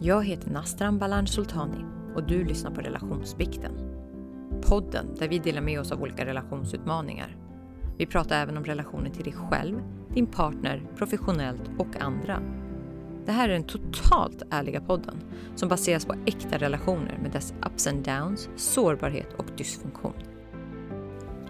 Jag 0.00 0.24
heter 0.24 0.50
Nastran 0.50 0.98
Balan 0.98 1.26
Sultani 1.26 1.84
och 2.14 2.26
du 2.26 2.44
lyssnar 2.44 2.70
på 2.70 2.80
Relationsbikten. 2.80 3.72
Podden 4.62 5.06
där 5.18 5.28
vi 5.28 5.38
delar 5.38 5.60
med 5.60 5.80
oss 5.80 5.92
av 5.92 6.02
olika 6.02 6.24
relationsutmaningar. 6.24 7.36
Vi 7.98 8.06
pratar 8.06 8.42
även 8.42 8.56
om 8.56 8.64
relationer 8.64 9.10
till 9.10 9.24
dig 9.24 9.32
själv, 9.32 9.82
din 10.14 10.26
partner, 10.26 10.82
professionellt 10.96 11.62
och 11.78 11.96
andra. 12.00 12.42
Det 13.26 13.32
här 13.32 13.48
är 13.48 13.52
den 13.52 13.64
totalt 13.64 14.42
ärliga 14.50 14.80
podden 14.80 15.16
som 15.54 15.68
baseras 15.68 16.04
på 16.04 16.14
äkta 16.26 16.58
relationer 16.58 17.18
med 17.22 17.32
dess 17.32 17.54
ups 17.66 17.86
and 17.86 18.04
downs, 18.04 18.48
sårbarhet 18.56 19.34
och 19.36 19.46
dysfunktion. 19.56 20.14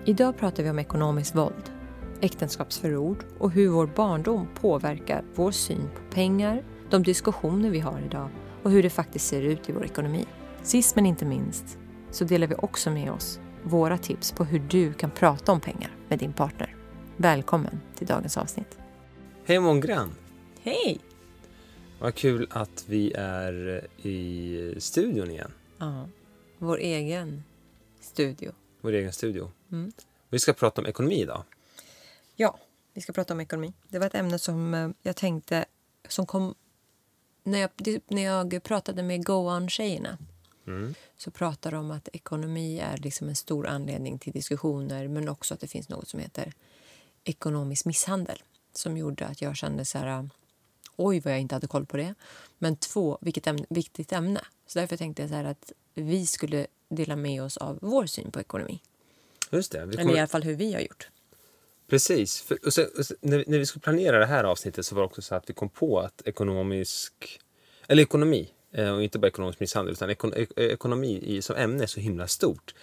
Idag 0.04 0.38
pratar 0.38 0.62
vi 0.62 0.70
om 0.70 0.78
ekonomiskt 0.78 1.34
våld, 1.34 1.72
äktenskapsförord 2.20 3.24
och 3.38 3.50
hur 3.50 3.68
vår 3.68 3.86
barndom 3.86 4.46
påverkar 4.60 5.24
vår 5.34 5.50
syn 5.50 5.88
på 5.94 6.14
pengar, 6.14 6.64
de 6.90 7.02
diskussioner 7.02 7.70
vi 7.70 7.80
har 7.80 8.00
idag 8.00 8.28
och 8.62 8.70
hur 8.70 8.82
det 8.82 8.90
faktiskt 8.90 9.26
ser 9.26 9.42
ut 9.42 9.68
i 9.68 9.72
vår 9.72 9.84
ekonomi. 9.84 10.26
Sist 10.62 10.96
men 10.96 11.06
inte 11.06 11.24
minst 11.24 11.78
så 12.10 12.24
delar 12.24 12.46
vi 12.46 12.54
också 12.54 12.90
med 12.90 13.12
oss 13.12 13.40
våra 13.62 13.98
tips 13.98 14.32
på 14.32 14.44
hur 14.44 14.58
du 14.58 14.92
kan 14.92 15.10
prata 15.10 15.52
om 15.52 15.60
pengar 15.60 15.96
med 16.08 16.18
din 16.18 16.32
partner. 16.32 16.76
Välkommen 17.16 17.80
till 17.94 18.06
dagens 18.06 18.36
avsnitt. 18.36 18.78
Hej 19.44 19.60
Månggren! 19.60 20.10
Hej! 20.62 21.00
Vad 21.98 22.14
kul 22.14 22.46
att 22.50 22.84
vi 22.88 23.12
är 23.12 23.86
i 24.06 24.74
studion 24.78 25.30
igen. 25.30 25.52
Ja, 25.78 26.08
vår 26.58 26.78
egen 26.78 27.44
studio. 28.00 28.52
Vår 28.80 28.92
egen 28.92 29.12
studio. 29.12 29.50
Mm. 29.72 29.92
Vi 30.28 30.38
ska 30.38 30.52
prata 30.52 30.80
om 30.80 30.86
ekonomi 30.86 31.20
idag. 31.20 31.42
Ja, 32.36 32.58
vi 32.94 33.00
ska 33.00 33.12
prata 33.12 33.34
om 33.34 33.40
ekonomi. 33.40 33.72
Det 33.88 33.98
var 33.98 34.06
ett 34.06 34.14
ämne 34.14 34.38
som 34.38 34.74
eh, 34.74 34.90
jag 35.02 35.16
tänkte 35.16 35.64
som 36.08 36.26
kom 36.26 36.54
när 37.46 37.58
jag, 37.58 37.70
när 38.06 38.22
jag 38.22 38.62
pratade 38.62 39.02
med 39.02 39.24
Go 39.24 39.50
On-tjejerna 39.50 40.18
Mm. 40.66 40.94
så 41.16 41.30
pratade 41.30 41.76
de 41.76 41.84
om 41.84 41.90
att 41.90 42.08
ekonomi 42.12 42.80
är 42.80 42.96
liksom 42.96 43.28
en 43.28 43.36
stor 43.36 43.66
anledning 43.66 44.18
till 44.18 44.32
diskussioner 44.32 45.08
men 45.08 45.28
också 45.28 45.54
att 45.54 45.60
det 45.60 45.68
finns 45.68 45.88
något 45.88 46.08
som 46.08 46.20
heter 46.20 46.52
ekonomisk 47.24 47.84
misshandel 47.84 48.42
som 48.72 48.96
gjorde 48.96 49.26
att 49.26 49.42
jag 49.42 49.56
kände 49.56 49.84
så 49.84 49.98
här 49.98 50.28
oj 50.96 51.20
vad 51.20 51.32
jag 51.32 51.40
inte 51.40 51.54
hade 51.54 51.66
koll 51.66 51.86
på 51.86 51.96
det. 51.96 52.14
Men 52.58 52.76
två, 52.76 53.18
vilket 53.20 53.46
ämne, 53.46 53.64
viktigt 53.68 54.12
ämne. 54.12 54.40
Så 54.66 54.78
därför 54.78 54.96
tänkte 54.96 55.22
jag 55.22 55.30
så 55.30 55.36
att 55.36 55.72
vi 55.94 56.26
skulle 56.26 56.66
dela 56.88 57.16
med 57.16 57.42
oss 57.42 57.56
av 57.56 57.78
vår 57.82 58.06
syn 58.06 58.30
på 58.30 58.40
ekonomi. 58.40 58.82
Just 59.50 59.72
det. 59.72 59.78
Vi 59.78 59.82
Eller 59.82 60.02
i 60.02 60.06
kommer... 60.06 60.18
alla 60.18 60.26
fall 60.26 60.42
hur 60.42 60.54
vi 60.54 60.72
har 60.72 60.80
gjort. 60.80 61.08
Precis. 61.86 62.40
För, 62.40 62.58
och 62.66 62.72
sen, 62.72 62.88
och 62.98 63.06
sen, 63.06 63.16
när, 63.20 63.38
vi, 63.38 63.44
när 63.46 63.58
vi 63.58 63.66
skulle 63.66 63.80
planera 63.80 64.18
det 64.18 64.26
här 64.26 64.44
avsnittet 64.44 64.86
så 64.86 64.94
var 64.94 65.02
det 65.02 65.06
också 65.06 65.22
så 65.22 65.34
att 65.34 65.50
vi 65.50 65.54
kom 65.54 65.68
på 65.68 66.00
att 66.00 66.22
ekonomisk... 66.24 67.40
Eller 67.88 68.02
ekonomi, 68.02 68.52
eh, 68.72 68.94
och 68.94 69.02
inte 69.02 69.18
bara 69.18 69.28
ekonomisk 69.28 69.60
misshandel, 69.60 69.92
utan 69.92 70.10
ekon, 70.10 70.34
ek, 70.36 70.50
ekonomi 70.56 71.22
i, 71.22 71.42
som 71.42 71.56
ämne 71.56 71.82
är 71.82 71.86
så 71.86 72.00
himla 72.00 72.28
stort. 72.28 72.74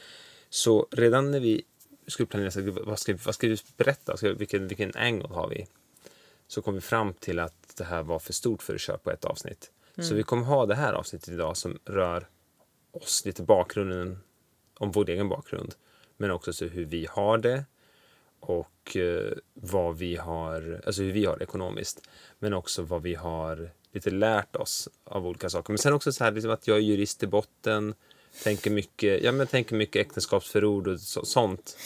Så 0.49 0.87
redan 0.91 1.31
när 1.31 1.39
vi 1.39 1.63
skulle 2.07 2.27
planera, 2.27 2.51
så, 2.51 2.61
vad, 2.71 2.99
ska, 2.99 3.17
vad 3.25 3.35
ska 3.35 3.47
vi 3.47 3.57
berätta? 3.77 4.17
Ska, 4.17 4.33
vilken, 4.33 4.67
vilken 4.67 4.91
angle 4.95 5.27
har 5.27 5.49
vi? 5.49 5.67
Så 6.47 6.61
kom 6.61 6.75
vi 6.75 6.81
fram 6.81 7.13
till 7.13 7.39
att 7.39 7.75
det 7.77 7.83
här 7.83 8.03
var 8.03 8.19
för 8.19 8.33
stort 8.33 8.63
för 8.63 8.75
att 8.75 8.81
köra 8.81 8.97
på 8.97 9.11
ett 9.11 9.25
avsnitt. 9.25 9.71
Så 10.01 10.15
vi 10.15 10.23
kommer 10.23 10.43
ha 10.43 10.65
det 10.65 10.75
här 10.75 10.93
avsnittet 10.93 11.29
idag 11.29 11.57
som 11.57 11.79
rör 11.85 12.27
oss, 12.91 13.25
lite 13.25 13.43
bakgrunden 13.43 14.19
om 14.77 14.91
vår 14.91 15.09
egen 15.09 15.29
bakgrund. 15.29 15.75
Men 16.17 16.31
också 16.31 16.53
så 16.53 16.65
hur 16.65 16.85
vi 16.85 17.07
har 17.09 17.37
det 17.37 17.65
och 18.45 18.97
eh, 18.97 19.31
vad 19.53 19.97
vi 19.97 20.15
har, 20.15 20.81
alltså 20.85 21.01
hur 21.01 21.11
vi 21.11 21.25
har 21.25 21.37
det 21.37 21.43
ekonomiskt. 21.43 22.07
Men 22.39 22.53
också 22.53 22.81
vad 22.81 23.01
vi 23.01 23.15
har 23.15 23.69
lite 23.91 24.09
lärt 24.09 24.55
oss 24.55 24.89
av 25.03 25.27
olika 25.27 25.49
saker. 25.49 25.73
Men 25.73 25.77
sen 25.77 25.93
också 25.93 26.11
så 26.11 26.23
här 26.23 26.31
liksom 26.31 26.51
att 26.51 26.67
jag 26.67 26.77
är 26.77 26.81
jurist 26.81 27.23
i 27.23 27.27
botten, 27.27 27.95
tänker 28.43 28.71
mycket, 28.71 29.23
ja, 29.23 29.31
men 29.31 29.47
tänker 29.47 29.75
mycket 29.75 30.07
äktenskapsförord 30.07 30.87
och 30.87 30.99
så, 30.99 31.25
sånt. 31.25 31.77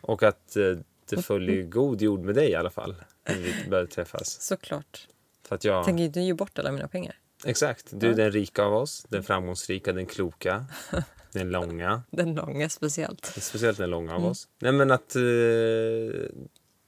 Och 0.00 0.22
att 0.22 0.56
eh, 0.56 0.76
det 1.08 1.22
följer 1.22 1.62
god 1.62 2.02
jord 2.02 2.20
med 2.20 2.34
dig 2.34 2.50
i 2.50 2.54
alla 2.54 2.70
fall 2.70 2.94
när 3.28 3.34
vi 3.34 3.70
började 3.70 3.90
träffas. 3.90 4.42
Såklart. 4.42 5.08
För 5.48 5.54
att 5.54 5.64
jag, 5.64 5.84
Tänker 5.84 6.04
inte 6.04 6.20
ge 6.20 6.34
bort 6.34 6.58
alla 6.58 6.72
mina 6.72 6.88
pengar. 6.88 7.16
Exakt, 7.44 7.86
du 7.90 8.10
är 8.10 8.14
den 8.14 8.32
rika 8.32 8.62
av 8.62 8.74
oss, 8.74 9.06
den 9.08 9.22
framgångsrika, 9.22 9.92
den 9.92 10.06
kloka, 10.06 10.66
den 11.32 11.50
långa. 11.50 12.02
Den 12.10 12.34
långa 12.34 12.68
speciellt. 12.68 13.26
Speciellt 13.26 13.78
den 13.78 13.90
långa 13.90 14.14
av 14.14 14.24
oss. 14.24 14.48
Nej 14.58 14.72
men 14.72 14.90
att... 14.90 15.16
Eh, 15.16 15.22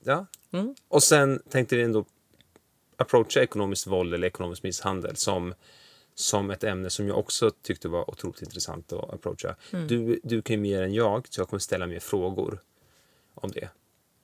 ja. 0.05 0.27
Mm. 0.53 0.75
Och 0.89 1.03
sen 1.03 1.43
tänkte 1.49 1.77
vi 1.77 1.83
ändå 1.83 2.05
approacha 2.97 3.43
ekonomiskt 3.43 3.87
våld 3.87 4.15
eller 4.15 4.27
ekonomisk 4.27 4.63
misshandel 4.63 5.17
som, 5.17 5.55
som 6.15 6.51
ett 6.51 6.65
ämne 6.65 6.91
som 6.91 7.09
jag 7.09 7.19
också 7.19 7.51
tyckte 7.51 7.89
var 7.89 8.11
otroligt 8.11 8.43
intressant 8.43 8.93
att 8.93 9.15
approacha. 9.15 9.57
Mm. 9.73 9.89
Du, 9.89 10.21
du 10.25 10.43
kan 10.43 10.57
ju 10.57 10.63
mer 10.63 10.83
än 10.83 10.95
jag, 10.95 11.27
så 11.31 11.41
jag 11.41 11.49
kommer 11.49 11.61
ställa 11.61 11.87
mer 11.87 12.01
frågor 12.01 12.63
om 13.35 13.51
det. 13.51 13.69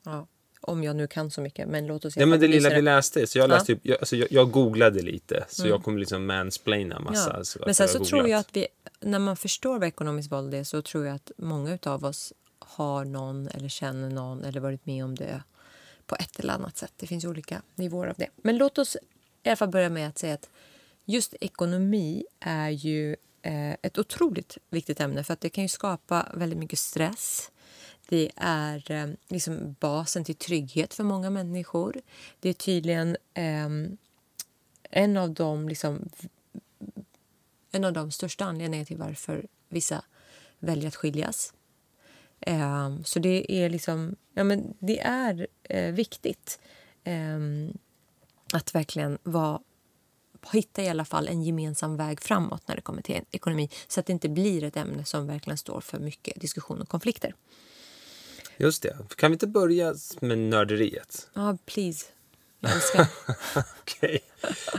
Ja. 0.04 0.26
Om 0.64 0.84
jag 0.84 0.96
nu 0.96 1.06
kan 1.06 1.30
så 1.30 1.40
mycket, 1.40 1.68
men 1.68 1.86
låt 1.86 2.04
oss 2.04 2.16
Ja, 2.16 2.26
men 2.26 2.40
det 2.40 2.48
lilla 2.48 2.70
vi 2.70 2.82
läste, 2.82 3.26
så 3.26 3.38
jag, 3.38 3.42
Ja. 3.42 3.44
Mm. 3.44 3.56
läste, 3.58 3.72
upp- 3.72 3.80
jag, 3.82 3.98
alltså 4.00 4.16
jag, 4.16 4.32
jag 4.32 4.50
googlade 4.50 5.02
lite, 5.02 5.44
så 5.48 5.66
jag 5.68 5.82
kommer 5.82 5.98
liksom 5.98 6.26
mansplaina 6.26 7.00
massa. 7.00 7.34
Ja. 7.36 7.44
så 7.44 7.58
Men 7.66 7.74
sen 7.74 7.88
så 7.88 8.04
tror 8.04 8.28
jag 8.28 8.40
att 8.40 8.56
vi, 8.56 8.66
när 9.00 9.18
man 9.18 9.36
förstår 9.36 9.78
vad 9.78 9.88
ekonomiskt 9.88 10.32
våld 10.32 10.54
är 10.54 10.64
så 10.64 10.82
tror 10.82 11.06
jag 11.06 11.14
att 11.14 11.30
många 11.36 11.78
av 11.82 12.04
oss 12.04 12.32
har 12.58 13.04
någon 13.04 13.48
eller 13.48 13.68
känner 13.68 14.10
någon 14.10 14.44
eller 14.44 14.60
varit 14.60 14.86
med 14.86 15.04
om 15.04 15.14
det 15.14 15.42
på 16.06 16.16
ett 16.16 16.40
eller 16.40 16.52
annat 16.52 16.76
sätt. 16.76 16.92
Det 16.96 17.06
finns 17.06 17.24
olika 17.24 17.62
nivåer 17.74 18.06
av 18.08 18.14
det. 18.18 18.28
Men 18.36 18.56
låt 18.56 18.78
oss 18.78 18.96
i 19.42 19.48
alla 19.48 19.56
fall 19.56 19.68
börja 19.68 19.88
med 19.88 20.08
att 20.08 20.18
säga 20.18 20.34
att 20.34 20.48
just 21.04 21.34
ekonomi 21.40 22.24
är 22.40 22.70
ju 22.70 23.16
eh, 23.42 23.72
ett 23.82 23.98
otroligt 23.98 24.58
viktigt 24.70 25.00
ämne 25.00 25.24
för 25.24 25.32
att 25.32 25.40
det 25.40 25.48
kan 25.50 25.64
ju 25.64 25.68
skapa 25.68 26.26
väldigt 26.34 26.58
mycket 26.58 26.78
stress. 26.78 27.50
Det 28.12 28.30
är 28.36 28.90
eh, 28.90 29.06
liksom 29.28 29.76
basen 29.80 30.24
till 30.24 30.34
trygghet 30.34 30.94
för 30.94 31.04
många 31.04 31.30
människor. 31.30 32.00
Det 32.40 32.48
är 32.48 32.52
tydligen 32.52 33.16
ehm, 33.34 33.96
en 34.90 35.16
av 35.16 35.30
de 35.34 35.68
liksom 35.68 36.08
en 37.70 37.84
av 37.84 37.92
de 37.92 38.10
största 38.10 38.44
anledningarna 38.44 38.86
till 38.86 38.96
varför 38.96 39.46
vissa 39.68 40.04
väljer 40.58 40.88
att 40.88 40.96
skiljas. 40.96 41.54
Ehm, 42.40 43.04
så 43.04 43.18
det 43.18 43.52
är 43.52 43.70
liksom, 43.70 44.16
ja 44.34 44.44
men 44.44 44.74
det 44.78 45.00
är 45.00 45.46
eh, 45.62 45.92
viktigt 45.92 46.60
ehm, 47.04 47.78
att 48.52 48.74
verkligen 48.74 49.18
vara, 49.22 49.60
hitta 50.52 50.82
i 50.82 50.88
alla 50.88 51.04
fall 51.04 51.28
en 51.28 51.42
gemensam 51.42 51.96
väg 51.96 52.20
framåt 52.20 52.68
när 52.68 52.76
det 52.76 52.82
kommer 52.82 53.02
till 53.02 53.20
ekonomi 53.30 53.68
så 53.88 54.00
att 54.00 54.06
det 54.06 54.12
inte 54.12 54.28
blir 54.28 54.64
ett 54.64 54.76
ämne 54.76 55.04
som 55.04 55.26
verkligen 55.26 55.58
står 55.58 55.80
för 55.80 55.98
mycket 55.98 56.40
diskussion 56.40 56.80
och 56.82 56.88
konflikter. 56.88 57.34
Just 58.56 58.82
det. 58.82 58.96
Kan 59.16 59.30
vi 59.30 59.34
inte 59.34 59.46
börja 59.46 59.94
med 60.20 60.38
nörderiet? 60.38 61.28
Ja, 61.34 61.58
please. 61.66 62.06
Jag 62.60 62.72
älskar. 62.74 63.06
Okej. 63.80 64.20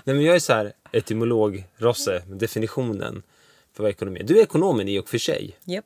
Nej, 0.03 0.15
men 0.15 0.21
jag 0.21 0.35
är 0.35 0.39
så 0.39 0.53
här 0.53 0.73
etymolog, 0.91 1.67
Rosse, 1.77 2.23
med 2.27 2.37
definitionen 2.37 3.23
för 3.73 3.83
vad 3.83 3.89
ekonomi 3.91 4.19
är. 4.19 4.23
Du 4.23 4.37
är 4.39 4.43
ekonomen 4.43 4.87
i 4.89 4.99
och 4.99 5.09
för 5.09 5.17
sig. 5.17 5.57
Japp. 5.63 5.85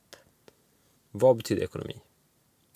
Vad 1.10 1.36
betyder 1.36 1.62
ekonomi? 1.62 1.96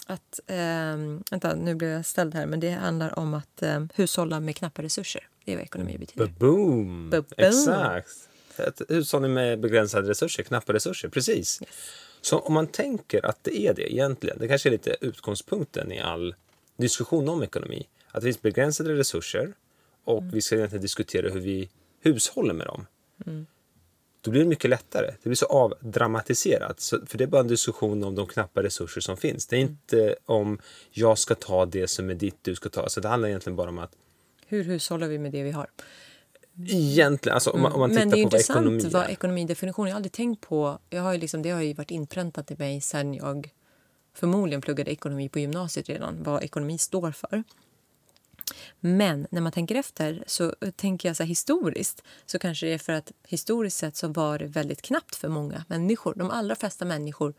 Att, 0.06 0.40
ehm, 0.46 1.22
vänta, 1.30 1.54
nu 1.54 1.74
blev 1.74 1.90
jag 1.90 2.06
ställd 2.06 2.34
här, 2.34 2.46
men 2.46 2.60
det 2.60 2.70
handlar 2.70 3.18
om 3.18 3.34
att 3.34 3.62
ehm, 3.62 3.88
hushålla 3.94 4.40
med 4.40 4.56
knappa 4.56 4.82
resurser. 4.82 5.28
Det 5.44 5.52
är 5.52 5.56
vad 5.56 5.64
ekonomi 5.64 5.98
betyder. 5.98 6.26
Boom! 6.26 7.10
Ba-boom. 7.10 7.24
Exakt. 7.36 8.08
Ett 8.56 8.82
hushållning 8.88 9.34
med 9.34 9.60
begränsade 9.60 10.08
resurser, 10.08 10.42
knappa 10.42 10.72
resurser. 10.72 11.08
Precis. 11.08 11.60
Så 12.24 12.38
om 12.38 12.54
man 12.54 12.66
tänker 12.66 13.26
att 13.26 13.44
det 13.44 13.56
är 13.66 13.74
det 13.74 13.92
egentligen, 13.92 14.38
det 14.38 14.48
kanske 14.48 14.68
är 14.68 14.70
lite 14.70 14.96
utgångspunkten 15.00 15.92
i 15.92 16.00
all 16.00 16.34
diskussion 16.76 17.28
om 17.28 17.42
ekonomi. 17.42 17.86
Att 18.08 18.20
det 18.20 18.26
finns 18.26 18.42
begränsade 18.42 18.94
resurser 18.94 19.52
och 20.04 20.18
Mm. 20.18 20.30
vi 20.34 20.40
ska 20.42 20.56
egentligen 20.56 20.82
diskutera 20.82 21.30
hur 21.30 21.40
vi 21.40 21.70
hushåller 22.00 22.54
med 22.54 22.66
dem. 22.66 22.86
Mm. 23.26 23.46
Då 24.20 24.30
blir 24.30 24.42
det 24.42 24.48
mycket 24.48 24.70
lättare. 24.70 25.06
Det 25.22 25.28
blir 25.28 25.34
så 25.36 25.46
avdramatiserat. 25.46 26.80
Så, 26.80 27.06
för 27.06 27.18
det 27.18 27.24
är 27.24 27.28
bara 27.28 27.40
en 27.40 27.48
diskussion 27.48 28.04
om 28.04 28.14
de 28.14 28.26
knappa 28.26 28.62
resurser 28.62 29.00
som 29.00 29.16
finns. 29.16 29.46
Det 29.46 29.56
är 29.56 29.60
Mm. 29.60 29.70
inte 29.72 30.16
om 30.26 30.58
jag 30.90 31.18
ska 31.18 31.34
ta 31.34 31.66
det 31.66 31.88
som 31.88 32.10
är 32.10 32.14
ditt, 32.14 32.36
du 32.42 32.54
ska 32.54 32.68
ta. 32.68 32.88
Så 32.88 33.00
det 33.00 33.08
handlar 33.08 33.28
egentligen 33.28 33.56
bara 33.56 33.68
om 33.68 33.78
att 33.78 33.92
Hur 34.46 34.64
hushållar 34.64 35.08
vi 35.08 35.18
med 35.18 35.32
det 35.32 35.42
vi 35.42 35.50
har? 35.50 35.66
Egentligen, 36.66 37.34
alltså 37.34 37.50
om 37.50 37.62
man, 37.62 37.72
om 37.72 37.80
man 37.80 37.90
tittar 37.90 38.06
Men 38.06 38.10
det 38.10 38.20
är 38.20 38.24
på 38.24 38.28
vad 38.28 38.34
intressant 38.34 38.58
ekonomi 38.58 38.88
vad 38.92 39.04
är. 39.04 39.08
ekonomidefinition 39.08 39.86
Jag 39.86 39.94
har 39.94 39.96
aldrig 39.96 40.12
tänkt 40.12 40.40
på... 40.40 40.78
Jag 40.90 41.02
har 41.02 41.18
liksom, 41.18 41.42
det 41.42 41.50
har 41.50 41.60
ju 41.60 41.74
varit 41.74 41.90
inpräntat 41.90 42.50
i 42.50 42.56
mig 42.58 42.80
sen 42.80 43.14
jag 43.14 43.50
förmodligen 44.14 44.60
pluggade 44.60 44.90
ekonomi 44.90 45.28
på 45.28 45.38
gymnasiet 45.38 45.88
redan, 45.88 46.22
vad 46.22 46.42
ekonomi 46.42 46.78
står 46.78 47.10
för. 47.10 47.44
Men 48.80 49.26
när 49.30 49.40
man 49.40 49.52
tänker 49.52 49.74
efter 49.74 50.24
så 50.26 50.54
tänker 50.76 51.08
jag 51.08 51.16
så 51.16 51.22
här 51.22 51.28
historiskt 51.28 52.02
så 52.26 52.38
kanske 52.38 52.66
det 52.66 52.72
är 52.72 52.78
för 52.78 52.92
att 52.92 53.12
historiskt 53.26 53.76
sett 53.76 53.96
så 53.96 54.08
var 54.08 54.38
det 54.38 54.46
väldigt 54.46 54.82
knappt 54.82 55.16
för 55.16 55.28
många 55.28 55.64
människor. 55.68 56.14
De 56.16 56.30
allra 56.30 56.56
flesta 56.56 56.84
människor 56.84 57.34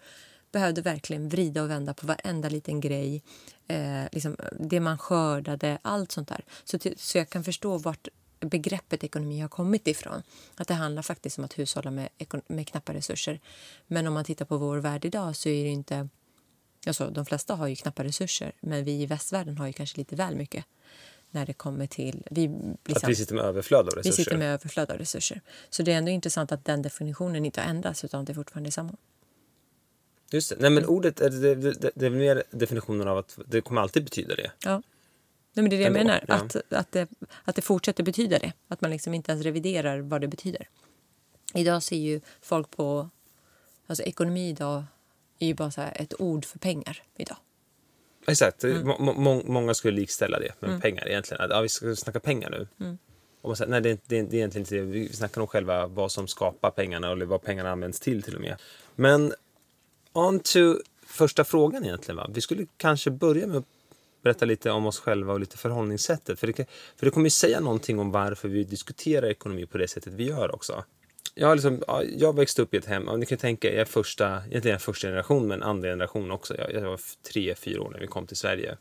behövde 0.51 0.81
verkligen 0.81 1.30
vrida 1.30 1.63
och 1.63 1.69
vända 1.69 1.94
på 1.94 2.07
varenda 2.07 2.50
liten 2.50 2.80
grej. 2.80 3.24
Eh, 3.68 4.04
liksom, 4.12 4.38
det 4.60 4.80
man 4.80 4.98
skördade, 4.98 5.77
allt 5.81 6.12
sånt 6.12 6.27
där. 6.27 6.45
Så, 6.63 6.80
till, 6.80 6.94
så 6.98 7.18
jag 7.18 7.30
kan 7.30 7.44
förstå 7.44 7.77
vart 7.77 8.07
begreppet 8.45 9.04
ekonomi 9.04 9.40
har 9.40 9.50
kommit 9.50 9.88
ifrån. 9.88 10.24
Att 10.56 10.68
det 10.68 10.74
handlar 10.74 11.01
faktiskt 11.01 11.38
om 11.38 11.45
att 11.45 11.60
hushålla 11.60 11.92
med, 11.92 12.10
med 12.48 12.68
knappa 12.68 12.94
resurser. 12.94 13.40
Men 13.88 14.07
om 14.07 14.13
man 14.13 14.25
tittar 14.25 14.45
på 14.45 14.57
vår 14.57 14.78
värld 14.78 15.06
idag 15.06 15.36
så 15.36 15.50
är 15.50 15.63
det 15.63 15.69
inte... 15.69 16.10
Alltså, 16.88 17.10
de 17.10 17.25
flesta 17.25 17.56
har 17.56 17.68
ju 17.68 17.75
knappa 17.75 18.04
resurser, 18.04 18.51
men 18.60 18.84
vi 18.84 18.92
i 18.92 19.06
västvärlden 19.06 19.57
har 19.57 19.68
ju 19.68 19.74
kanske 19.74 19.98
lite 19.98 20.16
väl 20.16 20.36
mycket 20.36 20.66
när 21.31 21.45
det 21.45 21.54
kommer 21.54 21.88
till... 21.88 22.24
Vi 22.31 22.48
blir 22.84 22.98
att 22.98 23.10
vi 23.10 23.16
sitter 23.16 23.36
med 23.36 23.45
överflöd 23.45 23.88
av 23.88 23.94
resurser. 23.94 24.10
Vi 24.10 24.24
sitter 24.24 24.38
med 24.38 24.54
överflöd 24.54 24.92
av 24.92 24.98
resurser. 24.98 25.42
Så 25.69 25.84
det 25.84 25.94
är 25.94 25.98
ändå 25.98 26.12
intressant 26.12 26.51
att 26.51 26.66
den 26.66 26.81
definitionen 26.81 27.46
inte 27.46 27.62
har 27.62 27.68
ändrats 27.68 28.04
utan 28.04 28.25
det 28.25 28.34
fortfarande 28.34 28.69
är 28.69 28.72
samma. 28.72 28.96
Just 30.31 30.50
det. 30.50 30.56
Nej, 30.60 30.69
men 30.69 30.86
ordet, 30.86 31.22
är 31.22 31.30
det, 31.30 31.56
det, 31.56 31.92
det 31.96 32.06
är 32.06 32.10
mer 32.10 32.44
definitionen 32.51 33.07
av 33.07 33.18
att 33.18 33.39
det 33.48 33.62
kommer 33.62 33.81
alltid 33.81 34.04
betyda 34.04 34.36
det. 34.36 34.51
Ja. 34.66 34.81
Nej, 35.53 35.63
men 35.63 35.69
det 35.69 35.75
är 35.75 35.77
det 35.77 35.83
jag 35.83 35.94
menar, 35.94 36.25
ja. 36.27 36.33
att, 36.33 36.55
att, 36.69 36.91
det, 36.91 37.07
att 37.44 37.55
det 37.55 37.61
fortsätter 37.61 38.03
betyda 38.03 38.39
det. 38.39 38.53
Att 38.67 38.81
man 38.81 38.91
liksom 38.91 39.13
inte 39.13 39.31
ens 39.31 39.44
reviderar 39.44 40.00
vad 40.00 40.21
det 40.21 40.27
betyder. 40.27 40.67
Idag 41.53 41.83
ser 41.83 41.97
ju 41.97 42.21
folk 42.41 42.71
på... 42.71 43.09
Alltså 43.88 44.03
ekonomi 44.03 44.50
idag 44.50 44.83
är 45.39 45.47
ju 45.47 45.53
bara 45.53 45.71
så 45.71 45.81
ett 45.81 46.21
ord 46.21 46.45
för 46.45 46.59
pengar 46.59 47.03
idag. 47.17 47.38
Exakt. 48.27 48.63
Mm. 48.63 48.88
Må, 49.00 49.44
många 49.45 49.73
skulle 49.73 50.00
likställa 50.00 50.39
det 50.39 50.51
med 50.59 50.69
mm. 50.69 50.81
pengar 50.81 51.07
egentligen. 51.07 51.44
Att, 51.44 51.50
ja, 51.50 51.61
vi 51.61 51.69
ska 51.69 51.95
snacka 51.95 52.19
pengar 52.19 52.50
nu. 52.50 52.67
Mm. 52.79 52.97
Och 53.41 53.50
man 53.50 53.57
säger, 53.57 53.71
nej, 53.71 53.81
det 53.81 53.89
är, 53.89 53.97
det, 54.05 54.21
det 54.21 54.35
är 54.35 54.38
egentligen 54.38 54.61
inte 54.61 54.75
det. 54.75 54.81
Vi 54.81 55.13
snackar 55.13 55.41
om 55.41 55.47
själva 55.47 55.88
vad 55.88 56.11
som 56.11 56.27
skapar 56.27 56.71
pengarna 56.71 57.11
eller 57.11 57.25
vad 57.25 57.41
pengarna 57.41 57.71
används 57.71 58.00
till 58.00 58.23
till 58.23 58.35
och 58.35 58.41
med. 58.41 58.57
Men 58.95 59.33
on 60.13 60.39
to 60.39 60.75
första 61.05 61.44
frågan 61.44 61.83
egentligen. 61.83 62.15
Va? 62.15 62.29
Vi 62.33 62.41
skulle 62.41 62.65
kanske 62.77 63.11
börja 63.11 63.47
med 63.47 63.57
att 63.57 63.65
berätta 64.24 64.46
lite 64.46 64.72
om 64.72 64.86
oss 64.86 65.00
själva 65.00 65.34
och 65.34 65.40
lite 65.40 65.58
förhållningssättet. 65.58 66.40
För 66.40 66.48
det, 66.48 66.66
för 66.98 67.06
det 67.06 67.10
kommer 67.10 67.25
ju 67.25 67.30
säga 67.30 67.60
någonting 67.60 68.00
om 68.00 68.12
varför 68.12 68.48
vi 68.48 68.64
diskuterar 68.64 69.28
ekonomi 69.28 69.66
på 69.66 69.78
det 69.78 69.88
sättet 69.88 70.14
vi 70.14 70.24
gör 70.24 70.56
också. 70.56 70.84
Jag, 71.36 71.56
liksom, 71.56 71.84
jag 72.18 72.36
växte 72.36 72.62
upp 72.62 72.74
i 72.74 72.78
ett 72.78 72.86
hem, 72.86 73.20
ni 73.20 73.25
kan 73.25 73.38
tänka 73.38 73.68
jag 73.68 73.78
är 73.78 73.86
första, 73.86 74.44
egentligen 74.50 74.80
första 74.80 75.08
generation 75.08 75.48
men 75.48 75.64
andra 75.64 75.90
generation 75.90 76.31
också. 76.31 76.58
Jag, 76.58 76.74
jag 76.74 76.81
var 76.81 77.00
tre, 77.31 77.56
fyra 77.56 77.81
år 77.81 77.90
när 77.90 78.00
vi 78.00 78.08
kom 78.08 78.28
till 78.28 78.38
Sverige. 78.38 78.78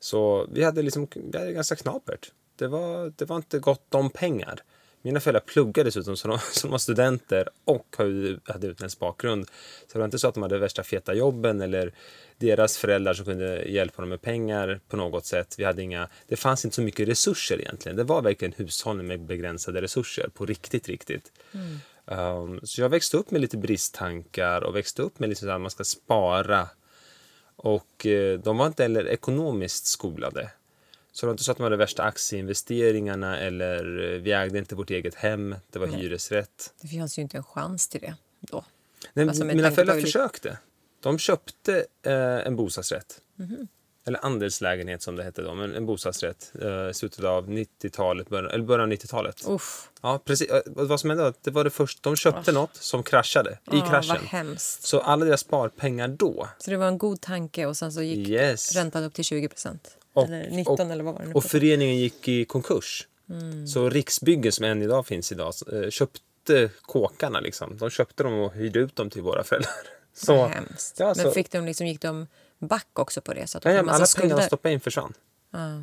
Så 0.00 0.46
vi 0.52 0.64
hade 0.64 0.82
liksom, 0.82 1.08
vi 1.14 1.38
hade 1.38 1.52
ganska 1.52 1.76
knapert. 1.76 2.32
Det 2.56 2.68
var, 2.68 3.12
det 3.16 3.24
var 3.24 3.36
inte 3.36 3.58
gott 3.58 3.94
om 3.94 4.10
pengar. 4.10 4.62
Mina 5.02 5.20
föräldrar 5.20 5.40
pluggade 5.40 5.88
dessutom 5.88 6.16
så 6.16 6.28
de, 6.28 6.38
så 6.52 6.66
de 6.66 6.70
var 6.70 6.78
studenter 6.78 7.48
och 7.64 7.96
hade 8.44 8.66
utländsk 8.66 8.98
bakgrund. 8.98 9.46
Så 9.86 9.92
det 9.92 9.98
var 9.98 10.04
inte 10.04 10.18
så 10.18 10.28
att 10.28 10.34
de 10.34 10.42
hade 10.42 10.58
värsta 10.58 10.82
feta 10.82 11.14
jobben 11.14 11.60
eller 11.60 11.92
deras 12.38 12.76
föräldrar 12.76 13.14
som 13.14 13.24
kunde 13.24 13.64
hjälpa 13.64 14.02
dem 14.02 14.08
med 14.08 14.22
pengar 14.22 14.80
på 14.88 14.96
något 14.96 15.26
sätt. 15.26 15.54
Vi 15.58 15.64
hade 15.64 15.82
inga, 15.82 16.08
det 16.28 16.36
fanns 16.36 16.64
inte 16.64 16.74
så 16.74 16.82
mycket 16.82 17.08
resurser 17.08 17.60
egentligen. 17.60 17.96
Det 17.96 18.04
var 18.04 18.22
verkligen 18.22 18.54
hushållning 18.56 19.06
med 19.06 19.20
begränsade 19.20 19.82
resurser 19.82 20.28
på 20.34 20.46
riktigt, 20.46 20.88
riktigt. 20.88 21.32
Mm. 21.52 21.78
Um, 22.04 22.60
så 22.62 22.80
jag 22.80 22.88
växte 22.88 23.16
upp 23.16 23.30
med 23.30 23.40
lite 23.40 23.56
bristtankar 23.56 24.64
och 24.64 24.76
växte 24.76 25.02
upp 25.02 25.18
med 25.18 25.28
liksom 25.28 25.50
att 25.50 25.60
man 25.60 25.70
ska 25.70 25.84
spara. 25.84 26.68
Och 27.56 28.06
uh, 28.06 28.38
de 28.38 28.58
var 28.58 28.66
inte 28.66 28.82
heller 28.82 29.08
ekonomiskt 29.08 29.86
skolade. 29.86 30.50
Så 31.12 31.26
det 31.26 31.28
var 31.28 31.32
inte 31.32 31.44
så 31.44 31.50
att 31.50 31.56
de 31.56 31.62
hade 31.62 31.76
värsta 31.76 32.02
aktieinvesteringarna 32.02 33.38
eller 33.38 34.14
eh, 34.14 34.20
vi 34.20 34.32
ägde 34.32 34.58
inte 34.58 34.74
vårt 34.74 34.90
eget 34.90 35.14
hem, 35.14 35.54
det 35.70 35.78
var 35.78 35.86
Nej. 35.86 36.00
hyresrätt. 36.00 36.74
Det 36.80 36.88
fanns 36.88 37.18
ju 37.18 37.22
inte 37.22 37.36
en 37.36 37.44
chans 37.44 37.88
till 37.88 38.00
det 38.00 38.14
då. 38.40 38.64
Nej, 39.12 39.28
alltså 39.28 39.44
mina 39.44 39.70
föräldrar 39.70 40.00
försökte. 40.00 40.58
De 41.02 41.18
köpte 41.18 41.86
eh, 42.02 42.14
en 42.46 42.56
bostadsrätt. 42.56 43.20
Mm 43.38 43.50
-hmm. 43.50 43.68
Eller 44.04 44.24
andelslägenhet 44.24 45.02
som 45.02 45.16
det 45.16 45.24
hette 45.24 45.42
då, 45.42 45.54
men 45.54 45.74
en 45.74 45.86
bostadsrätt 45.86 46.52
eh, 46.62 46.90
i 46.90 46.94
slutet 46.94 47.24
av 47.24 47.48
90-talet, 47.48 48.28
början, 48.28 48.50
eller 48.50 48.64
början 48.64 48.92
av 48.92 48.96
90-talet. 48.96 49.46
Ja, 50.02 50.18
precis. 50.24 50.50
Eh, 50.50 50.62
vad 50.66 51.00
som 51.00 51.10
hände 51.10 51.32
det 51.42 51.50
var 51.50 51.64
det 51.64 51.70
först, 51.70 52.02
de 52.02 52.16
köpte 52.16 52.50
oh. 52.50 52.54
något 52.54 52.76
som 52.76 53.02
kraschade 53.02 53.58
i 53.72 53.76
oh, 53.76 53.90
kraschen. 53.90 54.56
Så 54.58 55.00
alla 55.00 55.24
deras 55.24 55.40
sparpengar 55.40 56.08
då. 56.08 56.48
Så 56.58 56.70
det 56.70 56.76
var 56.76 56.88
en 56.88 56.98
god 56.98 57.20
tanke 57.20 57.66
och 57.66 57.76
sen 57.76 57.92
så 57.92 58.02
gick 58.02 58.28
yes. 58.28 58.76
räntan 58.76 59.04
upp 59.04 59.14
till 59.14 59.24
20 59.24 59.48
procent? 59.48 59.96
Eller 60.16 60.50
19 60.50 60.74
och, 60.74 60.92
eller 60.92 61.04
vad 61.04 61.14
var 61.14 61.24
det 61.24 61.34
Och 61.34 61.44
föreningen 61.44 61.96
gick 61.96 62.28
i 62.28 62.44
konkurs. 62.44 63.08
Mm. 63.30 63.66
Så 63.66 63.90
Riksbyggen 63.90 64.52
som 64.52 64.64
än 64.64 64.82
idag 64.82 65.06
finns 65.06 65.32
idag 65.32 65.54
eh, 65.72 65.90
köpte 65.90 66.70
kåkarna 66.82 67.40
liksom. 67.40 67.78
De 67.78 67.90
köpte 67.90 68.22
dem 68.22 68.34
och 68.34 68.54
hyrde 68.54 68.78
ut 68.78 68.96
dem 68.96 69.10
till 69.10 69.22
våra 69.22 69.44
föräldrar. 69.44 69.72
Så, 70.14 70.36
Vad 70.36 70.50
hemskt. 70.50 71.00
Ja, 71.00 71.14
men 71.16 71.32
fick 71.32 71.50
de 71.50 71.66
liksom, 71.66 71.86
gick 71.86 72.00
de 72.00 72.26
back 72.58 72.98
också 72.98 73.20
på 73.20 73.34
det? 73.34 73.46
Så 73.46 73.58
att 73.58 73.64
de 73.64 73.70
ja, 73.70 73.78
alla 73.80 74.06
pengar 74.16 74.36
de 74.36 74.42
stoppade 74.42 74.74
in 74.74 74.80
försvann. 74.80 75.14
Ah. 75.50 75.78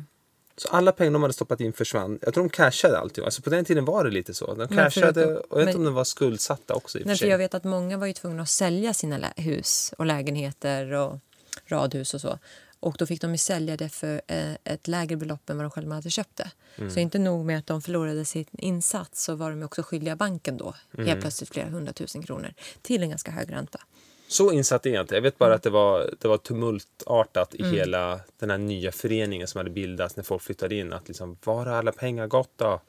Så 0.56 0.68
alla 0.68 0.92
pengar 0.92 1.12
de 1.12 1.22
hade 1.22 1.34
stoppat 1.34 1.60
in 1.60 1.72
försvann. 1.72 2.18
Jag 2.22 2.34
tror 2.34 2.44
de 2.44 2.50
cashade 2.50 2.98
alltid. 2.98 3.24
Alltså 3.24 3.42
på 3.42 3.50
den 3.50 3.64
tiden 3.64 3.84
var 3.84 4.04
det 4.04 4.10
lite 4.10 4.34
så. 4.34 4.54
De 4.54 4.68
cashade 4.68 5.36
och 5.36 5.60
jag 5.60 5.66
vet 5.66 5.68
inte 5.68 5.78
om 5.78 5.84
de 5.84 5.94
var 5.94 6.04
skuldsatta 6.04 6.74
också 6.74 6.98
i 6.98 7.04
nej, 7.04 7.16
för 7.16 7.26
Jag 7.26 7.38
vet 7.38 7.54
att 7.54 7.64
många 7.64 7.96
var 7.96 8.06
ju 8.06 8.12
tvungna 8.12 8.42
att 8.42 8.48
sälja 8.48 8.94
sina 8.94 9.32
hus 9.36 9.94
och 9.98 10.06
lägenheter 10.06 10.92
och 10.92 11.18
radhus 11.66 12.14
och 12.14 12.20
så. 12.20 12.38
Och 12.80 12.96
då 12.98 13.06
fick 13.06 13.20
de 13.20 13.38
sälja 13.38 13.76
det 13.76 13.88
för 13.88 14.22
eh, 14.26 14.52
ett 14.64 14.88
lägre 14.88 15.16
belopp 15.16 15.50
än 15.50 15.56
vad 15.56 15.64
de 15.64 15.70
själva 15.70 15.94
hade 15.94 16.10
köpt 16.10 16.36
det. 16.36 16.50
Mm. 16.76 16.90
Så 16.90 17.00
inte 17.00 17.18
nog 17.18 17.44
med 17.44 17.58
att 17.58 17.66
de 17.66 17.82
förlorade 17.82 18.24
sin 18.24 18.46
insats 18.52 19.24
så 19.24 19.34
var 19.34 19.50
de 19.50 19.62
också 19.62 19.82
skyldiga 19.82 20.16
banken 20.16 20.56
då 20.56 20.74
mm. 20.94 21.06
helt 21.06 21.20
plötsligt 21.20 21.50
flera 21.50 21.68
hundratusen 21.68 22.22
kronor 22.22 22.54
till 22.82 23.02
en 23.02 23.08
ganska 23.10 23.30
hög 23.30 23.52
ränta. 23.52 23.80
Så 24.28 24.52
insatt 24.52 24.86
är 24.86 24.90
jag 24.90 25.02
inte. 25.02 25.14
Jag 25.14 25.22
vet 25.22 25.38
bara 25.38 25.46
mm. 25.46 25.56
att 25.56 25.62
det 25.62 25.70
var, 25.70 26.14
det 26.18 26.28
var 26.28 26.38
tumultartat 26.38 27.54
i 27.54 27.62
mm. 27.62 27.74
hela 27.74 28.20
den 28.38 28.50
här 28.50 28.58
nya 28.58 28.92
föreningen 28.92 29.48
som 29.48 29.58
hade 29.58 29.70
bildats 29.70 30.16
när 30.16 30.24
folk 30.24 30.42
flyttade 30.42 30.74
in. 30.74 30.92
Att 30.92 31.08
liksom, 31.08 31.36
var 31.44 31.66
har 31.66 31.72
alla 31.72 31.92
pengar 31.92 32.26
gått 32.26 32.52
då? 32.56 32.80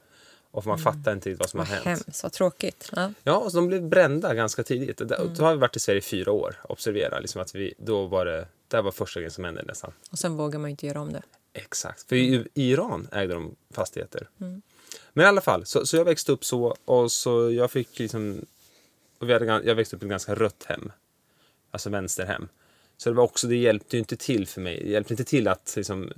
Och 0.51 0.65
man 0.65 0.79
mm. 0.79 0.93
fattar 0.93 1.13
inte 1.13 1.33
vad 1.33 1.49
som 1.49 1.57
vad 1.57 1.67
har 1.67 1.75
hänt. 1.75 1.85
Hemskt, 1.85 2.23
vad 2.23 2.31
tråkigt. 2.31 2.89
Ja, 2.95 3.13
ja 3.23 3.38
och 3.38 3.53
de 3.53 3.67
blev 3.67 3.83
brända 3.83 4.33
ganska 4.33 4.63
tidigt. 4.63 5.01
Mm. 5.01 5.33
Då 5.38 5.43
har 5.43 5.53
vi 5.53 5.59
varit 5.59 5.75
i 5.75 5.79
Sverige 5.79 5.99
i 5.99 6.01
fyra 6.01 6.31
år. 6.31 6.55
Observera, 6.63 7.19
liksom 7.19 7.41
att 7.41 7.55
vi, 7.55 7.73
då 7.77 8.05
var 8.05 8.25
det, 8.25 8.47
det 8.71 8.81
var 8.81 8.91
första 8.91 9.19
grejen 9.19 9.31
som 9.31 9.44
hände 9.44 9.63
nästan. 9.63 9.91
Och 10.12 10.19
sen 10.19 10.38
vågar 10.38 10.59
man 10.59 10.69
inte 10.69 10.88
göra 10.88 11.01
om 11.01 11.13
det. 11.13 11.21
Exakt, 11.53 12.09
för 12.09 12.15
i, 12.15 12.47
i 12.53 12.71
Iran 12.71 13.07
ägde 13.12 13.33
de 13.33 13.56
fastigheter. 13.73 14.29
Mm. 14.41 14.62
Men 15.13 15.25
i 15.25 15.27
alla 15.27 15.41
fall, 15.41 15.65
så, 15.65 15.85
så 15.85 15.97
jag 15.97 16.06
växte 16.06 16.31
upp 16.31 16.45
så 16.45 16.75
och 16.85 17.12
så 17.12 17.51
jag 17.51 17.71
fick 17.71 18.00
liksom... 18.00 18.45
Och 19.18 19.29
vi 19.29 19.33
hade, 19.33 19.45
jag 19.45 19.75
växte 19.75 19.95
upp 19.95 20.03
i 20.03 20.06
ett 20.06 20.09
ganska 20.09 20.35
rött 20.35 20.63
hem. 20.63 20.91
Alltså 21.71 21.89
vänsterhem. 21.89 22.47
Så 22.97 23.09
det 23.09 23.15
var 23.15 23.23
också, 23.23 23.47
det 23.47 23.56
hjälpte 23.56 23.95
ju 23.95 24.00
inte 24.00 24.15
till 24.15 24.47
för 24.47 24.62
mig. 24.62 24.83
Det 24.83 24.89
hjälpte 24.89 25.13
inte 25.13 25.24
till 25.24 25.47
att 25.47 25.74
liksom, 25.75 26.12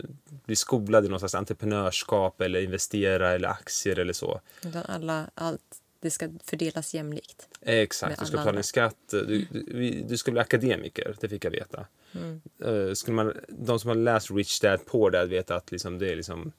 bli 0.46 0.56
skolad 0.56 1.06
i 1.06 1.10
någon 1.10 1.20
slags 1.20 1.36
entreprenörskap 1.36 2.42
eller 2.42 2.62
investera 2.62 3.32
eller 3.32 3.48
aktier 3.48 4.00
eller 4.00 4.14
så. 4.14 4.42
Utan 4.66 4.84
alla, 4.84 5.30
allt, 5.36 5.82
det 6.04 6.12
ska 6.12 6.30
fördelas 6.44 6.94
jämlikt. 6.94 7.48
Exakt, 7.62 8.20
du 8.20 8.25
ska 8.25 8.38
betala 8.38 8.51
din 8.51 8.63
skatt. 8.63 8.98
Du, 9.10 9.48
du, 9.51 10.04
du, 10.08 10.18
ska 10.18 10.32
bli 10.32 10.42
akademiker, 10.42 11.16
det 11.20 11.30
fick 11.30 11.46
jag 11.46 11.51
veta. 11.51 11.86
Mm. 12.16 12.42
Uh, 12.66 12.94
skulle 12.94 13.16
man, 13.16 13.34
de 13.50 13.80
som 13.80 13.88
har 13.88 13.96
läst 13.96 14.32
Rich 14.32 14.60
Dad 14.60 14.86
Poor 14.86 15.12
Dad 15.12 15.30
vet 15.30 15.51
att 15.51 15.72
liksom, 15.72 16.00
det 16.00 16.12
är 16.12 16.16
liksom 16.16 16.51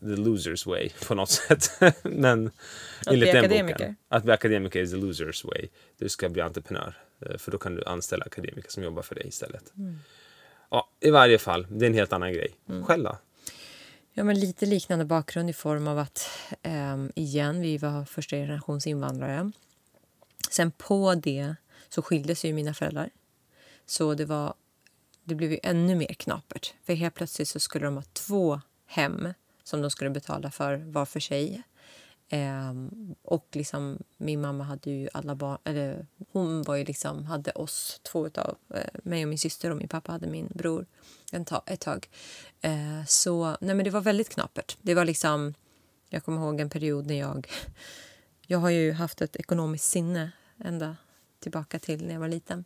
the 0.00 0.16
losers 0.16 0.66
way 0.66 0.88
på 1.06 1.14
något 1.14 1.30
sätt. 1.30 1.70
Men 2.02 2.46
att 2.46 2.52
enligt 3.06 3.32
den 3.32 3.44
akademiker. 3.44 3.78
boken. 3.78 3.96
Att 4.08 4.24
bli 4.24 4.32
akademiker 4.32 4.80
is 4.82 4.90
the 4.90 4.96
losers 4.96 5.44
way. 5.44 5.68
Du 5.98 6.08
ska 6.08 6.28
bli 6.28 6.42
entreprenör. 6.42 6.94
Eh, 7.20 7.36
för 7.36 7.50
då 7.50 7.58
kan 7.58 7.74
du 7.74 7.84
anställa 7.84 8.24
akademiker 8.24 8.70
som 8.70 8.82
jobbar 8.82 9.02
för 9.02 9.14
dig 9.14 9.28
istället. 9.28 9.76
Mm. 9.76 9.98
Ja, 10.70 10.90
I 11.00 11.10
varje 11.10 11.38
fall, 11.38 11.66
det 11.70 11.84
är 11.84 11.86
en 11.86 11.94
helt 11.94 12.12
annan 12.12 12.32
grej. 12.32 12.50
Mm. 12.68 13.02
Då? 13.02 13.18
Ja, 14.18 14.24
men 14.24 14.40
lite 14.40 14.66
liknande 14.66 15.04
bakgrund 15.04 15.50
i 15.50 15.52
form 15.52 15.88
av 15.88 15.98
att 15.98 16.28
eh, 16.62 16.96
igen, 17.14 17.60
vi 17.60 17.78
var 17.78 18.04
första 18.04 18.36
generations 18.36 18.86
invandrare. 18.86 19.52
Sen 20.50 20.70
på 20.70 21.14
det 21.14 21.54
så 21.88 22.02
skilde 22.02 22.34
sig 22.34 22.52
mina 22.52 22.74
föräldrar. 22.74 23.10
Så 23.86 24.14
det 24.14 24.24
var 24.24 24.54
det 25.24 25.34
blev 25.34 25.52
ju 25.52 25.58
ännu 25.62 25.94
mer 25.94 26.14
knapert. 26.14 26.74
För 26.84 26.94
helt 26.94 27.14
plötsligt 27.14 27.48
så 27.48 27.60
skulle 27.60 27.84
de 27.84 27.96
ha 27.96 28.02
två 28.12 28.60
hem 28.86 29.28
som 29.64 29.82
de 29.82 29.90
skulle 29.90 30.10
betala 30.10 30.50
för 30.50 30.76
var 30.76 31.06
för 31.06 31.20
sig. 31.20 31.62
Eh, 32.28 32.74
och 33.22 33.48
liksom, 33.52 33.98
min 34.16 34.40
mamma 34.40 34.64
hade 34.64 34.90
ju 34.90 35.08
alla 35.14 35.34
barn... 35.34 35.58
Eller 35.64 36.06
hon 36.32 36.62
var 36.62 36.76
ju 36.76 36.84
liksom, 36.84 37.24
hade 37.24 37.52
oss 37.52 38.00
två 38.02 38.26
utav 38.26 38.56
eh, 38.74 39.00
mig 39.02 39.24
och 39.24 39.28
min 39.28 39.38
syster 39.38 39.70
och 39.70 39.76
min 39.76 39.88
pappa 39.88 40.12
hade 40.12 40.26
min 40.26 40.48
bror 40.54 40.86
en 41.32 41.44
ta, 41.44 41.62
ett 41.66 41.80
tag. 41.80 42.08
Eh, 42.60 43.04
så 43.06 43.56
nej 43.60 43.74
men 43.74 43.84
det 43.84 43.90
var 43.90 44.00
väldigt 44.00 44.28
knapert. 44.28 44.76
Det 44.82 44.94
var 44.94 45.04
liksom... 45.04 45.54
Jag 46.10 46.24
kommer 46.24 46.38
ihåg 46.40 46.60
en 46.60 46.70
period 46.70 47.06
när 47.06 47.18
jag... 47.18 47.50
Jag 48.50 48.58
har 48.58 48.70
ju 48.70 48.92
haft 48.92 49.22
ett 49.22 49.36
ekonomiskt 49.36 49.84
sinne 49.84 50.32
ända 50.64 50.96
tillbaka 51.40 51.78
till 51.78 52.06
när 52.06 52.12
jag 52.12 52.20
var 52.20 52.28
liten. 52.28 52.64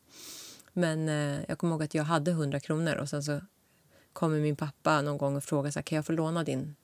Men 0.73 1.09
eh, 1.09 1.45
jag 1.49 1.59
kommer 1.59 1.73
ihåg 1.73 1.83
att 1.83 1.95
jag 1.95 2.05
hade 2.05 2.31
100 2.31 2.61
kronor 2.61 2.95
och 2.95 3.09
sen 3.09 3.23
så 3.23 3.41
kommer 4.13 4.41
min 4.41 4.57
pappa 4.57 5.03
någon 5.03 5.19
gång 5.19 5.37
och 5.37 5.45
frågar 5.45 5.71
så 5.71 5.79
här, 5.79 5.83
kan 5.83 5.97
jag 5.97 6.07
få 6.07 6.13
låna 6.13 6.45
din 6.45 6.77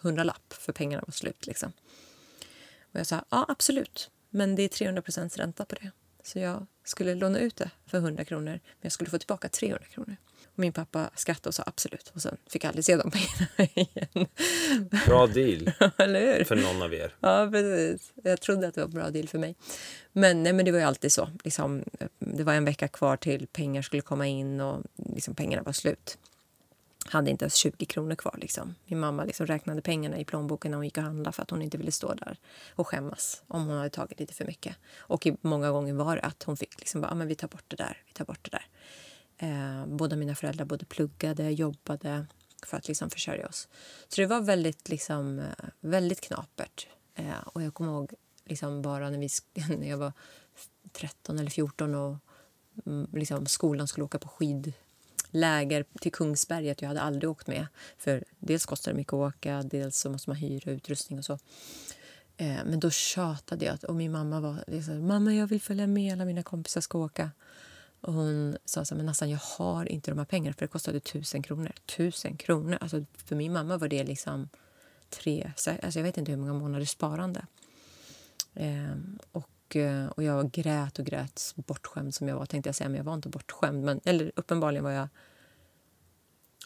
hundralapp 0.00 0.52
för 0.52 0.72
pengarna 0.72 1.04
var 1.06 1.12
slut. 1.12 1.46
Liksom. 1.46 1.72
Och 2.92 3.00
jag 3.00 3.06
sa 3.06 3.24
ja, 3.30 3.46
absolut, 3.48 4.10
men 4.30 4.56
det 4.56 4.62
är 4.62 4.68
300% 4.68 5.38
ränta 5.38 5.64
på 5.64 5.74
det. 5.74 5.90
Så 6.22 6.38
jag 6.38 6.66
skulle 6.84 7.14
låna 7.14 7.38
ut 7.38 7.56
det 7.56 7.70
för 7.86 7.98
100 7.98 8.24
kronor, 8.24 8.50
men 8.50 8.60
jag 8.80 8.92
skulle 8.92 9.10
få 9.10 9.18
tillbaka 9.18 9.48
300 9.48 9.84
kronor. 9.90 10.16
Min 10.54 10.72
pappa 10.72 11.10
skrattade 11.14 11.48
och 11.48 11.54
sa 11.54 11.62
absolut. 11.66 12.12
Och 12.14 12.22
sen 12.22 12.36
fick 12.50 12.64
jag 12.64 12.68
aldrig 12.68 12.84
se 12.84 12.96
de 12.96 13.10
pengarna 13.10 13.48
igen. 13.74 14.26
Bra 15.06 15.26
deal. 15.26 15.64
För 16.44 16.56
någon 16.56 16.82
av 16.82 16.94
er. 16.94 17.14
Ja, 17.20 17.48
precis. 17.52 18.12
Jag 18.22 18.40
trodde 18.40 18.68
att 18.68 18.74
det 18.74 18.80
var 18.80 18.88
en 18.88 18.94
bra 18.94 19.10
deal 19.10 19.28
för 19.28 19.38
mig. 19.38 19.54
Men, 20.12 20.42
nej, 20.42 20.52
men 20.52 20.64
det 20.64 20.70
var 20.70 20.78
ju 20.78 20.84
alltid 20.84 21.12
så. 21.12 21.28
Liksom, 21.44 21.84
det 22.18 22.44
var 22.44 22.54
en 22.54 22.64
vecka 22.64 22.88
kvar 22.88 23.16
till 23.16 23.46
pengar 23.46 23.82
skulle 23.82 24.02
komma 24.02 24.26
in 24.26 24.60
och 24.60 24.82
liksom, 24.96 25.34
pengarna 25.34 25.62
var 25.62 25.72
slut. 25.72 26.18
Hade 27.10 27.30
inte 27.30 27.44
ens 27.44 27.54
20 27.54 27.86
kronor 27.86 28.14
kvar. 28.14 28.38
Liksom. 28.40 28.74
Min 28.86 28.98
mamma 28.98 29.24
liksom 29.24 29.46
räknade 29.46 29.82
pengarna 29.82 30.18
i 30.18 30.24
plånboken 30.24 30.70
när 30.70 30.76
hon 30.76 30.84
gick 30.84 30.96
och 30.96 31.02
handlade 31.02 31.32
för 31.32 31.42
att 31.42 31.50
hon 31.50 31.62
inte 31.62 31.78
ville 31.78 31.92
stå 31.92 32.14
där 32.14 32.38
och 32.70 32.88
skämmas 32.88 33.42
om 33.46 33.66
hon 33.66 33.76
hade 33.76 33.90
tagit 33.90 34.20
lite 34.20 34.34
för 34.34 34.44
mycket. 34.44 34.76
Och 34.96 35.26
i, 35.26 35.36
många 35.40 35.70
gånger 35.70 35.94
var 35.94 36.16
det 36.16 36.22
att 36.22 36.42
hon 36.42 36.56
fick 36.56 36.78
liksom 36.78 37.00
bara, 37.00 37.10
ah, 37.10 37.14
men 37.14 37.28
vi 37.28 37.34
tar 37.34 37.48
bort 37.48 37.64
det 37.68 37.76
där, 37.76 38.02
vi 38.06 38.12
tar 38.12 38.24
bort 38.24 38.50
det 38.50 38.58
där. 38.58 38.66
Eh, 39.38 39.86
båda 39.86 40.16
mina 40.16 40.34
föräldrar 40.34 40.64
både 40.64 40.84
pluggade, 40.84 41.50
jobbade 41.50 42.26
för 42.66 42.76
att 42.76 42.88
liksom 42.88 43.10
försörja 43.10 43.48
oss. 43.48 43.68
Så 44.08 44.20
det 44.20 44.26
var 44.26 44.40
väldigt, 44.40 44.88
liksom, 44.88 45.38
eh, 45.38 45.68
väldigt 45.80 46.20
knapert. 46.20 46.86
Eh, 47.14 47.40
och 47.44 47.62
jag 47.62 47.74
kommer 47.74 47.92
ihåg 47.92 48.14
liksom 48.44 48.82
bara 48.82 49.10
när, 49.10 49.18
vi, 49.18 49.28
när 49.76 49.88
jag 49.88 49.98
var 49.98 50.12
13 50.92 51.38
eller 51.38 51.50
14 51.50 51.94
och 51.94 52.16
mm, 52.86 53.10
liksom, 53.12 53.46
skolan 53.46 53.88
skulle 53.88 54.04
åka 54.04 54.18
på 54.18 54.28
skid 54.28 54.72
Läger 55.30 55.84
till 56.00 56.12
Kungsberget. 56.12 56.82
Jag 56.82 56.88
hade 56.88 57.00
aldrig 57.00 57.30
åkt 57.30 57.46
med. 57.46 57.66
För 57.98 58.24
Dels 58.38 58.66
kostar 58.66 58.92
det 58.92 58.96
mycket 58.96 59.12
att 59.12 59.34
åka, 59.34 59.62
dels 59.62 59.98
så 59.98 60.10
måste 60.10 60.30
man 60.30 60.36
hyra 60.36 60.70
utrustning 60.70 61.18
och 61.18 61.24
så. 61.24 61.38
Eh, 62.36 62.64
men 62.64 62.80
då 62.80 62.90
tjatade 62.90 63.64
jag 63.64 63.84
och 63.88 63.94
min 63.94 64.12
mamma 64.12 64.40
var 64.40 64.64
liksom, 64.66 65.06
mamma 65.06 65.34
jag 65.34 65.46
vill 65.46 65.60
följa 65.60 65.86
med, 65.86 66.12
alla 66.12 66.24
mina 66.24 66.42
kompisar 66.42 66.80
ska 66.80 66.98
åka. 66.98 67.30
Och 68.00 68.12
hon 68.12 68.56
sa 68.64 68.84
så 68.84 68.94
här, 68.94 68.96
men 68.96 69.06
nästan 69.06 69.30
jag 69.30 69.38
har 69.38 69.92
inte 69.92 70.10
de 70.10 70.18
här 70.18 70.24
pengarna 70.24 70.54
för 70.54 70.60
det 70.60 70.68
kostade 70.68 71.00
tusen 71.00 71.42
kronor. 71.42 71.72
Tusen 71.96 72.36
kronor! 72.36 72.78
Alltså 72.80 73.04
för 73.24 73.36
min 73.36 73.52
mamma 73.52 73.76
var 73.76 73.88
det 73.88 74.04
liksom 74.04 74.48
tre, 75.10 75.52
alltså 75.56 75.98
jag 75.98 76.04
vet 76.04 76.18
inte 76.18 76.32
hur 76.32 76.38
många 76.38 76.52
månaders 76.52 76.90
sparande. 76.90 77.46
Eh, 78.54 78.96
och, 79.32 79.48
och 80.10 80.22
jag 80.22 80.50
grät 80.50 80.98
och 80.98 81.04
grät, 81.04 81.54
bortskämd 81.56 82.14
som 82.14 82.28
jag 82.28 82.36
var 82.36 82.46
tänkte 82.46 82.68
jag 82.68 82.74
säga, 82.74 82.88
men 82.88 82.96
jag 82.96 83.04
var 83.04 83.14
inte 83.14 83.28
bortskämd. 83.28 83.84
Men, 83.84 84.00
eller 84.04 84.32
uppenbarligen 84.36 84.84
var 84.84 84.90
jag... 84.90 85.08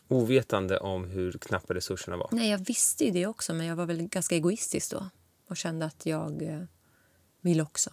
Ovetande 0.08 0.78
om 0.78 1.04
hur 1.04 1.32
knappa 1.32 1.74
resurserna 1.74 2.16
var? 2.16 2.28
Nej, 2.32 2.50
jag 2.50 2.58
visste 2.58 3.04
ju 3.04 3.10
det 3.10 3.26
också, 3.26 3.54
men 3.54 3.66
jag 3.66 3.76
var 3.76 3.86
väl 3.86 4.02
ganska 4.02 4.34
egoistisk 4.34 4.90
då 4.90 5.08
och 5.48 5.56
kände 5.56 5.86
att 5.86 6.06
jag 6.06 6.42
eh, 6.42 6.62
vill 7.40 7.60
också. 7.60 7.90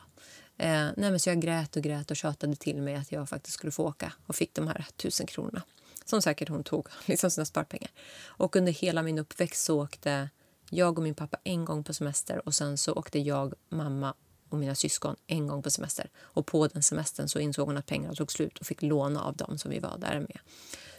Eh, 0.58 0.88
nej, 0.98 1.12
men 1.12 1.20
så 1.20 1.30
jag 1.30 1.42
grät 1.42 1.76
och 1.76 1.84
grät 1.84 2.12
och 2.12 2.18
tjatade 2.18 2.56
till 2.56 2.82
mig 2.82 2.96
att 2.96 3.12
jag 3.12 3.30
faktiskt 3.30 3.54
skulle 3.54 3.72
få 3.72 3.88
åka 3.88 4.14
och 4.26 4.36
fick 4.36 4.54
de 4.54 4.68
här 4.68 4.86
tusen 4.96 5.28
kronorna 5.28 5.62
som 6.06 6.22
säkert 6.22 6.50
hon 6.50 6.64
tog, 6.64 6.88
liksom 7.06 7.32
sina 7.32 7.46
sparpengar. 7.46 7.92
Och 8.26 8.56
under 8.56 8.72
hela 8.72 9.04
min 9.04 9.20
uppväxt 9.20 9.64
så 9.64 9.84
åkte 9.84 10.30
jag 10.70 10.98
och 10.98 11.04
min 11.04 11.16
pappa 11.16 11.38
en 11.44 11.66
gång 11.66 11.84
på 11.84 11.94
semester 11.94 12.48
och 12.48 12.56
sen 12.56 12.78
så 12.78 12.94
åkte 12.94 13.20
jag, 13.20 13.54
mamma 13.70 14.14
och 14.50 14.58
mina 14.58 14.76
syskon 14.76 15.16
en 15.28 15.48
gång 15.48 15.64
på 15.64 15.72
semester. 15.72 16.10
Och 16.18 16.46
på 16.46 16.68
den 16.68 16.84
semestern 16.84 17.28
så 17.28 17.40
insåg 17.40 17.68
hon 17.68 17.78
att 17.78 17.86
pengarna 17.86 18.14
tog 18.14 18.32
slut 18.32 18.58
och 18.58 18.66
fick 18.66 18.82
låna 18.82 19.24
av 19.24 19.36
dem 19.36 19.58
som 19.58 19.72
vi 19.72 19.80
var 19.80 19.98
där 19.98 20.20
med. 20.20 20.40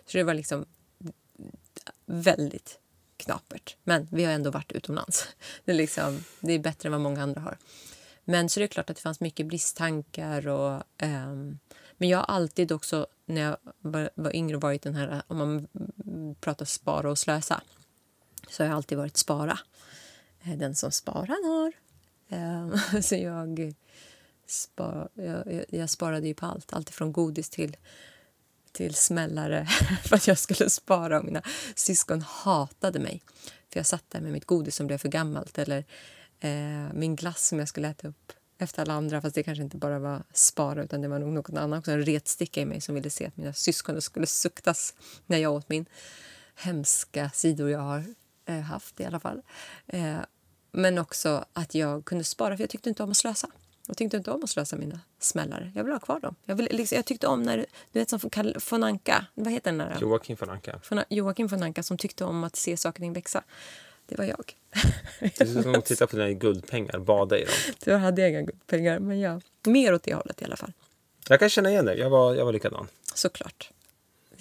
Så 0.07 0.19
det 0.19 0.25
var 0.25 0.35
liksom 0.35 0.67
väldigt 2.07 2.79
knapert. 3.17 3.77
Men 3.85 4.09
vi 4.11 4.25
har 4.25 4.33
ändå 4.33 4.51
varit 4.51 4.73
utomlands. 4.73 5.29
Det 5.65 5.73
är, 5.73 5.77
liksom, 5.77 6.25
det 6.41 6.53
är 6.53 6.59
bättre 6.59 6.87
än 6.87 6.93
vad 6.93 7.01
många 7.01 7.23
andra 7.23 7.41
har. 7.41 7.59
Men 8.25 8.49
så 8.49 8.61
det 8.61 8.67
är 8.67 8.69
klart 8.69 8.91
att 8.91 8.97
det 8.97 9.03
fanns 9.03 9.21
mycket 9.21 9.47
bristtankar. 9.47 10.49
Och, 10.49 10.83
um, 11.03 11.59
men 11.97 12.09
jag 12.09 12.19
har 12.19 12.25
alltid 12.25 12.73
också, 12.73 13.07
när 13.27 13.41
jag 13.41 13.57
var, 13.81 14.11
var 14.15 14.37
yngre, 14.37 14.57
varit 14.57 14.83
den 14.83 14.95
här, 14.95 15.23
om 15.27 15.39
man 15.39 15.69
pratar 16.41 16.65
spara 16.65 17.11
och 17.11 17.19
slösa, 17.19 17.63
så 18.49 18.63
har 18.63 18.69
jag 18.69 18.77
alltid 18.77 18.99
varit 18.99 19.17
spara. 19.17 19.59
Eh, 20.43 20.59
den 20.59 20.75
som 20.75 20.93
sparar 20.93 21.63
har. 21.63 21.73
Ehm, 22.31 22.79
så 23.03 23.15
jag, 23.15 23.75
spar, 24.47 25.09
jag, 25.15 25.65
jag 25.69 25.91
sparade 25.91 26.27
ju 26.27 26.35
på 26.35 26.47
allt, 26.47 26.73
allt 26.73 26.91
från 26.91 27.13
godis 27.13 27.51
till 27.51 27.77
till 28.73 28.95
smällare 28.95 29.67
för 30.05 30.17
att 30.17 30.27
jag 30.27 30.39
skulle 30.39 30.71
spara 30.71 31.19
och 31.19 31.25
mina 31.25 31.43
syskon 31.75 32.23
hatade 32.23 32.99
mig. 32.99 33.23
För 33.73 33.79
jag 33.79 33.87
satt 33.87 34.05
där 34.09 34.21
med 34.21 34.33
mitt 34.33 34.45
godis 34.45 34.77
som 34.77 34.87
blev 34.87 34.99
för 34.99 35.09
gammalt 35.09 35.59
eller 35.59 35.85
eh, 36.41 36.93
min 36.95 37.17
glass 37.17 37.49
som 37.49 37.59
jag 37.59 37.69
skulle 37.69 37.89
äta 37.89 38.09
upp 38.09 38.33
efter 38.59 38.83
alla 38.83 38.95
andra. 38.95 39.21
Fast 39.21 39.35
det 39.35 39.43
kanske 39.43 39.65
inte 39.65 39.77
bara 39.77 39.99
var 39.99 40.23
spara 40.33 40.83
utan 40.83 41.01
det 41.01 41.09
var 41.09 41.19
nog 41.19 41.33
någon 41.33 41.57
annan 41.57 41.79
Också 41.79 41.91
en 41.91 42.05
retsticka 42.05 42.61
i 42.61 42.65
mig 42.65 42.81
som 42.81 42.95
ville 42.95 43.11
se 43.11 43.27
att 43.27 43.37
mina 43.37 43.53
syskon 43.53 44.03
skulle 44.03 44.27
suktas 44.27 44.95
när 45.27 45.39
jag 45.39 45.53
åt 45.53 45.69
min 45.69 45.87
hemska 46.55 47.31
sidor 47.31 47.71
jag 47.71 47.81
har 47.81 48.05
eh, 48.47 48.61
haft 48.61 49.01
i 49.01 49.05
alla 49.05 49.21
fall. 49.21 49.43
Eh, 49.87 50.19
men 50.71 50.99
också 50.99 51.45
att 51.53 51.75
jag 51.75 52.05
kunde 52.05 52.25
spara 52.25 52.57
för 52.57 52.63
jag 52.63 52.71
tyckte 52.71 52.89
inte 52.89 53.03
om 53.03 53.11
att 53.11 53.17
slösa. 53.17 53.49
Jag 53.87 53.97
tyckte 53.97 54.17
inte 54.17 54.31
om 54.31 54.45
att 54.45 54.51
slösa 54.51 54.77
mina 54.77 55.01
smällare. 55.19 55.73
Jag 55.75 55.85
vill 55.85 55.93
ha 55.93 56.01
kvar 56.01 56.21
dem. 56.21 56.35
Jag, 56.45 56.55
vill, 56.55 56.69
liksom, 56.71 56.97
jag 56.97 57.05
tyckte 57.05 57.27
om 57.27 57.43
när, 57.43 57.67
du 57.93 57.99
vet 57.99 58.11
som 58.11 58.21
von 58.71 58.85
Anka, 58.85 59.27
vad 59.35 59.53
heter 59.53 59.71
den 59.73 59.79
där? 59.79 59.99
Joakim 60.01 60.37
von 60.41 60.51
Anka. 60.51 60.81
Joakim 61.09 61.47
von 61.47 61.63
Anka 61.63 61.83
som 61.83 61.99
tyckte 61.99 62.25
om 62.25 62.45
att 62.45 62.57
se 62.57 62.77
saker 62.77 63.11
och 63.11 63.17
växa. 63.17 63.43
Det 64.07 64.19
var 64.19 64.25
jag. 64.25 64.57
Det 65.21 65.41
är 65.41 65.63
som 65.63 65.75
att 65.75 65.85
titta 65.87 66.07
på 66.07 66.17
dina 66.17 66.33
guldpengar, 66.33 66.99
bada 66.99 67.39
i 67.39 67.45
dem. 67.45 67.55
Då 67.85 67.97
hade 67.97 68.21
jag 68.21 68.31
inga 68.31 68.43
guldpengar, 68.43 68.99
men 68.99 69.21
ja, 69.21 69.41
mer 69.67 69.95
åt 69.95 70.03
det 70.03 70.15
hållet 70.15 70.43
i 70.43 70.45
alla 70.45 70.57
fall. 70.57 70.73
Jag 71.29 71.39
kan 71.39 71.51
känna 71.51 71.71
igen 71.71 71.85
det. 71.85 71.95
Jag 71.95 72.11
var, 72.11 72.35
jag 72.35 72.45
var 72.45 72.53
likadan. 72.53 72.89
Såklart. 73.15 73.71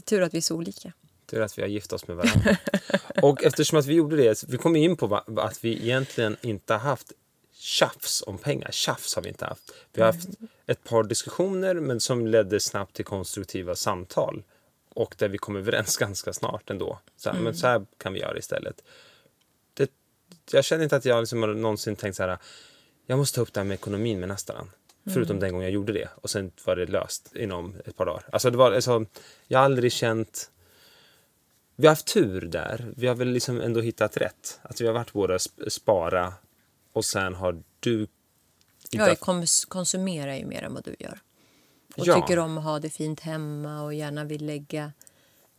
Tur 0.06 0.22
att 0.22 0.34
vi 0.34 0.38
är 0.38 0.42
så 0.42 0.56
olika. 0.56 0.94
Tur 1.30 1.42
att 1.42 1.58
vi 1.58 1.62
har 1.62 1.70
gift 1.70 1.94
oss 1.94 2.08
med 2.08 2.18
varandra. 2.18 2.58
och 3.22 3.44
eftersom 3.44 3.80
att 3.80 3.86
vi 3.86 3.94
gjorde 3.94 4.16
det, 4.16 4.44
vi 4.48 4.58
kom 4.58 4.76
in 4.76 4.98
på 4.98 5.24
att 5.38 5.64
vi 5.64 5.74
egentligen 5.74 6.38
inte 6.42 6.74
har 6.74 6.80
haft 6.80 7.12
tjafs 7.54 8.24
om 8.28 8.38
pengar. 8.38 8.72
Tjafs 8.72 9.16
har 9.16 9.22
vi 9.22 9.30
inte 9.30 9.46
haft. 9.46 9.72
Vi 9.94 10.02
har 10.02 10.14
haft 10.14 10.30
ett 10.68 10.84
par 10.84 11.04
diskussioner 11.04 11.76
men 11.76 12.00
som 12.00 12.28
ledde 12.28 12.60
snabbt 12.60 12.96
till 12.96 13.06
konstruktiva 13.06 13.76
samtal. 13.76 14.44
Och 14.94 15.16
där 15.18 15.30
vi 15.30 15.38
kom 15.38 15.56
överens 15.56 15.98
ganska 15.98 16.34
snart 16.34 16.70
ändå. 16.70 17.00
Så 17.18 17.30
här, 17.30 17.34
mm. 17.34 17.44
Men 17.44 17.56
så 17.56 17.68
här 17.68 17.86
kan 17.98 18.14
vi 18.14 18.20
göra 18.20 18.38
istället 18.38 18.84
jag 20.52 20.66
känner 20.66 20.84
inte 20.84 20.96
att 20.96 21.06
jag 21.06 21.20
liksom 21.20 21.42
någonsin 21.62 21.96
tänkt 21.96 22.16
så 22.16 22.24
här. 22.24 22.38
Jag 23.06 23.18
måste 23.18 23.36
ta 23.36 23.42
upp 23.42 23.54
det 23.54 23.60
här 23.60 23.66
med 23.66 23.76
ekonomin 23.76 24.20
med 24.20 24.30
nästan. 24.30 24.56
Mm. 24.56 24.72
Förutom 25.14 25.40
den 25.40 25.52
gången 25.52 25.66
jag 25.66 25.74
gjorde 25.74 25.94
det. 25.94 26.10
Och 26.16 26.30
sen 26.30 26.52
var 26.66 26.76
det 26.76 26.86
löst 26.86 27.36
inom 27.36 27.76
ett 27.86 27.98
par 27.98 28.06
dagar. 28.06 28.24
Alltså 28.32 28.50
det 28.50 28.58
var, 28.58 28.72
alltså, 28.72 29.06
jag 29.48 29.60
har 29.60 29.66
aldrig 29.66 29.92
känt... 29.92 30.52
Vi 31.80 31.88
har 31.88 31.92
haft 31.92 32.14
tur 32.14 32.42
där. 32.42 32.94
Vi 32.98 33.08
har 33.08 33.16
väl 33.16 33.28
liksom 33.28 33.62
ändå 33.62 33.82
hittat 33.82 34.18
rätt. 34.18 34.60
Att 34.62 34.82
vi 34.82 34.88
har 34.88 34.94
varit 34.94 35.14
båda 35.14 35.40
spara 35.68 36.34
och 36.94 37.06
sen 37.06 37.36
har 37.36 37.64
du... 37.80 38.08
Jag 38.92 39.18
konsumerar 39.68 40.36
ju 40.36 40.46
mer 40.46 40.64
än 40.64 40.74
vad 40.74 40.84
du 40.84 40.96
gör. 41.00 41.20
Och 41.98 42.08
ja. 42.08 42.16
tycker 42.16 42.40
om 42.40 42.58
att 42.58 42.64
ha 42.64 42.80
det 42.80 42.90
fint 42.90 43.20
hemma 43.20 43.82
och 43.84 43.94
gärna 43.94 44.24
vill 44.24 44.46
lägga 44.46 44.92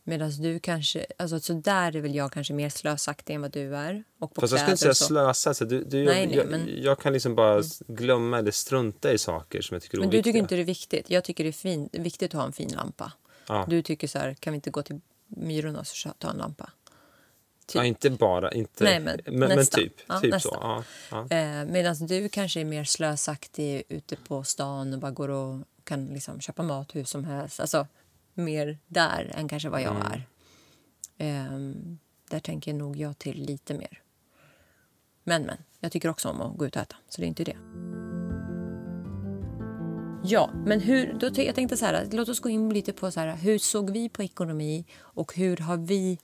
Medan 0.03 0.31
du 0.31 0.59
kanske, 0.59 1.05
alltså 1.17 1.39
så 1.39 1.53
där 1.53 1.95
är 1.95 2.01
väl 2.01 2.15
jag 2.15 2.31
kanske 2.31 2.53
mer 2.53 2.69
slösaktig 2.69 3.33
än 3.33 3.41
vad 3.41 3.51
du 3.51 3.75
är. 3.75 4.03
Och 4.19 4.33
på 4.33 4.41
Fast 4.41 4.51
jag 4.51 4.59
skulle 4.59 4.71
inte 4.71 4.81
säga 4.81 4.93
slösa, 4.93 5.49
alltså, 5.49 5.65
du, 5.65 5.83
du, 5.83 6.05
nej, 6.05 6.27
nej, 6.27 6.35
jag, 6.35 6.47
men... 6.47 6.69
jag, 6.83 6.99
kan 6.99 7.13
liksom 7.13 7.35
bara 7.35 7.53
mm. 7.53 7.65
glömma 7.87 8.39
eller 8.39 8.51
strunta 8.51 9.13
i 9.13 9.17
saker 9.17 9.61
som 9.61 9.75
jag 9.75 9.81
tycker 9.81 9.97
är 9.97 9.99
Men 9.99 10.07
oviktiga. 10.09 10.21
du 10.21 10.23
tycker 10.23 10.39
inte 10.39 10.55
det 10.55 10.61
är 10.61 10.65
viktigt. 10.65 11.09
Jag 11.09 11.23
tycker 11.23 11.43
det 11.43 11.49
är 11.49 11.51
fin, 11.51 11.89
viktigt 11.91 12.35
att 12.35 12.39
ha 12.39 12.45
en 12.45 12.53
fin 12.53 12.69
lampa. 12.75 13.11
Ja. 13.47 13.65
Du 13.69 13.81
tycker 13.81 14.07
så 14.07 14.19
här, 14.19 14.33
kan 14.33 14.53
vi 14.53 14.55
inte 14.55 14.69
gå 14.69 14.83
till 14.83 15.01
Myrornas 15.37 16.05
och 16.05 16.19
ta 16.19 16.29
en 16.29 16.37
lampa? 16.37 16.69
Typ. 17.65 17.75
Ja, 17.75 17.85
inte 17.85 18.09
bara, 18.09 18.51
inte, 18.51 18.83
Nej, 18.83 18.99
men, 18.99 19.19
men, 19.25 19.39
men 19.39 19.65
typ, 19.65 19.93
ja, 20.07 20.19
typ 20.19 20.41
så. 20.41 20.57
Ja, 20.61 20.83
ja. 21.11 21.37
Eh, 21.37 21.65
Medan 21.65 21.95
du 21.95 22.29
kanske 22.29 22.61
är 22.61 22.65
mer 22.65 22.83
slösaktig 22.83 23.83
ute 23.89 24.15
på 24.15 24.43
stan 24.43 24.93
och 24.93 24.99
bara 24.99 25.11
går 25.11 25.29
och 25.29 25.59
kan 25.83 26.05
liksom 26.05 26.41
köpa 26.41 26.63
mat 26.63 26.95
hur 26.95 27.03
som 27.03 27.25
helst. 27.25 27.59
Alltså, 27.59 27.87
mer 28.33 28.77
där 28.87 29.31
än 29.35 29.47
kanske 29.47 29.69
vad 29.69 29.81
jag 29.81 29.95
mm. 29.95 30.07
är. 30.07 30.27
Um, 31.53 31.99
där 32.29 32.39
tänker 32.39 32.73
nog 32.73 32.97
jag 32.97 33.17
till 33.17 33.43
lite 33.43 33.73
mer. 33.73 34.01
Men, 35.23 35.43
men. 35.43 35.57
Jag 35.79 35.91
tycker 35.91 36.09
också 36.09 36.29
om 36.29 36.41
att 36.41 36.57
gå 36.57 36.65
ut 36.65 36.75
och 36.75 36.81
äta, 36.81 36.95
så 37.09 37.21
det 37.21 37.25
är 37.25 37.27
inte 37.27 37.43
det. 37.43 38.10
Ja, 40.23 40.51
men 40.65 40.79
hur, 40.79 41.13
då, 41.13 41.41
jag 41.41 41.55
tänkte 41.55 41.77
så 41.77 41.85
här, 41.85 42.07
låt 42.11 42.29
oss 42.29 42.39
gå 42.39 42.49
in 42.49 42.73
lite 42.73 42.93
på 42.93 43.11
så 43.11 43.19
här, 43.19 43.35
hur 43.35 43.57
såg 43.57 43.89
vi 43.89 44.09
på 44.09 44.23
ekonomi 44.23 44.85
och 44.99 45.35
hur 45.35 45.57
har 45.57 45.77
vi... 45.77 46.17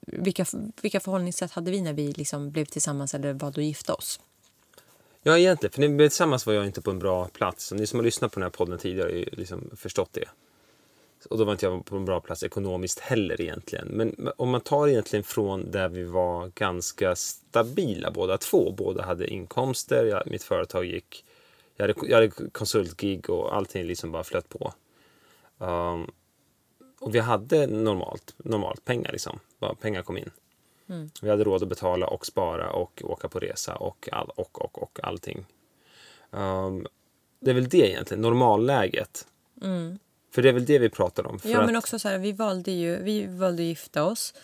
Vilka, 0.00 0.46
vilka 0.82 1.00
förhållningssätt 1.00 1.52
hade 1.52 1.70
vi 1.70 1.80
när 1.80 1.92
vi 1.92 2.12
liksom 2.12 2.50
blev 2.50 2.64
tillsammans 2.64 3.14
eller 3.14 3.32
valde 3.32 3.60
att 3.60 3.64
gifta 3.64 3.94
oss? 3.94 4.20
Ja, 5.22 5.38
egentligen. 5.38 5.72
För 5.72 5.80
när 5.80 5.88
vi 5.88 5.94
blev 5.94 6.08
tillsammans 6.08 6.46
var 6.46 6.52
jag 6.52 6.66
inte 6.66 6.82
på 6.82 6.90
en 6.90 6.98
bra 6.98 7.28
plats. 7.28 7.72
Ni 7.72 7.86
som 7.86 7.98
har 7.98 8.04
lyssnat 8.04 8.32
på 8.32 8.40
den 8.40 8.44
här 8.44 8.50
podden 8.50 8.78
tidigare 8.78 9.08
har 9.08 9.16
ju 9.16 9.28
liksom 9.32 9.70
förstått 9.76 10.12
det. 10.12 10.28
Och 11.30 11.38
då 11.38 11.44
var 11.44 11.52
inte 11.52 11.66
jag 11.66 11.84
på 11.84 11.96
en 11.96 12.04
bra 12.04 12.20
plats 12.20 12.42
ekonomiskt 12.42 13.00
heller 13.00 13.40
egentligen. 13.40 13.88
Men 13.88 14.30
om 14.36 14.50
man 14.50 14.60
tar 14.60 14.88
egentligen 14.88 15.22
från 15.22 15.70
där 15.70 15.88
vi 15.88 16.04
var 16.04 16.52
ganska 16.54 17.16
stabila 17.16 18.10
båda 18.10 18.38
två. 18.38 18.74
Båda 18.76 19.04
hade 19.04 19.26
inkomster, 19.26 20.04
jag, 20.04 20.22
mitt 20.26 20.42
företag 20.42 20.84
gick... 20.84 21.24
Jag 21.76 21.88
hade, 21.88 22.08
jag 22.08 22.16
hade 22.16 22.50
konsultgig 22.50 23.30
och 23.30 23.56
allting 23.56 23.84
liksom 23.84 24.12
bara 24.12 24.24
flöt 24.24 24.48
på. 24.48 24.72
Um, 25.58 26.10
och 27.00 27.14
vi 27.14 27.18
hade 27.18 27.66
normalt, 27.66 28.34
normalt 28.36 28.84
pengar 28.84 29.12
liksom. 29.12 29.38
Bara 29.58 29.74
pengar 29.74 30.02
kom 30.02 30.18
in. 30.18 30.30
Mm. 30.88 31.10
Vi 31.22 31.30
hade 31.30 31.44
råd 31.44 31.62
att 31.62 31.68
betala 31.68 32.06
och 32.06 32.26
spara 32.26 32.70
och 32.70 33.02
åka 33.04 33.28
på 33.28 33.38
resa 33.38 33.74
och, 33.74 34.08
all, 34.12 34.30
och, 34.36 34.64
och, 34.64 34.82
och 34.82 35.00
allting. 35.02 35.46
Um, 36.30 36.86
det 37.40 37.50
är 37.50 37.54
väl 37.54 37.68
det 37.68 37.90
egentligen, 37.90 38.22
normalläget. 38.22 39.26
För 40.34 40.42
det 40.42 40.48
är 40.48 40.52
väl 40.52 40.64
det 40.64 40.78
vi 40.78 40.88
pratar 40.88 41.26
om. 41.26 41.38
För 41.38 41.48
Mm. 41.48 41.60
Ja, 41.60 41.66
men 41.66 41.76
också 41.76 41.98
så 41.98 42.08
här, 42.08 42.18
vi 42.18 42.32
valde 42.32 42.70
ju 42.70 43.02
vi 43.02 43.26
valde 43.26 43.62
att 43.62 43.66
gifta 43.66 44.04
oss 44.04 44.34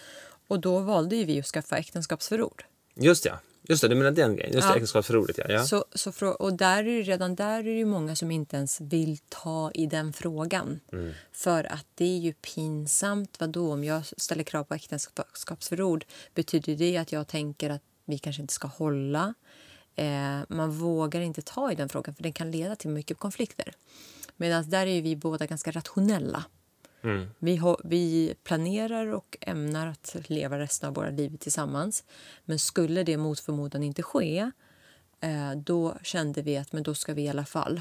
och 0.46 0.60
då 0.60 0.78
valde 0.78 1.16
ju 1.16 1.24
vi 1.24 1.40
att 1.40 1.46
skaffa 1.46 1.78
äktenskapsförord. 1.78 2.64
Just 2.94 3.24
ja, 3.24 3.38
just 3.70 3.82
det, 3.82 3.88
du 3.88 3.94
menar 3.94 4.10
den 4.10 4.36
grejen. 4.36 4.52
Just 4.52 4.64
Ja. 4.64 4.68
det, 4.68 4.74
äktenskapsförordet 4.74 5.38
ja. 5.38 5.44
ja. 5.48 5.64
Så, 5.64 5.84
så 5.94 6.26
och 6.26 6.52
där 6.52 6.78
är 6.78 6.84
det, 6.84 7.02
redan 7.02 7.34
där 7.34 7.58
är 7.58 7.64
det 7.64 7.70
ju 7.70 7.84
många 7.84 8.16
som 8.16 8.30
inte 8.30 8.56
ens 8.56 8.80
vill 8.80 9.18
ta 9.28 9.70
i 9.74 9.86
den 9.86 10.12
frågan. 10.12 10.80
Mm. 10.92 11.12
För 11.32 11.72
att 11.72 11.86
det 11.94 12.04
är 12.04 12.18
ju 12.18 12.32
pinsamt. 12.32 13.40
Vadå, 13.40 13.72
om 13.72 13.84
jag 13.84 14.06
ställer 14.06 14.44
krav 14.44 14.64
på 14.64 14.74
äktenskapsförord 14.74 16.04
betyder 16.34 16.76
det 16.76 16.96
att 16.96 17.12
jag 17.12 17.26
tänker 17.26 17.70
att 17.70 17.82
vi 18.04 18.18
kanske 18.18 18.42
inte 18.42 18.54
ska 18.54 18.68
hålla? 18.68 19.34
Eh, 19.96 20.40
man 20.48 20.70
vågar 20.70 21.20
inte 21.20 21.42
ta 21.42 21.72
i 21.72 21.74
den 21.74 21.88
frågan 21.88 22.14
för 22.14 22.22
den 22.22 22.32
kan 22.32 22.50
leda 22.50 22.76
till 22.76 22.90
mycket 22.90 23.18
konflikter. 23.18 23.72
Medan 24.36 24.70
där 24.70 24.86
är 24.86 25.02
vi 25.02 25.16
båda 25.16 25.46
ganska 25.46 25.70
rationella. 25.70 26.44
Mm. 27.02 27.28
Vi, 27.38 27.56
har, 27.56 27.80
vi 27.84 28.34
planerar 28.42 29.06
och 29.06 29.36
ämnar 29.40 29.86
att 29.86 30.16
leva 30.26 30.58
resten 30.58 30.88
av 30.88 30.94
våra 30.94 31.10
liv 31.10 31.36
tillsammans. 31.36 32.04
Men 32.44 32.58
skulle 32.58 33.02
det 33.02 33.16
mot 33.16 33.40
förmodan 33.40 33.82
inte 33.82 34.02
ske, 34.02 34.50
eh, 35.20 35.52
då 35.56 35.96
kände 36.02 36.42
vi 36.42 36.56
att 36.56 36.72
men 36.72 36.82
då 36.82 36.94
ska 36.94 37.14
vi 37.14 37.22
i 37.22 37.28
alla 37.28 37.44
fall 37.44 37.80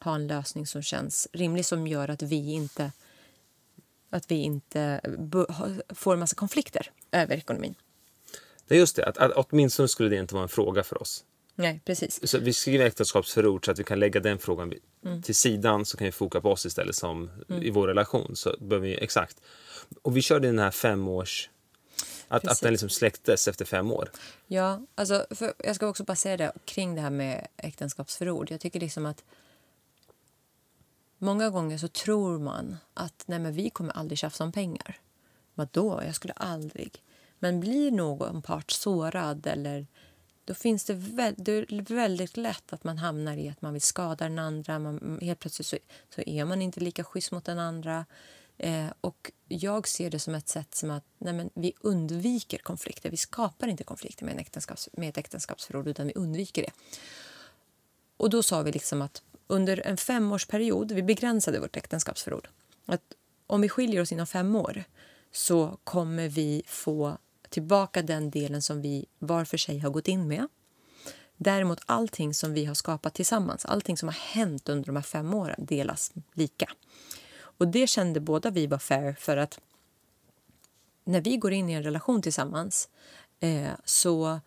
ha 0.00 0.14
en 0.14 0.26
lösning 0.26 0.66
som 0.66 0.82
känns 0.82 1.28
rimlig 1.32 1.66
som 1.66 1.86
gör 1.86 2.08
att 2.08 2.22
vi 2.22 2.52
inte 2.52 2.92
att 4.10 4.30
vi 4.30 4.34
inte 4.34 5.00
ha- 5.48 5.94
får 5.94 6.12
en 6.12 6.18
massa 6.20 6.36
konflikter 6.36 6.90
över 7.12 7.36
ekonomin. 7.36 7.74
Det 8.68 8.74
är 8.74 8.78
just 8.78 8.96
det, 8.96 9.06
att, 9.06 9.18
att 9.18 9.32
åtminstone 9.32 9.88
skulle 9.88 10.08
det 10.08 10.16
inte 10.16 10.34
vara 10.34 10.42
en 10.42 10.48
fråga 10.48 10.84
för 10.84 11.02
oss. 11.02 11.24
Nej, 11.58 11.80
precis. 11.84 12.30
Så 12.30 12.38
vi 12.38 12.52
skriver 12.52 12.84
äktenskapsförord 12.84 13.64
så 13.64 13.70
att 13.70 13.78
vi 13.78 13.84
kan 13.84 13.98
lägga 14.00 14.20
den 14.20 14.38
frågan 14.38 14.72
Mm. 15.04 15.22
till 15.22 15.34
sidan 15.34 15.84
så 15.84 15.96
kan 15.96 16.04
vi 16.04 16.12
foka 16.12 16.40
på 16.40 16.50
oss 16.50 16.66
istället 16.66 16.96
som 16.96 17.30
i 17.62 17.70
vår 17.70 17.88
relation. 17.88 18.36
Så 18.36 18.56
behöver 18.60 18.88
vi, 18.88 18.94
exakt. 18.94 19.40
Och 20.02 20.16
vi 20.16 20.22
körde 20.22 20.48
den 20.48 20.58
här 20.58 20.70
femårs... 20.70 21.50
Att, 22.28 22.48
att 22.48 22.60
den 22.60 22.72
liksom 22.72 22.88
släcktes 22.88 23.48
efter 23.48 23.64
fem 23.64 23.92
år. 23.92 24.10
Ja, 24.46 24.80
alltså, 24.94 25.26
för 25.30 25.54
jag 25.58 25.76
ska 25.76 25.86
också 25.88 26.04
bara 26.04 26.16
säga 26.16 26.36
det 26.36 26.52
kring 26.64 26.94
det 26.94 27.00
här 27.00 27.10
med 27.10 27.46
äktenskapsförord. 27.56 28.50
Jag 28.50 28.60
tycker 28.60 28.80
liksom 28.80 29.06
att 29.06 29.24
många 31.18 31.50
gånger 31.50 31.78
så 31.78 31.88
tror 31.88 32.38
man 32.38 32.76
att 32.94 33.24
nej 33.26 33.38
men 33.38 33.52
vi 33.52 33.70
kommer 33.70 33.92
aldrig 33.92 34.18
tjafsa 34.18 34.44
om 34.44 34.52
pengar. 34.52 35.00
Vadå? 35.54 36.02
Jag 36.06 36.14
skulle 36.14 36.32
aldrig. 36.32 37.02
Men 37.38 37.60
blir 37.60 37.90
någon 37.90 38.42
part 38.42 38.70
sårad 38.70 39.46
eller 39.46 39.86
då 40.46 40.54
finns 40.54 40.84
det, 40.84 40.94
vä- 40.94 41.34
det 41.36 41.52
är 41.52 41.94
väldigt 41.94 42.36
lätt 42.36 42.72
att 42.72 42.84
man 42.84 42.98
hamnar 42.98 43.36
i 43.36 43.48
att 43.48 43.62
man 43.62 43.72
vill 43.72 43.82
skada 43.82 44.28
den 44.28 44.38
andra. 44.38 44.78
Man, 44.78 45.18
helt 45.22 45.38
plötsligt 45.38 45.66
så, 45.66 45.76
så 46.14 46.22
är 46.26 46.44
man 46.44 46.62
inte 46.62 46.80
lika 46.80 47.04
schysst 47.04 47.32
mot 47.32 47.44
den 47.44 47.58
andra. 47.58 48.06
Eh, 48.58 48.86
och 49.00 49.30
jag 49.48 49.88
ser 49.88 50.10
det 50.10 50.18
som 50.18 50.34
ett 50.34 50.48
sätt 50.48 50.74
som 50.74 50.90
att 50.90 51.04
nej 51.18 51.32
men, 51.32 51.50
vi 51.54 51.72
undviker 51.80 52.58
konflikter. 52.58 53.10
Vi 53.10 53.16
skapar 53.16 53.68
inte 53.68 53.84
konflikter 53.84 54.24
med, 54.24 54.34
en 54.34 54.40
äktenskaps, 54.40 54.88
med 54.92 55.08
ett 55.08 55.18
äktenskapsförord 55.18 55.86
utan 55.86 56.06
vi 56.06 56.12
undviker 56.14 56.62
det. 56.62 56.72
Och 58.16 58.30
då 58.30 58.42
sa 58.42 58.62
vi 58.62 58.72
liksom 58.72 59.02
att 59.02 59.22
under 59.46 59.86
en 59.86 59.96
femårsperiod, 59.96 60.92
vi 60.92 61.02
begränsade 61.02 61.60
vårt 61.60 61.76
äktenskapsförord. 61.76 62.48
Att 62.86 63.02
om 63.46 63.60
vi 63.60 63.68
skiljer 63.68 64.02
oss 64.02 64.12
inom 64.12 64.26
fem 64.26 64.56
år 64.56 64.84
så 65.32 65.78
kommer 65.84 66.28
vi 66.28 66.62
få 66.66 67.18
tillbaka 67.48 68.02
den 68.02 68.30
delen 68.30 68.62
som 68.62 68.82
vi 68.82 69.06
var 69.18 69.44
för 69.44 69.56
sig 69.56 69.78
har 69.78 69.90
gått 69.90 70.08
in 70.08 70.28
med. 70.28 70.48
Däremot 71.36 71.80
allting 71.86 72.34
som 72.34 72.52
vi 72.52 72.64
har 72.64 72.74
skapat 72.74 73.14
tillsammans, 73.14 73.64
allting 73.64 73.96
som 73.96 74.08
har 74.08 74.14
hänt 74.14 74.68
under 74.68 74.86
de 74.86 74.96
här 74.96 75.02
fem 75.02 75.34
åren 75.34 75.66
delas 75.66 76.12
lika. 76.34 76.70
Och 77.38 77.68
det 77.68 77.86
kände 77.86 78.20
båda 78.20 78.50
vi 78.50 78.66
var 78.66 78.78
fair 78.78 79.16
för 79.18 79.36
att 79.36 79.60
när 81.04 81.20
vi 81.20 81.36
går 81.36 81.52
in 81.52 81.70
i 81.70 81.72
en 81.72 81.82
relation 81.82 82.22
tillsammans 82.22 82.88
eh, 83.40 83.70
så 83.84 84.40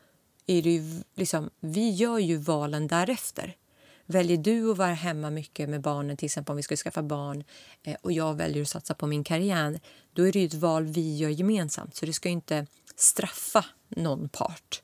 är 0.46 0.62
det 0.62 0.70
ju 0.70 1.02
liksom, 1.16 1.50
vi 1.60 1.90
gör 1.90 2.18
ju 2.18 2.38
valen 2.38 2.88
därefter. 2.88 3.56
Väljer 4.06 4.38
du 4.38 4.72
att 4.72 4.78
vara 4.78 4.94
hemma 4.94 5.30
mycket 5.30 5.70
med 5.70 5.82
barnen, 5.82 6.18
till 6.18 6.26
exempel 6.26 6.52
om 6.52 6.58
vi 6.58 6.64
skulle 6.64 6.78
skaffa 6.78 7.04
barn 7.04 7.44
eh, 7.84 7.96
och 8.02 8.12
jag 8.12 8.34
väljer 8.34 8.62
att 8.62 8.70
satsa 8.70 8.94
på 8.94 9.08
min 9.08 9.24
karriär, 9.24 9.80
då 10.14 10.28
är 10.28 10.32
det 10.32 10.40
ju 10.40 10.46
ett 10.46 10.54
val 10.54 10.86
vi 10.86 11.18
gör 11.18 11.30
gemensamt. 11.30 11.96
Så 11.96 12.06
det 12.06 12.14
ska 12.14 12.30
ju 12.30 12.34
inte 12.34 12.66
straffa 13.00 13.66
någon 13.90 14.30
part. 14.30 14.82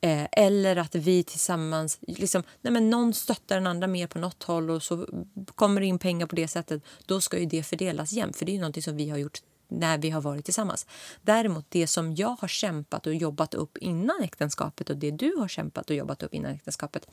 Eh, 0.00 0.26
eller 0.32 0.76
att 0.76 0.94
vi 0.94 1.22
tillsammans, 1.22 1.98
liksom, 2.00 2.42
nej 2.60 2.72
men 2.72 2.90
någon 2.90 3.14
stöttar 3.14 3.54
den 3.54 3.66
andra 3.66 3.86
mer 3.86 4.06
på 4.06 4.18
något 4.18 4.42
håll 4.42 4.70
och 4.70 4.82
så 4.82 5.08
kommer 5.54 5.80
det 5.80 5.86
in 5.86 5.98
pengar 5.98 6.26
på 6.26 6.36
det 6.36 6.48
sättet, 6.48 6.82
då 7.06 7.20
ska 7.20 7.38
ju 7.38 7.46
det 7.46 7.62
fördelas 7.62 8.12
jämnt. 8.12 8.36
För 8.36 8.46
det 8.46 8.56
är 8.56 8.76
ju 8.76 8.82
som 8.82 8.96
vi 8.96 9.10
har 9.10 9.18
gjort 9.18 9.38
när 9.68 9.98
vi 9.98 10.10
har 10.10 10.20
varit 10.20 10.44
tillsammans. 10.44 10.86
Däremot 11.22 11.66
det 11.68 11.86
som 11.86 12.14
jag 12.14 12.36
har 12.40 12.48
kämpat 12.48 13.06
och 13.06 13.14
jobbat 13.14 13.54
upp 13.54 13.78
innan 13.78 14.22
äktenskapet 14.22 14.90
och 14.90 14.96
det 14.96 15.10
du 15.10 15.36
har 15.36 15.48
kämpat 15.48 15.90
och 15.90 15.96
jobbat 15.96 16.22
upp 16.22 16.34
innan 16.34 16.52
äktenskapet 16.52 17.08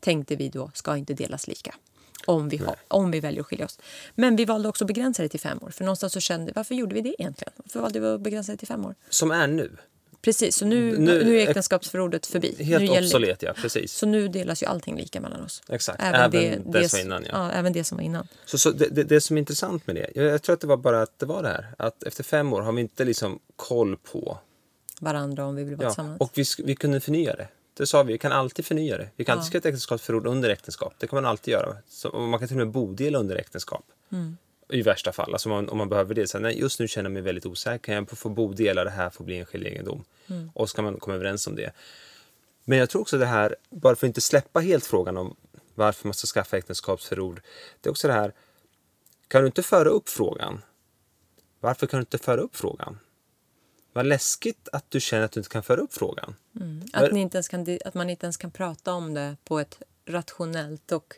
tänkte 0.00 0.36
vi 0.36 0.48
då 0.48 0.70
ska 0.74 0.96
inte 0.96 1.14
delas 1.14 1.48
lika. 1.48 1.74
Om 2.26 2.48
vi, 2.48 2.56
har, 2.56 2.76
om 2.88 3.10
vi 3.10 3.20
väljer 3.20 3.40
att 3.40 3.46
skilja 3.46 3.64
oss. 3.64 3.78
Men 4.14 4.36
vi 4.36 4.44
valde 4.44 4.68
också 4.68 4.84
att 4.84 4.88
begränsa 4.88 5.22
det 5.22 5.28
till 5.28 5.40
fem 5.40 5.58
år. 5.62 5.70
För 5.70 5.84
någonstans 5.84 6.12
så 6.12 6.20
kände 6.20 6.52
varför 6.56 6.74
gjorde 6.74 6.94
vi 6.94 7.00
det 7.00 7.14
egentligen? 7.22 7.52
Varför 7.56 7.80
valde 7.80 8.00
vi 8.00 8.06
att 8.06 8.20
begränsa 8.20 8.52
det 8.52 8.58
till 8.58 8.68
fem 8.68 8.86
år? 8.86 8.94
Som 9.08 9.30
är 9.30 9.46
nu. 9.46 9.76
Precis, 10.22 10.56
så 10.56 10.64
nu, 10.66 10.98
Nu- 10.98 11.24
nu, 11.24 11.40
är 11.40 11.48
äktenskapsförordet 11.48 12.26
förbi. 12.26 12.62
Helt 12.64 12.90
nu 12.90 12.98
obsolet, 12.98 13.42
ja. 13.42 13.52
Precis. 13.56 13.92
Så 13.92 14.06
nu 14.06 14.28
delas 14.28 14.62
ju 14.62 14.66
allting 14.66 14.96
lika 14.96 15.20
mellan 15.20 15.44
oss. 15.44 15.62
Exakt. 15.68 16.02
Även 16.02 16.30
det 16.72 16.88
som 16.88 16.98
var 16.98 17.04
innan, 17.04 17.22
ja. 17.24 17.30
ja. 17.32 17.50
Även 17.52 17.72
det 17.72 17.84
som 17.84 17.96
var 17.98 18.04
innan. 18.04 18.28
Så, 18.44 18.58
så 18.58 18.70
det, 18.70 18.86
det, 18.90 19.04
det 19.04 19.20
som 19.20 19.36
är 19.36 19.38
intressant 19.38 19.86
med 19.86 19.96
det, 19.96 20.10
jag, 20.14 20.24
jag 20.26 20.42
tror 20.42 20.54
att 20.54 20.60
det 20.60 20.66
var 20.66 20.76
bara 20.76 21.02
att 21.02 21.18
det 21.18 21.26
var 21.26 21.42
det 21.42 21.48
här. 21.48 21.74
Att 21.78 22.02
efter 22.02 22.24
fem 22.24 22.52
år 22.52 22.60
har 22.62 22.72
vi 22.72 22.80
inte 22.80 23.04
liksom 23.04 23.38
koll 23.56 23.96
på... 23.96 24.38
Varandra 25.00 25.44
om 25.46 25.54
vi 25.56 25.64
vill 25.64 25.76
vara 25.76 25.84
Ja, 25.86 25.90
tillsammans. 25.90 26.20
och 26.20 26.30
vi, 26.34 26.44
vi 26.64 26.74
kunde 26.76 27.00
förnya 27.00 27.36
det. 27.36 27.48
Det 27.76 27.86
sa 27.86 28.02
vi, 28.02 28.12
vi 28.12 28.18
kan 28.18 28.32
alltid 28.32 28.64
förnya 28.66 28.98
det. 28.98 29.08
Vi 29.16 29.24
kan 29.24 29.32
alltid 29.32 29.44
Ja. 29.44 29.48
skriva 29.48 29.60
ett 29.60 29.66
äktenskapsförord 29.66 30.26
under 30.26 30.50
äktenskap. 30.50 30.94
Det 30.98 31.06
kan 31.06 31.16
man 31.16 31.26
alltid 31.26 31.52
göra. 31.52 31.76
Så, 31.88 32.18
man 32.18 32.38
kan 32.38 32.48
till 32.48 32.56
och 32.60 32.66
med 32.66 32.70
bodela 32.74 33.18
under 33.18 33.36
äktenskap. 33.36 33.84
Mm. 34.12 34.36
I 34.72 34.82
värsta 34.82 35.12
fall, 35.12 35.32
alltså 35.32 35.48
om 35.48 35.54
man, 35.54 35.68
om 35.68 35.78
man 35.78 35.88
behöver 35.88 36.14
det. 36.14 36.26
Så, 36.26 36.38
här, 36.38 36.42
nej, 36.42 36.60
just 36.60 36.80
nu 36.80 36.88
känner 36.88 37.10
jag 37.10 37.12
mig 37.12 37.22
väldigt 37.22 37.46
osäker. 37.46 37.78
Kan 37.78 37.94
jag 37.94 38.10
få 38.10 38.28
bodela 38.28 38.84
det 38.84 38.90
här 38.90 39.10
får 39.10 39.24
bli 39.24 39.38
enskild 39.38 39.66
egendom? 39.66 40.04
Mm. 40.26 40.50
Och 40.54 40.70
så 40.70 40.76
kan 40.76 40.84
man 40.84 40.96
komma 40.98 41.14
överens 41.14 41.46
om 41.46 41.56
det. 41.56 41.72
Men 42.64 42.78
jag 42.78 42.90
tror 42.90 43.02
också 43.02 43.18
det 43.18 43.26
här, 43.26 43.56
bara 43.70 43.96
för 43.96 44.06
att 44.06 44.08
inte 44.08 44.20
släppa 44.20 44.60
helt 44.60 44.86
frågan 44.86 45.16
om 45.16 45.36
varför 45.74 46.08
man 46.08 46.14
ska 46.14 46.26
skaffa 46.26 46.58
äktenskapsförord. 46.58 47.42
Det 47.80 47.88
är 47.88 47.90
också 47.90 48.08
det 48.08 48.14
här, 48.14 48.32
kan 49.28 49.40
du 49.40 49.46
inte 49.46 49.62
föra 49.62 49.88
upp 49.88 50.08
frågan? 50.08 50.62
Varför 51.60 51.86
kan 51.86 51.98
du 51.98 52.02
inte 52.02 52.18
föra 52.18 52.40
upp 52.40 52.56
frågan? 52.56 52.98
Vad 53.92 54.06
läskigt 54.06 54.68
att 54.72 54.90
du 54.90 55.00
känner 55.00 55.24
att 55.24 55.32
du 55.32 55.40
inte 55.40 55.50
kan 55.50 55.62
föra 55.62 55.80
upp 55.80 55.94
frågan. 55.94 56.34
Att, 56.92 57.12
ni 57.12 57.20
inte 57.20 57.36
ens 57.36 57.48
kan, 57.48 57.78
att 57.84 57.94
man 57.94 58.10
inte 58.10 58.26
ens 58.26 58.36
kan 58.36 58.50
prata 58.50 58.92
om 58.92 59.14
det 59.14 59.36
på 59.44 59.58
ett 59.58 59.82
rationellt 60.06 60.92
och 60.92 61.14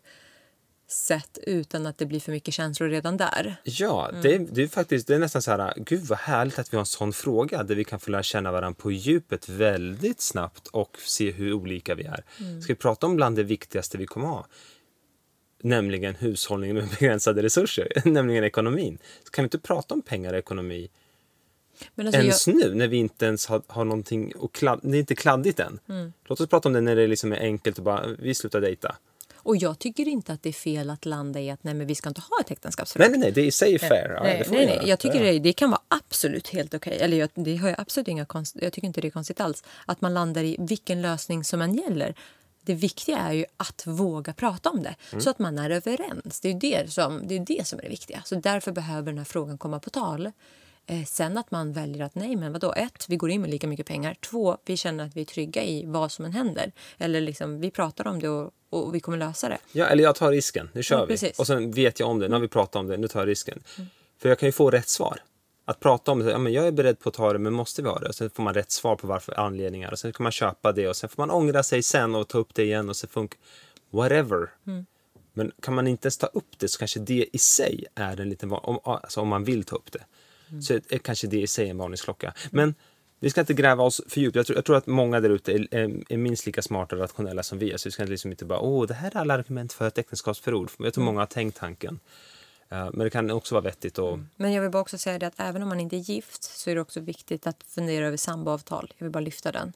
sätt 0.93 1.39
utan 1.47 1.87
att 1.87 1.99
det 1.99 2.07
blir 2.07 2.21
för 2.21 2.33
mycket 2.33 2.55
känslor 2.55 2.89
redan 2.89 3.17
där. 3.17 3.57
Ja, 3.65 4.09
Mm. 4.09 4.23
det, 4.23 4.35
är- 4.35 4.39
det 4.53 4.63
är 4.63 4.69
faktiskt 4.69 5.07
det 5.07 5.15
är 5.15 5.19
nästan 5.19 5.43
så 5.43 5.51
här, 5.51 5.73
gud 5.77 6.01
vad 6.05 6.19
härligt 6.19 6.59
att 6.59 6.73
vi 6.73 6.77
har 6.77 6.83
en 6.83 6.87
sån 6.87 7.13
fråga 7.13 7.63
där 7.63 7.75
vi 7.75 7.85
kan 7.85 8.01
få 8.01 8.11
lära 8.11 8.23
känna 8.23 8.53
varandra 8.53 8.77
på 8.83 8.93
djupet 8.93 9.49
väldigt 9.49 10.21
snabbt 10.21 10.67
och 10.67 10.97
se 11.07 11.31
hur 11.31 11.53
olika 11.53 11.95
vi 11.95 12.05
är. 12.05 12.25
Mm. 12.41 12.63
Ska 12.63 12.73
vi 12.73 12.77
prata 12.79 13.07
om 13.07 13.17
bland 13.17 13.37
det 13.37 13.43
viktigaste 13.43 13.99
vi 13.99 14.07
kommer 14.07 14.27
ha? 14.27 14.47
Nämligen 15.63 16.15
hushållning 16.15 16.75
med 16.75 16.89
begränsade 17.01 17.43
resurser, 17.43 17.89
nämligen 18.05 18.45
ekonomin. 18.45 18.99
Så 19.25 19.31
kan 19.31 19.43
vi 19.43 19.47
inte 19.47 19.59
prata 19.59 19.95
om 19.95 20.03
pengar 20.03 20.33
och 20.33 20.39
ekonomi 20.39 20.89
Men 21.95 22.07
alltså 22.07 22.21
ens 22.21 22.47
jag, 22.49 22.57
nu 22.57 22.75
när 22.75 22.89
vi 22.89 22.97
inte 22.97 23.27
ens 23.27 23.47
har, 23.47 23.63
har 23.67 23.85
någonting 23.85 24.33
och 24.37 24.55
kladd, 24.55 24.81
det 24.83 24.97
är 24.97 25.01
inte 25.01 25.15
kladdigt 25.15 25.61
än. 25.61 25.79
Mm. 25.89 26.13
Låt 26.25 26.41
oss 26.41 26.49
prata 26.49 26.69
om 26.69 26.73
det 26.73 26.81
när 26.81 26.97
det 26.97 27.07
liksom 27.07 27.33
är 27.33 27.37
enkelt 27.41 27.79
och 27.79 27.85
bara, 27.85 28.07
vi 28.19 28.35
slutar 28.35 28.61
dejta. 28.61 28.97
Och 29.43 29.57
jag 29.57 29.79
tycker 29.79 30.09
inte 30.09 30.33
att 30.33 30.43
det 30.43 30.49
är 30.49 30.53
fel 30.53 30.91
att 30.91 31.05
landa 31.05 31.41
i 31.41 31.51
att 31.51 31.65
nej, 31.65 31.75
men 31.75 31.87
vi 31.87 31.95
ska 31.95 32.09
inte 32.09 32.21
ha 32.21 32.41
ett 32.41 32.51
äktenskapsförord. 32.51 33.01
Nej, 33.01 33.11
nej, 33.11 33.19
nej, 33.21 33.33
det 33.33 33.41
är 33.41 33.47
i 33.47 33.51
sig 33.51 33.79
fair. 33.79 34.13
Ja, 34.17 34.23
nej, 34.23 34.47
nej, 34.51 34.67
nej. 34.67 34.81
Jag 34.85 34.99
tycker 34.99 35.23
det, 35.23 35.39
det 35.39 35.53
kan 35.53 35.71
vara 35.71 35.81
absolut 35.89 36.49
helt 36.49 36.75
okej. 36.75 36.99
Eller 37.01 37.17
jag, 37.17 37.29
det 37.35 37.57
har 37.57 37.69
jag 37.69 37.81
absolut 37.81 38.09
inga 38.09 38.25
konst, 38.25 38.57
jag 38.61 38.73
tycker 38.73 38.87
inte 38.87 39.01
det 39.01 39.09
är 39.09 39.11
konstigt 39.11 39.41
alls. 39.41 39.65
Att 39.87 40.01
man 40.01 40.15
landar 40.15 40.45
i 40.45 40.57
vilken 40.59 41.03
lösning 41.03 41.45
som 41.45 41.63
än 41.63 41.75
gäller. 41.75 42.15
Det 42.65 42.75
viktiga 42.75 43.19
är 43.19 43.33
ju 43.33 43.45
att 43.57 43.83
våga 43.87 44.33
prata 44.33 44.71
om 44.71 44.83
det 44.83 44.95
Mm. 45.11 45.23
så 45.23 45.31
att 45.31 45.39
man 45.39 45.59
är 45.59 45.71
överens. 45.71 46.41
Det 46.41 46.49
är 46.49 46.55
det 46.55 46.93
som, 46.93 47.29
det 47.29 47.35
är 47.35 47.41
det 47.41 47.67
som 47.67 47.79
är 47.79 47.83
det 47.83 47.89
viktiga. 47.89 48.23
Så 48.25 48.35
därför 48.35 48.73
behöver 48.73 49.07
den 49.07 49.19
här 49.19 49.25
frågan 49.25 49.59
komma 49.59 49.79
på 49.81 49.91
tal. 49.91 50.31
Eh, 50.87 51.05
sen 51.05 51.39
att 51.39 51.51
man 51.51 51.73
väljer 51.73 52.05
att 52.05 52.15
nej, 52.15 52.37
men 52.37 52.53
vadå? 52.53 52.73
Ett, 52.73 53.07
vi 53.09 53.17
går 53.17 53.31
in 53.31 53.41
med 53.41 53.51
lika 53.51 53.67
mycket 53.67 53.87
pengar. 53.87 54.15
Två, 54.15 54.57
vi 54.65 54.77
känner 54.77 55.05
att 55.05 55.17
vi 55.17 55.21
är 55.21 55.25
trygga 55.25 55.65
i 55.65 55.85
vad 55.87 56.13
som 56.13 56.25
än 56.25 56.33
händer. 56.33 56.73
Eller 56.99 57.21
liksom, 57.21 57.61
vi 57.61 57.71
pratar 57.71 58.07
om 58.07 58.21
det 58.21 58.29
och, 58.29 58.51
och 58.73 58.95
vi 58.95 59.01
kommer 59.01 59.19
lösa 59.19 59.49
det. 59.49 59.59
Ja, 59.73 59.87
eller 59.87 60.03
jag 60.03 60.15
tar 60.15 60.31
risken. 60.31 60.69
Nu 60.73 60.83
kör 60.83 60.97
Ja, 60.99 61.05
vi. 61.05 61.09
precis. 61.15 61.39
Och 61.39 61.47
sen 61.47 61.71
vet 61.71 62.01
jag 62.01 62.09
om 62.09 62.19
det. 62.19 62.29
Nu 62.29 62.35
har 62.35 62.41
vi 62.41 62.49
pratat 62.49 62.77
om 62.77 62.87
det. 62.87 62.97
Nu 62.97 63.09
tar 63.09 63.21
jag 63.21 63.29
risken. 63.29 63.63
För 64.19 64.29
jag 64.29 64.39
kan 64.39 64.47
ju 64.49 64.53
få 64.53 64.71
rätt 64.71 64.89
svar. 64.89 65.21
Att 65.65 65.81
prata 65.81 66.13
om 66.13 66.19
det, 66.19 66.31
ja, 66.31 66.39
men 66.39 66.53
jag 66.53 66.67
är 66.67 66.73
beredd 66.73 66.99
på 67.01 67.09
att 67.09 67.15
ta 67.15 67.33
det, 67.33 67.39
men 67.39 67.53
måste 67.53 67.83
vi 67.83 67.89
ha 67.89 67.99
det? 67.99 68.09
Och 68.09 68.15
sen 68.15 68.31
får 68.31 68.43
man 68.43 68.55
rätt 68.55 68.71
svar 68.71 68.97
på 68.97 69.07
varför 69.07 69.41
anledningar 69.41 69.91
och 69.93 69.99
sen 69.99 70.13
kan 70.13 70.23
man 70.23 70.33
köpa 70.33 70.73
det 70.73 70.89
och 70.89 70.97
sen 70.97 71.09
får 71.09 71.23
man 71.23 71.31
ångra 71.31 71.63
sig 71.63 71.83
sen 71.83 72.15
och 72.15 72.29
ta 72.29 72.39
upp 72.39 72.55
det 72.55 72.63
igen 72.63 72.89
och 72.89 72.97
så 72.97 73.07
funkar 73.09 73.39
whatever. 73.91 74.51
Men 75.33 75.53
kan 75.63 75.75
man 75.75 75.87
inte 75.87 76.07
ens 76.07 76.19
ta 76.19 76.27
upp 76.27 76.59
det 76.59 76.69
så 76.69 76.79
kanske 76.79 77.01
det 77.01 77.27
i 77.33 77.39
sig 77.39 77.85
är 77.95 78.21
en 78.21 78.29
liten, 78.29 78.53
om, 78.53 78.79
alltså 78.85 79.21
om 79.21 79.29
man 79.29 79.45
vill 79.45 79.65
ta 79.65 79.77
upp 79.77 79.93
det, 79.93 80.05
så 80.63 80.75
är 80.75 80.99
kanske 80.99 81.27
det 81.27 81.41
i 81.41 81.47
sig 81.47 81.69
en 81.69 81.79
varningsklocka. 81.79 82.35
Men 82.51 82.75
vi 83.23 83.31
ska 83.31 83.41
inte 83.41 83.55
gräva 83.55 83.85
oss 83.85 84.01
för 84.09 84.21
djupt. 84.21 84.37
Jag 84.37 84.47
tror, 84.47 84.57
jag 84.57 84.65
tror 84.65 84.77
att 84.77 84.87
många 84.87 85.21
där 85.21 85.31
ute 85.31 85.53
är, 85.53 85.75
är, 85.75 86.03
är 86.09 86.17
minst 86.17 86.47
lika 86.47 86.63
smarta 86.63 86.97
och 86.97 87.03
rationella 87.03 87.43
som 87.43 87.59
vi 87.59 87.73
är. 87.73 87.77
Så 87.77 87.89
vi 87.89 87.93
ska 87.93 88.05
liksom 88.05 88.31
inte 88.31 88.45
bara, 88.45 88.61
åh, 88.61 88.87
det 88.87 88.95
här 88.95 89.11
är 89.11 89.17
alla 89.17 89.35
argument 89.35 89.73
för 89.73 89.89
ett 89.89 89.99
äktenskapsförord. 89.99 90.71
Jag 90.79 90.95
tror 90.95 91.05
många 91.05 91.21
har 91.21 91.27
tänkt 91.27 91.59
tanken. 91.59 92.01
Eh, 92.69 92.89
men 92.93 92.99
det 92.99 93.11
kan 93.11 93.31
också 93.31 93.55
vara 93.55 93.65
vettigt 93.65 93.99
att... 93.99 94.19
Men 94.37 94.53
jag 94.53 94.63
vill 94.63 94.71
bara 94.71 94.83
också 94.83 94.99
säga 94.99 95.19
det 95.19 95.27
att 95.27 95.41
även 95.41 95.63
om 95.63 95.69
man 95.69 95.81
inte 95.81 95.97
är 95.97 95.99
gift 95.99 96.43
så 96.43 96.71
är 96.71 96.75
det 96.75 96.81
också 96.81 97.01
viktigt 97.01 97.47
att 97.47 97.63
fundera 97.67 98.07
över 98.07 98.17
samboavtal. 98.17 98.93
Jag 98.99 99.05
vill 99.05 99.13
bara 99.13 99.21
lyfta 99.21 99.53
den. 99.53 99.73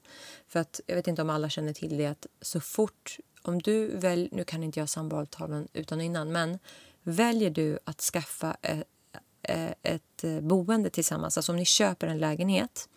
För 0.49 0.61
att 0.61 0.81
jag 0.87 0.97
vet 0.97 1.09
inte 1.09 1.23
om 1.23 1.31
alla 1.31 1.49
känner 1.49 1.73
till 1.73 1.99
det 1.99 2.07
att 2.07 2.27
så 2.41 2.61
fort 2.61 3.19
om 3.43 3.63
du 3.63 3.97
väljer, 3.97 4.29
nu 4.33 4.45
kan 4.45 4.63
inte 4.63 4.81
jag 4.81 4.89
samboavtalen 4.89 5.69
utan 5.73 5.99
och 5.99 6.05
innan, 6.05 6.33
men 6.33 6.59
väljer 7.03 7.51
du 7.51 7.79
att 7.85 8.01
skaffa 8.01 8.57
ett, 8.63 9.79
ett 9.83 10.25
eh, 10.25 10.41
boende 10.41 10.91
tillsammans, 10.91 11.37
alltså 11.37 11.53
om 11.53 11.57
ni 11.57 11.65
köper 11.65 12.07
en 12.07 12.19
lägenhet 12.19 12.89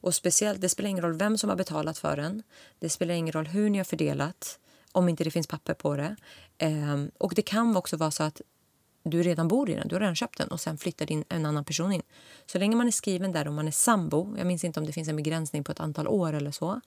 och 0.00 0.14
speciellt, 0.14 0.60
det 0.60 0.68
spelar 0.68 0.90
ingen 0.90 1.04
roll 1.04 1.12
vem 1.12 1.38
som 1.38 1.50
har 1.50 1.56
betalat 1.56 1.98
för 1.98 2.16
den, 2.16 2.42
det 2.78 2.88
spelar 2.88 3.14
ingen 3.14 3.32
roll 3.32 3.46
hur 3.46 3.70
ni 3.70 3.78
har 3.78 3.84
fördelat, 3.84 4.58
om 4.92 5.08
inte 5.08 5.24
det 5.24 5.30
finns 5.30 5.46
papper 5.46 5.74
på 5.74 5.96
det. 5.96 6.16
Ehm, 6.58 7.10
och 7.18 7.32
det 7.34 7.42
kan 7.42 7.76
också 7.76 7.96
vara 7.96 8.10
så 8.10 8.22
att 8.22 8.40
du 9.02 9.22
redan 9.22 9.48
bor 9.48 9.70
i 9.70 9.74
den, 9.74 9.88
du 9.88 9.94
har 9.94 10.00
redan 10.00 10.16
köpt 10.16 10.38
den 10.38 10.48
och 10.48 10.60
sen 10.60 10.78
flyttar 10.78 11.06
din, 11.06 11.24
en 11.28 11.46
annan 11.46 11.64
person 11.64 11.92
in. 11.92 12.02
Så 12.46 12.58
länge 12.58 12.76
man 12.76 12.86
är 12.86 12.90
skriven 12.90 13.32
där 13.32 13.48
och 13.48 13.54
man 13.54 13.66
är 13.68 13.72
sambo, 13.72 14.36
jag 14.38 14.46
minns 14.46 14.64
inte 14.64 14.80
om 14.80 14.86
det 14.86 14.92
finns 14.92 15.08
en 15.08 15.16
begränsning 15.16 15.64
på 15.64 15.72
ett 15.72 15.80
antal 15.80 16.08
år 16.08 16.32
eller 16.32 16.50
så, 16.50 16.80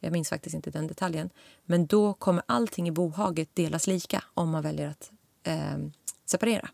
jag 0.00 0.12
minns 0.12 0.28
faktiskt 0.28 0.54
inte 0.54 0.70
den 0.70 0.86
detaljen, 0.86 1.30
men 1.64 1.86
då 1.86 2.14
kommer 2.14 2.42
allting 2.46 2.88
i 2.88 2.90
bohaget 2.90 3.54
delas 3.54 3.86
lika 3.86 4.24
om 4.34 4.50
man 4.50 4.62
väljer 4.62 4.88
att 4.88 5.10
eh, 5.42 5.78
separera. 6.24 6.68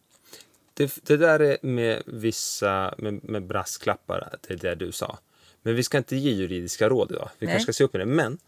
Det, 0.75 0.99
det 1.03 1.17
där 1.17 1.41
är 1.41 1.59
med 1.63 2.03
vissa, 2.07 2.95
med, 2.99 3.25
med 3.25 3.47
brasklappar, 3.47 4.39
det 4.49 4.55
är 4.55 4.59
det 4.59 4.75
du 4.75 4.93
sa. 4.93 5.19
Men 5.67 5.75
vi 5.77 5.83
ska 5.83 5.99
inte 5.99 6.17
ge 6.17 6.31
juridiska 6.33 6.89
råd 6.89 7.11
idag. 7.13 7.31
Vi 7.39 7.47
Nej. 7.47 7.53
kanske 7.55 7.73
ska 7.73 7.77
se 7.79 7.85
upp 7.85 7.93
med 7.93 8.01
det. 8.01 8.07
Men 8.07 8.39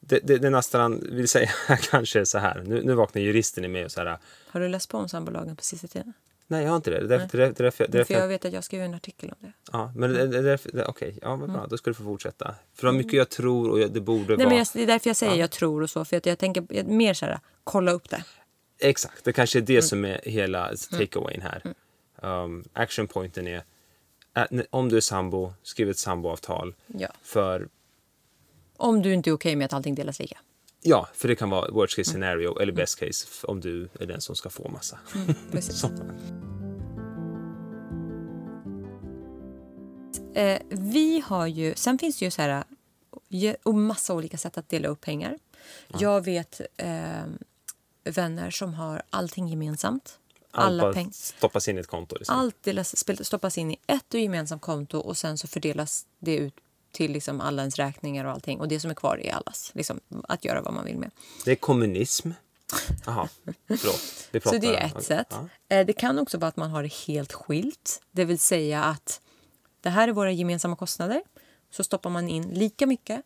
det, 0.00 0.20
det, 0.24 0.38
det 0.38 0.50
nästan 0.50 1.00
vill 1.12 1.28
säga 1.28 1.50
kanske 1.90 2.20
är 2.20 2.24
så 2.24 2.38
här. 2.38 2.62
Nu, 2.66 2.82
nu 2.82 2.94
vaknar 2.94 3.22
juristen 3.22 3.64
i 3.64 3.68
mig 3.68 3.84
och 3.84 3.92
så 3.92 4.00
här. 4.00 4.18
Har 4.48 4.60
du 4.60 4.68
läst 4.68 4.90
på 4.90 4.98
om 4.98 5.08
sambolagen 5.08 5.56
på 5.56 5.62
sista 5.64 5.86
tiden? 5.86 6.12
Nej, 6.48 6.62
jag 6.62 6.70
har 6.70 6.76
inte 6.76 6.90
det. 6.90 6.98
Det 7.06 7.14
är 7.14 7.18
därför, 7.18 7.38
det 7.38 7.44
är 7.44 7.52
därför, 7.62 7.84
det 7.84 7.88
är 7.88 7.98
därför, 7.98 8.14
För 8.14 8.20
jag 8.20 8.28
vet 8.28 8.44
att 8.44 8.52
jag 8.52 8.64
skrev 8.64 8.82
en 8.82 8.94
artikel 8.94 9.30
om 9.30 9.36
det. 9.40 9.52
Ja, 9.72 9.92
men 9.96 10.12
det, 10.12 10.26
det, 10.26 10.38
är 10.38 10.42
därför, 10.42 10.72
det, 10.72 10.84
okej, 10.84 11.18
ja 11.22 11.36
vad 11.36 11.52
bra, 11.52 11.66
då 11.70 11.76
ska 11.76 11.90
du 11.90 11.94
få 11.94 12.04
fortsätta. 12.04 12.54
För 12.74 12.86
det 12.86 12.92
var 12.92 12.98
mycket 12.98 13.12
jag 13.12 13.28
tror 13.28 13.70
och 13.70 13.80
jag, 13.80 13.92
det 13.92 14.00
borde 14.00 14.24
Mm. 14.24 14.36
Nej, 14.36 14.44
vara... 14.44 14.48
men 14.48 14.58
jag, 14.58 14.66
det 14.72 14.82
är 14.82 14.86
därför 14.86 15.10
jag 15.10 15.16
säger 15.16 15.34
jag 15.34 15.50
tror 15.50 15.82
och 15.82 15.90
så, 15.90 16.04
för 16.04 16.16
att 16.16 16.26
jag 16.26 16.38
tänker 16.38 16.66
jag, 16.70 16.86
mer 16.86 17.14
så 17.14 17.26
här, 17.26 17.38
kolla 17.64 17.90
upp 17.92 18.08
det. 18.10 18.24
Exakt, 18.78 19.24
det 19.24 19.32
kanske 19.32 19.58
är 19.58 19.60
det 19.62 19.72
Mm. 19.72 19.82
som 19.82 20.04
är 20.04 20.20
hela 20.24 20.72
takeawayen 20.90 21.42
här. 21.42 21.74
Um, 22.22 22.64
action 22.72 23.06
pointen 23.06 23.46
är, 23.46 23.62
om 24.70 24.88
du 24.88 24.96
är 24.96 25.00
sambo, 25.00 25.52
skriv 25.62 25.90
ett 25.90 25.98
samboavtal. 25.98 26.74
Ja. 26.86 27.08
För, 27.22 27.68
Om 28.76 29.02
du 29.02 29.12
inte 29.14 29.30
är 29.30 29.32
okej 29.32 29.56
med 29.56 29.64
att 29.64 29.72
allting 29.72 29.94
delas 29.94 30.18
lika. 30.18 30.38
ja, 30.82 31.08
för 31.14 31.28
det 31.28 31.36
kan 31.36 31.50
vara 31.50 31.70
worst 31.70 31.98
Mm. 31.98 32.04
case 32.04 32.10
scenario 32.10 32.58
eller 32.58 32.72
best 32.72 32.98
case 33.00 33.26
om 33.46 33.60
du 33.60 33.88
är 34.00 34.06
den 34.06 34.20
som 34.20 34.36
ska 34.36 34.50
få 34.50 34.68
massa. 34.68 34.98
Precis. 35.50 35.76
Så. 35.80 35.90
Eh, 40.34 40.60
vi 40.70 41.20
har 41.26 41.46
ju, 41.46 41.74
sen 41.74 41.98
finns 41.98 42.18
det 42.18 42.24
ju 42.24 42.30
så 42.30 42.42
här 42.42 42.64
och 43.62 43.74
massa 43.74 44.14
olika 44.14 44.36
sätt 44.38 44.58
att 44.58 44.68
dela 44.68 44.88
upp 44.88 45.00
pengar. 45.00 45.38
Jag 45.98 46.24
vet 46.24 46.60
eh, 46.76 47.24
vänner 48.04 48.50
som 48.50 48.74
har 48.74 49.02
allting 49.10 49.48
gemensamt. 49.48 50.18
Alla 50.64 50.92
pengar. 50.92 51.10
stoppas 51.12 51.68
in 51.68 51.76
i 51.76 51.80
ett 51.80 51.86
konto. 51.86 52.16
Liksom. 52.18 52.36
Allt 52.38 52.62
delas, 52.62 53.04
stoppas 53.22 53.58
in 53.58 53.70
i 53.70 53.76
ett 53.86 54.14
och 54.14 54.20
gemensamt 54.20 54.62
konto 54.62 54.98
och 54.98 55.16
sen 55.16 55.38
så 55.38 55.48
fördelas 55.48 56.06
det 56.18 56.36
ut 56.36 56.54
till 56.92 57.12
liksom 57.12 57.40
alla 57.40 57.62
ens 57.62 57.76
räkningar 57.76 58.24
och 58.24 58.30
allting. 58.30 58.60
Och 58.60 58.68
det 58.68 58.80
som 58.80 58.90
är 58.90 58.94
kvar 58.94 59.20
är 59.20 59.32
allas. 59.34 59.70
Liksom, 59.74 60.00
att 60.28 60.44
göra 60.44 60.62
vad 60.62 60.74
man 60.74 60.84
vill 60.84 60.98
med. 60.98 61.10
Det 61.44 61.50
är 61.50 61.56
kommunism. 61.56 62.30
Jaha, 63.06 63.28
förlåt. 63.66 64.28
Vi 64.30 64.40
Så 64.40 64.58
det 64.58 64.76
är 64.76 64.86
ett 64.86 65.04
sätt. 65.04 65.26
Ja. 65.30 65.48
Eh, 65.76 65.86
Det 65.86 65.92
kan 65.92 66.18
också 66.18 66.38
vara 66.38 66.48
att 66.48 66.56
man 66.56 66.70
har 66.70 66.82
det 66.82 66.92
helt 66.92 67.32
skilt. 67.32 68.02
Det 68.10 68.24
vill 68.24 68.38
säga 68.38 68.84
att 68.84 69.20
det 69.80 69.90
här 69.90 70.08
är 70.08 70.12
våra 70.12 70.32
gemensamma 70.32 70.76
kostnader. 70.76 71.22
Så 71.70 71.84
stoppar 71.84 72.10
man 72.10 72.28
in 72.28 72.42
lika 72.50 72.86
mycket. 72.86 73.22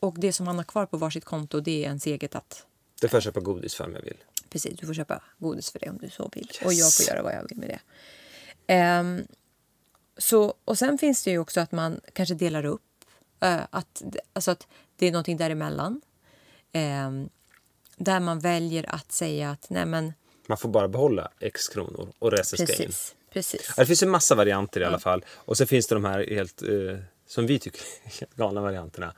Och 0.00 0.14
det 0.18 0.32
som 0.32 0.46
man 0.46 0.56
har 0.56 0.64
kvar 0.64 0.86
på 0.86 0.96
varsitt 0.96 1.24
konto 1.24 1.60
det 1.60 1.70
är 1.70 1.86
ens 1.86 2.06
eget 2.06 2.34
att 2.34 2.66
Det 3.00 3.08
får 3.08 3.16
jag 3.16 3.22
köpa 3.22 3.40
godis 3.40 3.74
för 3.74 3.84
om 3.84 3.94
jag 3.94 4.02
vill. 4.02 4.16
Precis, 4.52 4.78
du 4.80 4.86
får 4.86 4.94
köpa 4.94 5.22
godis 5.38 5.70
för 5.72 5.78
det 5.78 5.90
om 5.90 5.98
du 5.98 6.10
så 6.10 6.30
vill. 6.34 6.50
Och 6.64 6.72
jag 6.72 6.94
får 6.94 7.06
göra 7.06 7.22
vad 7.22 7.34
jag 7.34 7.48
vill 7.48 7.58
med 7.58 7.68
det. 7.68 7.80
Ehm, 8.66 9.26
så, 10.18 10.54
och 10.64 10.78
sen 10.78 10.98
finns 10.98 11.24
det 11.24 11.30
ju 11.30 11.38
också 11.38 11.60
att 11.60 11.72
man 11.72 12.00
kanske 12.12 12.34
delar 12.34 12.64
upp. 12.64 12.82
eh, 13.40 13.60
att, 13.70 14.02
alltså 14.32 14.50
att 14.50 14.66
det 14.96 15.06
är 15.06 15.12
någonting 15.12 15.36
däremellan. 15.36 16.00
Ehm, 16.72 17.28
där 17.96 18.20
man 18.20 18.38
väljer 18.40 18.94
att 18.94 19.12
säga 19.12 19.50
att 19.50 19.70
nej 19.70 19.86
men 19.86 20.12
Man 20.46 20.58
får 20.58 20.68
bara 20.68 20.88
behålla 20.88 21.30
x 21.40 21.68
kronor 21.68 22.12
och 22.18 22.30
resten 22.32 22.66
ska 22.66 22.82
in. 22.82 22.92
precis. 23.32 23.74
Ja, 23.76 23.82
det 23.82 23.86
finns 23.86 24.02
en 24.02 24.10
massa 24.10 24.34
varianter 24.34 24.80
i 24.80 24.84
alla 24.84 24.98
fall. 24.98 25.24
Och 25.30 25.56
så 25.56 25.66
finns 25.66 25.86
det 25.86 25.94
de 25.94 26.04
här 26.04 26.26
helt, 26.30 26.62
eh, 26.62 26.98
som 27.26 27.46
vi 27.46 27.58
tycker, 27.58 27.80
galna 28.36 28.60
varianterna. 28.60 29.14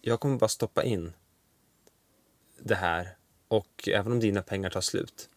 Jag 0.00 0.20
kommer 0.20 0.38
bara 0.38 0.48
stoppa 0.48 0.82
in 0.82 1.12
det 2.58 2.74
här 2.74 3.16
och 3.52 3.88
även 3.88 4.12
om 4.12 4.20
dina 4.20 4.42
pengar 4.42 4.70
tar 4.70 4.80
slut 4.80 5.28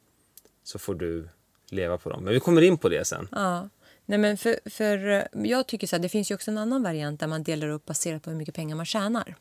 så 0.64 0.80
får 0.80 0.96
du 0.96 1.30
leva 1.70 1.98
på 1.98 2.10
dem. 2.10 2.24
Men 2.24 2.34
vi 2.34 2.40
kommer 2.40 2.62
in 2.62 2.78
på 2.78 2.90
det 2.90 3.06
sen. 3.06 3.28
Ja. 3.32 3.70
Nej, 4.06 4.20
men 4.20 4.38
för, 4.38 4.60
för 4.70 5.08
eh, 5.08 5.24
jag 5.34 5.68
tycker 5.68 5.88
så 5.88 5.96
här, 5.96 6.02
det 6.02 6.10
finns 6.10 6.32
ju 6.32 6.36
också 6.36 6.52
en 6.52 6.58
annan 6.58 6.84
variant 6.84 7.20
där 7.20 7.28
man 7.28 7.44
delar 7.44 7.68
upp 7.68 7.86
baserat 7.86 8.24
på 8.24 8.30
hur 8.30 8.38
mycket 8.38 8.56
pengar 8.56 8.76
man 8.76 8.86
tjänar. 8.86 9.36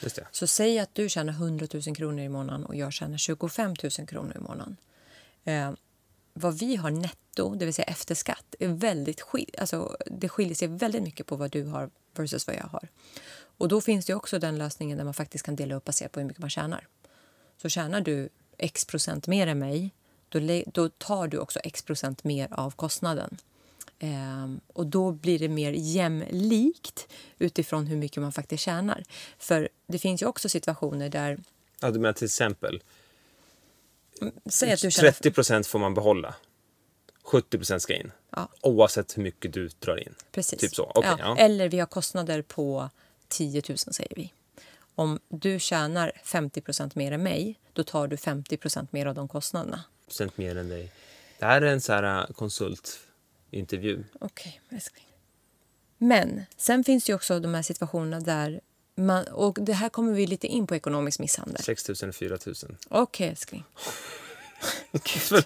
Just 0.00 0.16
det. 0.16 0.26
Så 0.30 0.46
säg 0.46 0.78
att 0.78 0.94
du 0.94 1.08
tjänar 1.08 1.32
100 1.32 1.66
000 1.86 1.96
kronor 1.96 2.24
i 2.24 2.28
månaden 2.28 2.64
och 2.64 2.76
jag 2.76 2.92
tjänar 2.92 3.18
25 3.18 3.74
000 3.98 4.08
kronor 4.08 4.36
i 4.36 4.40
månaden. 4.40 4.76
Eh, 5.44 5.72
vad 6.32 6.58
vi 6.58 6.76
har 6.76 6.90
netto, 6.90 7.54
det 7.54 7.64
vill 7.64 7.74
säga 7.74 7.86
efter 7.86 8.14
skatt, 8.14 8.54
är 8.58 8.68
väldigt 8.68 9.20
skil 9.20 9.54
alltså, 9.58 9.96
det 10.06 10.28
skiljer 10.28 10.54
sig 10.54 10.68
väldigt 10.68 11.02
mycket 11.02 11.26
på 11.26 11.36
vad 11.36 11.50
du 11.50 11.64
har 11.64 11.90
versus 12.16 12.46
vad 12.46 12.56
jag 12.56 12.66
har. 12.66 12.88
Och 13.58 13.68
då 13.68 13.80
finns 13.80 14.06
det 14.06 14.14
också 14.14 14.38
den 14.38 14.58
lösningen 14.58 14.98
där 14.98 15.04
man 15.04 15.14
faktiskt 15.14 15.44
kan 15.44 15.56
dela 15.56 15.74
upp 15.74 15.84
baserat 15.84 16.12
på 16.12 16.20
hur 16.20 16.26
mycket 16.26 16.40
man 16.40 16.50
tjänar. 16.50 16.88
Så 17.62 17.68
tjänar 17.68 18.00
du 18.00 18.28
x 18.58 18.84
procent 18.84 19.26
mer 19.26 19.46
än 19.46 19.58
mig, 19.58 19.90
då, 20.28 20.62
då 20.66 20.88
tar 20.88 21.28
du 21.28 21.38
också 21.38 21.58
x 21.58 21.82
procent 21.82 22.24
mer 22.24 22.48
av 22.50 22.70
kostnaden. 22.70 23.36
Ehm, 23.98 24.60
och 24.72 24.86
då 24.86 25.12
blir 25.12 25.38
det 25.38 25.48
mer 25.48 25.72
jämlikt 25.72 27.08
utifrån 27.38 27.86
hur 27.86 27.96
mycket 27.96 28.22
man 28.22 28.32
faktiskt 28.32 28.62
tjänar. 28.62 29.04
För 29.38 29.68
det 29.86 29.98
finns 29.98 30.22
ju 30.22 30.26
också 30.26 30.48
situationer 30.48 31.08
där, 31.08 31.38
Ja, 31.80 31.90
du 31.90 31.98
menar 31.98 32.12
till 32.12 32.24
exempel 32.24 32.82
säg 34.46 34.72
att 34.72 34.80
du 34.80 34.90
tjänar... 34.90 35.10
30 35.10 35.30
procent 35.30 35.66
får 35.66 35.78
man 35.78 35.94
behålla. 35.94 36.34
70 37.22 37.58
procent 37.58 37.82
ska 37.82 37.94
in. 37.94 38.12
Ja. 38.30 38.48
Oavsett 38.60 39.16
hur 39.16 39.22
mycket 39.22 39.52
du 39.52 39.68
drar 39.68 39.96
in. 39.96 40.14
Precis. 40.32 40.60
Typ 40.60 40.74
så. 40.74 40.92
Okej, 40.94 41.10
ja. 41.10 41.16
ja. 41.18 41.36
Eller 41.36 41.68
vi 41.68 41.78
har 41.78 41.86
kostnader 41.86 42.42
på 42.42 42.90
10 43.28 43.62
000 43.68 43.78
säger 43.78 44.12
vi. 44.16 44.32
Om 44.98 45.18
du 45.28 45.58
tjänar 45.58 46.12
50% 46.24 46.90
mer 46.94 47.12
än 47.12 47.22
mig, 47.22 47.60
då 47.72 47.84
tar 47.84 48.08
du 48.08 48.16
50% 48.16 48.88
mer 48.90 49.06
av 49.06 49.14
de 49.14 49.28
kostnaderna. 49.28 49.84
Procent 50.06 50.38
mer 50.38 50.56
än 50.56 50.68
dig. 50.68 50.92
Det 51.38 51.44
här 51.44 51.62
är 51.62 51.66
en 51.66 51.80
så 51.80 51.92
här 51.92 52.20
äh, 52.20 52.26
konsultintervju. 52.26 54.04
Okej, 54.20 54.60
älskling. 54.68 55.06
Men 55.98 56.42
sen 56.56 56.84
finns 56.84 57.04
det 57.04 57.14
också 57.14 57.40
de 57.40 57.54
här 57.54 57.62
situationerna 57.62 58.20
där 58.20 58.60
man, 58.94 59.26
och 59.26 59.58
det 59.60 59.72
här 59.72 59.88
kommer 59.88 60.12
vi 60.12 60.26
lite 60.26 60.46
in 60.46 60.66
på 60.66 60.76
ekonomisk 60.76 61.18
misshandel. 61.18 61.62
6 61.62 61.88
000 61.88 61.96
eller 62.02 62.12
4 62.12 62.38
000. 62.46 62.54
Okej, 62.88 63.28
älskling. 63.28 63.64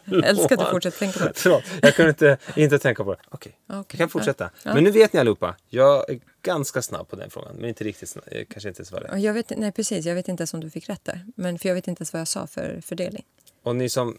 Jag 0.04 0.24
älskar 0.24 0.56
att 0.56 0.66
du 0.66 0.70
fortsätter 0.70 0.98
tänka 0.98 1.18
på 1.18 1.24
det. 1.24 1.32
Förlåt, 1.34 1.64
jag 1.82 1.94
kunde 1.94 2.10
inte, 2.10 2.38
inte 2.56 2.78
tänka 2.78 3.04
på 3.04 3.12
det. 3.12 3.20
Okej, 3.28 3.58
Okej. 3.66 3.84
vi 3.90 3.98
kan 3.98 4.08
fortsätta. 4.08 4.50
Ja. 4.62 4.74
Men 4.74 4.84
nu 4.84 4.90
vet 4.90 5.12
ni 5.12 5.20
allihopa, 5.20 5.56
jag 5.68 6.10
är 6.10 6.20
ganska 6.42 6.82
snabb 6.82 7.08
på 7.08 7.16
den 7.16 7.30
frågan. 7.30 7.56
Men 7.56 7.68
inte 7.68 7.84
riktigt 7.84 8.08
snabb, 8.08 8.24
eh, 8.30 8.44
kanske 8.50 8.68
inte 8.68 8.82
det. 8.82 9.08
Och 9.12 9.18
Jag 9.18 9.32
vet, 9.32 9.52
nej, 9.56 9.72
precis. 9.72 10.06
Jag 10.06 10.14
vet 10.14 10.28
inte 10.28 10.40
ens 10.40 10.54
om 10.54 10.60
du 10.60 10.70
fick 10.70 10.88
rätt 10.88 11.04
där. 11.04 11.26
Men 11.36 11.58
för 11.58 11.68
jag 11.68 11.74
vet 11.74 11.88
inte 11.88 12.00
ens 12.00 12.12
vad 12.12 12.20
jag 12.20 12.28
sa 12.28 12.46
för 12.46 12.80
fördelning. 12.80 13.24
Och 13.62 13.76
ni 13.76 13.88
som 13.88 14.18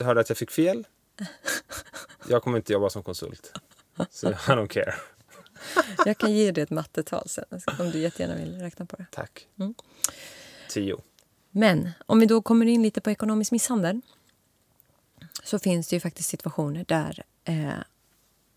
hörde 0.00 0.20
att 0.20 0.28
jag 0.28 0.38
fick 0.38 0.50
fel, 0.50 0.86
jag 2.28 2.42
kommer 2.42 2.56
inte 2.58 2.72
jobba 2.72 2.90
som 2.90 3.02
konsult. 3.02 3.52
Så 4.10 4.30
I 4.30 4.32
don't 4.32 4.68
care. 4.68 4.94
Jag 6.04 6.18
kan 6.18 6.32
ge 6.32 6.50
dig 6.50 6.62
ett 6.62 6.70
mattetal 6.70 7.28
sen 7.28 7.44
om 7.78 7.90
du 7.90 7.98
jättegärna 7.98 8.34
vill 8.34 8.60
räkna 8.60 8.86
på 8.86 8.96
det. 8.96 9.06
Tack. 9.10 9.48
Mm. 9.60 9.74
Tio. 10.68 10.96
Men 11.50 11.90
om 12.06 12.20
vi 12.20 12.26
då 12.26 12.42
kommer 12.42 12.66
in 12.66 12.82
lite 12.82 13.00
på 13.00 13.10
ekonomisk 13.10 13.52
misshandel 13.52 14.00
så 15.44 15.58
finns 15.58 15.88
det 15.88 15.96
ju 15.96 16.00
faktiskt 16.00 16.28
situationer 16.28 16.84
där 16.88 17.22
eh, 17.44 17.72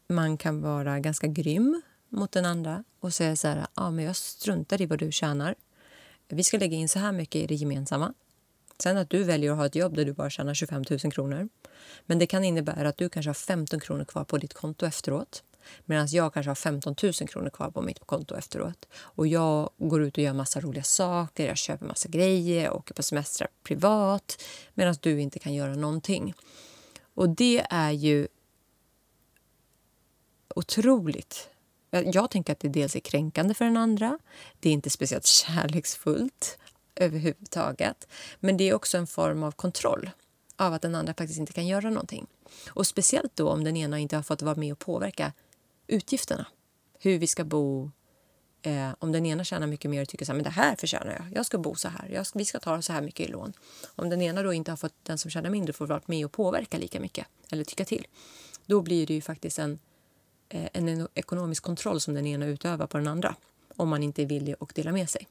man 0.07 0.37
kan 0.37 0.61
vara 0.61 0.99
ganska 0.99 1.27
grym 1.27 1.81
mot 2.09 2.31
den 2.31 2.45
andra 2.45 2.83
och 2.99 3.13
säga 3.13 3.35
så 3.35 3.47
här, 3.47 3.67
ja 3.75 3.91
men 3.91 4.05
jag 4.05 4.15
struntar 4.15 4.81
i 4.81 4.85
vad 4.85 4.99
du 4.99 5.11
tjänar. 5.11 5.55
Vi 6.27 6.43
ska 6.43 6.57
lägga 6.57 6.77
in 6.77 6.89
så 6.89 6.99
här 6.99 7.11
mycket 7.11 7.41
i 7.41 7.47
det 7.47 7.55
gemensamma. 7.55 8.13
Sen 8.83 8.97
att 8.97 9.09
du 9.09 9.23
väljer 9.23 9.51
att 9.51 9.57
ha 9.57 9.65
ett 9.65 9.75
jobb 9.75 9.95
där 9.95 10.05
du 10.05 10.13
bara 10.13 10.29
tjänar 10.29 10.53
25 10.53 10.83
000 10.89 10.99
kronor. 10.99 11.49
Men 12.05 12.19
det 12.19 12.27
kan 12.27 12.43
innebära 12.43 12.89
att 12.89 12.97
du 12.97 13.09
kanske 13.09 13.29
har 13.29 13.33
15 13.33 13.79
kronor 13.79 14.05
kvar 14.05 14.23
på 14.23 14.37
ditt 14.37 14.53
konto 14.53 14.85
efteråt. 14.85 15.43
Medan 15.85 16.07
jag 16.07 16.33
kanske 16.33 16.49
har 16.49 16.55
15 16.55 16.95
000 17.03 17.13
kronor 17.13 17.49
kvar 17.49 17.71
på 17.71 17.81
mitt 17.81 17.99
konto 17.99 18.35
efteråt. 18.35 18.87
Och 18.93 19.27
jag 19.27 19.69
går 19.77 20.03
ut 20.03 20.17
och 20.17 20.23
gör 20.23 20.33
massa 20.33 20.59
roliga 20.59 20.83
saker, 20.83 21.47
jag 21.47 21.57
köper 21.57 21.85
massa 21.85 22.09
grejer, 22.09 22.73
åker 22.73 22.93
på 22.93 23.03
semestrar 23.03 23.49
privat. 23.63 24.43
Medan 24.73 24.95
du 24.99 25.21
inte 25.21 25.39
kan 25.39 25.53
göra 25.53 25.75
någonting. 25.75 26.33
Och 27.21 27.29
det 27.29 27.65
är 27.69 27.91
ju 27.91 28.27
otroligt. 30.55 31.49
Jag 31.91 32.31
tänker 32.31 32.53
att 32.53 32.59
det 32.59 32.69
dels 32.69 32.95
är 32.95 32.99
kränkande 32.99 33.53
för 33.53 33.65
den 33.65 33.77
andra. 33.77 34.19
Det 34.59 34.69
är 34.69 34.73
inte 34.73 34.89
speciellt 34.89 35.25
kärleksfullt 35.45 36.57
överhuvudtaget. 36.95 38.07
Men 38.39 38.57
det 38.57 38.69
är 38.69 38.73
också 38.73 38.97
en 38.97 39.07
form 39.07 39.43
av 39.43 39.51
kontroll 39.51 40.09
av 40.55 40.73
att 40.73 40.81
den 40.81 40.95
andra 40.95 41.13
faktiskt 41.13 41.39
inte 41.39 41.53
kan 41.53 41.67
göra 41.67 41.89
någonting. 41.89 42.27
Och 42.69 42.87
speciellt 42.87 43.35
då 43.35 43.49
om 43.49 43.63
den 43.63 43.77
ena 43.77 43.99
inte 43.99 44.15
har 44.15 44.23
fått 44.23 44.41
vara 44.41 44.55
med 44.55 44.71
och 44.71 44.79
påverka 44.79 45.33
utgifterna. 45.87 46.47
Hur 46.99 47.19
vi 47.19 47.27
ska 47.27 47.43
bo. 47.43 47.91
Eh, 48.63 48.89
om 48.99 49.11
den 49.11 49.25
ena 49.25 49.43
tjänar 49.43 49.67
mycket 49.67 49.91
mer 49.91 50.01
och 50.01 50.07
tycker 50.07 50.25
så 50.25 50.31
här, 50.31 50.37
men 50.37 50.43
det 50.43 50.49
här 50.49 50.75
förtjänar 50.75 51.11
jag. 51.11 51.37
Jag 51.37 51.45
ska 51.45 51.57
bo 51.57 51.75
så 51.75 51.87
här. 51.87 52.09
Jag 52.13 52.27
ska, 52.27 52.39
vi 52.39 52.45
ska 52.45 52.59
ta 52.59 52.81
så 52.81 52.93
här 52.93 53.01
mycket 53.01 53.29
i 53.29 53.31
lån. 53.31 53.53
Om 53.95 54.09
den 54.09 54.21
ena 54.21 54.43
då 54.43 54.53
inte 54.53 54.71
har 54.71 54.77
fått, 54.77 54.93
den 55.03 55.17
som 55.17 55.31
tjänar 55.31 55.49
mindre 55.49 55.73
får 55.73 55.87
vara 55.87 56.01
med 56.05 56.25
och 56.25 56.31
påverka 56.31 56.77
lika 56.77 56.99
mycket 56.99 57.27
eller 57.51 57.63
tycka 57.63 57.85
till. 57.85 58.07
Då 58.65 58.81
blir 58.81 59.07
det 59.07 59.13
ju 59.13 59.21
faktiskt 59.21 59.59
en, 59.59 59.79
eh, 60.49 60.69
en 60.73 61.07
ekonomisk 61.13 61.63
kontroll 61.63 62.01
som 62.01 62.13
den 62.13 62.25
ena 62.27 62.45
utövar 62.45 62.87
på 62.87 62.97
den 62.97 63.07
andra. 63.07 63.35
Om 63.75 63.89
man 63.89 64.03
inte 64.03 64.21
är 64.21 64.25
villig 64.25 64.55
att 64.59 64.75
dela 64.75 64.91
med 64.91 65.09
sig. 65.09 65.27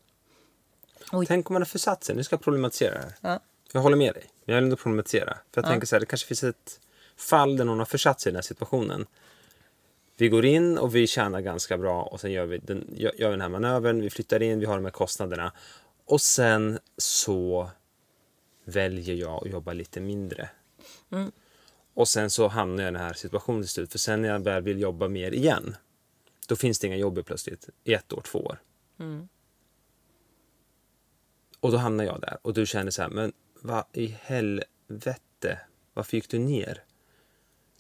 Och... 1.12 1.27
Tänk 1.27 1.51
om 1.51 1.55
man 1.55 1.62
har 1.62 1.66
försatt 1.66 2.05
sig. 2.05 2.16
Nu 2.16 2.25
ska 2.25 2.35
jag 2.35 2.43
problematisera 2.43 2.95
det 2.95 3.01
här. 3.01 3.14
Ja. 3.21 3.40
Jag 3.73 3.81
håller 3.81 3.97
med 3.97 4.14
dig. 4.14 4.25
Men 4.45 4.55
jag 4.55 4.61
vill 4.61 4.64
ändå 4.64 4.77
problematisera. 4.77 5.35
För 5.35 5.61
jag 5.61 5.64
Ja. 5.64 5.69
tänker 5.69 5.87
så 5.87 5.95
här, 5.97 6.01
det 6.01 6.07
kanske 6.07 6.27
finns 6.27 6.45
ett 6.45 6.81
fall 7.16 7.57
där 7.57 7.64
någon 7.64 7.79
har 7.79 7.87
försatt 7.87 8.21
sig 8.21 8.31
i 8.31 8.33
den 8.33 8.37
här 8.37 8.43
situationen. 8.43 9.07
Vi 10.20 10.28
går 10.28 10.44
in 10.44 10.78
och 10.78 10.94
vi 10.94 11.06
tjänar 11.06 11.40
ganska 11.40 11.78
bra 11.78 12.02
och 12.02 12.20
sen 12.20 12.33
gör 12.33 12.46
vi 12.46 12.59
den, 12.59 12.94
gör, 12.96 13.30
den 13.30 13.40
här 13.40 13.48
manövern. 13.48 14.00
Vi 14.00 14.11
flyttar 14.11 14.42
in, 14.42 14.61
vi 14.61 14.66
har 14.66 14.74
de 14.74 14.85
här 14.85 14.92
kostnaderna. 14.92 15.52
Och 16.04 16.20
sen 16.20 16.78
så 16.96 17.70
väljer 18.64 19.14
jag 19.14 19.46
att 19.46 19.52
jobba 19.52 19.72
lite 19.72 20.00
mindre. 20.00 20.50
Mm. 21.11 21.33
Och 21.94 22.09
sen 22.09 22.30
så 22.30 22.48
hamnar 22.48 22.83
jag 22.83 22.90
i 22.90 22.92
den 22.92 23.02
här 23.02 23.12
situationen 23.12 23.62
till 23.62 23.68
slut. 23.68 23.92
För 23.92 23.98
sen 23.98 24.22
när 24.22 24.28
jag 24.28 24.44
väl 24.44 24.62
vill 24.62 24.80
jobba 24.80 25.09
mer 25.09 25.33
igen, 25.33 25.76
då 26.48 26.56
finns 26.56 26.78
det 26.78 26.87
inga 26.87 26.96
jobb 26.96 27.26
plötsligt 27.26 27.68
i 27.85 27.94
ett 27.94 28.12
år, 28.12 28.20
två 28.20 28.38
år. 28.38 28.62
Mm. 28.98 29.28
Och 31.61 31.72
då 31.72 31.76
hamnar 31.76 32.04
jag 32.04 32.20
där 32.20 32.38
och 32.42 32.54
du 32.54 32.66
känner 32.66 32.90
så 32.90 33.02
här, 33.02 33.09
men 33.11 33.33
vad 33.62 33.85
i 33.92 34.06
helvete, 34.06 35.61
varför 35.94 36.16
gick 36.16 36.28
du 36.28 36.38
ner? 36.38 36.85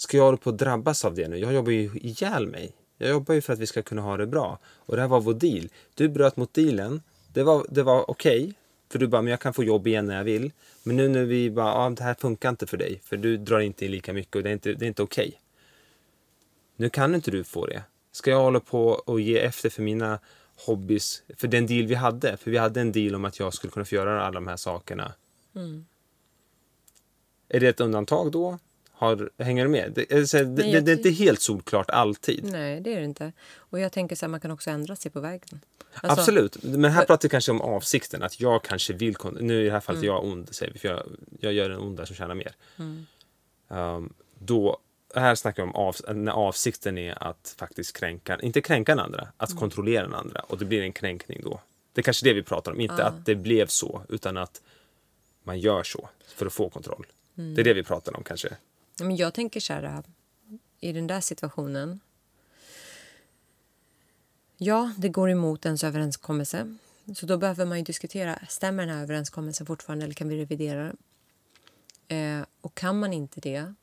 Ska 0.00 0.16
jag 0.16 0.24
hålla 0.24 0.36
på 0.36 0.50
att 0.50 0.58
drabbas 0.58 1.04
av 1.04 1.14
det 1.14 1.28
nu? 1.28 1.38
Jag 1.38 1.52
jobbar 1.52 1.72
ju 1.72 1.90
ihjäl 1.94 2.46
mig. 2.46 2.72
Jag 2.98 3.10
jobbar 3.10 3.34
ju 3.34 3.40
för 3.40 3.52
att 3.52 3.58
vi 3.58 3.66
ska 3.66 3.82
kunna 3.82 4.02
ha 4.02 4.16
det 4.16 4.26
bra. 4.26 4.58
Och 4.66 4.96
det 4.96 5.02
här 5.02 5.08
var 5.08 5.20
vår 5.20 5.34
deal. 5.34 5.68
Du 5.94 6.08
bröt 6.08 6.36
mot 6.36 6.54
dealen. 6.54 7.02
Det 7.32 7.42
var, 7.42 7.66
det 7.68 7.82
var 7.82 8.10
okej. 8.10 8.54
för 8.88 8.98
du 8.98 9.06
bara, 9.06 9.22
men 9.22 9.30
jag 9.30 9.40
kan 9.40 9.54
få 9.54 9.64
jobb 9.64 9.86
igen 9.86 10.06
när 10.06 10.16
jag 10.16 10.24
vill. 10.24 10.52
Men 10.82 10.96
nu 10.96 11.08
när 11.08 11.24
vi 11.24 11.50
bara, 11.50 11.74
ah, 11.74 11.90
det 11.90 12.02
här 12.02 12.14
funkar 12.14 12.48
inte 12.48 12.66
för 12.66 12.76
dig. 12.76 13.00
För 13.04 13.16
du 13.16 13.36
drar 13.36 13.60
inte 13.60 13.84
in 13.84 13.90
lika 13.90 14.12
mycket 14.12 14.36
och 14.36 14.42
det 14.42 14.48
är 14.48 14.52
inte, 14.52 14.74
det 14.74 14.84
är 14.84 14.88
inte 14.88 15.02
okej. 15.02 15.40
Nu 16.76 16.90
kan 16.90 17.14
inte 17.14 17.30
du 17.30 17.44
få 17.44 17.66
det. 17.66 17.82
Ska 18.12 18.30
jag 18.30 18.40
hålla 18.40 18.60
på 18.60 18.88
och 18.88 19.20
ge 19.20 19.38
efter 19.38 19.70
för 19.70 19.82
mina 19.82 20.18
hobbys? 20.66 21.22
För 21.36 21.48
den 21.48 21.66
deal 21.66 21.86
vi 21.86 21.94
hade. 21.94 22.36
För 22.36 22.50
vi 22.50 22.58
hade 22.58 22.80
en 22.80 22.92
deal 22.92 23.14
om 23.14 23.24
att 23.24 23.38
jag 23.38 23.54
skulle 23.54 23.70
kunna 23.70 23.84
få 23.84 23.94
göra 23.94 24.22
alla 24.22 24.34
de 24.34 24.46
här 24.46 24.56
sakerna. 24.56 25.12
Mm. 25.54 25.86
Är 27.48 27.60
det 27.60 27.68
ett 27.68 27.80
undantag 27.80 28.32
då? 28.32 28.58
Har, 29.00 29.30
hänger 29.38 29.64
du 29.64 29.70
med? 29.70 29.92
Det, 29.94 30.04
det, 30.08 30.44
Nej, 30.44 30.72
det, 30.72 30.80
det 30.80 30.92
är 30.92 30.96
inte 30.96 31.10
helt 31.10 31.40
solklart 31.40 31.90
alltid. 31.90 32.44
Nej, 32.44 32.80
det 32.80 32.92
är 32.94 32.98
det 32.98 33.04
inte. 33.04 33.32
Och 33.56 33.80
jag 33.80 33.92
tänker 33.92 34.16
så 34.16 34.26
här, 34.26 34.30
man 34.30 34.40
kan 34.40 34.50
också 34.50 34.70
ändra 34.70 34.96
sig 34.96 35.10
på 35.10 35.20
vägen. 35.20 35.60
Alltså, 35.94 36.20
Absolut, 36.20 36.62
men 36.62 36.90
här 36.90 37.04
pratar 37.04 37.22
vi 37.22 37.28
kanske 37.28 37.52
om 37.52 37.60
avsikten. 37.60 38.22
Att 38.22 38.40
jag 38.40 38.62
kanske 38.64 38.92
vill... 38.92 39.16
Nu 39.40 39.62
i 39.62 39.64
det 39.64 39.72
här 39.72 39.80
fallet 39.80 40.02
är 40.02 40.06
jag 40.06 40.24
ond, 40.24 40.54
säger 40.54 40.72
vi, 40.72 40.78
för 40.78 40.88
jag, 40.88 41.02
jag 41.40 41.52
gör 41.52 41.70
en 41.70 41.78
ond 41.78 41.96
där 41.96 42.04
som 42.04 42.16
tjänar 42.16 42.34
mer. 42.34 42.52
Mm. 42.78 43.06
Um, 43.68 44.12
då, 44.38 44.78
här 45.14 45.34
snackar 45.34 45.62
vi 45.62 45.68
om 45.68 45.74
av, 45.74 45.96
när 46.14 46.32
avsikten 46.32 46.98
är 46.98 47.22
att 47.22 47.54
faktiskt 47.58 47.96
kränka, 47.96 48.38
inte 48.42 48.60
kränka 48.60 48.92
den 48.94 49.04
andra, 49.04 49.28
att 49.36 49.50
Mm. 49.50 49.60
kontrollera 49.60 50.02
den 50.02 50.14
andra. 50.14 50.40
Och 50.40 50.58
det 50.58 50.64
blir 50.64 50.82
en 50.82 50.92
kränkning 50.92 51.40
då. 51.44 51.60
Det 51.92 52.00
är 52.00 52.02
kanske 52.02 52.26
det 52.26 52.32
vi 52.34 52.42
pratar 52.42 52.72
om, 52.72 52.80
inte 52.80 52.94
Ja. 52.98 53.04
att 53.04 53.26
det 53.26 53.34
blev 53.34 53.66
så, 53.66 54.02
utan 54.08 54.36
att 54.36 54.62
man 55.42 55.60
gör 55.60 55.82
så 55.82 56.08
för 56.36 56.46
att 56.46 56.52
få 56.52 56.68
kontroll. 56.70 57.06
Mm. 57.38 57.54
Det 57.54 57.62
är 57.62 57.64
det 57.64 57.74
vi 57.74 57.82
pratar 57.82 58.16
om 58.16 58.24
kanske. 58.24 58.56
Men 59.04 59.16
jag 59.16 59.34
tänker 59.34 59.60
så 59.60 59.72
här, 59.72 59.82
äh, 59.82 60.00
i 60.80 60.92
den 60.92 61.06
där 61.06 61.20
situationen. 61.20 62.00
Ja, 64.56 64.92
det 64.98 65.08
går 65.08 65.30
emot 65.30 65.66
ens 65.66 65.84
överenskommelse. 65.84 66.76
Så 67.14 67.26
då 67.26 67.36
behöver 67.36 67.66
man 67.66 67.78
ju 67.78 67.84
diskutera, 67.84 68.38
stämmer 68.48 68.86
den 68.86 68.94
här 68.94 69.02
överenskommelsen 69.02 69.66
fortfarande 69.66 70.04
eller 70.04 70.14
kan 70.14 70.28
vi 70.28 70.38
revidera 70.38 70.82
den? 70.82 70.96
Eh, 72.08 72.46
och 72.60 72.74
kan 72.74 73.00
man 73.00 73.12
inte 73.12 73.40
det, 73.40 73.74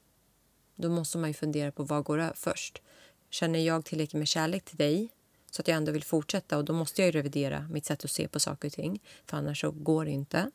då 0.75 0.89
måste 0.89 1.17
man 1.17 1.29
ju 1.29 1.33
fundera 1.33 1.71
på 1.71 1.83
vad 1.83 2.03
går 2.03 2.31
först. 2.35 2.81
Känner 3.29 3.59
jag 3.59 3.85
tillräckligt 3.85 4.19
med 4.19 4.27
kärlek 4.27 4.65
till 4.65 4.77
dig 4.77 5.09
så 5.51 5.61
att 5.61 5.67
jag 5.67 5.77
ändå 5.77 5.91
vill 5.91 6.03
fortsätta 6.03 6.57
och 6.57 6.65
då 6.65 6.73
måste 6.73 7.01
jag 7.01 7.05
ju 7.05 7.11
revidera 7.11 7.67
mitt 7.71 7.85
sätt 7.85 8.05
att 8.05 8.11
se 8.11 8.27
på 8.27 8.39
saker 8.39 8.67
och 8.67 8.73
ting. 8.73 8.99
För 9.25 9.37
annars 9.37 9.61
så 9.61 9.71
går 9.71 10.05
det 10.05 10.11
inte. 10.11 10.51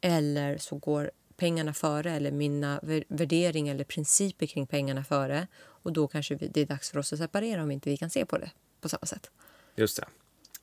Eller 0.00 0.58
så 0.58 0.76
går 0.76 1.10
pengarna 1.40 1.74
före 1.74 2.12
eller 2.12 2.30
mina 2.30 2.80
vär- 2.82 3.04
värderingar 3.08 3.74
eller 3.74 3.84
principer 3.84 4.46
kring 4.46 4.66
pengarna 4.66 5.04
före. 5.04 5.46
Och 5.82 5.92
då 5.92 6.08
kanske 6.08 6.34
det 6.34 6.60
är 6.60 6.66
dags 6.66 6.90
för 6.90 6.98
oss 6.98 7.12
att 7.12 7.18
separera 7.18 7.62
om 7.62 7.70
inte 7.70 7.88
vi 7.90 7.96
kan 7.96 8.10
se 8.10 8.26
på 8.26 8.38
det 8.38 8.50
på 8.80 8.88
samma 8.88 9.06
sätt. 9.06 9.30
Just 9.76 9.96
det. 9.96 10.06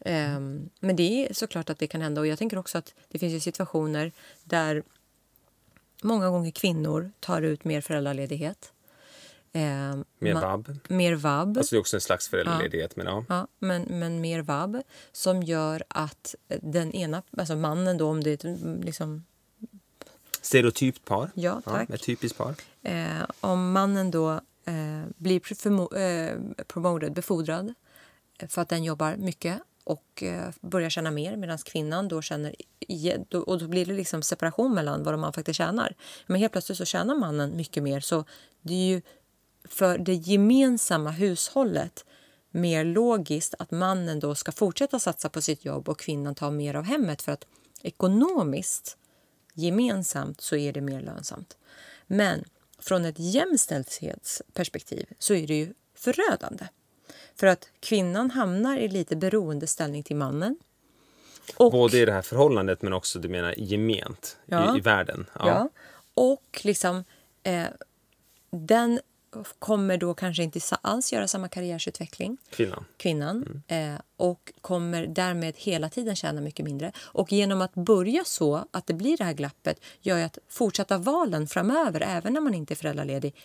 Ehm, 0.09 0.69
men 0.79 0.95
det 0.95 1.03
är 1.29 1.33
såklart 1.33 1.69
att 1.69 1.79
det 1.79 1.87
kan 1.87 2.01
hända. 2.01 2.21
Och 2.21 2.27
jag 2.27 2.39
tänker 2.39 2.57
också 2.57 2.77
att 2.77 2.93
det 3.09 3.19
finns 3.19 3.33
ju 3.33 3.39
situationer 3.39 4.11
där 4.43 4.83
många 6.03 6.29
gånger 6.29 6.51
kvinnor 6.51 7.11
tar 7.19 7.41
ut 7.41 7.63
mer 7.65 7.81
föräldraledighet. 7.81 8.73
Ehm, 9.53 10.05
Mer 10.19 10.33
vab. 10.33 10.77
Mer 10.87 11.15
vab. 11.15 11.57
Alltså 11.57 11.75
det 11.75 11.77
är 11.77 11.79
också 11.79 11.97
en 11.97 12.01
slags 12.01 12.29
föräldraledighet, 12.29 12.95
men 12.95 13.05
ja. 13.07 13.25
Ja, 13.29 13.47
men, 13.59 13.81
men 13.89 14.21
mer 14.21 14.41
vab 14.41 14.81
som 15.11 15.43
gör 15.43 15.83
att 15.87 16.35
den 16.47 16.91
ena, 16.91 17.23
alltså 17.37 17.55
mannen 17.55 17.97
då 17.97 18.09
om 18.09 18.23
det 18.23 18.43
är 18.43 18.83
liksom, 18.83 19.25
Stereotypt 20.41 21.05
par. 21.05 21.29
ja 21.33 21.61
Ja, 21.65 21.71
tack. 21.71 21.89
ett 21.89 22.03
typiskt 22.03 22.37
par. 22.37 22.55
Eh, 22.83 23.23
om 23.39 23.71
mannen 23.71 24.11
då 24.11 24.31
eh, 24.65 25.03
blir 25.17 25.41
eh, 25.97 26.37
promoted, 26.67 27.13
befordrad 27.13 27.73
eh, 28.39 28.47
för 28.47 28.61
att 28.61 28.69
den 28.69 28.83
jobbar 28.83 29.15
mycket 29.15 29.61
och 29.83 30.23
eh, 30.23 30.49
börjar 30.61 30.89
tjäna 30.89 31.11
mer 31.11 31.35
medan 31.35 31.57
kvinnan 31.57 32.07
då 32.07 32.21
känner... 32.21 32.55
Och 33.45 33.59
då 33.59 33.67
blir 33.67 33.85
det 33.85 33.93
liksom 33.93 34.21
separation 34.21 34.73
mellan 34.73 35.03
vad 35.03 35.19
man 35.19 35.33
faktiskt 35.33 35.57
tjänar. 35.57 35.95
Men 36.25 36.39
helt 36.39 36.51
plötsligt 36.51 36.77
så 36.77 36.85
tjänar 36.85 37.15
mannen 37.15 37.57
mycket 37.57 37.83
mer. 37.83 37.99
Så 37.99 38.23
det 38.61 38.73
är 38.73 38.87
ju 38.87 39.01
för 39.69 39.97
det 39.97 40.13
gemensamma 40.13 41.11
hushållet 41.11 42.05
mer 42.51 42.83
logiskt 42.83 43.55
att 43.59 43.71
mannen 43.71 44.19
då 44.19 44.35
ska 44.35 44.51
fortsätta 44.51 44.99
satsa 44.99 45.29
på 45.29 45.41
sitt 45.41 45.65
jobb 45.65 45.89
och 45.89 45.99
kvinnan 45.99 46.35
tar 46.35 46.51
mer 46.51 46.73
av 46.73 46.83
hemmet 46.83 47.21
för 47.21 47.31
att 47.31 47.45
ekonomiskt 47.81 48.97
gemensamt 49.57 50.41
så 50.41 50.55
är 50.55 50.73
det 50.73 50.81
mer 50.81 51.01
lönsamt. 51.01 51.57
Men 52.07 52.43
från 52.79 53.05
ett 53.05 53.15
jämställdhetsperspektiv 53.19 55.05
så 55.19 55.33
är 55.33 55.47
det 55.47 55.55
ju 55.55 55.73
förödande. 55.95 56.67
För 57.35 57.47
att 57.47 57.69
kvinnan 57.79 58.31
hamnar 58.31 58.77
i 58.77 58.87
lite 58.87 59.15
beroendeställning 59.15 60.03
till 60.03 60.15
mannen. 60.15 60.57
Och, 61.55 61.71
Både 61.71 61.97
i 61.97 62.05
det 62.05 62.11
här 62.11 62.21
förhållandet 62.21 62.81
men 62.81 62.93
också 62.93 63.19
du 63.19 63.29
menar 63.29 63.53
gement 63.57 64.37
Ja. 64.45 64.75
i, 64.75 64.77
i 64.77 64.81
världen. 64.81 65.25
ja. 65.35 65.69
och 66.13 66.61
liksom 66.63 67.03
eh, 67.43 67.67
den 68.49 68.99
kommer 69.59 69.97
då 69.97 70.13
kanske 70.13 70.43
inte 70.43 70.59
alls 70.81 71.13
göra 71.13 71.27
samma 71.27 71.47
karriärsutveckling 71.47 72.37
Kvinnan. 72.49 72.85
kvinnan 72.97 73.63
eh, 73.67 73.93
och 74.17 74.53
kommer 74.61 75.07
därmed 75.07 75.53
hela 75.57 75.89
tiden 75.89 76.15
tjäna 76.15 76.41
mycket 76.41 76.65
mindre. 76.65 76.91
Och 76.97 77.31
genom 77.31 77.61
att 77.61 77.73
börja 77.73 78.23
så, 78.23 78.65
att 78.71 78.87
det 78.87 78.93
blir 78.93 79.17
det 79.17 79.23
här 79.23 79.33
glappet, 79.33 79.79
gör 80.01 80.25
att 80.25 80.37
fortsatta 80.47 80.97
valen 80.97 81.47
framöver, 81.47 82.01
även 82.01 82.33
när 82.33 82.41
man 82.41 82.53
inte 82.53 82.73
är 82.73 82.75
föräldraledig, 82.75 83.35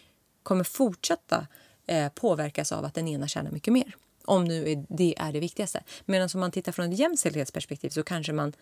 kommer 0.43 0.65
fortsätta 0.65 1.47
eh, 1.87 2.09
påverkas 2.09 2.73
av 2.73 2.85
att 2.85 2.95
den 2.95 3.09
ena 3.09 3.29
tjänar 3.29 3.51
mycket 3.51 3.73
mer. 3.73 3.97
Om 4.25 4.45
nu 4.45 4.71
är, 4.71 4.85
det 4.89 5.15
är 5.19 5.33
det 5.33 5.41
viktigaste. 5.41 5.83
Medan 6.05 6.29
om 6.35 6.41
man 6.41 6.51
tittar 6.51 6.73
från 6.73 6.93
ett 6.93 6.99
jämställdhetsperspektiv 6.99 7.91
så 7.91 8.03
kanske 8.03 8.33
man 8.33 8.53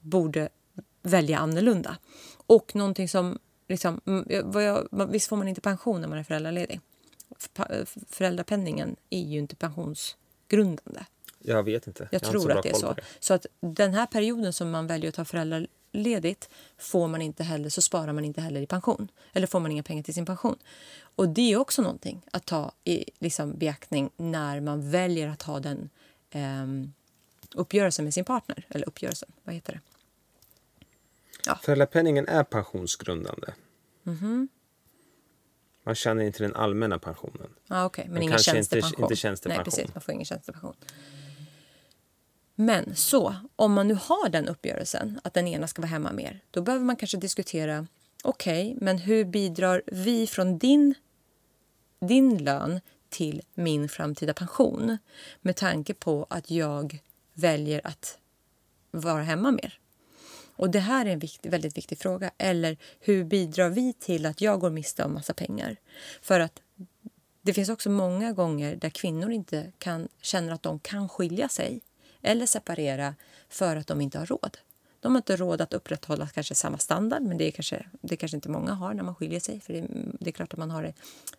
borde 0.00 0.48
välja 1.02 1.38
annorlunda. 1.38 1.96
Och 2.46 2.74
någonting 2.74 3.08
som... 3.08 3.38
Liksom, 3.68 4.00
vad 4.44 4.64
jag, 4.64 4.88
visst 5.08 5.28
får 5.28 5.36
man 5.36 5.48
inte 5.48 5.60
pension 5.60 6.00
när 6.00 6.08
man 6.08 6.18
är 6.18 6.22
föräldraledig? 6.22 6.80
föräldrapenningen 8.08 8.96
är 9.10 9.22
ju 9.22 9.38
inte 9.38 9.56
pensionsgrundande. 9.56 11.04
Jag 11.38 11.62
vet 11.62 11.86
inte. 11.86 12.08
Jag, 12.10 12.18
inte 12.18 12.30
tror 12.30 12.52
att 12.52 12.62
det 12.62 12.68
är 12.68 12.74
så. 12.74 12.92
det. 12.92 13.02
Så 13.20 13.34
att 13.34 13.46
den 13.60 13.94
här 13.94 14.06
perioden 14.06 14.52
som 14.52 14.70
man 14.70 14.86
väljer 14.86 15.08
att 15.08 15.14
ta 15.14 15.24
föräldraledigt 15.24 16.48
får 16.78 17.08
man 17.08 17.22
inte 17.22 17.44
heller, 17.44 17.68
så 17.68 17.82
sparar 17.82 18.12
man 18.12 18.24
inte 18.24 18.40
heller 18.40 18.60
i 18.60 18.66
pension. 18.66 19.08
Eller 19.32 19.46
får 19.46 19.60
man 19.60 19.72
inga 19.72 19.82
pengar 19.82 20.02
till 20.02 20.14
sin 20.14 20.26
pension. 20.26 20.56
Och 20.98 21.28
det 21.28 21.52
är 21.52 21.56
också 21.56 21.82
någonting 21.82 22.22
att 22.30 22.46
ta 22.46 22.72
i 22.84 23.04
liksom, 23.18 23.58
beaktning 23.58 24.10
när 24.16 24.60
man 24.60 24.90
väljer 24.90 25.28
att 25.28 25.42
ha 25.42 25.60
den 25.60 25.90
ehm, 26.30 26.92
uppgörelsen 27.54 28.04
med 28.04 28.14
sin 28.14 28.24
partner. 28.24 28.66
Eller 28.68 28.88
uppgörelsen, 28.88 29.32
vad 29.44 29.54
heter 29.54 29.72
det? 29.72 29.80
Föräldrapenningen 31.54 32.28
är 32.28 32.44
pensionsgrundande. 32.44 33.46
Mhm. 34.02 34.48
Man 35.84 35.94
tjänar 35.94 36.22
inte 36.22 36.42
den 36.42 36.54
allmänna 36.54 36.98
pensionen. 36.98 37.50
Ja, 37.66 37.84
okej. 37.84 38.04
Men, 38.04 38.14
Men 38.14 38.22
ingen 38.22 38.32
kanske 38.32 38.50
inte- 38.50 38.56
tjänstepension. 38.70 39.04
inte 39.04 39.16
tjänstepension. 39.16 39.58
Nej, 39.58 39.64
precis. 39.64 39.94
Man 39.94 40.02
får 40.02 40.14
ingen 40.14 40.24
tjänstepension. 40.26 40.74
Men 42.54 42.96
så, 42.96 43.34
om 43.56 43.72
man 43.72 43.88
nu 43.88 43.94
har 43.94 44.28
den 44.28 44.48
uppgörelsen 44.48 45.20
att 45.24 45.34
den 45.34 45.48
ena 45.48 45.66
ska 45.68 45.82
vara 45.82 45.88
hemma 45.90 46.12
mer, 46.12 46.40
då 46.50 46.62
behöver 46.62 46.84
man 46.84 46.96
kanske 46.96 47.16
diskutera 47.16 47.86
okej, 48.24 48.76
men 48.80 48.98
hur 48.98 49.24
bidrar 49.24 49.82
vi 49.86 50.26
från 50.26 50.58
din, 50.58 50.94
din 52.00 52.38
lön 52.44 52.80
till 53.08 53.42
min 53.54 53.88
framtida 53.88 54.34
pension 54.34 54.98
med 55.40 55.56
tanke 55.56 55.94
på 55.94 56.26
att 56.30 56.50
jag 56.50 56.98
väljer 57.34 57.80
att 57.86 58.18
vara 58.90 59.22
hemma 59.22 59.50
mer? 59.50 59.78
Och 60.56 60.70
det 60.70 60.78
här 60.78 61.06
är 61.06 61.10
en 61.10 61.18
viktig, 61.18 61.50
väldigt 61.50 61.76
viktig 61.76 61.98
fråga. 61.98 62.30
Eller 62.38 62.76
hur 63.00 63.24
bidrar 63.24 63.68
vi 63.68 63.92
till 63.92 64.26
att 64.26 64.40
jag 64.40 64.60
går 64.60 64.70
miste 64.70 65.04
om 65.04 65.14
massa 65.14 65.34
pengar? 65.34 65.76
För 66.22 66.40
att 66.40 66.60
det 67.42 67.52
finns 67.52 67.68
också 67.68 67.90
många 67.90 68.32
gånger 68.32 68.76
där 68.76 68.90
kvinnor 68.90 69.30
inte 69.30 69.72
kan, 69.78 70.08
känner 70.20 70.52
att 70.52 70.62
de 70.62 70.78
kan 70.78 71.08
skilja 71.08 71.48
sig 71.48 71.80
eller 72.22 72.46
separera 72.46 73.14
för 73.48 73.76
att 73.76 73.86
de 73.86 74.00
inte 74.00 74.18
har 74.18 74.26
råd. 74.26 74.58
De 75.00 75.12
har 75.12 75.18
inte 75.18 75.36
råd 75.36 75.60
att 75.60 75.72
upprätthålla 75.72 76.28
kanske 76.28 76.54
samma 76.54 76.78
standard, 76.78 77.22
men 77.22 77.38
det 77.38 77.44
är 77.44 77.50
kanske, 77.50 77.86
det 78.00 78.16
kanske 78.16 78.36
inte 78.36 78.48
många 78.48 78.72
har 78.72 78.94
när 78.94 79.02
man 79.02 79.14
skiljer 79.14 79.40
sig. 79.40 79.60
För 79.60 79.72
det, 79.72 79.86
det 80.20 80.30
är 80.30 80.32
klart 80.32 80.52
att 80.52 80.58
man 80.58 80.70
har 80.70 80.82
det 80.82 80.94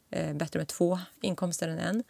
eh, 0.10 0.34
bättre 0.34 0.60
med 0.60 0.67
två 0.67 0.99
inkomster 1.21 1.67
än 1.67 1.80
en. 1.80 2.03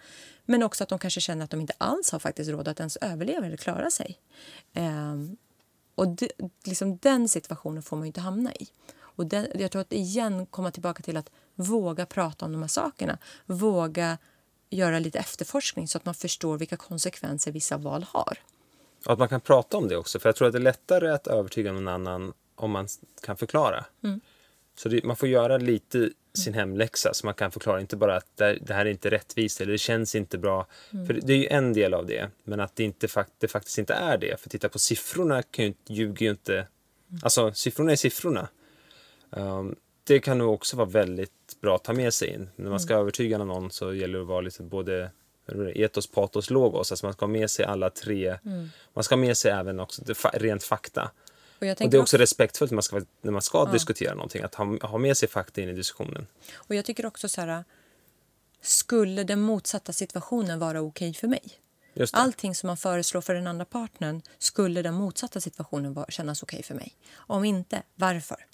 Men 0.46 0.64
också 0.64 0.84
att 0.84 0.90
de 0.90 1.00
kanske 1.00 1.22
känner 1.22 1.44
att 1.44 1.50
de 1.50 1.62
inte 1.62 1.74
alls 1.78 2.12
har 2.12 2.20
faktiskt 2.20 2.50
råd 2.50 2.68
att 2.68 2.80
ens 2.80 2.98
överleva 2.98 3.46
eller 3.46 3.58
klara 3.58 3.92
sig. 3.92 4.20
Eh, 4.74 5.16
och 5.98 6.08
det, 6.08 6.32
liksom 6.64 6.98
den 6.98 7.30
situationen 7.30 7.84
får 7.84 7.98
man 7.98 8.06
inte 8.06 8.22
hamna 8.22 8.54
i. 8.54 8.68
Och 9.00 9.26
den, 9.26 9.48
jag 9.56 9.72
tror 9.72 9.82
att 9.82 9.94
igen 9.94 10.46
komma 10.46 10.72
tillbaka 10.72 11.04
till 11.04 11.18
att 11.18 11.30
våga 11.56 12.06
prata 12.06 12.46
om 12.46 12.52
de 12.52 12.62
här 12.62 12.68
sakerna. 12.68 13.18
Våga 13.46 14.18
göra 14.70 15.00
lite 15.00 15.20
efterforskning 15.20 15.88
så 15.88 15.98
att 15.98 16.06
man 16.06 16.14
förstår 16.14 16.58
vilka 16.58 16.78
konsekvenser 16.78 17.52
vissa 17.52 17.78
val 17.78 18.06
har. 18.10 18.38
Och 19.06 19.14
att 19.14 19.20
man 19.20 19.30
kan 19.30 19.42
prata 19.42 19.78
om 19.78 19.88
det 19.88 19.98
också. 19.98 20.20
För 20.20 20.30
jag 20.30 20.36
tror 20.36 20.48
att 20.48 20.54
det 20.54 20.60
är 20.60 20.62
lättare 20.62 21.10
att 21.10 21.28
övertyga 21.28 21.72
någon 21.72 21.88
annan 21.88 22.34
om 22.56 22.72
man 22.72 22.88
kan 23.22 23.38
förklara. 23.38 23.86
Mm. 24.04 24.22
Så 24.78 24.90
det, 24.90 25.04
man 25.04 25.16
får 25.16 25.30
göra 25.30 25.58
lite 25.58 26.10
sin 26.34 26.54
hemläxa 26.54 27.14
så 27.14 27.26
man 27.28 27.34
kan 27.34 27.52
förklara. 27.52 27.82
Inte 27.82 27.96
bara 27.96 28.16
att 28.18 28.38
det, 28.38 28.60
här 28.70 28.86
är 28.86 28.90
inte 28.90 29.10
rättvist 29.12 29.62
eller 29.62 29.72
det 29.72 29.78
känns 29.78 30.16
inte 30.16 30.38
bra. 30.38 30.68
Mm. 30.94 31.06
För 31.08 31.14
det 31.14 31.34
är 31.34 31.38
ju 31.38 31.48
en 31.48 31.74
del 31.74 31.94
av 31.94 32.06
det. 32.06 32.30
Men 32.44 32.60
att 32.60 32.76
det, 32.76 32.84
inte, 32.84 33.08
det 33.40 33.48
faktiskt 33.48 33.78
inte 33.78 33.94
är 33.94 34.18
det. 34.18 34.40
För 34.42 34.50
titta 34.50 34.70
på 34.70 34.80
siffrorna 34.80 35.42
kan 35.44 35.66
ju, 35.66 35.68
inte- 35.68 35.94
ljuger 35.94 36.26
ju 36.26 36.30
inte. 36.32 36.54
Mm. 36.54 36.68
Alltså 37.24 37.54
siffrorna 37.54 37.92
är 37.92 37.96
siffrorna. 37.96 38.48
Um, 39.30 39.76
det 40.04 40.20
kan 40.20 40.38
nog 40.38 40.54
också 40.54 40.78
vara 40.78 40.90
väldigt 40.90 41.32
bra 41.62 41.76
att 41.76 41.84
ta 41.84 41.94
med 41.94 42.14
sig 42.14 42.28
in. 42.34 42.50
När 42.56 42.70
man 42.70 42.80
ska 42.80 42.94
Mm. 42.94 43.02
övertyga 43.02 43.38
någon 43.38 43.72
så 43.72 43.94
gäller 43.94 44.18
det 44.18 44.22
att 44.22 44.28
vara 44.28 44.42
lite 44.42 44.64
både 44.64 45.12
etos, 45.76 46.08
patos, 46.08 46.50
logos. 46.50 46.92
Alltså 46.92 47.06
man 47.06 47.14
ska 47.14 47.26
ha 47.26 47.32
med 47.32 47.50
sig 47.52 47.66
alla 47.66 47.90
tre. 47.90 48.38
Mm. 48.46 48.70
Man 48.94 49.04
ska 49.04 49.16
ha 49.16 49.20
med 49.22 49.38
sig 49.38 49.52
även 49.52 49.80
också 49.80 50.02
rent 50.34 50.64
fakta. 50.64 51.12
Och 51.60 51.68
Och 51.68 51.90
det 51.90 51.98
är 51.98 52.02
också 52.02 52.18
respektfullt 52.18 52.72
när 52.72 52.76
man 52.76 52.84
ska, 52.84 53.02
när 53.22 53.32
man 53.32 53.42
ska 53.42 53.58
Ja. 53.58 53.72
diskutera 53.74 54.14
någonting. 54.14 54.44
Att 54.44 54.56
ha, 54.56 54.88
ha 54.88 54.98
med 54.98 55.18
sig 55.18 55.30
fakta 55.30 55.62
in 55.62 55.70
i 55.70 55.74
diskussionen. 55.74 56.28
Och 56.54 56.76
jag 56.76 56.86
tycker 56.86 57.06
också 57.06 57.30
så 57.30 57.42
här, 57.42 57.64
skulle 58.62 59.24
den 59.24 59.42
motsatta 59.42 59.94
situationen 59.94 60.60
vara 60.60 60.82
okej 60.82 61.14
för 61.14 61.28
mig? 61.28 61.44
Allting 62.14 62.56
som 62.56 62.68
man 62.68 62.78
föreslår 62.78 63.22
för 63.22 63.34
den 63.34 63.48
andra 63.48 63.66
partnern, 63.66 64.22
skulle 64.38 64.82
den 64.82 64.94
motsatta 64.94 65.42
situationen 65.42 65.94
vara, 65.94 66.06
kännas 66.10 66.44
okej 66.44 66.64
för 66.64 66.76
mig? 66.76 66.96
Om 67.16 67.44
inte, 67.46 67.84
varför? 67.96 68.46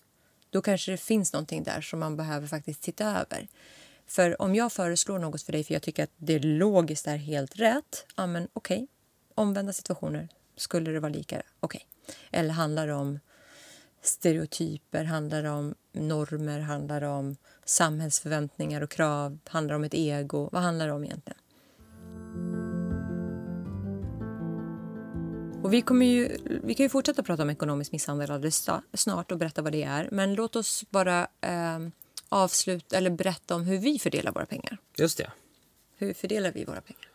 Då 0.50 0.62
kanske 0.62 0.92
det 0.92 0.98
finns 0.98 1.34
någonting 1.34 1.64
där 1.64 1.82
som 1.82 2.00
man 2.00 2.18
behöver 2.18 2.48
faktiskt 2.48 2.82
titta 2.82 3.06
över. 3.06 3.48
För 4.08 4.42
om 4.42 4.56
jag 4.56 4.74
föreslår 4.74 5.20
något 5.20 5.42
för 5.42 5.52
dig 5.52 5.64
för 5.64 5.74
jag 5.74 5.82
tycker 5.84 6.04
att 6.04 6.12
det 6.18 6.40
logiskt 6.40 7.08
är 7.08 7.18
helt 7.18 7.56
rätt, 7.56 8.06
ja 8.16 8.28
men 8.28 8.48
okej. 8.54 8.88
Omvända 9.36 9.74
situationer, 9.74 10.30
skulle 10.56 10.92
det 10.92 11.00
vara 11.00 11.12
lika? 11.12 11.42
Okej. 11.60 11.88
Eller 12.32 12.54
handlar 12.54 12.88
det 12.88 12.94
om 12.94 13.20
stereotyper, 14.02 15.04
handlar 15.04 15.44
det 15.44 15.50
om 15.50 15.76
normer, 15.92 16.60
handlar 16.60 17.02
det 17.02 17.08
om 17.08 17.36
samhällsförväntningar 17.66 18.82
och 18.82 18.92
krav, 18.92 19.40
handlar 19.48 19.74
det 19.74 19.76
om 19.76 19.84
ett 19.84 19.94
ego? 19.94 20.50
Vad 20.52 20.62
handlar 20.62 20.88
det 20.88 20.94
om 20.94 21.04
egentligen? 21.04 21.40
Och 25.64 25.74
vi, 25.74 25.82
kommer 25.82 26.06
ju, 26.06 26.38
vi 26.64 26.74
kan 26.74 26.84
ju 26.84 26.90
fortsätta 26.90 27.24
prata 27.24 27.44
om 27.44 27.50
ekonomisk 27.50 27.92
misshandel 27.92 28.32
alldeles 28.32 28.70
snart 28.94 29.32
och 29.32 29.38
berätta 29.38 29.62
vad 29.62 29.72
det 29.72 29.84
är. 29.84 30.10
Men 30.12 30.34
låt 30.34 30.56
oss 30.56 30.84
bara 30.90 31.28
eh, 31.42 31.80
avsluta 32.30 32.98
eller 32.98 33.10
berätta 33.10 33.56
om 33.56 33.64
hur 33.64 33.78
vi 33.78 34.00
fördelar 34.00 34.32
våra 34.32 34.46
pengar. 34.46 34.78
Just 34.98 35.18
det. 35.18 35.32
Hur 35.98 36.14
fördelar 36.14 36.52
vi 36.52 36.66
våra 36.66 36.82
pengar? 36.82 37.13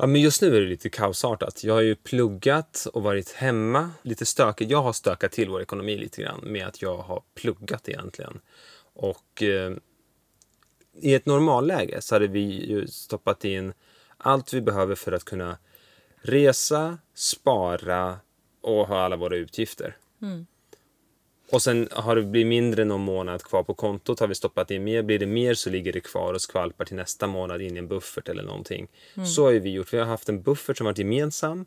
Ja, 0.00 0.06
men 0.06 0.20
just 0.20 0.42
nu 0.42 0.56
är 0.56 0.60
det 0.60 0.66
lite 0.66 0.88
kaosartat. 0.88 1.64
Jag 1.64 1.74
har 1.74 1.80
ju 1.80 1.94
pluggat 1.94 2.86
och 2.92 3.02
varit 3.02 3.32
hemma. 3.32 3.90
Lite 4.02 4.26
stökigt. 4.26 4.70
Jag 4.70 4.82
har 4.82 4.92
stökat 4.92 5.32
till 5.32 5.48
vår 5.48 5.62
ekonomi 5.62 5.96
lite 5.96 6.22
grann 6.22 6.40
med 6.42 6.66
att 6.66 6.82
jag 6.82 6.96
har 6.96 7.22
pluggat 7.34 7.88
egentligen. 7.88 8.40
Och 8.94 9.42
eh, 9.42 9.72
i 11.00 11.14
ett 11.14 11.26
normalläge 11.26 12.00
så 12.00 12.14
hade 12.14 12.26
vi 12.26 12.40
ju 12.40 12.86
stoppat 12.86 13.44
in 13.44 13.72
allt 14.16 14.54
vi 14.54 14.60
behöver 14.60 14.94
för 14.94 15.12
att 15.12 15.24
kunna 15.24 15.58
resa, 16.22 16.98
spara 17.14 18.18
och 18.60 18.88
ha 18.88 19.00
alla 19.00 19.16
våra 19.16 19.36
utgifter. 19.36 19.96
Mm. 20.22 20.46
Och 21.52 21.62
sen 21.62 21.88
har 21.92 22.16
det 22.16 22.22
blivit 22.22 22.46
mindre 22.46 22.84
någon 22.84 23.00
månad 23.00 23.42
kvar 23.42 23.62
på 23.62 23.74
kontot. 23.74 24.20
Har 24.20 24.26
vi 24.26 24.34
stoppat 24.34 24.70
in 24.70 24.84
mer, 24.84 25.02
blir 25.02 25.18
det 25.18 25.26
mer 25.26 25.54
så 25.54 25.70
ligger 25.70 25.92
det 25.92 26.00
kvar 26.00 26.34
och 26.34 26.40
skvalpar 26.40 26.84
till 26.84 26.96
nästa 26.96 27.26
månad 27.26 27.60
in 27.62 27.76
i 27.76 27.78
en 27.78 27.88
buffert 27.88 28.28
eller 28.28 28.42
någonting. 28.42 28.88
Så 29.26 29.44
har 29.44 29.52
vi 29.52 29.70
gjort. 29.70 29.92
Vi 29.92 29.98
har 29.98 30.06
haft 30.06 30.28
en 30.28 30.42
buffert 30.42 30.76
som 30.76 30.84
varit 30.84 30.98
gemensam 30.98 31.66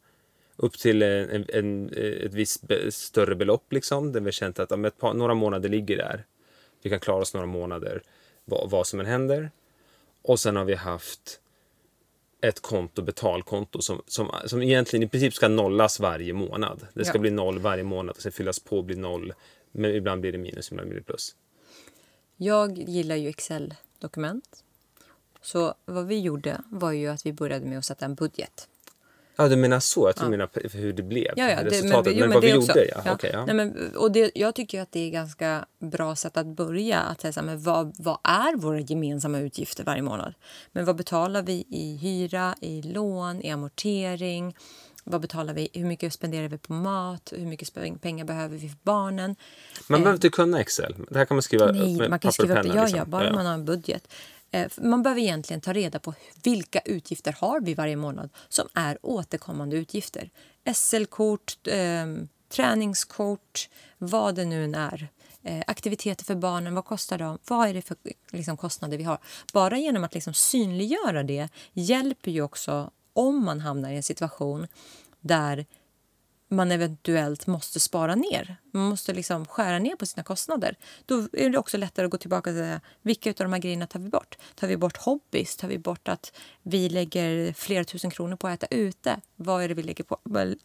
upp 0.55 0.73
till 0.79 1.01
en, 1.01 1.45
en, 1.53 1.89
ett 1.93 2.33
visst 2.33 2.63
större 2.91 3.35
belopp 3.35 3.73
liksom. 3.73 4.11
Där 4.11 4.19
vi 4.19 4.25
har 4.25 4.31
känt 4.31 4.59
att 4.59 4.71
om 4.71 4.85
ett 4.85 4.97
par, 4.97 5.13
några 5.13 5.33
månader 5.33 5.69
ligger 5.69 5.97
där. 5.97 6.25
Vi 6.83 6.89
kan 6.89 6.99
klara 6.99 7.21
oss 7.21 7.33
några 7.33 7.47
månader 7.47 8.01
vad, 8.45 8.69
vad 8.69 8.87
som 8.87 8.99
än 8.99 9.05
händer. 9.05 9.51
Och 10.23 10.39
sen 10.39 10.55
har 10.55 10.65
vi 10.65 10.75
haft 10.75 11.39
ett 12.41 12.61
konto, 12.61 13.01
betalkonto 13.01 13.81
som, 13.81 14.01
som, 14.07 14.31
som 14.45 14.61
egentligen 14.61 15.03
i 15.03 15.07
princip 15.07 15.33
ska 15.33 15.47
nollas 15.47 15.99
varje 15.99 16.33
månad. 16.33 16.87
Det 16.93 17.05
ska 17.05 17.17
Ja. 17.17 17.21
bli 17.21 17.29
noll 17.31 17.59
varje 17.59 17.83
månad 17.83 18.15
och 18.15 18.21
sen 18.21 18.31
fyllas 18.31 18.59
på 18.59 18.77
och 18.77 18.83
bli 18.83 18.95
noll. 18.95 19.33
Men 19.73 19.95
ibland 19.95 20.21
blir 20.21 20.31
det 20.31 20.37
minus, 20.37 20.71
ibland 20.71 20.89
blir 20.89 20.99
det 20.99 21.05
plus. 21.05 21.35
Jag 22.37 22.77
gillar 22.77 23.15
ju 23.15 23.29
Excel-dokument. 23.29 24.63
Så 25.41 25.73
vad 25.85 26.07
vi 26.07 26.19
gjorde 26.19 26.61
var 26.69 26.91
ju 26.91 27.07
att 27.07 27.25
vi 27.25 27.33
började 27.33 27.65
med 27.65 27.77
att 27.77 27.85
sätta 27.85 28.05
en 28.05 28.15
budget. 28.15 28.67
Ja, 29.35 29.47
du 29.47 29.55
menar 29.55 29.79
så? 29.79 30.07
Jag 30.07 30.15
tror 30.15 30.25
du 30.25 30.37
menar 30.37 30.77
hur 30.77 30.93
det 30.93 31.03
blev. 31.03 31.33
Ja, 31.35 31.49
ja, 31.49 31.63
det, 31.63 31.69
resultatet. 31.69 32.13
jo, 32.15 32.19
men, 32.19 32.29
vad 32.29 32.41
det 32.41 32.47
vi 32.47 32.57
också. 32.57 32.79
gjorde, 32.79 33.01
ja. 33.05 33.13
Okej, 33.13 33.29
ja. 33.33 33.45
Nej, 33.45 33.55
men, 33.55 33.95
och 33.95 34.11
det, 34.11 34.31
jag 34.35 34.55
tycker 34.55 34.81
att 34.81 34.91
det 34.91 34.99
är 34.99 35.09
ganska 35.09 35.65
bra 35.79 36.15
sätt 36.15 36.37
att 36.37 36.45
börja. 36.45 36.99
Att 36.99 37.21
säga 37.21 37.33
så 37.33 37.39
här, 37.39 37.47
men 37.47 37.61
vad, 37.61 37.95
vad 37.99 38.17
är 38.23 38.57
våra 38.57 38.79
gemensamma 38.79 39.39
utgifter 39.39 39.83
varje 39.83 40.01
månad? 40.01 40.33
Men 40.71 40.85
vad 40.85 40.95
betalar 40.95 41.41
vi 41.41 41.65
i 41.69 41.97
hyra, 41.97 42.55
i 42.61 42.81
lån, 42.81 43.41
i 43.41 43.49
amortering? 43.49 44.55
Vad 45.03 45.21
betalar 45.21 45.53
vi? 45.53 45.69
Hur 45.73 45.85
mycket 45.85 46.13
spenderar 46.13 46.47
vi 46.47 46.57
på 46.57 46.73
mat? 46.73 47.33
Hur 47.35 47.45
mycket 47.45 47.73
pengar 48.01 48.25
behöver 48.25 48.57
vi 48.57 48.69
för 48.69 48.77
barnen? 48.83 49.35
Man 49.87 49.99
Eh, 49.99 50.03
behöver 50.03 50.17
inte 50.17 50.29
kunna 50.29 50.59
Excel. 50.61 50.95
Det 51.09 51.17
här 51.17 51.25
kan 51.25 51.35
man 51.37 51.41
skriva 51.41 51.71
Nej, 51.71 51.97
med 51.97 52.09
man 52.09 52.19
kan 52.19 52.31
skriva 52.31 52.57
upp 52.59 52.63
det. 52.63 52.67
Ja, 52.75 52.81
liksom. 52.81 52.97
ja, 52.99 53.05
bara 53.05 53.33
man 53.33 53.45
har 53.45 53.53
en 53.53 53.65
budget. 53.65 54.07
Eh, 54.51 54.67
Man 54.77 55.03
behöver 55.03 55.21
egentligen 55.21 55.61
ta 55.61 55.73
reda 55.73 55.99
på 55.99 56.13
vilka 56.43 56.79
utgifter 56.79 57.35
har 57.39 57.61
vi 57.61 57.73
varje 57.73 57.95
månad 57.95 58.29
som 58.49 58.67
är 58.73 58.97
återkommande 59.01 59.75
utgifter. 59.75 60.29
SL-kort, 60.75 61.57
eh, 61.67 62.05
träningskort, 62.49 63.69
vad 63.97 64.35
det 64.35 64.45
nu 64.45 64.63
än 64.63 64.75
är. 64.75 65.07
Eh, 65.43 65.63
aktiviteter 65.67 66.25
för 66.25 66.35
barnen, 66.35 66.75
vad 66.75 66.85
kostar 66.85 67.17
de? 67.17 67.37
Vad 67.47 67.69
är 67.69 67.73
det 67.73 67.81
för 67.81 67.97
liksom, 68.31 68.57
kostnader 68.57 68.97
vi 68.97 69.03
har? 69.03 69.17
Bara 69.53 69.77
genom 69.77 70.03
att 70.03 70.13
liksom, 70.13 70.33
synliggöra 70.33 71.23
det 71.23 71.49
hjälper 71.73 72.31
ju 72.31 72.41
också 72.41 72.91
om 73.13 73.45
man 73.45 73.59
hamnar 73.59 73.91
i 73.91 73.95
en 73.95 74.03
situation 74.03 74.67
där 75.21 75.65
man 76.53 76.71
eventuellt 76.71 77.47
måste 77.47 77.79
spara 77.79 78.15
ner. 78.15 78.55
Man 78.73 78.83
måste 78.83 79.13
liksom 79.13 79.45
skära 79.45 79.79
ner 79.79 79.95
på 79.95 80.05
sina 80.05 80.23
kostnader. 80.23 80.77
Då 81.05 81.27
är 81.33 81.49
det 81.49 81.57
också 81.57 81.77
lättare 81.77 82.05
att 82.05 82.11
gå 82.11 82.17
tillbaka 82.17 82.49
och 82.49 82.55
säga 82.55 82.81
vilka 83.01 83.29
av 83.29 83.35
de 83.35 83.53
här 83.53 83.59
grejerna 83.59 83.87
tar 83.87 83.99
vi 83.99 84.09
bort? 84.09 84.37
Tar 84.55 84.67
vi 84.67 84.77
bort 84.77 84.97
hobbys? 84.97 85.57
Tar 85.57 85.67
vi 85.67 85.77
bort 85.77 86.07
att 86.07 86.33
vi 86.63 86.89
lägger 86.89 87.53
flera 87.53 87.83
tusen 87.83 88.11
kronor 88.11 88.35
på 88.35 88.47
att 88.47 88.63
äta 88.63 88.75
ute? 88.75 89.21
Vad 89.35 89.63
är 89.63 89.67
det 89.67 89.73
vi 89.73 89.83
lägger 89.83 90.03
på, 90.03 90.17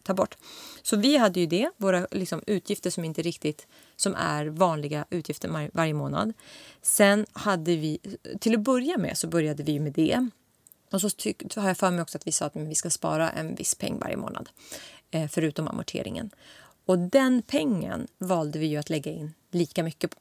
tar 0.03 0.13
bort? 0.13 0.37
Så 0.81 0.97
vi 0.97 1.17
hade 1.17 1.39
ju 1.39 1.45
det, 1.45 1.69
våra 1.77 2.07
liksom, 2.11 2.43
utgifter 2.47 2.89
som 2.89 3.05
inte 3.05 3.21
riktigt 3.21 3.67
som 3.95 4.15
är 4.15 4.45
vanliga 4.45 5.05
utgifter 5.09 5.69
varje 5.73 5.93
månad. 5.93 6.33
Sen 6.81 7.25
hade 7.33 7.75
vi, 7.75 7.99
till 8.39 8.55
att 8.55 8.61
börja 8.61 8.97
med 8.97 9.17
så 9.17 9.27
började 9.27 9.63
vi 9.63 9.79
med 9.79 9.93
det. 9.93 10.29
Och 10.91 11.01
så, 11.01 11.09
tyck, 11.09 11.55
har 11.55 11.67
jag 11.67 11.77
för 11.77 11.91
mig 11.91 12.01
också 12.01 12.17
att 12.17 12.27
vi 12.27 12.31
sa 12.31 12.45
att 12.45 12.55
vi 12.55 12.75
ska 12.75 12.89
spara 12.89 13.29
en 13.29 13.55
viss 13.55 13.75
peng 13.75 13.99
varje 13.99 14.17
månad. 14.17 14.49
Eh, 15.11 15.27
förutom 15.31 15.67
amorteringen. 15.67 16.29
Och 16.85 16.99
den 16.99 17.41
pengen 17.41 18.07
valde 18.17 18.59
vi 18.59 18.65
ju 18.65 18.77
att 18.77 18.89
lägga 18.89 19.11
in 19.11 19.33
lika 19.51 19.83
mycket 19.83 20.15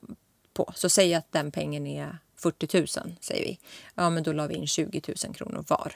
på. 0.53 0.73
Så 0.75 0.89
säg 0.89 1.15
att 1.15 1.33
den 1.33 1.51
pengen 1.51 1.87
är 1.87 2.19
40 2.37 2.79
000, 2.79 2.87
säger 3.21 3.45
vi. 3.45 3.59
Ja, 3.95 4.11
men 4.11 4.23
då 4.23 4.33
la 4.33 4.47
vi 4.47 4.55
in 4.55 4.67
20 4.67 5.03
000 5.25 5.35
kronor 5.35 5.65
var. 5.69 5.93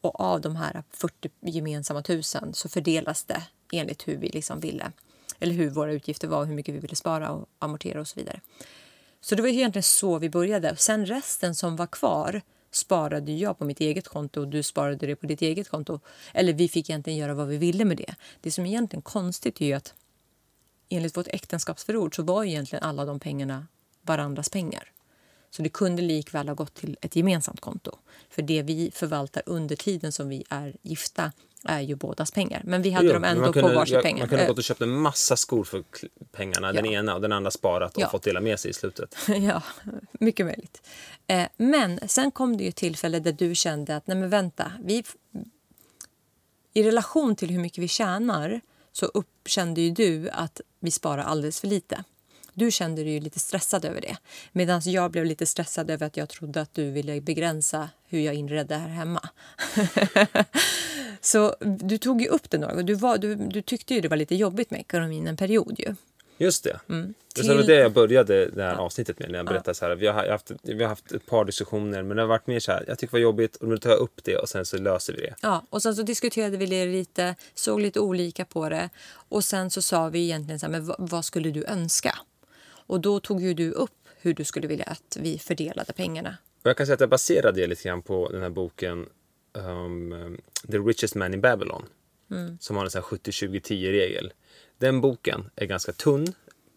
Och 0.00 0.20
av 0.20 0.40
de 0.40 0.56
här 0.56 0.82
40 0.90 1.30
gemensamma 1.40 2.02
tusen 2.02 2.54
så 2.54 2.68
fördelas 2.68 3.24
det 3.24 3.42
enligt 3.72 4.08
hur 4.08 4.16
vi 4.16 4.28
liksom 4.28 4.60
ville. 4.60 4.92
Eller 5.38 5.54
hur 5.54 5.70
våra 5.70 5.92
utgifter 5.92 6.28
var, 6.28 6.44
hur 6.44 6.54
mycket 6.54 6.74
vi 6.74 6.78
ville 6.78 6.96
spara 6.96 7.30
och 7.30 7.48
amortera 7.58 8.00
och 8.00 8.08
så 8.08 8.20
vidare. 8.20 8.40
Så 9.20 9.34
det 9.34 9.42
var 9.42 9.48
egentligen 9.48 9.82
så 9.82 10.18
vi 10.18 10.30
började. 10.30 10.76
Sen 10.76 11.06
resten 11.06 11.54
som 11.54 11.76
var 11.76 11.86
kvar 11.86 12.42
sparade 12.70 13.32
jag 13.32 13.58
på 13.58 13.64
mitt 13.64 13.80
eget 13.80 14.08
konto 14.08 14.40
och 14.40 14.48
du 14.48 14.62
sparade 14.62 15.06
det 15.06 15.16
på 15.16 15.26
ditt 15.26 15.42
eget 15.42 15.68
konto. 15.68 16.00
Eller 16.34 16.52
vi 16.52 16.68
fick 16.68 16.90
egentligen 16.90 17.18
göra 17.18 17.34
vad 17.34 17.48
vi 17.48 17.56
ville 17.56 17.84
med 17.84 17.96
det. 17.96 18.14
Det 18.40 18.50
som 18.50 18.66
är 18.66 18.70
egentligen 18.70 19.02
konstigt 19.02 19.60
är 19.60 19.66
ju 19.66 19.72
att 19.72 19.94
enligt 20.88 21.16
vårt 21.16 21.28
äktenskapsförord 21.28 22.16
så 22.16 22.22
var 22.22 22.44
egentligen 22.44 22.82
alla 22.82 23.04
de 23.04 23.20
pengarna 23.20 23.66
varandras 24.02 24.48
pengar. 24.48 24.92
Så 25.50 25.62
det 25.62 25.68
kunde 25.68 26.02
likväl 26.02 26.48
ha 26.48 26.54
gått 26.54 26.74
till 26.74 26.96
ett 27.00 27.16
gemensamt 27.16 27.60
konto. 27.60 27.98
För 28.30 28.42
det 28.42 28.62
vi 28.62 28.90
förvaltar 28.94 29.42
under 29.46 29.76
tiden 29.76 30.12
som 30.12 30.28
vi 30.28 30.44
är 30.48 30.76
gifta 30.82 31.32
är 31.64 31.80
ju 31.80 31.94
bådas 31.94 32.30
pengar. 32.30 32.62
Men 32.64 32.82
vi 32.82 32.90
hade 32.90 33.06
jo, 33.06 33.12
dem 33.12 33.24
ändå 33.24 33.52
kunde, 33.52 33.68
på 33.68 33.74
varsitt 33.74 33.94
jag, 33.94 34.02
pengar. 34.02 34.18
Man 34.18 34.28
kunde 34.28 34.46
gått 34.46 34.58
och 34.58 34.64
köpt 34.64 34.80
en 34.80 34.90
massa 34.90 35.36
skor 35.36 35.64
för 35.64 35.84
pengarna, 36.32 36.66
ja. 36.66 36.72
den 36.72 36.86
ena 36.86 37.14
och 37.14 37.20
den 37.20 37.32
andra 37.32 37.50
sparat 37.50 37.96
och 37.96 38.02
ja. 38.02 38.10
fått 38.10 38.22
dela 38.22 38.40
med 38.40 38.60
sig 38.60 38.70
i 38.70 38.74
slutet. 38.74 39.16
ja, 39.28 39.62
mycket 40.12 40.46
möjligt. 40.46 40.82
Eh, 41.26 41.46
men 41.56 42.08
sen 42.08 42.30
kom 42.30 42.56
det 42.56 42.64
ju 42.64 42.72
tillfälle 42.72 43.20
där 43.20 43.32
du 43.32 43.54
kände 43.54 43.96
att 43.96 44.06
nej 44.06 44.16
men 44.16 44.30
vänta, 44.30 44.72
vi, 44.84 45.04
i 46.72 46.82
relation 46.82 47.36
till 47.36 47.50
hur 47.50 47.60
mycket 47.60 47.78
vi 47.78 47.88
tjänar 47.88 48.60
så 48.92 49.06
upp, 49.06 49.28
kände 49.46 49.80
ju 49.80 49.90
du 49.90 50.30
att 50.30 50.60
vi 50.80 50.90
sparar 50.90 51.22
alldeles 51.22 51.60
för 51.60 51.68
lite. 51.68 52.04
Du 52.60 52.70
kände 52.70 53.04
dig 53.04 53.20
lite 53.20 53.38
stressad 53.38 53.84
över 53.84 54.00
det. 54.00 54.16
Medan 54.52 54.80
jag 54.84 55.10
blev 55.10 55.24
lite 55.24 55.46
stressad 55.46 55.90
över 55.90 56.06
att 56.06 56.16
jag 56.16 56.28
trodde 56.28 56.60
att 56.60 56.74
du 56.74 56.90
ville 56.90 57.20
begränsa 57.20 57.88
hur 58.08 58.20
jag 58.20 58.34
inredde 58.34 58.74
här 58.74 58.88
hemma. 58.88 59.28
så 61.20 61.54
du 61.60 61.98
tog 61.98 62.22
ju 62.22 62.28
upp 62.28 62.50
det 62.50 62.58
några 62.58 62.72
gånger. 62.72 62.86
Du, 62.86 62.94
var, 62.94 63.18
du, 63.18 63.34
du 63.34 63.62
tyckte 63.62 63.94
ju 63.94 64.00
det 64.00 64.08
var 64.08 64.16
lite 64.16 64.34
jobbigt 64.34 64.70
med 64.70 64.80
ekonomin 64.80 65.26
en 65.26 65.36
period 65.36 65.74
ju. 65.78 65.94
Just 66.38 66.64
det. 66.64 66.80
Mm. 66.88 67.14
Till... 67.34 67.46
Det 67.46 67.54
var 67.54 67.62
det 67.62 67.74
jag 67.74 67.92
började 67.92 68.46
det 68.46 68.62
här 68.62 68.72
ja. 68.74 68.78
avsnittet 68.78 69.18
med 69.18 69.30
när 69.30 69.38
jag 69.38 69.46
berättade 69.46 69.70
ja. 69.70 69.74
så 69.74 69.84
här. 69.84 69.94
Vi 69.94 70.06
har, 70.06 70.28
haft, 70.28 70.50
vi 70.62 70.82
har 70.82 70.88
haft 70.88 71.12
ett 71.12 71.26
par 71.26 71.44
diskussioner 71.44 72.02
men 72.02 72.16
det 72.16 72.22
har 72.22 72.28
varit 72.28 72.46
mer 72.46 72.60
så 72.60 72.72
här. 72.72 72.84
Jag 72.88 72.98
tycker 72.98 73.10
det 73.10 73.16
var 73.16 73.22
jobbigt 73.22 73.56
och 73.56 73.68
nu 73.68 73.78
tar 73.78 73.90
jag 73.90 73.98
upp 73.98 74.24
det 74.24 74.36
och 74.36 74.48
sen 74.48 74.66
så 74.66 74.78
löser 74.78 75.12
vi 75.12 75.20
det. 75.20 75.34
Ja, 75.42 75.66
och 75.70 75.82
sen 75.82 75.96
så 75.96 76.02
diskuterade 76.02 76.56
vi 76.56 76.66
det 76.66 76.86
lite, 76.86 77.34
såg 77.54 77.80
lite 77.80 78.00
olika 78.00 78.44
på 78.44 78.68
det 78.68 78.90
och 79.12 79.44
sen 79.44 79.70
så 79.70 79.82
sa 79.82 80.08
vi 80.08 80.24
egentligen 80.24 80.60
så 80.60 80.66
här, 80.66 80.70
men 80.70 80.86
vad, 80.86 80.96
vad 80.98 81.24
skulle 81.24 81.50
du 81.50 81.64
önska? 81.64 82.18
Och 82.90 83.00
då 83.00 83.20
tog 83.20 83.42
ju 83.42 83.54
du 83.54 83.70
upp 83.70 84.08
hur 84.16 84.34
du 84.34 84.44
skulle 84.44 84.66
vilja 84.68 84.84
att 84.84 85.16
vi 85.20 85.38
fördelade 85.38 85.92
pengarna. 85.92 86.36
Och 86.62 86.70
jag 86.70 86.76
kan 86.76 86.86
säga 86.86 86.94
att 86.94 87.00
jag 87.00 87.10
baserade 87.10 87.60
det 87.60 87.66
lite 87.66 87.88
grann 87.88 88.02
på 88.02 88.28
den 88.32 88.42
här 88.42 88.50
boken 88.50 89.08
um, 89.52 90.40
The 90.70 90.78
Richest 90.78 91.14
Man 91.14 91.34
in 91.34 91.40
Babylon. 91.40 91.84
Mm. 92.30 92.58
Som 92.60 92.76
har 92.76 92.84
en 92.84 92.90
70-20-10-regel. 92.90 94.32
Den 94.78 95.00
boken 95.00 95.50
är 95.56 95.66
ganska 95.66 95.92
tunn, 95.92 96.26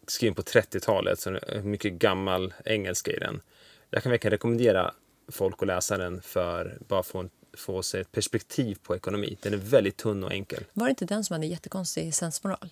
skriven 0.07 0.35
på 0.35 0.41
30-talet, 0.41 1.19
så 1.19 1.29
det 1.29 1.39
är 1.47 1.61
mycket 1.61 1.93
gammal 1.93 2.53
engelska 2.65 3.11
i 3.11 3.19
den. 3.19 3.41
Jag 3.89 4.03
kan 4.03 4.09
verkligen 4.09 4.31
rekommendera 4.31 4.93
folk 5.31 5.61
att 5.61 5.67
läsa 5.67 5.97
den 5.97 6.21
för 6.21 6.77
bara 6.87 7.03
få, 7.03 7.29
få 7.57 7.83
sig 7.83 8.01
ett 8.01 8.11
perspektiv 8.11 8.77
på 8.83 8.95
ekonomi. 8.95 9.37
Den 9.41 9.53
är 9.53 9.57
väldigt 9.57 9.97
tunn 9.97 10.23
och 10.23 10.31
enkel. 10.31 10.63
Var 10.73 10.85
det 10.85 10.89
inte 10.89 11.05
den 11.05 11.23
som 11.23 11.33
hade 11.33 11.45
jättekonstig 11.45 12.15
sensmoral? 12.15 12.69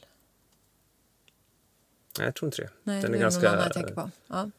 Nej, 2.18 2.28
jag 2.28 2.36
tror 2.36 2.48
inte 2.48 2.62
det. 2.62 2.70
Nej, 2.84 3.02
den 3.02 3.12
det 3.12 3.18
är 3.18 3.22
ganska... 3.22 3.52
någon 3.52 3.60
jag 3.60 3.74
tänker 3.74 3.94
på. 3.94 4.10
Ja. 4.28 4.50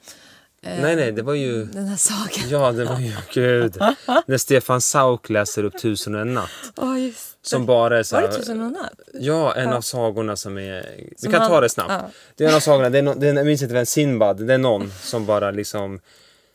Nej, 0.65 0.97
nej, 0.97 1.13
det 1.13 1.23
var 1.23 1.35
ju... 1.35 1.65
Den 1.65 1.87
här 1.87 1.97
sagan. 1.97 2.49
Ja, 2.49 2.73
det 2.73 2.85
var 2.85 3.01
ju... 3.01 3.13
Gud. 3.33 3.77
När 4.27 4.39
Stefan 4.39 4.81
Sauk 4.81 5.31
läser 5.31 5.65
upp 5.65 5.79
Tusen 5.79 6.15
och 6.15 6.21
en 6.21 6.35
natt. 6.35 6.51
Oh, 6.77 7.01
just 7.01 7.43
det. 7.43 7.49
Som 7.49 7.67
bara 7.67 7.99
är 7.99 8.03
så 8.03 8.17
här... 8.17 8.23
Var 8.23 8.29
det 8.29 8.37
Tusen 8.37 8.61
och 8.61 8.67
en 8.67 8.73
natt? 8.73 9.01
Ja, 9.13 9.55
en 9.55 9.69
ja. 9.69 9.77
av 9.77 9.81
sagorna 9.81 10.37
som 10.37 10.59
är... 10.59 10.97
Vi 10.99 11.15
som 11.17 11.33
kan 11.33 11.41
han... 11.41 11.51
ta 11.51 11.61
det 11.61 11.69
snabbt. 11.69 11.91
Ja. 11.91 12.11
Det 12.35 12.45
är 12.45 12.49
en 12.49 12.55
av 12.55 12.61
sagorna, 12.61 12.91
det 12.91 12.99
är 12.99 13.03
no... 13.03 13.15
det 13.15 13.29
är, 13.29 13.35
jag 13.35 13.47
minns 13.47 13.63
inte 13.63 13.75
vem, 13.75 13.87
Sinbad. 13.87 14.47
Det 14.47 14.55
är 14.55 14.59
någon 14.59 14.91
som 14.91 15.27
bara 15.27 15.51
liksom 15.51 16.01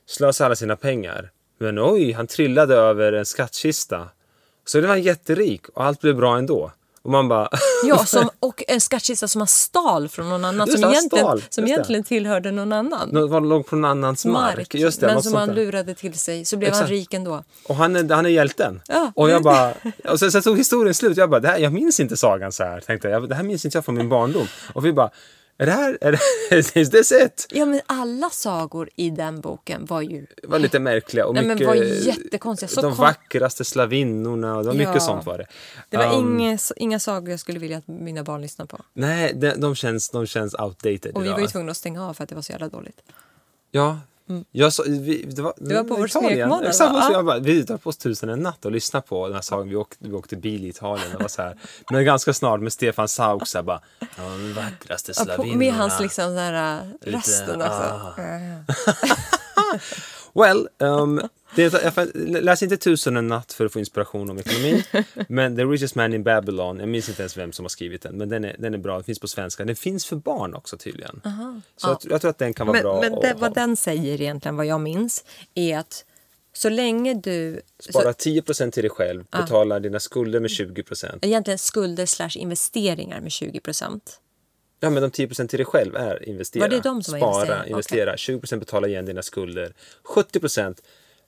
slösar 0.07 0.45
alla 0.45 0.55
sina 0.55 0.75
pengar. 0.75 1.31
Men 1.59 1.79
oj, 1.79 2.11
han 2.11 2.27
trillade 2.27 2.75
över 2.75 3.13
en 3.13 3.25
skattkista. 3.25 4.09
Så 4.65 4.77
det 4.77 4.81
var 4.81 4.89
han 4.89 5.01
jätterik 5.01 5.69
och 5.69 5.85
allt 5.85 6.01
blev 6.01 6.15
bra 6.15 6.37
ändå. 6.37 6.71
Och 7.07 7.11
man 7.11 7.27
bara... 7.27 7.49
ja, 7.83 7.97
som, 8.05 8.29
och 8.39 8.63
en 8.67 8.81
skattkista 8.81 9.27
som 9.27 9.39
man 9.39 9.47
stal 9.47 10.09
från 10.09 10.29
någon 10.29 10.45
annan. 10.45 10.67
Just 10.67 10.79
som 10.81 10.91
egentligen, 10.91 11.25
stal, 11.25 11.43
som 11.49 11.65
egentligen 11.65 12.03
tillhörde 12.03 12.51
någon 12.51 12.73
annan. 12.73 13.09
Nå, 13.11 13.27
var 13.27 13.63
på 13.63 13.75
någon 13.75 13.91
annans 13.91 14.25
mark. 14.25 14.57
mark. 14.57 14.75
Just 14.75 15.01
det, 15.01 15.07
men 15.07 15.23
som 15.23 15.33
han 15.33 15.55
lurade 15.55 15.95
till 15.95 16.13
sig. 16.13 16.45
Så 16.45 16.57
blev 16.57 16.69
Exakt. 16.69 16.89
han 16.89 16.89
rik 16.89 17.13
ändå. 17.13 17.43
Och 17.67 17.75
han 17.75 17.95
är, 17.95 18.13
han 18.15 18.25
är 18.25 18.29
hjälten. 18.29 18.81
Ja. 18.87 19.11
Och 19.15 19.29
jag 19.29 19.43
bara... 19.43 19.73
Och 20.09 20.19
sen, 20.19 20.31
sen 20.31 20.41
tog 20.41 20.57
historien 20.57 20.93
slut. 20.93 21.17
Jag 21.17 21.29
bara, 21.29 21.39
det 21.39 21.47
här, 21.47 21.57
jag 21.57 21.73
minns 21.73 21.99
inte 21.99 22.17
sagan 22.17 22.51
så 22.51 22.63
här. 22.63 22.79
Tänkte 22.79 23.07
jag. 23.07 23.29
Det 23.29 23.35
här 23.35 23.43
minns 23.43 23.65
inte 23.65 23.77
jag 23.77 23.85
från 23.85 23.95
min 23.95 24.09
barndom. 24.09 24.47
Och 24.73 24.85
vi 24.85 24.93
bara... 24.93 25.09
Är 25.59 25.65
det 25.65 25.71
här, 25.71 25.97
är 26.01 26.11
det, 26.11 26.19
is 26.79 26.89
this 26.89 27.11
it? 27.11 27.47
Ja, 27.51 27.65
men 27.65 27.81
alla 27.85 28.29
sagor 28.29 28.89
i 28.95 29.09
den 29.09 29.41
boken 29.41 29.85
var 29.85 30.01
ju... 30.01 30.25
var 30.43 30.59
lite 30.59 30.79
märkliga 30.79 31.25
och 31.25 31.33
Nej, 31.33 31.45
mycket... 31.45 31.67
Men 31.67 31.77
var 31.77 31.83
jättekonstiga. 31.83 32.69
Så 32.69 32.81
de 32.81 32.95
kom... 32.95 33.01
vackraste 33.01 33.65
slavinnorna 33.65 34.55
och 34.55 34.63
det 34.63 34.69
var 34.69 34.75
ja. 34.75 34.87
mycket 34.87 35.03
sånt 35.03 35.25
var 35.25 35.37
det. 35.37 35.45
Det 35.89 35.97
var 35.97 36.15
um, 36.15 36.39
inga, 36.39 36.57
inga 36.75 36.99
sagor 36.99 37.29
jag 37.29 37.39
skulle 37.39 37.59
vilja 37.59 37.77
att 37.77 37.87
mina 37.87 38.23
barn 38.23 38.41
lyssnar 38.41 38.65
på. 38.65 38.79
Nej, 38.93 39.33
de, 39.33 39.51
de, 39.51 39.75
känns, 39.75 40.09
de 40.09 40.25
känns 40.25 40.53
outdated 40.53 41.15
Och 41.15 41.25
vi 41.25 41.29
var 41.29 41.39
ju 41.39 41.47
tvungna 41.47 41.71
att 41.71 41.77
stänga 41.77 42.07
av 42.07 42.13
för 42.13 42.23
att 42.23 42.29
det 42.29 42.35
var 42.35 42.41
så 42.41 42.51
jävla 42.51 42.69
dåligt. 42.69 43.01
Ja, 43.71 43.99
Mm. 44.29 44.45
Jag 44.51 44.73
så, 44.73 44.83
vi, 44.87 45.25
det, 45.35 45.41
var, 45.41 45.53
det 45.57 45.75
var 45.75 45.83
på 45.83 45.95
vår 45.95 46.07
smekmånad 46.07 47.25
va? 47.25 47.37
Vi 47.39 47.65
tar 47.65 47.77
på 47.77 47.89
oss 47.89 47.97
tusen 47.97 48.29
en 48.29 48.39
natt 48.39 48.65
och 48.65 48.71
lyssna 48.71 49.01
på 49.01 49.27
den 49.27 49.35
här 49.35 49.41
sagan. 49.41 49.69
Vi 49.69 49.75
åkte, 49.75 49.97
vi 49.99 50.13
åkte 50.13 50.35
bil 50.35 50.65
i 50.65 50.67
Italien. 50.67 51.15
Och 51.15 51.21
var 51.21 51.27
så 51.27 51.41
här. 51.41 51.57
Men 51.91 52.05
ganska 52.05 52.33
snart 52.33 52.61
med 52.61 52.73
Stefan 52.73 53.07
Sauk 53.07 53.47
så 53.47 53.63
bara, 53.63 53.81
ja, 53.99 54.23
den 54.23 54.53
vackraste 54.53 55.13
slavinnorna. 55.13 55.57
Med 55.57 55.73
hans 55.73 55.99
liksom 55.99 56.25
så 56.25 56.39
här 56.39 56.77
äh, 57.03 57.11
rösten 57.11 57.61
också. 57.61 57.73
Ah. 57.73 58.13
well, 60.45 60.67
um, 60.77 61.21
det, 61.57 61.93
jag 61.95 62.43
läs 62.43 62.63
inte 62.63 62.77
Tusen 62.77 63.17
en 63.17 63.27
natt 63.27 63.53
för 63.53 63.65
att 63.65 63.73
få 63.73 63.79
inspiration 63.79 64.29
om 64.29 64.37
ekonomi. 64.37 64.83
men 65.29 65.55
The 65.55 65.63
Richest 65.63 65.95
Man 65.95 66.13
in 66.13 66.23
Babylon, 66.23 66.79
jag 66.79 66.89
minns 66.89 67.09
inte 67.09 67.21
ens 67.21 67.37
vem 67.37 67.51
som 67.51 67.65
har 67.65 67.69
skrivit 67.69 68.01
den, 68.01 68.17
men 68.17 68.29
den 68.29 68.43
är, 68.43 68.55
den 68.59 68.73
är 68.73 68.77
bra. 68.77 68.95
Den 68.95 69.03
finns 69.03 69.19
på 69.19 69.27
svenska. 69.27 69.65
Den 69.65 69.75
finns 69.75 70.05
för 70.05 70.15
barn 70.15 70.53
också 70.53 70.77
tydligen. 70.77 71.21
Aha. 71.25 71.61
Så 71.77 71.87
ja. 71.87 71.99
jag, 72.03 72.11
jag, 72.11 72.21
tror 72.21 72.31
att 72.31 72.37
den 72.37 72.53
kan 72.53 72.67
vara 72.67 72.73
men, 72.73 72.83
bra. 72.83 73.01
Men 73.01 73.19
det, 73.19 73.33
vad 73.37 73.53
den 73.53 73.75
säger 73.75 74.21
egentligen, 74.21 74.55
vad 74.55 74.65
jag 74.65 74.81
minns, 74.81 75.23
är 75.55 75.77
att 75.77 76.05
så 76.53 76.69
länge 76.69 77.13
du... 77.13 77.61
Spara 77.79 78.11
10% 78.11 78.71
till 78.71 78.83
dig 78.83 78.89
själv, 78.89 79.23
betala 79.31 79.75
ja. 79.75 79.79
dina 79.79 79.99
skulder 79.99 80.39
med 80.39 80.49
20% 80.49 81.19
Egentligen 81.21 81.57
skulder 81.57 82.05
slash 82.05 82.31
investeringar 82.35 83.21
med 83.21 83.29
20% 83.29 84.01
Ja, 84.79 84.89
men 84.89 85.03
de 85.03 85.11
10% 85.11 85.47
till 85.47 85.57
dig 85.57 85.65
själv 85.65 85.95
är 85.95 86.29
investera. 86.29 86.61
Var 86.61 86.69
det 86.69 86.79
de 86.79 87.03
som 87.03 87.17
Spara, 87.17 87.65
investera. 87.67 88.13
Okay. 88.13 88.35
20% 88.35 88.57
betala 88.57 88.87
igen 88.87 89.05
dina 89.05 89.21
skulder. 89.21 89.73
70 90.03 90.39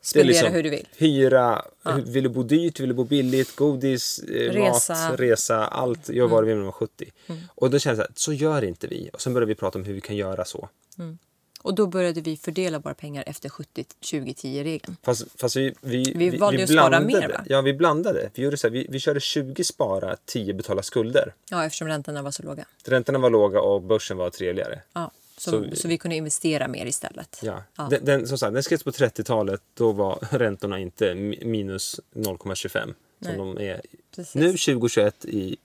Spendera 0.02 0.28
liksom 0.28 0.54
hur 0.54 0.64
du 0.64 0.70
vill. 0.70 0.88
Hyra, 0.98 1.66
ja. 1.84 2.00
vill 2.06 2.24
du 2.24 2.30
bo 2.30 2.44
dyrt, 2.44 2.80
vill 2.80 2.90
du 2.90 2.96
bo 2.96 3.04
billigt, 3.04 3.56
godis, 3.56 4.20
eh, 4.20 4.52
resa. 4.52 4.94
mat, 4.94 5.20
resa, 5.20 5.66
allt. 5.66 6.10
Gör 6.10 6.28
vad 6.28 6.44
du 6.44 6.48
vill 6.48 6.58
när 6.58 6.64
man 6.64 6.72
70. 6.72 7.12
Mm. 7.28 7.42
Och 7.56 7.70
då 7.70 7.80
kände 7.80 8.02
jag 8.02 8.08
så, 8.08 8.14
så 8.16 8.34
gör 8.34 8.64
inte 8.64 8.88
vi. 8.88 9.10
Och 9.14 9.22
sen 9.22 9.34
började 9.34 9.50
vi 9.50 9.56
prata 9.56 9.78
om 9.80 9.86
hur 9.86 9.94
vi 9.94 10.02
kan 10.02 10.16
göra 10.16 10.46
så. 10.46 10.70
Mm. 11.00 11.18
Och 11.62 11.76
då 11.76 11.88
började 11.88 12.22
vi 12.22 12.38
fördela 12.38 12.80
våra 12.80 12.94
pengar 12.94 13.24
efter 13.28 13.50
70-20-10-regeln. 13.50 14.98
Fast, 15.04 15.42
fast 15.42 15.56
vi, 15.56 15.74
vi, 15.82 16.14
vi, 16.16 16.30
vi 16.30 16.38
valde 16.38 16.58
vi 16.58 16.64
att 16.64 16.70
spara 16.70 17.00
mer 17.00 17.30
va? 17.30 17.44
Ja, 17.46 17.62
vi 17.62 17.74
blandade. 17.74 18.30
Vi, 18.34 18.44
gjorde 18.44 18.58
så 18.58 18.68
här, 18.68 18.72
vi, 18.72 18.88
vi 18.90 19.00
körde 19.00 19.20
20 19.20 19.64
spara, 19.64 20.16
10 20.26 20.54
betala 20.54 20.84
skulder. 20.84 21.34
Ja, 21.50 21.66
eftersom 21.66 21.88
räntorna 21.88 22.22
var 22.22 22.32
så 22.32 22.44
låga. 22.44 22.66
Räntorna 22.86 23.20
var 23.20 23.30
låga 23.30 23.62
och 23.62 23.82
börsen 23.82 24.18
var 24.18 24.30
trevligare. 24.30 24.82
Ja. 24.94 25.12
Så, 25.40 25.52
så, 25.52 25.76
så, 25.76 25.88
vi 25.88 25.98
kunde 25.98 26.16
investera 26.16 26.68
mer 26.68 26.86
istället. 26.86 27.40
Ja. 27.44 27.64
ja. 27.76 27.88
Den, 27.90 28.06
den, 28.06 28.28
som 28.28 28.38
sagt, 28.38 28.54
den 28.54 28.64
skrevs 28.64 28.84
på 28.84 28.92
30-talet. 28.92 29.62
Då 29.74 29.92
var 29.92 30.20
räntorna 30.32 30.80
inte 30.80 31.16
minus 31.16 32.00
0,25 32.14 32.94
som 33.22 33.38
de 33.38 33.58
är 33.58 33.82
Precis. 34.16 34.36
nu 34.36 34.48
2021 34.48 35.26
i 35.26 35.58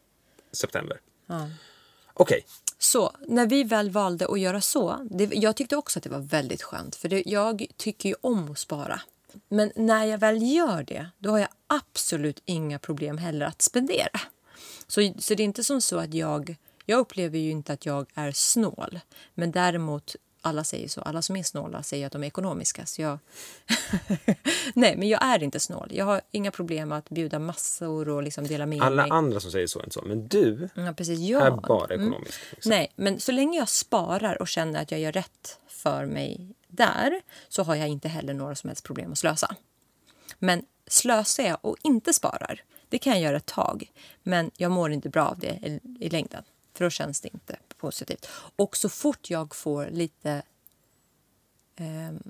september. 0.52 1.00
Ja. 1.26 1.50
Okej, 2.14 2.44
Så 2.78 3.12
när 3.28 3.46
vi 3.46 3.64
väl 3.64 3.90
valde 3.90 4.26
att 4.26 4.40
göra 4.40 4.60
så, 4.60 5.08
det, 5.10 5.34
jag 5.34 5.56
tyckte 5.56 5.76
också 5.76 5.98
att 5.98 6.02
det 6.02 6.10
var 6.10 6.18
väldigt 6.20 6.62
skönt 6.62 6.96
för 6.96 7.08
det, 7.08 7.22
jag 7.26 7.66
tycker 7.76 8.08
ju 8.08 8.14
om 8.20 8.50
att 8.50 8.58
spara. 8.58 9.00
Men 9.48 9.72
när 9.76 10.04
jag 10.04 10.18
väl 10.18 10.42
gör 10.42 10.82
det, 10.82 11.06
då 11.18 11.30
har 11.30 11.38
jag 11.38 11.48
absolut 11.66 12.42
inga 12.44 12.78
problem 12.78 13.18
heller 13.18 13.46
att 13.46 13.62
spendera. 13.62 14.20
Så, 14.86 15.12
så 15.18 15.34
det 15.34 15.42
är 15.42 15.44
inte 15.44 15.64
som 15.64 15.80
så 15.80 15.98
att 15.98 16.14
jag, 16.14 16.56
jag 16.86 16.98
upplever 16.98 17.38
ju 17.38 17.50
inte 17.50 17.72
att 17.72 17.86
jag 17.86 18.06
är 18.14 18.32
snål. 18.32 19.00
Men 19.34 19.50
däremot, 19.52 20.16
alla 20.40 20.64
säger 20.64 20.88
så, 20.88 21.00
alla 21.00 21.22
som 21.22 21.36
är 21.36 21.42
snåla 21.42 21.82
säger 21.82 22.06
att 22.06 22.12
de 22.12 22.22
är 22.22 22.26
ekonomiska. 22.26 22.86
Så 22.86 23.02
jag, 23.02 23.18
nej, 24.74 24.96
men 24.96 25.08
jag 25.08 25.24
är 25.24 25.42
inte 25.42 25.60
snål. 25.60 25.88
Jag 25.92 26.04
har 26.04 26.20
inga 26.30 26.50
problem 26.50 26.92
att 26.92 27.10
bjuda 27.10 27.38
massor 27.38 28.08
och 28.08 28.22
liksom 28.22 28.46
dela 28.46 28.66
med 28.66 28.82
alla 28.82 29.02
mig. 29.02 29.10
andra 29.10 29.40
som 29.40 29.50
säger 29.50 29.66
så 29.66 29.78
är 29.78 29.82
inte 29.84 29.94
så. 29.94 30.02
Men 30.02 30.28
du 30.28 30.68
Ja, 30.74 30.92
precis. 30.96 31.18
är 31.20 31.22
Jag. 31.32 31.62
bara 31.62 31.94
ekonomisk. 31.94 32.40
Liksom. 32.50 32.70
Nej, 32.70 32.92
men 32.96 33.20
så 33.20 33.32
länge 33.32 33.58
jag 33.58 33.68
sparar 33.68 34.40
och 34.42 34.48
känner 34.48 34.82
att 34.82 34.90
jag 34.90 35.00
gör 35.00 35.12
rätt 35.12 35.58
för 35.68 36.06
mig 36.06 36.54
där 36.68 37.20
så 37.48 37.62
har 37.62 37.74
jag 37.74 37.88
inte 37.88 38.08
heller 38.08 38.34
några 38.34 38.54
som 38.54 38.68
helst 38.68 38.84
problem 38.84 39.12
att 39.12 39.18
slösa. 39.18 39.56
Men 40.38 40.64
slösar 40.86 41.44
jag 41.44 41.58
och 41.60 41.76
inte 41.82 42.12
sparar, 42.12 42.62
det 42.88 42.98
kan 42.98 43.12
jag 43.12 43.22
göra 43.22 43.36
ett 43.36 43.46
tag. 43.46 43.92
Men 44.22 44.50
jag 44.56 44.70
mår 44.70 44.92
inte 44.92 45.08
bra 45.08 45.24
av 45.26 45.38
det 45.38 45.48
i, 45.62 45.80
i 46.00 46.08
längden, 46.10 46.42
för 46.74 46.84
då 46.84 46.90
känns 46.90 47.20
det 47.20 47.28
inte 47.34 47.56
positivt. 47.76 48.28
Och 48.56 48.76
så 48.76 48.88
fort 48.88 49.30
jag 49.30 49.54
får 49.54 49.86
lite 49.90 50.42
ehm, 51.76 52.22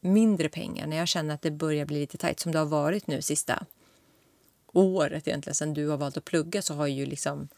mindre 0.00 0.48
pengar, 0.48 0.86
när 0.86 0.96
jag 0.96 1.08
känner 1.08 1.34
att 1.34 1.42
det 1.42 1.50
börjar 1.50 1.86
bli 1.86 2.00
lite 2.00 2.18
tajt, 2.18 2.40
som 2.40 2.52
det 2.52 2.58
har 2.58 2.66
varit 2.66 3.06
nu 3.06 3.22
sista 3.22 3.66
året 4.72 5.28
egentligen, 5.28 5.54
sen 5.54 5.74
du 5.74 5.88
har 5.88 5.96
valt 5.96 6.16
att 6.16 6.24
plugga 6.24 6.62
så 6.62 6.74
har 6.74 6.86
ju 6.86 7.06
liksom 7.06 7.48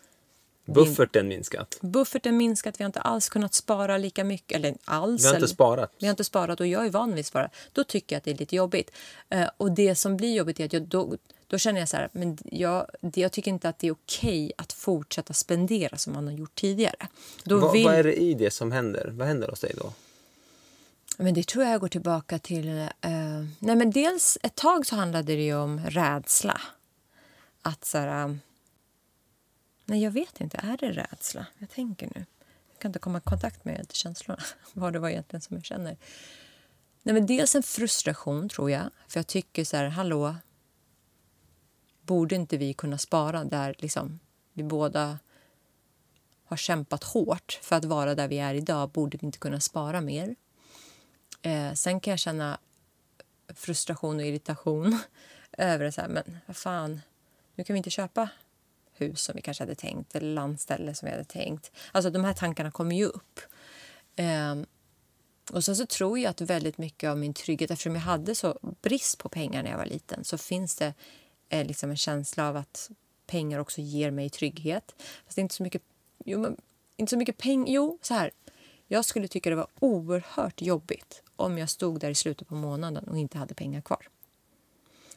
Bufferten 0.64 1.28
minskat. 1.28 1.78
bufferten 1.80 2.36
minskat, 2.36 2.80
vi 2.80 2.84
har 2.84 2.86
inte 2.86 3.00
alls 3.00 3.28
kunnat 3.28 3.54
spara 3.54 3.98
lika 3.98 4.24
mycket. 4.24 4.56
Eller 4.56 4.74
alls. 4.84 5.24
Vi 5.24 5.28
har 5.28 5.34
inte 5.34 5.48
sparat. 5.48 5.92
Vi 5.98 6.06
har 6.06 6.10
inte 6.10 6.24
sparat 6.24 6.60
och 6.60 6.66
jag 6.66 6.86
är 6.86 6.90
van 6.90 7.10
vid 7.10 7.20
att 7.20 7.26
spara. 7.26 7.50
Då 7.72 7.84
tycker 7.84 8.16
jag 8.16 8.18
att 8.18 8.24
det 8.24 8.30
är 8.30 8.34
lite 8.34 8.56
jobbigt. 8.56 8.90
Eh, 9.28 9.48
och 9.56 9.72
det 9.72 9.94
som 9.94 10.16
blir 10.16 10.34
jobbigt 10.34 10.60
är 10.60 10.64
att 10.64 10.72
jag, 10.72 10.82
då, 10.82 11.16
då 11.50 11.58
känner 11.58 11.80
jag 11.80 11.88
så 11.88 11.96
här, 11.96 12.08
men 12.12 12.38
jag, 12.44 12.86
jag 13.00 13.32
tycker 13.32 13.50
inte 13.50 13.68
att 13.68 13.78
det 13.78 13.86
är 13.86 13.92
okej 13.92 14.52
att 14.58 14.72
fortsätta 14.72 15.34
spendera 15.34 15.96
som 15.96 16.12
man 16.12 16.26
har 16.26 16.34
gjort 16.34 16.54
tidigare. 16.54 17.08
Vad, 17.44 17.72
vill, 17.72 17.84
vad 17.84 17.94
är 17.94 18.04
det 18.04 18.14
i 18.14 18.34
det 18.34 18.50
som 18.50 18.72
händer? 18.72 19.10
Vad 19.12 19.28
händer 19.28 19.48
hos 19.48 19.60
dig 19.60 19.72
då? 19.76 19.92
Men 21.16 21.34
det 21.34 21.46
tror 21.46 21.64
jag 21.64 21.80
går 21.80 21.88
tillbaka 21.88 22.38
till... 22.38 22.78
Eh, 22.78 22.90
nej 23.58 23.76
men 23.76 23.90
dels 23.90 24.38
ett 24.42 24.54
tag 24.54 24.86
så 24.86 24.96
handlade 24.96 25.36
det 25.36 25.54
om 25.54 25.80
rädsla. 25.80 26.60
Att 27.62 27.84
så 27.84 27.98
här... 27.98 28.24
eh, 28.24 28.34
nej, 29.84 30.02
jag 30.02 30.10
vet 30.10 30.40
inte. 30.40 30.60
Är 30.62 30.76
det 30.76 30.92
rädsla? 30.92 31.46
Jag 31.58 31.70
tänker 31.70 32.06
nu. 32.06 32.26
Jag 32.72 32.78
kan 32.78 32.88
inte 32.88 32.98
komma 32.98 33.18
i 33.18 33.20
kontakt 33.20 33.64
med 33.64 33.86
känslorna. 33.92 34.42
Vad 34.72 34.92
det 34.92 34.98
var 34.98 35.08
egentligen 35.08 35.40
som 35.40 35.56
jag 35.56 35.64
känner. 35.64 35.96
Nej, 37.02 37.14
men 37.14 37.26
dels 37.26 37.54
en 37.54 37.62
frustration, 37.62 38.48
tror 38.48 38.70
jag. 38.70 38.90
För 39.08 39.18
jag 39.18 39.26
tycker 39.26 39.64
så 39.64 39.76
här, 39.76 39.88
hallå. 39.88 40.34
Borde 42.10 42.34
inte 42.34 42.56
vi 42.56 42.72
kunna 42.72 42.98
spara 42.98 43.44
där 43.44 43.74
liksom, 43.78 44.20
vi 44.52 44.62
båda 44.62 45.18
har 46.44 46.56
kämpat 46.56 47.04
hårt 47.04 47.58
för 47.62 47.76
att 47.76 47.84
vara 47.84 48.14
där 48.14 48.28
vi 48.28 48.38
är 48.38 48.54
idag? 48.54 48.90
Borde 48.90 49.18
vi 49.20 49.26
inte 49.26 49.38
kunna 49.38 49.60
spara 49.60 50.00
mer? 50.00 50.36
Eh, 51.42 51.72
sen 51.72 52.00
kan 52.00 52.10
jag 52.10 52.18
känna 52.18 52.58
frustration 53.54 54.16
och 54.16 54.26
irritation 54.26 54.98
över 55.58 55.84
det. 55.84 55.92
Så 55.92 56.00
här, 56.00 56.08
men 56.08 56.38
vad 56.46 56.56
fan, 56.56 57.00
nu 57.54 57.64
kan 57.64 57.74
vi 57.74 57.78
inte 57.78 57.90
köpa 57.90 58.28
hus 58.92 59.20
som 59.20 59.36
vi 59.36 59.42
kanske 59.42 59.62
hade 59.62 59.74
tänkt 59.74 60.14
eller 60.14 60.34
landställe 60.34 60.94
som 60.94 61.06
vi 61.06 61.12
hade 61.12 61.24
tänkt. 61.24 61.72
Alltså 61.92 62.10
de 62.10 62.24
här 62.24 62.34
tankarna 62.34 62.70
kommer 62.70 62.96
ju 62.96 63.04
upp. 63.04 63.40
Eh, 64.16 64.56
och 65.52 65.64
sen 65.64 65.76
så 65.76 65.86
tror 65.86 66.18
jag 66.18 66.30
att 66.30 66.40
väldigt 66.40 66.78
mycket 66.78 67.10
av 67.10 67.18
min 67.18 67.34
trygghet, 67.34 67.70
eftersom 67.70 67.94
jag 67.94 68.02
hade 68.02 68.34
så 68.34 68.58
brist 68.82 69.18
på 69.18 69.28
pengar 69.28 69.62
när 69.62 69.70
jag 69.70 69.78
var 69.78 69.86
liten, 69.86 70.24
så 70.24 70.38
finns 70.38 70.76
det 70.76 70.94
eh, 71.50 71.66
liksom 71.66 71.90
en 71.90 71.96
känsla 71.96 72.48
av 72.48 72.56
att 72.56 72.90
pengar 73.26 73.58
också 73.58 73.80
ger 73.80 74.10
mig 74.10 74.30
trygghet. 74.30 74.94
Fast 75.24 75.36
det 75.36 75.40
är 75.40 75.42
inte 75.42 75.54
så 75.54 75.62
mycket, 75.62 75.82
jo, 76.24 76.38
men, 76.38 76.56
inte 76.96 77.10
så 77.10 77.16
mycket 77.16 77.38
pengar. 77.38 77.66
Jo, 77.72 77.98
så 78.02 78.14
här. 78.14 78.30
Jag 78.92 79.04
skulle 79.04 79.28
tycka 79.28 79.50
det 79.50 79.56
var 79.56 79.68
oerhört 79.80 80.62
jobbigt 80.62 81.22
om 81.36 81.58
jag 81.58 81.70
stod 81.70 82.00
där 82.00 82.10
i 82.10 82.14
slutet 82.14 82.48
på 82.48 82.54
månaden 82.54 83.04
och 83.08 83.18
inte 83.18 83.38
hade 83.38 83.54
pengar 83.54 83.80
kvar. 83.80 84.08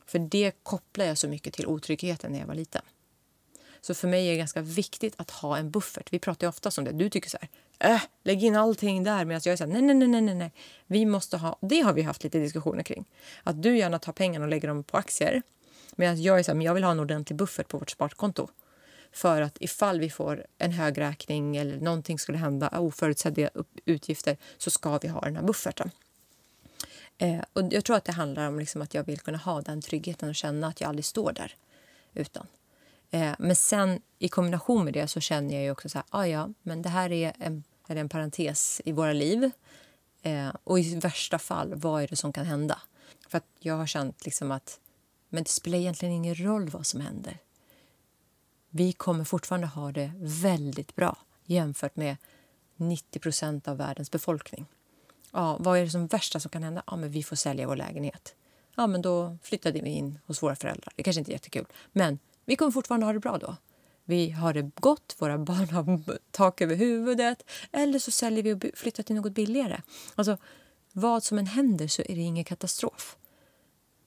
För 0.05 0.19
det 0.19 0.51
kopplar 0.63 1.05
jag 1.05 1.17
så 1.17 1.27
mycket 1.27 1.53
till 1.53 1.67
otryggheten 1.67 2.31
när 2.31 2.39
jag 2.39 2.47
var 2.47 2.55
liten. 2.55 2.81
Så 3.81 3.93
för 3.93 4.07
mig 4.07 4.27
är 4.27 4.31
det 4.31 4.37
ganska 4.37 4.61
viktigt 4.61 5.13
att 5.17 5.31
ha 5.31 5.57
en 5.57 5.71
buffert. 5.71 6.13
Vi 6.13 6.19
pratar 6.19 6.47
ju 6.47 6.49
ofta 6.49 6.71
om 6.77 6.83
det. 6.83 6.91
Du 6.91 7.09
tycker 7.09 7.29
så 7.29 7.37
här, 7.41 7.49
äh, 7.95 8.01
lägg 8.23 8.43
in 8.43 8.55
allting 8.55 9.03
där. 9.03 9.25
Medan 9.25 9.41
jag 9.45 9.53
är 9.53 9.57
så 9.57 9.63
här, 9.63 9.71
nej, 9.71 9.81
nej, 9.81 10.07
nej, 10.07 10.21
nej, 10.21 10.35
nej. 10.35 10.51
Vi 10.87 11.05
måste 11.05 11.37
ha, 11.37 11.57
det 11.61 11.79
har 11.79 11.93
vi 11.93 12.01
haft 12.01 12.23
lite 12.23 12.39
diskussioner 12.39 12.83
kring. 12.83 13.05
Att 13.43 13.63
du 13.63 13.77
gärna 13.77 13.99
tar 13.99 14.13
pengarna 14.13 14.45
och 14.45 14.49
lägger 14.49 14.67
dem 14.67 14.83
på 14.83 14.97
aktier. 14.97 15.41
Medan 15.95 16.21
jag 16.21 16.39
är 16.39 16.43
så 16.43 16.51
här, 16.51 16.55
men 16.55 16.65
jag 16.65 16.73
vill 16.73 16.83
ha 16.83 16.91
en 16.91 16.99
ordentlig 16.99 17.37
buffert 17.37 17.67
på 17.67 17.77
vårt 17.77 17.89
sparkonto. 17.89 18.47
För 19.11 19.41
att 19.41 19.57
ifall 19.59 19.99
vi 19.99 20.09
får 20.09 20.45
en 20.57 20.71
hög 20.71 20.97
räkning 20.97 21.57
eller 21.57 21.77
någonting 21.77 22.19
skulle 22.19 22.37
hända, 22.37 22.79
oförutsedda 22.79 23.49
utgifter, 23.85 24.37
så 24.57 24.71
ska 24.71 24.97
vi 24.97 25.07
ha 25.07 25.21
den 25.21 25.35
här 25.35 25.43
bufferten. 25.43 25.91
Eh, 27.17 27.39
och 27.53 27.73
jag 27.73 27.85
tror 27.85 27.95
att 27.95 28.05
det 28.05 28.11
handlar 28.11 28.47
om 28.47 28.59
liksom 28.59 28.81
att 28.81 28.93
jag 28.93 29.03
vill 29.03 29.19
kunna 29.19 29.37
ha 29.37 29.61
den 29.61 29.81
tryggheten 29.81 30.29
och 30.29 30.35
känna 30.35 30.67
att 30.67 30.81
jag 30.81 30.87
aldrig 30.87 31.05
står 31.05 31.31
där 31.31 31.55
utan. 32.13 32.47
Eh, 33.11 33.31
men 33.39 33.55
sen 33.55 34.01
i 34.19 34.29
kombination 34.29 34.85
med 34.85 34.93
det 34.93 35.07
så 35.07 35.19
känner 35.19 35.53
jag 35.53 35.63
ju 35.63 35.71
också 35.71 35.89
så 35.89 35.97
här, 35.97 36.05
ah, 36.09 36.25
ja, 36.25 36.49
men 36.61 36.81
det 36.81 36.89
här 36.89 37.11
är 37.11 37.33
en, 37.39 37.63
är 37.87 37.95
en 37.95 38.09
parentes 38.09 38.81
i 38.85 38.91
våra 38.91 39.13
liv. 39.13 39.51
Eh, 40.21 40.49
och 40.63 40.79
i 40.79 40.99
värsta 40.99 41.39
fall, 41.39 41.75
vad 41.75 42.03
är 42.03 42.07
det 42.07 42.15
som 42.15 42.33
kan 42.33 42.45
hända? 42.45 42.81
För 43.29 43.37
att 43.37 43.45
jag 43.59 43.77
har 43.77 43.87
känt 43.87 44.25
liksom 44.25 44.51
att 44.51 44.79
men 45.33 45.43
det 45.43 45.49
spelar 45.49 45.77
egentligen 45.77 46.13
ingen 46.13 46.35
roll 46.35 46.69
vad 46.69 46.85
som 46.85 47.01
händer. 47.01 47.37
Vi 48.69 48.93
kommer 48.93 49.23
fortfarande 49.23 49.67
ha 49.67 49.91
det 49.91 50.11
väldigt 50.17 50.95
bra 50.95 51.17
jämfört 51.45 51.95
med 51.95 52.17
90 52.75 53.19
procent 53.19 53.67
av 53.67 53.77
världens 53.77 54.11
befolkning. 54.11 54.65
Ja, 55.31 55.57
vad 55.59 55.79
är 55.79 55.83
det 55.83 55.89
som 55.89 56.07
värsta 56.07 56.39
som 56.39 56.49
kan 56.49 56.63
hända? 56.63 56.83
Ja, 56.87 56.95
men 56.95 57.11
vi 57.11 57.23
får 57.23 57.35
sälja 57.35 57.67
vår 57.67 57.75
lägenhet. 57.75 58.35
Ja, 58.75 58.87
men 58.87 59.01
då 59.01 59.37
flyttade 59.43 59.81
vi 59.81 59.89
in 59.89 60.19
hos 60.25 60.43
våra 60.43 60.55
föräldrar. 60.55 60.93
Det 60.95 61.03
kanske 61.03 61.19
inte 61.19 61.31
är 61.31 61.33
jättekul, 61.33 61.65
men 61.91 62.19
vi 62.45 62.55
kommer 62.55 62.71
fortfarande 62.71 63.05
ha 63.05 63.13
det 63.13 63.19
bra 63.19 63.37
då. 63.37 63.55
Vi 64.05 64.29
har 64.29 64.53
det 64.53 64.71
gott, 64.75 65.15
våra 65.19 65.37
barn 65.37 65.69
har 65.69 66.17
tak 66.31 66.61
över 66.61 66.75
huvudet 66.75 67.43
eller 67.71 67.99
så 67.99 68.11
säljer 68.11 68.43
vi 68.43 68.53
och 68.53 68.77
flyttar 68.77 69.03
till 69.03 69.15
något 69.15 69.33
billigare. 69.33 69.81
Alltså, 70.15 70.37
vad 70.91 71.23
som 71.23 71.37
än 71.37 71.47
händer 71.47 71.87
så 71.87 72.01
är 72.01 72.15
det 72.15 72.21
ingen 72.21 72.45
katastrof. 72.45 73.17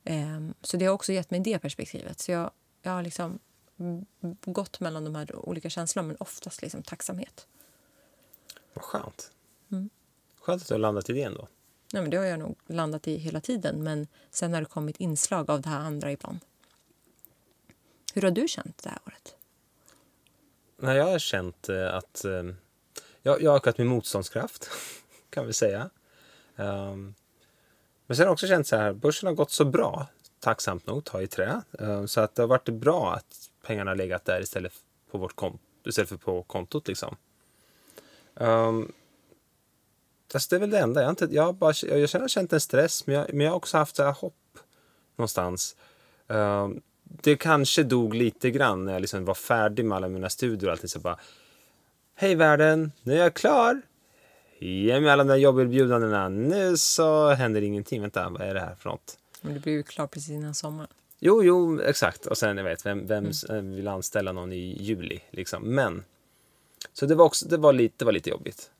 Ehm, 0.06 0.54
så 0.62 0.76
det 0.76 0.86
har 0.86 0.92
också 0.94 1.12
gett 1.12 1.30
mig 1.30 1.40
det 1.40 1.58
perspektivet. 1.58 2.20
Så 2.20 2.30
jag, 2.30 2.50
jag 2.82 2.92
har 2.92 3.02
liksom 3.02 3.38
gått 4.44 4.80
mellan 4.80 5.04
de 5.04 5.14
här 5.14 5.36
olika 5.36 5.70
känslorna, 5.70 6.06
men 6.06 6.16
oftast 6.20 6.62
liksom 6.62 6.82
tacksamhet. 6.82 7.46
Vad 8.74 8.84
skönt. 8.84 9.32
Mm. 9.72 9.90
Skönt 10.40 10.62
att 10.62 10.68
du 10.68 10.74
har 10.74 10.78
landat 10.78 11.10
i 11.10 11.12
det 11.12 11.22
ändå. 11.22 11.48
Nej, 11.92 12.02
men 12.02 12.10
det 12.10 12.16
har 12.16 12.24
jag 12.24 12.38
nog 12.38 12.56
landat 12.66 13.08
i 13.08 13.16
hela 13.16 13.40
tiden, 13.40 13.82
men 13.82 14.06
sen 14.30 14.54
har 14.54 14.60
det 14.60 14.66
kommit 14.66 14.96
inslag 14.96 15.50
av 15.50 15.60
det 15.60 15.68
här 15.68 15.80
andra 15.80 16.12
ibland. 16.12 16.38
Hur 18.14 18.22
har 18.22 18.30
du 18.30 18.48
känt 18.48 18.82
det 18.82 18.88
här 18.88 18.98
året? 19.06 19.36
Nej, 20.76 20.96
jag 20.96 21.04
har 21.04 21.18
känt 21.18 21.68
eh, 21.68 21.94
att 21.94 22.24
eh, 22.24 22.42
jag, 23.22 23.42
jag 23.42 23.50
har 23.50 23.56
ökat 23.56 23.78
min 23.78 23.86
motståndskraft, 23.86 24.70
kan 25.30 25.46
vi 25.46 25.52
säga. 25.52 25.90
Ehm, 26.56 27.14
men 28.06 28.16
sen 28.16 28.22
har 28.22 28.26
jag 28.26 28.32
också 28.32 28.46
känt 28.46 28.66
så 28.66 28.76
här, 28.76 28.92
börsen 28.92 29.26
har 29.26 29.34
gått 29.34 29.50
så 29.50 29.64
bra, 29.64 30.06
tacksamt 30.40 30.86
nog, 30.86 31.04
ta 31.04 31.22
i 31.22 31.26
trä. 31.26 31.62
Eh, 31.78 32.06
så 32.06 32.20
att 32.20 32.34
det 32.34 32.42
har 32.42 32.48
varit 32.48 32.68
bra 32.68 33.14
att 33.14 33.50
pengarna 33.66 33.90
har 33.90 33.96
legat 33.96 34.24
där 34.24 34.40
istället 34.40 34.72
för 34.72 34.80
på 35.10 35.18
vårt 35.18 35.36
konto, 35.36 35.58
istället 35.84 36.08
för 36.08 36.16
på 36.16 36.42
kontot 36.42 36.88
liksom. 36.88 37.16
Um, 38.34 38.92
alltså 40.34 40.48
det 40.50 40.56
är 40.56 40.60
väl 40.60 40.70
det 40.70 40.78
enda. 40.78 41.00
Jag, 41.00 41.06
har 41.06 41.10
inte, 41.10 41.28
jag, 41.30 41.54
bara, 41.54 41.72
jag, 41.82 41.98
jag 41.98 42.08
känner, 42.08 42.22
jag 42.22 42.24
har 42.24 42.28
känt 42.28 42.52
en 42.52 42.60
stress, 42.60 43.06
men 43.06 43.16
jag, 43.16 43.34
men 43.34 43.44
jag 43.44 43.52
har 43.52 43.56
också 43.56 43.78
haft 43.78 43.96
så 43.96 44.02
här 44.02 44.12
hopp 44.12 44.58
någonstans. 45.16 45.76
Um, 46.26 46.82
det 47.02 47.36
kanske 47.36 47.82
dog 47.82 48.14
lite 48.14 48.50
grann 48.50 48.84
när 48.84 48.92
jag 48.92 49.00
liksom 49.00 49.24
var 49.24 49.34
färdig 49.34 49.84
med 49.84 49.96
alla 49.96 50.08
mina 50.08 50.30
studier 50.30 50.66
och 50.66 50.72
allting. 50.72 50.88
Så 50.88 50.98
bara, 50.98 51.18
Hej 52.14 52.34
världen, 52.34 52.92
nu 53.02 53.12
är 53.12 53.18
jag 53.18 53.34
klar. 53.34 53.82
Ge 54.58 55.00
mig 55.00 55.10
alla 55.10 55.24
de 55.24 55.28
där 55.28 55.36
jobberbjudandena. 55.36 56.28
Nu 56.28 56.76
så 56.76 57.30
händer 57.30 57.62
ingenting. 57.62 58.00
Vänta, 58.00 58.28
vad 58.28 58.40
är 58.40 58.54
det 58.54 58.60
här 58.60 58.74
för 58.74 58.90
något? 58.90 59.18
Men 59.40 59.54
du 59.54 59.60
blev 59.60 59.74
ju 59.74 59.82
klar 59.82 60.06
precis 60.06 60.30
innan 60.30 60.54
sommaren. 60.54 60.90
Jo, 61.18 61.42
jo, 61.42 61.80
exakt. 61.80 62.26
Och 62.26 62.38
sen, 62.38 62.56
jag 62.56 62.64
vet, 62.64 62.86
vem, 62.86 63.06
vem 63.06 63.30
eh, 63.48 63.56
vill 63.56 63.88
anställa 63.88 64.32
någon 64.32 64.52
i 64.52 64.82
juli? 64.82 65.20
Liksom. 65.30 65.62
Men, 65.62 66.04
så 66.92 67.06
det 67.06 67.14
var, 67.14 67.24
också, 67.24 67.48
det, 67.48 67.56
var 67.56 67.72
lite, 67.72 67.94
det 67.98 68.04
var 68.04 68.12
lite 68.12 68.30
jobbigt. 68.30 68.70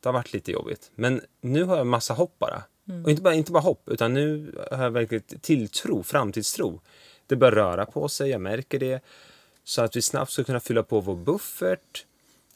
Det 0.00 0.08
har 0.08 0.14
varit 0.14 0.32
lite 0.32 0.52
jobbigt. 0.52 0.90
Men 0.94 1.20
nu 1.40 1.64
har 1.64 1.76
jag 1.76 1.86
massa 1.86 2.14
hopp 2.14 2.38
bara. 2.38 2.62
Och 3.04 3.10
inte 3.10 3.22
bara, 3.22 3.34
inte 3.34 3.52
bara 3.52 3.62
hopp, 3.62 3.88
utan 3.88 4.14
nu 4.14 4.54
har 4.70 4.82
jag 4.82 4.90
verkligen 4.90 5.22
tilltro, 5.40 6.02
framtidstro. 6.02 6.80
Det 7.26 7.36
börjar 7.36 7.52
röra 7.52 7.86
på 7.86 8.08
sig, 8.08 8.30
jag 8.30 8.40
märker 8.40 8.78
det. 8.78 9.00
Så 9.64 9.82
att 9.82 9.96
vi 9.96 10.02
snabbt 10.02 10.30
ska 10.32 10.44
kunna 10.44 10.60
fylla 10.60 10.82
på 10.82 11.00
vår 11.00 11.16
buffert, 11.16 12.06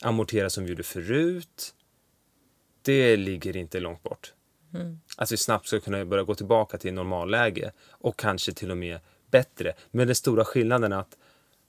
amortera 0.03 0.51
som 0.51 0.65
vi 0.65 0.71
gjorde 0.71 0.83
förut. 0.83 1.75
Det 2.83 3.17
ligger 3.17 3.57
inte 3.57 3.81
långt 3.81 4.03
bort. 4.03 4.33
Att 5.17 5.33
vi 5.33 5.37
snabbt 5.37 5.67
ska 5.67 5.81
kunna 5.81 6.05
börja 6.05 6.23
gå 6.25 6.35
tillbaka 6.35 6.79
till 6.79 6.95
normalläge 6.95 7.73
och 7.91 8.17
kanske 8.19 8.53
till 8.53 8.71
och 8.71 8.77
med 8.77 9.01
bättre. 9.31 9.73
Men 9.91 10.07
den 10.07 10.15
stora 10.15 10.45
skillnaden 10.45 10.93
är 10.93 10.97
att 10.97 11.17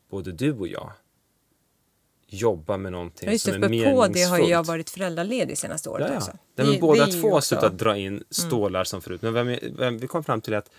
både 0.10 0.32
du 0.32 0.52
och 0.54 0.68
jag 0.68 0.92
jobbar 2.28 2.78
med 2.78 2.92
någonting 2.92 3.32
Ja, 3.32 3.38
som 3.40 3.54
är 3.54 3.60
meningsfullt. 3.60 3.96
på 4.08 4.14
det 4.14 4.24
har 4.24 4.40
jag 4.40 4.66
varit 4.66 4.90
föräldraledig 4.90 5.58
senaste 5.58 5.90
året 5.90 6.08
Ja, 6.12 6.18
också. 6.18 6.32
ja. 6.34 6.38
Men 6.56 6.72
Det- 6.74 6.80
båda 6.80 7.08
ju 7.10 7.22
två 7.22 7.34
har 7.34 7.42
slutat 7.42 7.78
dra 7.78 7.98
in 7.98 8.24
stålar 8.30 8.84
som 8.84 9.02
förut. 9.02 9.22
Men 9.22 9.34
vem, 9.34 9.58
vem, 9.78 9.98
vi 9.98 10.08
kom 10.08 10.24
fram 10.24 10.42
till 10.42 10.54
att 10.54 10.72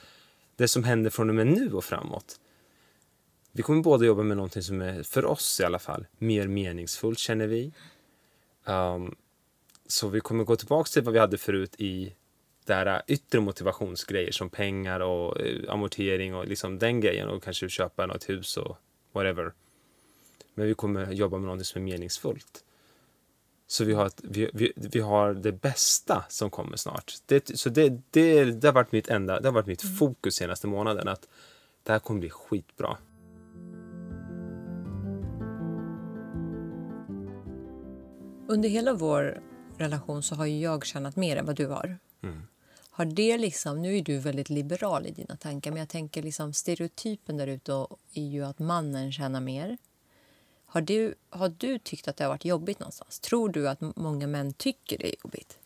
det 0.57 0.69
som 0.69 0.85
händer 0.85 1.11
från 1.11 1.29
och 1.29 1.35
med 1.35 1.47
nu 1.47 1.73
och 1.73 1.85
framåt. 1.85 2.37
Vi 3.53 3.63
kommer 3.63 3.83
båda 3.83 4.05
jobba 4.07 4.23
med 4.23 4.37
någonting 4.37 4.63
som 4.63 4.83
är, 4.83 5.03
för 5.03 5.25
oss 5.25 5.61
i 5.61 5.65
alla 5.65 5.79
fall, 5.79 6.07
mer 6.19 6.47
meningsfullt 6.49 7.19
känner 7.19 7.47
vi. 7.47 7.73
Um, 8.65 9.15
så 9.93 10.09
vi 10.09 10.21
kommer 10.21 10.45
gå 10.45 10.57
tillbaka 10.57 10.89
till 10.89 11.03
vad 11.03 11.15
vi 11.15 11.21
hade 11.21 11.39
förut 11.39 11.75
i 11.79 12.15
där 12.65 13.03
yttre 13.07 13.41
motivationsgrejer 13.41 14.33
som 14.33 14.51
pengar 14.51 15.01
och 15.01 15.41
eh, 15.41 15.73
amortering 15.73 16.35
och 16.35 16.49
liksom 16.49 16.79
den 16.79 17.01
grejen 17.01 17.29
och 17.29 17.43
kanske 17.43 17.69
köpa 17.69 18.07
något 18.07 18.29
hus 18.29 18.57
och 18.57 18.77
whatever. 19.13 19.53
Men 20.55 20.67
vi 20.67 20.75
kommer 20.75 21.13
jobba 21.13 21.37
med 21.37 21.45
någonting 21.45 21.65
som 21.65 21.83
är 21.83 21.85
meningsfullt. 21.85 22.65
Så 23.67 23.85
vi 23.85 23.93
har, 23.95 24.07
ett, 24.07 24.21
vi, 24.25 24.51
vi, 24.55 24.73
vi 24.77 25.01
har 25.01 25.35
det 25.35 25.53
bästa 25.53 26.25
som 26.29 26.51
kommer 26.51 26.77
snart. 26.77 27.13
Det, 27.27 27.59
så 27.59 27.69
det, 27.69 28.01
det, 28.11 28.45
det 28.45 28.69
har 28.69 28.73
varit 28.73 28.93
mitt 28.93 29.09
enda, 29.09 29.41
det 29.41 29.49
har 29.49 29.53
varit 29.53 29.67
mitt 29.67 29.99
fokus 29.99 30.35
senaste 30.35 30.67
månaden. 30.67 31.09
Att 31.09 31.29
det 31.83 31.93
här 31.93 31.99
kommer 31.99 32.21
bli 32.21 32.31
skitbra. 32.31 32.97
Under 38.49 38.69
hela 38.69 38.95
vår 38.95 39.52
relation 39.83 40.23
så 40.23 40.35
har 40.35 40.47
ju 40.47 40.61
jag 40.61 40.85
tjänat 40.87 41.17
mer 41.17 41.37
än 41.37 41.47
vad 41.47 41.57
du 41.57 41.67
har. 41.67 41.99
Har 42.91 43.05
det 43.05 43.39
liksom, 43.39 43.83
nu 43.83 43.97
är 43.97 44.03
du 44.03 44.19
väldigt 44.19 44.51
liberal 44.51 45.07
i 45.07 45.11
dina 45.11 45.37
tankar, 45.37 45.71
men 45.71 45.81
jag 45.81 45.89
tänker 45.89 46.23
liksom 46.23 46.53
stereotypen 46.53 47.37
där 47.37 47.47
ute 47.47 47.73
är 48.15 48.27
ju 48.27 48.45
att 48.45 48.59
mannen 48.59 49.13
tjänar 49.13 49.41
mer. 49.41 49.79
Har 50.67 50.81
du, 50.81 51.15
har 51.31 51.49
du 51.59 51.79
tyckt 51.79 52.09
att 52.09 52.17
det 52.17 52.25
har 52.25 52.29
varit 52.29 52.45
jobbigt 52.45 52.79
någonstans? 52.79 53.21
Tror 53.21 53.49
du 53.49 53.69
att 53.69 53.81
många 53.97 54.27
män 54.27 54.53
tycker 54.53 54.99
det 54.99 55.09
är 55.09 55.17
jobbigt? 55.25 55.59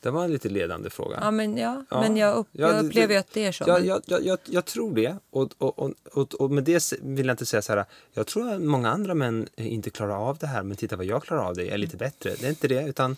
Det 0.00 0.10
var 0.10 0.24
en 0.24 0.32
lite 0.32 0.48
ledande 0.48 0.90
fråga. 0.90 1.18
Ja, 1.20 1.30
men, 1.30 1.56
ja, 1.58 1.84
Ja. 1.90 2.00
men 2.00 2.16
jag, 2.16 2.36
upp, 2.36 2.46
Ja, 2.52 2.68
jag 2.68 2.84
upplever 2.84 3.14
ju 3.14 3.20
att 3.20 3.32
det 3.32 3.44
är 3.44 3.52
så. 3.52 3.64
Ja, 3.66 3.78
jag, 3.78 4.02
jag, 4.06 4.24
jag, 4.24 4.38
jag 4.44 4.64
tror 4.64 4.94
det. 4.94 5.16
Och, 5.30 5.50
och, 5.58 5.78
och, 5.78 5.92
och, 6.12 6.34
och 6.34 6.50
med 6.50 6.64
det 6.64 6.92
vill 7.02 7.26
jag 7.26 7.34
inte 7.34 7.46
säga 7.46 7.62
så 7.62 7.72
här. 7.72 7.84
Jag 8.12 8.26
tror 8.26 8.52
att 8.52 8.60
många 8.62 8.90
andra 8.90 9.14
män 9.14 9.48
inte 9.56 9.90
klarar 9.90 10.28
av 10.28 10.38
det 10.38 10.46
här, 10.46 10.62
men 10.62 10.76
titta 10.76 10.96
vad 10.96 11.06
jag 11.06 11.22
klarar 11.22 11.42
av 11.44 11.54
det. 11.54 11.64
Jag 11.64 11.74
är 11.74 11.78
lite 11.78 11.96
bättre. 11.96 12.34
Det 12.40 12.46
är 12.46 12.50
inte 12.50 12.68
det, 12.68 12.88
utan 12.88 13.16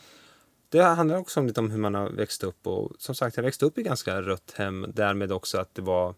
det 0.68 0.83
handlar 0.83 1.16
också 1.16 1.41
om 1.41 1.47
lite 1.47 1.61
om 1.61 1.70
hur 1.70 1.79
man 1.79 1.95
har 1.95 2.11
växt 2.11 2.45
upp. 2.45 2.66
Och 2.66 2.93
som 2.99 3.14
sagt, 3.14 3.37
jag 3.37 3.45
växte 3.45 3.66
upp 3.66 3.79
i 3.79 3.83
ganska 3.83 4.22
rött 4.22 4.53
hem. 4.57 4.87
Därmed 4.95 5.33
också 5.33 5.59
att 5.59 5.74
det 5.74 5.83
var 5.83 6.14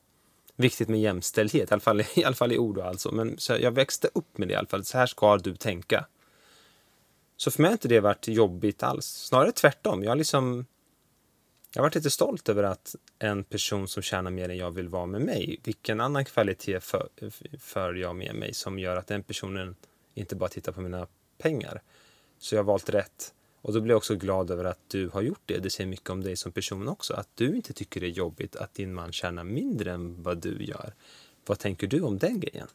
viktigt 0.57 0.89
med 0.89 1.01
jämställdhet, 1.01 1.71
i 1.71 1.73
alla 1.75 1.81
fall, 1.81 2.01
i, 2.15 2.25
alla 2.25 2.35
fall 2.35 2.53
i 2.53 2.59
ord 2.59 2.79
och 2.79 2.85
alltså. 2.85 3.13
Men 3.13 3.39
så 3.39 3.57
jag 3.61 3.71
växte 3.73 4.09
upp 4.15 4.39
med 4.39 4.49
det 4.49 4.53
i 4.53 4.57
alla 4.57 4.69
fall. 4.69 4.85
Så 4.85 4.99
här 4.99 5.07
ska 5.07 5.37
du 5.37 5.57
tänka. 5.57 6.07
Så 7.41 7.51
för 7.51 7.63
mig 7.63 7.69
har 7.69 7.73
inte 7.73 7.89
det 7.89 8.01
varit 8.01 8.29
jobbigt 8.29 8.83
alls. 8.83 9.07
Snarare 9.07 9.53
tvärtom. 9.53 10.03
Jag 10.03 10.11
har 10.11 10.17
liksom 10.17 10.67
jag 11.73 11.83
har 11.83 11.87
varit 11.87 11.95
lite 11.95 12.11
stolt 12.11 12.49
över 12.49 12.63
att 12.63 12.95
en 13.19 13.45
person 13.45 13.89
som 13.89 14.03
tjänar 14.03 14.31
mer 14.31 14.49
än 14.49 14.57
jag 14.57 14.71
vill 14.71 14.89
vara 14.89 15.07
med 15.07 15.21
mig. 15.21 15.61
Vilken 15.65 16.01
annan 16.01 16.25
kvalitet 16.25 16.81
för, 16.81 17.09
för 17.59 17.95
jag 17.95 18.17
med 18.17 18.35
mig 18.35 18.55
som 18.55 18.79
gör 18.79 18.97
att 18.97 19.07
den 19.07 19.23
personen 19.23 19.77
inte 20.15 20.37
bara 20.37 20.49
tittar 20.49 20.73
på 20.73 20.81
mina 20.81 21.07
pengar. 21.39 21.83
Så 22.39 22.55
jag 22.55 22.59
har 22.61 22.67
valt 22.67 22.89
rätt. 22.89 23.35
Och 23.61 23.73
då 23.73 23.81
blir 23.81 23.93
jag 23.93 23.97
också 23.97 24.15
glad 24.15 24.51
över 24.51 24.65
att 24.65 24.81
du 24.89 25.09
har 25.09 25.23
gjort 25.23 25.43
det. 25.47 25.59
Det 25.59 25.71
säger 25.71 25.91
mycket 25.91 26.11
om 26.11 26.23
dig 26.25 26.37
som 26.37 26.53
person 26.53 26.89
också. 26.89 27.15
Att 27.15 27.29
du 27.35 27.57
inte 27.57 27.73
tycker 27.73 28.01
det 28.01 28.07
är 28.07 28.11
jobbigt 28.11 28.57
att 28.57 28.75
din 28.75 28.95
man 28.95 29.13
tjänar 29.13 29.45
mindre 29.45 29.93
än 29.93 30.23
vad 30.23 30.39
du 30.39 30.65
gör. 30.65 30.95
Vad 31.47 31.59
tänker 31.59 31.87
du 31.87 32.01
om 32.01 32.19
den 32.19 32.41
grejen? 32.41 32.69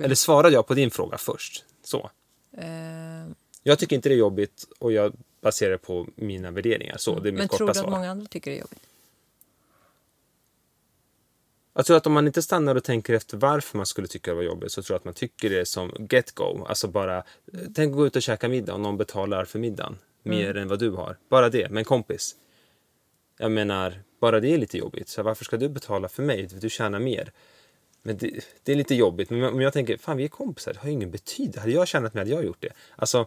Eller 0.00 0.14
svarade 0.14 0.54
jag 0.54 0.66
på 0.66 0.74
din 0.74 0.90
fråga 0.90 1.18
först? 1.18 1.64
Så. 1.82 2.10
eh, 2.52 3.36
Jag 3.68 3.78
tycker 3.78 3.96
inte 3.96 4.08
det 4.08 4.14
är 4.14 4.18
jobbigt 4.18 4.68
och 4.78 4.92
jag 4.92 5.12
baserar 5.40 5.70
det 5.70 5.78
på 5.78 6.06
mina 6.14 6.50
värderingar. 6.50 6.96
Så, 6.96 7.18
det 7.20 7.28
är 7.28 7.32
mitt 7.32 7.38
men 7.38 7.48
korta 7.48 7.58
tror 7.58 7.68
du 7.68 7.74
svar. 7.74 7.84
att 7.84 7.90
många 7.90 8.10
andra 8.10 8.26
tycker 8.26 8.50
det 8.50 8.56
är 8.56 8.60
jobbigt? 8.60 8.82
Jag 11.74 11.86
tror 11.86 11.96
att 11.96 12.06
om 12.06 12.12
man 12.12 12.26
inte 12.26 12.42
stannar 12.42 12.74
och 12.74 12.84
tänker 12.84 13.14
efter 13.14 13.36
varför 13.36 13.76
man 13.76 13.86
skulle 13.86 14.08
tycka 14.08 14.30
det 14.30 14.34
var 14.34 14.42
jobbigt 14.42 14.72
så 14.72 14.82
tror 14.82 14.94
jag 14.94 14.98
att 14.98 15.04
man 15.04 15.14
tycker 15.14 15.50
det 15.50 15.60
är 15.60 15.64
som 15.64 16.06
get 16.10 16.32
go. 16.32 16.64
Alltså 16.68 16.88
bara, 16.88 17.16
eh, 17.16 17.24
tänk 17.74 17.90
att 17.90 17.96
gå 17.96 18.06
ut 18.06 18.16
och 18.16 18.22
käka 18.22 18.48
middag 18.48 18.74
och 18.74 18.80
någon 18.80 18.96
betalar 18.96 19.44
för 19.44 19.58
middagen 19.58 19.98
mer 20.22 20.56
än 20.56 20.68
vad 20.68 20.78
du 20.78 20.90
har. 20.90 21.16
Bara 21.28 21.48
det, 21.48 21.70
med 21.70 21.78
en 21.78 21.84
kompis. 21.84 22.36
Jag 23.38 23.52
menar, 23.52 24.02
bara 24.20 24.40
det 24.40 24.54
är 24.54 24.58
lite 24.58 24.78
jobbigt. 24.78 25.08
Så 25.08 25.22
varför 25.22 25.44
ska 25.44 25.56
du 25.56 25.68
betala 25.68 26.08
för 26.08 26.22
mig? 26.22 26.48
Du 26.60 26.70
tjänar 26.70 26.98
mer. 26.98 27.32
Men 28.02 28.16
det, 28.16 28.44
det 28.62 28.72
är 28.72 28.76
lite 28.76 28.94
jobbigt. 28.94 29.30
Men 29.30 29.44
om 29.44 29.60
jag 29.60 29.72
tänker, 29.72 29.96
fan 29.96 30.16
vi 30.16 30.24
är 30.24 30.28
kompisar, 30.28 30.72
det 30.72 30.78
har 30.78 30.86
ju 30.86 30.92
ingen 30.92 31.10
betydelse. 31.10 31.60
Hade 31.60 31.72
jag 31.72 31.88
tjänat 31.88 32.14
mig 32.14 32.20
hade 32.20 32.30
jag 32.30 32.44
gjort 32.44 32.60
det. 32.60 32.72
Alltså, 32.96 33.26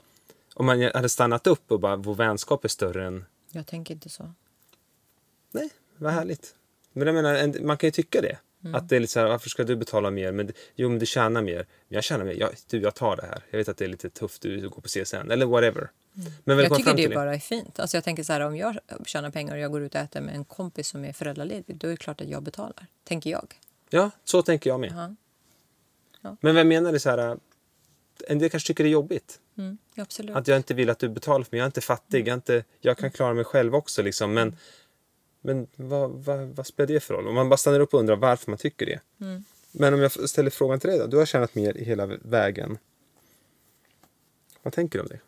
om 0.59 0.65
man 0.65 0.81
hade 0.93 1.09
stannat 1.09 1.47
upp 1.47 1.71
och 1.71 1.79
bara, 1.79 1.95
vår 1.95 2.15
vänskap 2.15 2.65
är 2.65 2.69
större 2.69 3.05
än 3.07 3.25
Jag 3.51 3.67
tänker 3.67 3.93
inte 3.93 4.09
så. 4.09 4.33
Nej, 5.51 5.69
vad 5.97 6.13
härligt. 6.13 6.55
Men 6.93 7.07
jag 7.07 7.13
menar, 7.15 7.35
en- 7.35 7.67
man 7.67 7.77
kan 7.77 7.87
ju 7.87 7.91
tycka 7.91 8.21
det. 8.21 8.37
Att 8.73 8.89
det 8.89 8.95
är 8.95 8.99
lite 8.99 9.13
så 9.13 9.19
här, 9.19 9.27
varför 9.27 9.49
ska 9.49 9.63
du 9.63 9.75
betala 9.75 10.11
mer? 10.11 10.31
Men, 10.31 10.51
jo, 10.75 10.89
men 10.89 10.99
du 10.99 11.05
tjänar 11.05 11.41
mer. 11.41 11.55
Men 11.55 11.95
jag 11.95 12.03
tjänar 12.03 12.25
mer. 12.25 12.33
Jag, 12.33 12.49
du, 12.69 12.79
jag 12.81 12.95
tar 12.95 13.15
det 13.15 13.25
här. 13.25 13.43
Jag 13.49 13.57
vet 13.57 13.69
att 13.69 13.77
det 13.77 13.85
är 13.85 13.89
lite 13.89 14.09
tufft, 14.09 14.41
du 14.41 14.69
går 14.69 14.81
på 14.81 14.87
CSN. 14.87 15.31
Eller 15.31 15.45
whatever. 15.45 15.89
Men 16.43 16.57
väl 16.57 16.65
Jag 16.69 16.77
tycker 16.77 16.95
det 17.09 17.15
bara 17.15 17.33
är 17.35 17.39
fint. 17.39 17.79
Alltså 17.79 17.97
jag 17.97 18.03
tänker 18.03 18.23
så 18.23 18.33
här, 18.33 18.41
om 18.41 18.57
jag 18.57 18.77
tjänar 19.05 19.29
pengar 19.29 19.53
och 19.53 19.59
jag 19.59 19.71
går 19.71 19.81
ut 19.81 19.95
och 19.95 20.01
äter 20.01 20.21
med 20.21 20.35
en 20.35 20.45
kompis 20.45 20.87
som 20.87 21.05
är 21.05 21.13
föräldraledig, 21.13 21.75
då 21.77 21.87
är 21.87 21.91
det 21.91 21.97
klart 21.97 22.21
att 22.21 22.27
jag 22.29 22.43
betalar. 22.43 22.85
Tänker 23.03 23.29
jag. 23.29 23.59
Ja, 23.89 24.11
så 24.23 24.41
tänker 24.41 24.69
jag 24.69 24.79
med. 24.79 25.15
Ja. 26.21 26.35
Men 26.41 26.55
vem 26.55 26.67
menar 26.67 26.91
det 26.91 26.99
så 26.99 27.09
här? 27.09 27.37
En 28.27 28.39
del 28.39 28.49
kanske 28.49 28.67
tycker 28.67 28.83
det 28.83 28.89
är 28.89 28.91
jobbigt. 28.91 29.39
Mm, 29.57 29.77
absolut. 29.95 30.35
Att 30.35 30.47
jag 30.47 30.57
inte 30.57 30.73
vill 30.73 30.89
att 30.89 30.99
du 30.99 31.09
betalar 31.09 31.43
för 31.43 31.51
mig. 31.51 31.59
Jag 31.59 31.63
är 31.63 31.67
inte 31.67 31.81
fattig. 31.81 32.27
Jag, 32.27 32.33
inte, 32.33 32.63
jag 32.81 32.97
kan 32.97 33.11
klara 33.11 33.33
mig 33.33 33.43
själv 33.43 33.75
också. 33.75 34.01
Liksom. 34.01 34.33
Men, 34.33 34.55
men 35.41 35.67
vad, 35.75 36.11
vad, 36.11 36.39
vad 36.39 36.67
spelar 36.67 36.87
det 36.87 36.99
för 36.99 37.13
roll? 37.13 37.27
Om 37.27 37.35
man 37.35 37.49
bara 37.49 37.57
stannar 37.57 37.79
upp 37.79 37.93
och 37.93 37.99
undrar 37.99 38.15
varför 38.15 38.51
man 38.51 38.57
tycker 38.57 38.85
det. 38.85 38.99
Men 39.71 39.93
om 39.93 39.99
jag 39.99 40.29
ställer 40.29 40.49
frågan 40.49 40.79
till 40.79 40.89
dig 40.89 40.99
då. 40.99 41.07
Du 41.07 41.17
har 41.17 41.25
tjänat 41.25 41.55
mer 41.55 41.73
hela 41.73 42.05
vägen. 42.05 42.77
Vad 44.63 44.73
tänker 44.73 44.99
du 44.99 45.03
om 45.03 45.09
det? 45.09 45.19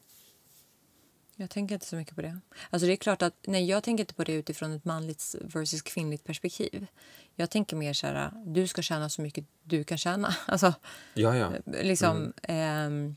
Jag 1.42 1.50
tänker 1.50 1.76
inte 1.76 1.86
så 1.88 1.96
mycket 1.96 2.16
på 2.16 2.22
det. 2.22 2.40
Alltså 2.70 2.88
det 2.88 2.94
är 2.94 2.98
klart 2.98 3.22
att, 3.22 3.34
nej, 3.48 3.66
jag 3.66 3.84
tänker 3.84 4.04
inte 4.04 4.14
på 4.14 4.24
det 4.24 4.34
utifrån 4.34 4.72
ett 4.72 4.86
manligt 4.86 5.36
versus 5.42 5.82
kvinnligt 5.82 6.24
perspektiv. 6.24 6.88
Jag 7.36 7.50
tänker 7.50 7.76
mer 7.76 7.94
så 7.94 8.08
här, 8.08 8.32
du 8.46 8.68
ska 8.68 8.82
tjäna 8.82 9.10
så 9.10 9.22
mycket 9.22 9.46
du 9.64 9.84
kan 9.84 9.98
tjäna. 9.98 10.36
Alltså, 10.46 10.74
Ja, 11.14 11.38
ja. 11.38 11.52
liksom... 11.66 12.34
ehm, 12.44 13.16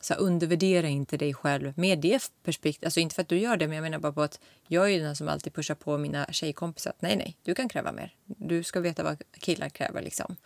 så 0.00 0.14
här, 0.14 0.20
undervärdera 0.20 0.88
inte 0.88 1.16
dig 1.16 1.34
själv 1.34 1.72
med 1.76 1.98
det 1.98 2.30
perspektivet. 2.42 2.84
Alltså 2.84 3.00
inte 3.00 3.14
för 3.14 3.22
att 3.22 3.28
du 3.28 3.38
gör 3.38 3.56
det, 3.56 3.66
men 3.68 3.74
jag 3.76 3.82
menar 3.82 3.98
bara 3.98 4.12
på 4.12 4.22
att 4.22 4.40
jag 4.68 4.92
är 4.92 5.00
den 5.00 5.16
som 5.16 5.28
alltid 5.28 5.54
pushar 5.54 5.74
på 5.74 5.98
mina 5.98 6.26
tjejkompisar 6.26 6.90
att 6.90 7.02
nej, 7.02 7.16
nej, 7.16 7.36
du 7.42 7.54
kan 7.54 7.68
kräva 7.68 7.92
mer. 7.92 8.14
Du 8.24 8.62
ska 8.62 8.80
veta 8.80 9.02
vad 9.02 9.22
killar 9.32 9.68
kräver 9.68 10.02
liksom. 10.02 10.36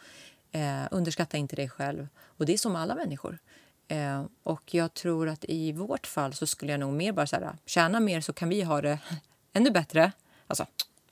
Eh, 0.53 0.83
underskatta 0.91 1.37
inte 1.37 1.57
dig 1.57 1.69
själv. 1.69 2.09
Och 2.17 2.47
det 2.47 2.53
är 2.53 2.59
som 2.59 2.77
alla 2.77 2.95
människor. 2.95 3.39
Eh, 3.89 4.25
och 4.43 4.75
jag 4.75 4.95
tror 4.95 5.29
att 5.29 5.45
i 5.49 5.73
vårt 5.73 6.07
fall 6.07 6.33
så 6.33 6.47
skulle 6.47 6.73
jag 6.73 6.81
nog 6.81 6.93
mer 6.93 7.13
bara 7.13 7.27
så 7.27 7.37
här, 7.37 7.57
tjäna 7.67 8.01
mer 8.01 8.21
så 8.21 8.33
kan 8.33 8.49
vi 8.49 8.63
ha 8.63 8.81
det 8.81 8.99
ännu 9.53 9.71
bättre. 9.71 10.13
Alltså, 10.47 10.67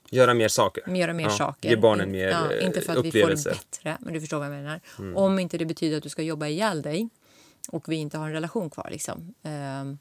Göra 0.09 0.33
mer 0.33 0.47
saker. 0.47 0.95
göra 0.95 1.13
mer 1.13 1.23
Ja, 1.23 1.29
saker. 1.29 1.69
Ge 1.69 1.75
barnen 1.75 2.11
mer 2.11 2.27
ja, 2.27 2.51
eh, 2.51 2.65
Inte 2.65 2.81
för 2.81 2.93
att 2.99 3.05
vi 3.05 3.11
får 3.11 3.17
det 3.17 3.23
upplevelser. 3.23 3.49
Mm. 3.49 3.59
bättre, 3.71 3.97
men 3.99 4.13
du 4.13 4.19
förstår 4.19 4.37
vad 4.37 4.47
jag 4.47 4.53
menar. 4.53 4.81
Om 5.15 5.39
inte 5.39 5.57
det 5.57 5.65
betyder 5.65 5.97
att 5.97 6.03
du 6.03 6.09
ska 6.09 6.21
jobba 6.21 6.47
ihjäl 6.47 6.81
dig 6.81 7.09
och 7.69 7.89
vi 7.89 7.95
inte 7.95 8.17
har 8.17 8.25
en 8.27 8.33
relation 8.33 8.69
kvar. 8.69 8.87
Liksom. 8.91 9.33
Ehm, 9.43 9.97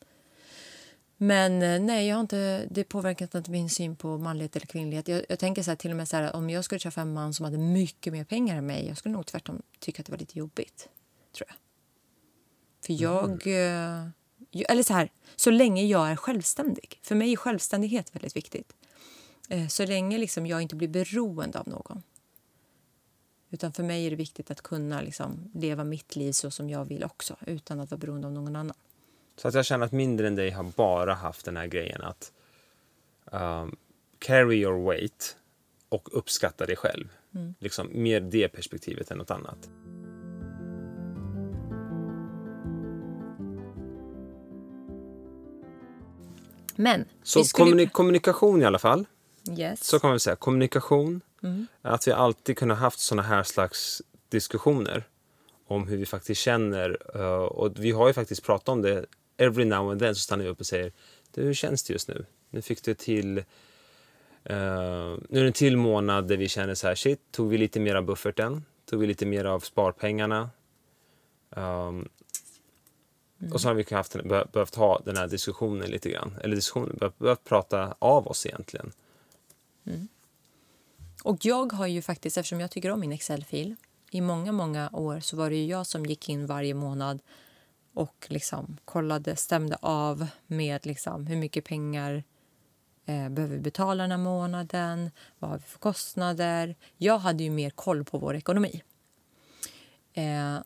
men 1.16 1.62
eh, 1.62 1.80
nej, 1.80 2.08
jag 2.08 2.16
har 2.16 2.20
inte, 2.20 2.66
det 2.70 2.84
påverkar 2.84 3.36
inte 3.36 3.50
min 3.50 3.70
syn 3.70 3.96
på 3.96 4.18
manlighet 4.18 4.56
eller 4.56 4.66
kvinnlighet. 4.66 5.08
Jag, 5.08 5.22
jag 5.28 5.38
tänker 5.38 5.62
så 5.62 5.70
här, 5.70 5.76
till 5.76 5.90
och 5.90 5.96
med 5.96 6.08
så 6.08 6.16
här, 6.16 6.36
om 6.36 6.50
jag 6.50 6.64
skulle 6.64 6.78
träffa 6.78 7.00
en 7.00 7.12
man 7.12 7.34
som 7.34 7.44
hade 7.44 7.58
mycket 7.58 8.12
mer 8.12 8.24
pengar 8.24 8.56
än 8.56 8.66
mig, 8.66 8.88
jag 8.88 8.96
skulle 8.96 9.12
nog 9.12 9.26
tvärtom 9.26 9.62
tycka 9.78 10.00
att 10.02 10.06
det 10.06 10.12
var 10.12 10.18
lite 10.18 10.38
jobbigt. 10.38 10.88
Tror 11.36 11.48
jag. 11.48 11.56
För 12.86 13.02
jag... 13.02 13.46
eh, 13.46 14.08
jag- 14.50 14.70
Eller 14.70 14.82
så 14.82 14.92
här, 14.94 15.08
så 15.36 15.50
länge 15.50 15.84
jag 15.84 16.10
är 16.10 16.16
självständig. 16.16 17.00
För 17.02 17.14
mig 17.14 17.32
är 17.32 17.36
självständighet 17.36 18.14
väldigt 18.14 18.36
viktigt. 18.36 18.72
Eh, 19.48 19.66
Så 19.68 19.86
länge 19.86 20.18
liksom 20.18 20.46
jag 20.46 20.62
inte 20.62 20.76
blir 20.76 20.88
beroende 20.88 21.58
av 21.58 21.68
någon. 21.68 22.02
Utan 23.50 23.72
för 23.72 23.82
mig 23.82 24.06
är 24.06 24.10
det 24.10 24.16
viktigt 24.16 24.50
att 24.50 24.60
kunna 24.62 25.00
liksom 25.00 25.50
leva 25.54 25.84
mitt 25.84 26.16
liv 26.16 26.32
så 26.32 26.50
som 26.50 26.70
jag 26.70 26.84
vill 26.84 27.04
också, 27.04 27.36
utan 27.46 27.80
att 27.80 27.90
vara 27.90 27.98
beroende 27.98 28.26
av 28.26 28.32
någon 28.32 28.56
annan. 28.56 28.76
Så 29.36 29.48
att 29.48 29.54
jag 29.54 29.64
känner 29.66 29.86
att 29.86 29.92
mindre 29.92 30.26
än 30.26 30.34
dig 30.36 30.50
har 30.50 30.64
bara 30.76 31.14
haft 31.14 31.44
den 31.44 31.56
här 31.56 31.66
grejen 31.66 32.02
att 32.02 32.32
um, 33.24 33.76
carry 34.18 34.56
your 34.60 34.90
weight 34.90 35.36
och 35.88 36.08
uppskatta 36.18 36.66
dig 36.66 36.76
själv. 36.76 37.08
Mm. 37.34 37.54
Liksom 37.58 37.88
mer 37.92 38.20
det 38.20 38.48
perspektivet 38.48 39.10
än 39.10 39.18
något 39.18 39.30
annat. 39.30 39.68
Men 46.82 47.04
Så 47.22 47.44
skulle... 47.44 47.70
kommuni- 47.70 47.88
kommunikation 47.90 48.62
i 48.62 48.64
alla 48.64 48.78
fall. 48.78 49.04
yes. 49.58 49.84
Så 49.86 49.98
kan 49.98 50.10
man 50.10 50.20
säga. 50.20 50.36
Kommunikation. 50.36 51.20
Mm. 51.42 51.66
Att 51.82 52.08
vi 52.08 52.12
alltid 52.12 52.58
kunnat 52.58 52.78
haft 52.78 52.98
såna 53.00 53.22
här 53.22 53.42
slags 53.42 54.02
diskussioner 54.28 55.04
om 55.66 55.88
hur 55.88 55.96
vi 55.96 56.06
faktiskt 56.06 56.40
känner. 56.40 56.98
eh, 57.14 57.44
Och 57.44 57.72
vi 57.84 57.90
har 57.90 58.06
ju 58.06 58.12
faktiskt 58.12 58.42
pratat 58.42 58.68
om 58.68 58.82
det. 58.82 59.04
Every 59.36 59.64
now 59.64 59.90
and 59.90 60.00
then 60.00 60.14
så 60.14 60.20
stannar 60.20 60.44
vi 60.44 60.50
upp 60.50 60.60
och 60.60 60.66
säger 60.66 60.92
du, 61.34 61.42
hur 61.42 61.54
känns 61.54 61.82
det 61.82 61.92
just 61.92 62.08
nu? 62.08 62.26
Nu 62.50 62.62
fick 62.62 62.82
du 62.84 62.94
till 62.94 63.38
eh, 63.38 63.44
nu 65.28 65.38
är 65.38 65.40
det 65.40 65.46
en 65.46 65.52
till 65.52 65.76
månad 65.76 66.28
där 66.28 66.36
vi 66.36 66.48
känner 66.48 66.74
så 66.74 66.86
här, 66.86 66.94
shit, 66.94 67.20
tog 67.32 67.48
vi 67.50 67.58
lite 67.58 67.80
mer 67.80 67.94
av 67.94 68.04
bufferten? 68.04 68.64
Tog 68.90 69.00
vi 69.00 69.06
lite 69.06 69.26
mer 69.26 69.44
av 69.44 69.60
sparpengarna? 69.60 70.50
Um, 71.56 72.08
och 73.50 73.60
så 73.60 73.68
har 73.68 73.74
vi 73.74 73.94
haft, 73.94 74.12
behövt 74.52 74.74
ha 74.74 75.02
den 75.04 75.16
här 75.16 75.28
diskussionen 75.28 75.90
lite 75.90 76.10
grann. 76.10 76.38
Eller 76.42 76.56
diskussionen, 76.56 76.96
behövt, 77.00 77.18
behövt 77.18 77.44
prata 77.44 77.94
av 77.98 78.26
oss 78.26 78.46
egentligen. 78.46 78.92
Mm. 79.86 80.08
Och 81.24 81.44
jag 81.44 81.72
har 81.72 81.86
ju 81.86 82.02
faktiskt, 82.02 82.38
eftersom 82.38 82.60
jag 82.60 82.70
tycker 82.70 82.90
om 82.90 83.00
min 83.00 83.12
Excel-fil, 83.12 83.76
i 84.10 84.20
många, 84.20 84.52
många 84.52 84.90
år 84.92 85.20
så 85.20 85.36
var 85.36 85.50
det 85.50 85.56
ju 85.56 85.66
jag 85.66 85.86
som 85.86 86.06
gick 86.06 86.28
in 86.28 86.46
varje 86.46 86.74
månad 86.74 87.18
och 87.94 88.26
liksom 88.28 88.76
kollade, 88.84 89.36
stämde 89.36 89.76
av 89.80 90.26
med 90.46 90.86
liksom 90.86 91.26
hur 91.26 91.36
mycket 91.36 91.64
pengar 91.64 92.24
eh, 93.06 93.28
behöver 93.28 93.56
vi 93.56 93.58
betala 93.58 94.02
den 94.02 94.10
här 94.10 94.18
månaden, 94.18 95.10
vad 95.38 95.50
har 95.50 95.58
vi 95.58 95.64
för 95.64 95.78
kostnader. 95.78 96.76
Jag 96.96 97.18
hade 97.18 97.44
ju 97.44 97.50
mer 97.50 97.70
koll 97.70 98.04
på 98.04 98.18
vår 98.18 98.36
ekonomi. 98.36 98.82
Eh, 100.12 100.58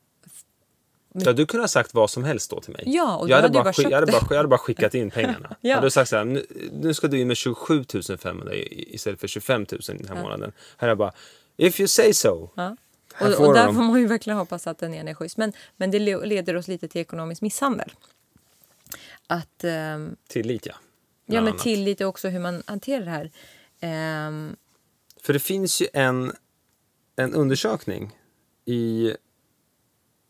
Ja, 1.24 1.32
du 1.32 1.46
kunde 1.46 1.62
ha 1.62 1.68
sagt 1.68 1.94
vad 1.94 2.10
som 2.10 2.24
helst 2.24 2.50
då 2.50 2.60
till 2.60 2.72
mig. 2.72 2.82
Ja, 2.86 3.16
och 3.16 3.28
jag, 3.28 3.36
hade 3.36 3.48
bara, 3.48 3.72
jag, 3.76 3.90
hade 3.90 4.12
bara, 4.12 4.26
jag 4.30 4.36
hade 4.36 4.48
bara 4.48 4.58
skickat 4.58 4.94
in 4.94 5.10
pengarna. 5.20 5.48
Ja. 5.50 5.56
Jag 5.60 5.74
hade 5.76 5.90
sagt 5.90 6.10
så 6.10 6.16
här, 6.16 6.24
nu, 6.24 6.46
nu 6.72 6.94
ska 6.94 7.08
du 7.08 7.20
in 7.20 7.28
med 7.28 7.36
27 7.36 7.84
500 8.18 8.54
i- 8.54 8.94
istället 8.94 9.20
för 9.20 9.28
25 9.28 9.66
000 9.72 9.80
den 9.98 10.08
här 10.08 10.22
månaden. 10.22 10.52
Här 10.76 10.88
är 10.88 10.90
jag 10.90 10.98
bara, 10.98 11.12
if 11.56 11.80
you 11.80 11.88
say 11.88 12.14
so. 12.14 12.48
Ja. 12.54 12.76
Och, 13.20 13.46
och 13.46 13.54
där 13.54 13.66
får 13.66 13.82
man 13.82 14.00
ju 14.00 14.06
verkligen 14.06 14.38
hoppas 14.38 14.66
att 14.66 14.78
den 14.78 14.94
ena 14.94 15.10
är 15.10 15.14
schysst. 15.14 15.36
Men, 15.36 15.52
men 15.76 15.90
det 15.90 15.98
le- 15.98 16.24
leder 16.26 16.56
oss 16.56 16.68
lite 16.68 16.88
till 16.88 17.00
ekonomisk 17.00 17.42
misshandel. 17.42 17.92
Att, 19.26 19.64
ehm, 19.64 20.16
Tillit 20.28 20.66
ja. 20.66 20.74
ja, 21.26 21.34
men 21.40 21.48
annat. 21.48 21.58
tillit 21.62 22.00
och 22.00 22.06
också 22.08 22.28
hur 22.28 22.40
man 22.40 22.62
hanterar 22.66 23.04
det 23.04 23.10
här. 23.10 23.30
Ehm, 23.80 24.56
För 25.22 25.32
det 25.32 25.38
finns 25.38 25.82
ju 25.82 25.86
en, 25.92 26.32
en 27.16 27.34
undersökning 27.34 28.18
i 28.64 29.12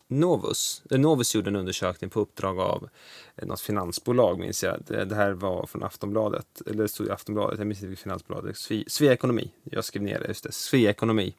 Novus. 0.07 0.83
Eh, 0.91 0.99
Novus 0.99 1.35
gjorde 1.35 1.49
en 1.49 1.55
undersökning 1.55 2.09
på 2.09 2.19
uppdrag 2.19 2.59
av 2.59 2.89
eh, 3.35 3.47
något 3.47 3.61
finansbolag 3.61 4.39
minns 4.39 4.63
jag. 4.63 4.83
Det, 4.87 5.15
här 5.15 5.31
var 5.31 5.65
från 5.65 5.83
Aftonbladet, 5.83 6.61
eller 6.65 6.83
det 6.83 6.89
stod 6.89 7.07
i 7.07 7.11
Aftonbladet, 7.11 7.59
jag 7.59 7.67
minns 7.67 7.79
inte 7.79 7.87
vilket 7.87 8.03
finansbolag. 8.03 8.57
Sve, 8.57 8.83
Svea 8.87 9.13
Ekonomi. 9.13 9.51
Jag 9.63 9.85
skrev 9.85 10.03
ner 10.03 10.19
det, 10.19 10.27
just 10.27 10.43
det. 10.43 10.51
Svea 10.51 10.89
Ekonomi. 10.89 11.35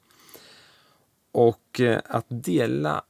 Och 1.33 1.81
eh, 1.81 2.01
att 2.05 2.27
dela 2.29 3.05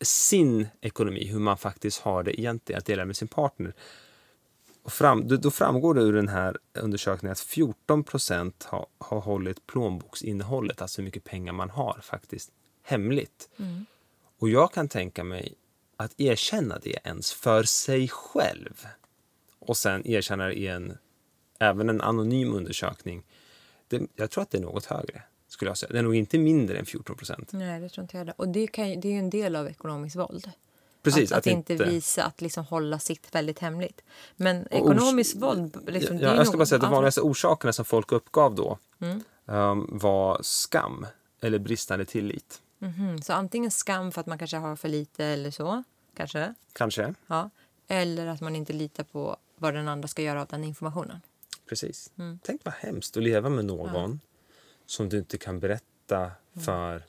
sin 0.00 0.68
ekonomi, 0.80 1.24
hur 1.24 1.38
man 1.38 1.58
faktiskt 1.58 2.00
har 2.00 2.22
det 2.22 2.40
egentligen, 2.40 2.78
att 2.78 2.86
dela 2.86 3.04
med 3.04 3.16
sin 3.16 3.28
partner. 3.28 3.74
Och 4.82 4.92
fram, 4.92 5.28
då, 5.28 5.50
framgår 5.50 5.94
det 5.94 6.00
ur 6.02 6.12
den 6.12 6.28
här 6.28 6.58
undersökningen 6.74 7.32
att 7.32 7.40
14 7.40 8.04
procent 8.04 8.64
har, 8.64 8.86
har 8.98 9.20
hållit 9.20 9.66
plånboksinnehållet, 9.66 10.82
alltså 10.82 11.00
hur 11.00 11.04
mycket 11.04 11.24
pengar 11.24 11.52
man 11.52 11.70
har, 11.70 12.00
faktiskt 12.02 12.50
hemligt. 12.82 13.48
Mm. 13.56 13.86
Och 14.38 14.48
jag 14.48 14.72
kan 14.72 14.88
tänka 14.88 15.24
mig 15.24 15.54
att 15.96 16.20
erkänna 16.20 16.78
det 16.82 16.98
ens 17.04 17.32
för 17.32 17.62
sig 17.62 18.08
själv 18.08 18.86
och 19.58 19.76
sen 19.76 20.06
erkänna 20.06 20.46
det 20.46 20.52
i 20.52 20.66
en, 20.66 20.98
även 21.58 21.88
en 21.88 22.00
anonym 22.00 22.54
undersökning. 22.54 23.22
Det, 23.88 24.02
jag 24.16 24.30
tror 24.30 24.42
att 24.42 24.50
det 24.50 24.58
är 24.58 24.62
något 24.62 24.84
högre, 24.84 25.22
skulle 25.48 25.70
jag 25.70 25.78
säga. 25.78 25.92
Det 25.92 25.98
är 25.98 26.02
nog 26.02 26.14
inte 26.14 26.38
mindre 26.38 26.78
än 26.78 26.86
14 26.86 27.16
procent. 27.16 27.52
nej, 27.52 27.80
det 27.80 27.88
tror 27.88 28.02
inte 28.02 28.16
jag 28.16 28.18
heller. 28.18 28.34
Och 28.36 28.48
det, 28.48 28.66
kan, 28.66 29.00
det 29.00 29.08
är 29.08 29.12
ju 29.12 29.18
en 29.18 29.30
del 29.30 29.56
av 29.56 29.68
ekonomiskt 29.68 30.16
våld. 30.16 30.50
Precis, 31.02 31.32
att, 31.32 31.38
att, 31.38 31.46
inte 31.46 31.74
visa, 31.74 32.24
att 32.24 32.40
liksom 32.40 32.64
hålla 32.64 32.98
sitt 32.98 33.34
väldigt 33.34 33.58
hemligt. 33.58 34.00
Men 34.36 34.66
ekonomiskt 34.70 35.36
våld... 35.36 35.76
Liksom, 35.86 36.16
ja, 36.16 36.28
det 36.28 36.34
är 36.34 36.36
jag 36.36 36.46
ska 36.46 36.56
bara 36.56 36.66
säga 36.66 36.76
att 36.76 36.82
de 36.82 36.90
vanligaste 36.92 37.20
orsakerna 37.20 37.72
som 37.72 37.84
folk 37.84 38.12
uppgav 38.12 38.54
då 38.54 38.78
Mm. 39.00 39.22
ehm, 39.46 39.86
var 39.90 40.38
skam 40.42 41.06
eller 41.40 41.58
bristande 41.58 42.04
tillit. 42.04 42.62
Mhm. 42.78 43.22
Så 43.22 43.32
antingen 43.32 43.70
skam 43.70 44.12
för 44.12 44.20
att 44.20 44.26
man 44.26 44.38
kanske 44.38 44.56
har 44.56 44.76
för 44.76 44.88
lite 44.88 45.24
eller 45.24 45.50
så. 45.50 45.82
Kanske. 46.16 46.54
Kanske. 46.72 47.14
Ja. 47.26 47.50
Eller 47.88 48.26
att 48.26 48.40
man 48.40 48.56
inte 48.56 48.72
litar 48.72 49.04
på 49.04 49.36
vad 49.56 49.74
den 49.74 49.88
andra 49.88 50.08
ska 50.08 50.22
göra 50.22 50.40
av 50.40 50.46
den 50.46 50.64
informationen. 50.64 51.20
Precis. 51.68 52.10
Mm. 52.18 52.38
Tänk 52.42 52.64
vad 52.64 52.74
hemskt 52.74 53.16
att 53.16 53.22
leva 53.22 53.48
med 53.48 53.64
någon 53.64 54.20
som 54.86 55.08
du 55.08 55.18
inte 55.18 55.38
kan 55.38 55.60
berätta 55.60 56.30
för 56.64 57.02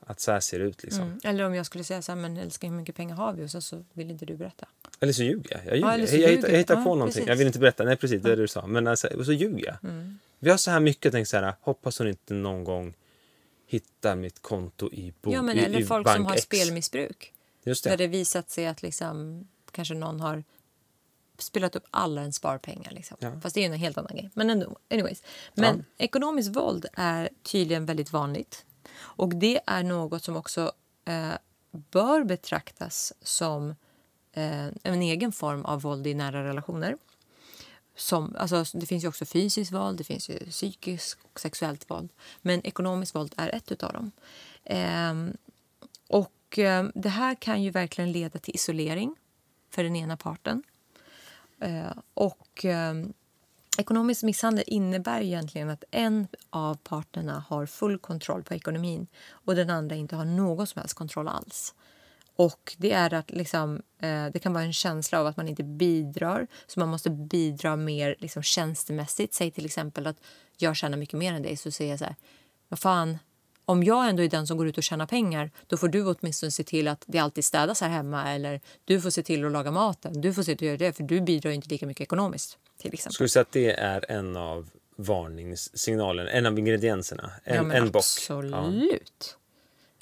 att 0.00 0.20
så 0.20 0.32
här 0.32 0.40
ser 0.40 0.58
det 0.58 0.64
ut. 0.64 0.82
Liksom. 0.82 1.02
Mm. 1.02 1.20
Eller 1.24 1.44
om 1.44 1.54
jag 1.54 1.66
skulle 1.66 1.84
säga 1.84 2.02
så 2.02 2.12
här, 2.12 2.16
men 2.16 2.36
älskling 2.36 2.70
hur 2.70 2.78
mycket 2.78 2.96
pengar 2.96 3.16
har 3.16 3.32
vi? 3.32 3.44
Och 3.44 3.50
så, 3.50 3.60
så 3.60 3.84
vill 3.92 4.10
inte 4.10 4.26
du 4.26 4.36
berätta. 4.36 4.68
Eller 5.00 5.12
så 5.12 5.22
ljuger 5.22 5.50
jag. 5.50 5.66
Jag, 5.66 5.76
ljuger. 5.76 5.88
Ja, 5.88 5.98
jag, 5.98 6.20
jag, 6.20 6.28
hittar, 6.28 6.48
jag 6.48 6.58
hittar 6.58 6.76
du. 6.76 6.82
på 6.84 6.90
Ja, 6.90 6.94
någonting. 6.94 7.14
precis. 7.14 7.28
Jag 7.28 7.36
vill 7.36 7.46
inte 7.46 7.58
berätta. 7.58 7.84
Nej, 7.84 7.96
precis. 7.96 8.22
Det 8.22 8.32
är 8.32 8.36
det 8.36 8.42
du 8.42 8.48
sa. 8.48 8.66
Men 8.66 8.86
alltså, 8.86 9.06
och 9.06 9.24
så 9.24 9.32
ljuger 9.32 9.66
jag. 9.66 9.90
Mm. 9.90 10.18
Vi 10.38 10.50
har 10.50 10.56
så 10.56 10.70
här 10.70 10.80
mycket 10.80 11.12
tänkt 11.12 11.28
så 11.28 11.36
här. 11.36 11.54
Hoppas 11.60 11.98
hon 11.98 12.08
inte 12.08 12.34
någon 12.34 12.64
gång 12.64 12.94
hittar 13.68 14.16
mitt 14.16 14.42
konto 14.42 14.92
i, 14.92 15.12
bo, 15.20 15.32
Ja, 15.32 15.42
men 15.42 15.58
i, 15.58 15.60
eller 15.60 15.80
i 15.80 15.84
folk 15.84 16.04
bank 16.04 16.16
som 16.16 16.26
har 16.26 16.34
X. 16.34 16.42
spelmissbruk. 16.42 17.32
Just 17.64 17.84
Där 17.84 17.90
det. 17.90 17.96
det 17.96 18.06
visat 18.06 18.50
sig 18.50 18.66
att 18.66 18.82
liksom, 18.82 19.48
kanske 19.70 19.94
någon 19.94 20.20
har 20.20 20.44
spelat 21.38 21.76
upp 21.76 21.84
alla 21.90 22.20
ens 22.20 22.36
sparpengar. 22.36 22.90
Liksom. 22.90 23.16
Ja. 23.20 23.40
Fast 23.40 23.54
det 23.54 23.60
är 23.60 23.62
ju 23.68 23.72
en 23.74 23.80
helt 23.80 23.98
annan 23.98 24.16
grej. 24.16 24.30
Men 24.34 24.50
ändå, 24.50 24.76
anyways. 24.90 25.22
Men 25.54 25.84
ekonomiskt 25.98 26.56
våld 26.56 26.86
är 26.94 27.28
tydligen 27.42 27.86
väldigt 27.86 28.12
vanligt. 28.12 28.64
Och 28.98 29.28
det 29.34 29.60
är 29.66 29.82
något 29.82 30.24
som 30.24 30.36
också 30.36 30.72
eh, 31.04 31.32
bör 31.70 32.24
betraktas 32.24 33.12
som 33.22 33.70
eh, 34.32 34.66
en 34.82 35.02
egen 35.02 35.32
form 35.32 35.64
av 35.64 35.80
våld 35.80 36.06
i 36.06 36.14
nära 36.14 36.44
relationer. 36.44 36.96
Som, 37.98 38.36
alltså, 38.38 38.64
det 38.72 38.86
finns 38.86 39.04
ju 39.04 39.08
också 39.08 39.24
fysiskt 39.24 39.72
våld, 39.72 39.98
det 39.98 40.04
finns 40.04 40.28
ju 40.30 40.38
psykiskt 40.38 41.18
och 41.22 41.40
sexuellt 41.40 41.90
våld. 41.90 42.08
Men 42.42 42.66
ekonomiskt 42.66 43.14
våld 43.14 43.34
är 43.36 43.54
ett 43.54 43.82
av 43.82 43.92
dem. 43.92 44.10
Eh, 44.64 45.14
och 46.08 46.58
eh, 46.58 46.86
det 46.94 47.08
här 47.08 47.34
kan 47.34 47.62
ju 47.62 47.70
verkligen 47.70 48.12
leda 48.12 48.38
till 48.38 48.54
isolering 48.54 49.16
för 49.70 49.84
den 49.84 49.96
ena 49.96 50.16
parten. 50.16 50.62
Eh, 51.60 51.92
och 52.14 52.64
eh, 52.64 52.94
ekonomisk 53.78 54.22
misshandel 54.22 54.64
innebär 54.66 55.20
egentligen 55.20 55.70
att 55.70 55.84
en 55.90 56.28
av 56.50 56.74
parterna 56.74 57.44
har 57.48 57.66
full 57.66 57.98
kontroll 57.98 58.42
på 58.42 58.54
ekonomin 58.54 59.06
och 59.30 59.54
den 59.54 59.70
andra 59.70 59.96
inte 59.96 60.16
har 60.16 60.24
någon 60.24 60.66
som 60.66 60.80
helst 60.80 60.94
kontroll 60.94 61.28
alls. 61.28 61.74
Och 62.38 62.76
det 62.78 62.92
är 62.92 63.14
att 63.14 63.30
liksom, 63.30 63.82
eh, 64.02 64.26
det 64.32 64.38
kan 64.38 64.52
vara 64.52 64.64
en 64.64 64.72
känsla 64.72 65.20
av 65.20 65.26
att 65.26 65.36
man 65.36 65.48
inte 65.48 65.62
bidrar, 65.64 66.46
så 66.66 66.80
man 66.80 66.88
måste 66.88 67.10
bidra 67.10 67.76
mer 67.76 68.16
liksom, 68.18 68.42
tjänstemässigt. 68.42 69.34
Säg 69.34 69.50
till 69.50 69.64
exempel 69.64 70.06
att 70.06 70.16
jag 70.56 70.76
tjänar 70.76 70.98
mycket 70.98 71.18
mer 71.18 71.32
än 71.32 71.42
dig, 71.42 71.56
så 71.56 71.70
säger 71.70 71.90
jag 71.90 71.98
så 71.98 72.04
här, 72.04 72.14
vad 72.68 72.78
fan, 72.78 73.18
om 73.64 73.84
jag 73.84 74.08
ändå 74.08 74.22
är 74.22 74.28
den 74.28 74.46
som 74.46 74.56
går 74.56 74.68
ut 74.68 74.76
och 74.78 74.82
tjänar 74.82 75.06
pengar, 75.06 75.50
då 75.66 75.76
får 75.76 75.88
du 75.88 76.06
åtminstone 76.06 76.50
se 76.50 76.64
till 76.64 76.88
att 76.88 77.04
det 77.06 77.18
alltid 77.18 77.44
städas 77.44 77.80
här 77.80 77.88
hemma 77.88 78.34
eller 78.34 78.60
du 78.84 79.00
får 79.00 79.10
se 79.10 79.22
till 79.22 79.44
att 79.44 79.52
laga 79.52 79.70
maten. 79.70 80.20
Du 80.20 80.34
får 80.34 80.42
se 80.42 80.56
till 80.56 80.66
att 80.66 80.80
göra 80.80 80.88
det, 80.88 80.96
för 80.96 81.02
du 81.02 81.20
bidrar 81.20 81.50
inte 81.50 81.68
lika 81.68 81.86
mycket 81.86 82.02
ekonomiskt. 82.02 82.58
Till 82.78 82.94
exempel. 82.94 83.12
Skulle 83.12 83.24
du 83.24 83.28
säga 83.28 83.42
att 83.42 83.52
det 83.52 83.72
är 83.72 84.10
en 84.10 84.36
av 84.36 84.70
varningssignalerna, 84.96 86.30
en 86.30 86.46
av 86.46 86.58
ingredienserna? 86.58 87.30
En, 87.44 87.56
ja, 87.56 87.62
men 87.62 87.76
en 87.76 87.90
bock? 87.90 87.96
absolut. 87.96 88.54
Ja. 89.20 89.37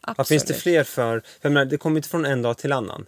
Absolut. 0.06 0.18
Vad 0.18 0.26
finns 0.26 0.44
det 0.44 0.54
fler 0.54 0.84
för? 0.84 1.22
för 1.40 1.52
menar, 1.52 1.64
det 1.64 1.76
kommer 1.76 1.96
inte 1.96 2.08
från 2.08 2.24
en 2.24 2.42
dag 2.42 2.58
till 2.58 2.72
annan. 2.72 3.06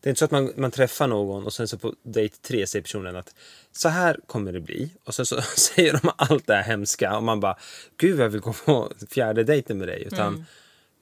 Det 0.00 0.08
är 0.08 0.10
inte 0.10 0.18
så 0.18 0.24
att 0.24 0.30
man, 0.30 0.52
man 0.56 0.70
träffar 0.70 1.06
någon 1.06 1.44
och 1.44 1.52
sen 1.52 1.68
så 1.68 1.78
på 1.78 1.94
dejt 2.02 2.36
tre 2.42 2.66
säger 2.66 2.82
personen 2.82 3.16
att 3.16 3.34
så 3.72 3.88
här 3.88 4.20
kommer 4.26 4.52
det 4.52 4.60
bli. 4.60 4.90
Och 5.04 5.14
sen 5.14 5.26
så 5.26 5.40
säger 5.56 5.92
de 5.92 6.10
allt 6.16 6.46
det 6.46 6.54
här 6.54 6.62
hemska 6.62 7.16
och 7.16 7.22
man 7.22 7.40
bara 7.40 7.56
gud 7.96 8.20
jag 8.20 8.28
vill 8.28 8.40
gå 8.40 8.52
på 8.52 8.92
fjärde 9.10 9.44
dejten 9.44 9.78
med 9.78 9.88
dig. 9.88 10.02
Utan 10.06 10.46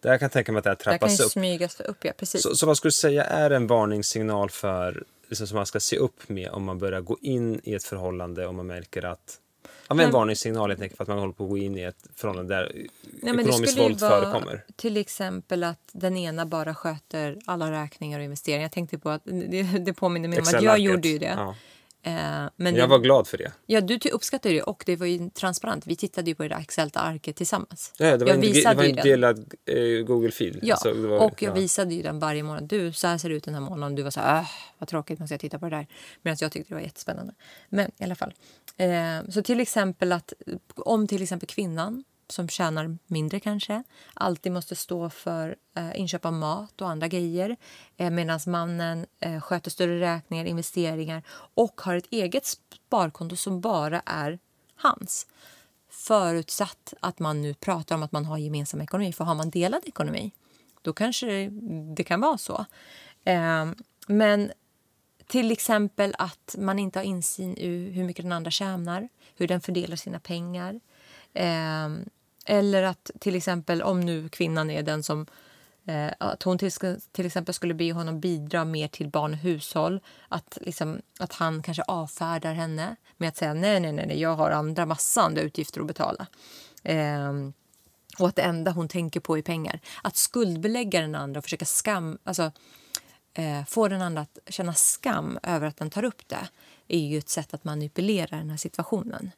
det 0.02 0.08
här 0.08 0.18
kan 0.18 0.24
jag 0.26 0.32
tänka 0.32 0.52
mig 0.52 0.58
att 0.58 0.64
det 0.64 0.70
här 0.70 0.76
Det 0.84 0.90
här 0.90 0.98
kan 0.98 1.08
trappas 1.08 1.20
ju 1.20 1.24
upp. 1.24 1.32
smygas 1.32 1.80
upp, 1.80 2.04
ja 2.04 2.12
precis. 2.16 2.42
Så, 2.42 2.56
så 2.56 2.66
vad 2.66 2.76
skulle 2.76 2.88
du 2.88 2.92
säga 2.92 3.24
är 3.24 3.50
en 3.50 3.66
varningssignal 3.66 4.50
för 4.50 5.04
liksom, 5.28 5.46
som 5.46 5.56
man 5.56 5.66
ska 5.66 5.80
se 5.80 5.96
upp 5.96 6.28
med 6.28 6.50
om 6.50 6.64
man 6.64 6.78
börjar 6.78 7.00
gå 7.00 7.18
in 7.20 7.60
i 7.64 7.74
ett 7.74 7.84
förhållande 7.84 8.46
och 8.46 8.54
man 8.54 8.66
märker 8.66 9.04
att 9.04 9.38
Ja, 9.88 9.94
men 9.94 10.06
en 10.06 10.12
varningssignal 10.12 10.70
helt 10.70 10.82
enkelt 10.82 10.96
för 10.96 11.04
att 11.04 11.08
man 11.08 11.18
håller 11.18 11.32
på 11.32 11.44
att 11.44 11.50
gå 11.50 11.58
in 11.58 11.78
i 11.78 11.82
ett 11.82 12.06
förhållande 12.16 12.54
där 12.54 12.72
Nej, 13.22 13.34
ekonomiskt 13.34 13.78
våld 13.78 14.00
förekommer. 14.00 14.64
Till 14.76 14.96
exempel 14.96 15.64
att 15.64 15.80
den 15.92 16.16
ena 16.16 16.46
bara 16.46 16.74
sköter 16.74 17.38
alla 17.44 17.70
räkningar 17.70 18.18
och 18.18 18.24
investeringar. 18.24 18.62
Jag 18.62 18.72
tänkte 18.72 18.98
på 18.98 19.10
att 19.10 19.22
det, 19.24 19.62
det 19.86 19.92
påminner 19.92 20.28
mig 20.28 20.38
om 20.38 20.44
att 20.46 20.62
jag 20.62 20.78
gjorde 20.78 21.08
ju 21.08 21.18
det. 21.18 21.34
Ja. 21.36 21.54
Eh, 22.06 22.12
men 22.56 22.74
Jag 22.74 22.74
det, 22.74 22.86
var 22.86 22.98
glad 22.98 23.26
för 23.26 23.38
det. 23.38 23.52
ja, 23.66 23.80
du 23.80 23.98
uppskattade 24.12 24.54
det 24.54 24.62
och 24.62 24.82
det 24.86 24.96
var 24.96 25.06
ju 25.06 25.30
transparent. 25.30 25.86
Vi 25.86 25.96
tittade 25.96 26.30
ju 26.30 26.34
på 26.34 26.42
det 26.42 26.48
där 26.48 26.60
Excel-arket 26.60 27.36
tillsammans. 27.36 27.92
Ja, 27.98 28.16
det 28.16 28.24
var 28.24 28.26
jag 28.26 28.34
en, 28.34 28.40
det 28.40 28.46
visade 28.46 28.76
var 28.76 28.84
ju 28.84 28.90
en 28.90 28.96
delad 28.96 29.54
eh, 29.66 29.76
Google-fil. 30.06 30.58
Ja, 30.62 30.74
Alltså, 30.74 30.92
det 30.94 31.08
var- 31.08 31.18
och 31.18 31.42
jag 31.42 31.50
ja. 31.50 31.54
visade 31.54 31.94
ju 31.94 32.02
den 32.02 32.18
varje 32.18 32.42
månad. 32.42 32.64
Du, 32.64 32.92
så 32.92 33.06
här 33.06 33.18
ser 33.18 33.28
det 33.28 33.34
ut 33.34 33.44
den 33.44 33.54
här 33.54 33.60
månaden. 33.60 33.94
Du 33.94 34.02
var 34.02 34.10
så 34.10 34.20
här, 34.20 34.40
äh, 34.40 34.46
vad 34.78 34.88
tråkigt, 34.88 35.18
måste 35.18 35.34
jag 35.34 35.40
titta 35.40 35.58
på 35.58 35.68
det 35.68 35.76
där. 35.76 35.86
Medan 36.22 36.36
jag 36.40 36.52
tyckte 36.52 36.68
det 36.70 36.74
var 36.74 36.82
jättespännande. 36.82 37.34
Men 37.68 37.90
i 37.98 38.04
alla 38.04 38.14
fall. 38.14 38.34
Eh, 38.76 39.30
så 39.30 39.42
till 39.42 39.60
exempel 39.60 40.12
att 40.12 40.32
om 40.76 41.06
till 41.06 41.22
exempel 41.22 41.46
kvinnan 41.48 42.04
som 42.34 42.48
tjänar 42.48 42.98
mindre 43.06 43.40
kanske 43.40 43.82
alltid 44.14 44.52
måste 44.52 44.76
stå 44.76 45.10
för 45.10 45.56
eh, 45.76 46.00
inköp 46.00 46.24
av 46.24 46.32
mat 46.32 46.80
och 46.80 46.88
andra 46.88 47.08
grejer 47.08 47.56
eh, 47.96 48.10
medan 48.10 48.40
mannen 48.46 49.06
eh, 49.20 49.40
sköter 49.40 49.70
större 49.70 50.00
räkningar, 50.00 50.44
investeringar 50.44 51.22
och 51.54 51.80
har 51.80 51.96
ett 51.96 52.08
eget 52.10 52.46
sparkonto 52.46 53.36
som 53.36 53.60
bara 53.60 54.02
är 54.06 54.38
hans 54.76 55.26
förutsatt 55.90 56.94
att 57.00 57.18
man 57.18 57.42
nu 57.42 57.54
pratar 57.54 57.94
om 57.94 58.02
att 58.02 58.12
man 58.12 58.24
har 58.24 58.38
gemensam 58.38 58.80
ekonomi. 58.80 59.12
För 59.12 59.24
har 59.24 59.34
man 59.34 59.50
delad 59.50 59.82
ekonomi, 59.84 60.32
då 60.82 60.92
kanske 60.92 61.26
det, 61.26 61.48
det 61.96 62.04
kan 62.04 62.20
vara 62.20 62.38
så. 62.38 62.64
Eh, 63.24 63.66
men 64.06 64.52
till 65.26 65.50
exempel 65.50 66.14
att 66.18 66.56
man 66.58 66.78
inte 66.78 66.98
har 66.98 67.04
insyn 67.04 67.56
i 67.56 67.90
hur 67.90 68.04
mycket 68.04 68.24
den 68.24 68.32
andra 68.32 68.50
tjänar, 68.50 69.08
hur 69.36 69.48
den 69.48 69.60
fördelar 69.60 69.96
sina 69.96 70.20
pengar. 70.20 70.80
Eh, 71.32 71.88
eller 72.44 72.82
att 72.82 73.10
till 73.20 73.36
exempel 73.36 73.82
om 73.82 74.00
nu 74.00 74.28
kvinnan 74.28 74.70
är 74.70 74.82
den 74.82 75.02
som 75.02 75.26
eh, 75.86 76.10
att 76.18 76.42
hon 76.42 76.58
till, 76.58 76.70
till 77.12 77.26
exempel 77.26 77.54
skulle 77.54 77.74
be 77.74 77.92
honom 77.92 78.20
bidra 78.20 78.64
mer 78.64 78.88
till 78.88 79.08
barn 79.08 79.32
och 79.32 79.38
hushåll. 79.38 80.00
Att, 80.28 80.58
liksom, 80.60 81.02
att 81.18 81.32
han 81.32 81.62
kanske 81.62 81.82
avfärdar 81.82 82.54
henne 82.54 82.96
med 83.16 83.28
att 83.28 83.36
säga 83.36 83.54
nej, 83.54 83.80
nej, 83.80 83.92
nej, 83.92 84.06
nej 84.06 84.20
jag 84.20 84.34
har 84.34 84.50
andra 84.50 84.86
massa 84.86 85.22
andra 85.22 85.42
utgifter 85.42 85.80
att 85.80 85.86
betala. 85.86 86.26
Eh, 86.82 87.32
och 88.18 88.28
att 88.28 88.36
det 88.36 88.42
enda 88.42 88.70
hon 88.70 88.88
tänker 88.88 89.20
på 89.20 89.38
är 89.38 89.42
pengar. 89.42 89.80
Att 90.02 90.16
skuldbelägga 90.16 91.00
den 91.00 91.14
andra 91.14 91.38
och 91.38 91.44
försöka 91.44 91.64
skam, 91.64 92.18
alltså, 92.24 92.52
eh, 93.34 93.64
få 93.64 93.88
den 93.88 94.02
andra 94.02 94.22
att 94.22 94.38
känna 94.46 94.74
skam 94.74 95.38
över 95.42 95.66
att 95.66 95.76
den 95.76 95.90
tar 95.90 96.04
upp 96.04 96.28
det 96.28 96.48
är 96.88 96.98
ju 96.98 97.18
ett 97.18 97.28
sätt 97.28 97.54
att 97.54 97.64
manipulera 97.64 98.36
den 98.36 98.50
här 98.50 98.56
situationen. 98.56 99.30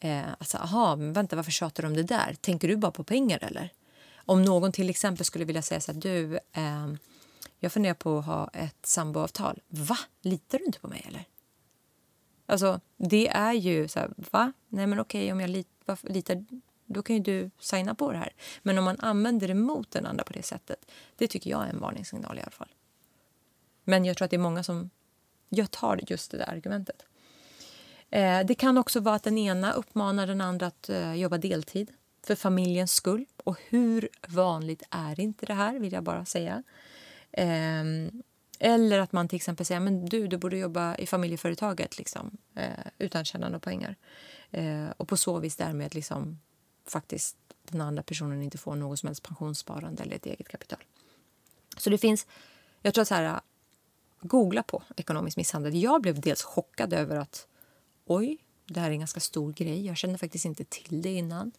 Eh, 0.00 0.30
alltså, 0.38 0.58
aha, 0.58 0.96
men 0.96 1.12
vänta, 1.12 1.36
varför 1.36 1.50
tjatar 1.50 1.82
du 1.82 1.88
om 1.88 1.94
det 1.94 2.02
där? 2.02 2.36
Tänker 2.40 2.68
du 2.68 2.76
bara 2.76 2.92
på 2.92 3.04
pengar 3.04 3.44
eller? 3.44 3.72
Om 4.16 4.42
någon 4.42 4.72
till 4.72 4.90
exempel 4.90 5.24
skulle 5.24 5.44
vilja 5.44 5.62
säga 5.62 5.80
så 5.80 5.92
här, 5.92 6.00
du, 6.00 6.38
eh, 6.52 6.92
jag 7.58 7.72
funderar 7.72 7.94
på 7.94 8.18
att 8.18 8.26
ha 8.26 8.50
ett 8.52 8.86
samboavtal. 8.86 9.60
Va? 9.68 9.98
Litar 10.22 10.58
du 10.58 10.64
inte 10.64 10.80
på 10.80 10.88
mig 10.88 11.04
eller? 11.08 11.24
Alltså, 12.46 12.80
det 12.96 13.28
är 13.28 13.52
ju 13.52 13.88
så 13.88 14.00
här, 14.00 14.10
va? 14.16 14.52
Nej 14.68 14.86
men 14.86 15.00
okej, 15.00 15.32
om 15.32 15.40
jag 15.40 15.50
lit, 15.50 15.68
varför, 15.84 16.08
litar, 16.08 16.44
då 16.86 17.02
kan 17.02 17.16
ju 17.16 17.22
du 17.22 17.50
signa 17.58 17.94
på 17.94 18.12
det 18.12 18.18
här. 18.18 18.32
Men 18.62 18.78
om 18.78 18.84
man 18.84 19.00
använder 19.00 19.48
det 19.48 19.54
mot 19.54 19.90
den 19.90 20.06
andra 20.06 20.24
på 20.24 20.32
det 20.32 20.42
sättet, 20.42 20.90
det 21.16 21.26
tycker 21.26 21.50
jag 21.50 21.66
är 21.66 21.70
en 21.70 21.80
varningssignal 21.80 22.38
i 22.38 22.40
alla 22.40 22.50
fall. 22.50 22.68
Men 23.84 24.04
jag 24.04 24.16
tror 24.16 24.24
att 24.24 24.30
det 24.30 24.36
är 24.36 24.40
många 24.40 24.62
som 24.62 24.90
jag 25.48 25.70
tar 25.70 26.00
just 26.06 26.30
det 26.30 26.38
där 26.38 26.50
argumentet. 26.50 27.04
Eh, 28.10 28.46
det 28.46 28.54
kan 28.54 28.78
också 28.78 29.00
vara 29.00 29.14
att 29.14 29.22
den 29.22 29.38
ena 29.38 29.72
uppmanar 29.72 30.26
den 30.26 30.40
andra 30.40 30.66
att 30.66 30.88
eh, 30.88 31.14
jobba 31.14 31.38
deltid 31.38 31.90
för 32.26 32.34
familjens 32.34 32.92
skull. 32.92 33.26
Och 33.44 33.58
hur 33.68 34.08
vanligt 34.28 34.82
är 34.90 35.20
inte 35.20 35.46
det 35.46 35.54
här, 35.54 35.78
vill 35.78 35.92
jag 35.92 36.02
bara 36.02 36.24
säga. 36.24 36.62
Ehm, 37.32 38.22
eller 38.58 38.98
att 38.98 39.12
man 39.12 39.28
till 39.28 39.36
exempel 39.36 39.66
säger 39.66 39.80
men 39.80 40.06
du, 40.06 40.26
du 40.26 40.36
borde 40.36 40.58
jobba 40.58 40.96
i 40.96 41.06
familjeföretaget 41.06 41.98
liksom, 41.98 42.36
eh, 42.54 42.68
utan 42.98 43.20
att 43.20 43.26
tjäna 43.26 43.46
några 43.46 43.60
pengar. 43.60 43.96
Och 44.96 45.08
på 45.08 45.16
så 45.16 45.38
vis 45.38 45.56
därmed 45.56 45.94
liksom, 45.94 46.38
faktiskt 46.86 47.36
den 47.62 47.80
andra 47.80 48.02
personen 48.02 48.42
inte 48.42 48.58
får 48.58 48.76
något 48.76 48.98
som 48.98 49.06
helst 49.06 49.22
pensionssparande 49.22 50.02
eller 50.02 50.16
ett 50.16 50.26
eget 50.26 50.48
kapital. 50.48 50.78
Så 51.76 51.90
det 51.90 51.98
finns, 51.98 52.26
jag 52.82 52.94
tror 52.94 53.02
att 53.02 53.08
så 53.08 53.14
här, 53.14 53.40
googla 54.20 54.62
på 54.62 54.82
ekonomisk 54.96 55.36
misshandel. 55.36 55.82
Jag 55.82 56.02
blev 56.02 56.20
dels 56.20 56.42
chockad 56.42 56.92
över 56.92 57.16
att 57.16 57.46
oj, 58.08 58.38
det 58.70 58.80
här 58.80 58.88
är 58.88 58.92
en 58.92 58.98
ganska 58.98 59.20
stor 59.20 59.52
grej. 59.52 59.86
Jag 59.86 59.96
kände 59.96 60.18
faktiskt 60.18 60.44
inte 60.44 60.64
till 60.64 61.02
det 61.02 61.12
innan. 61.12 61.52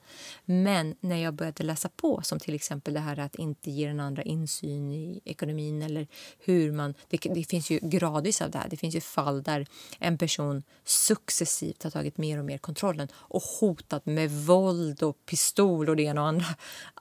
Men 0.45 0.95
när 0.99 1.17
jag 1.17 1.33
började 1.33 1.63
läsa 1.63 1.89
på, 1.89 2.21
som 2.23 2.39
till 2.39 2.53
exempel 2.53 2.93
det 2.93 2.99
här 2.99 3.19
att 3.19 3.35
inte 3.35 3.71
ge 3.71 3.87
den 3.87 3.99
andra 3.99 4.23
insyn 4.23 4.91
i 4.91 5.21
ekonomin 5.25 5.81
eller 5.81 6.07
hur 6.39 6.71
man... 6.71 6.93
Det, 7.07 7.17
det 7.17 7.43
finns 7.43 7.69
ju 7.69 7.79
gradvis 7.81 8.41
av 8.41 8.51
det 8.51 8.57
här. 8.57 8.69
Det 8.69 8.77
finns 8.77 8.95
ju 8.95 9.01
fall 9.01 9.43
där 9.43 9.67
en 9.99 10.17
person 10.17 10.63
successivt 10.83 11.83
har 11.83 11.91
tagit 11.91 12.17
mer 12.17 12.39
och 12.39 12.45
mer 12.45 12.57
kontrollen 12.57 13.07
och 13.13 13.41
hotat 13.41 14.05
med 14.05 14.31
våld 14.31 15.03
och 15.03 15.25
pistol 15.25 15.89
och 15.89 15.95
det 15.95 16.03
ena 16.03 16.21
och 16.21 16.27
andra 16.27 16.45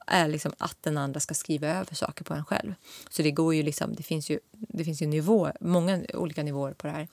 är 0.07 0.29
liksom 0.29 0.53
att 0.59 0.83
den 0.83 0.97
andra 0.97 1.21
ska 1.21 1.35
skriva 1.35 1.69
över 1.69 1.95
saker 1.95 2.25
på 2.25 2.35
en 2.35 2.45
själv. 2.45 2.75
Så 3.11 3.23
det 3.23 3.31
går 3.31 3.55
ju 3.55 3.63
liksom... 3.63 3.95
Det 3.95 4.03
finns 4.03 4.31
ju, 4.31 4.41
det 4.53 4.85
finns 4.85 5.03
ju 5.03 5.07
nivå, 5.07 5.53
många 5.61 6.05
olika 6.15 6.43
nivåer 6.43 6.73
på 6.73 6.87
det 6.87 6.93
här. 6.93 7.09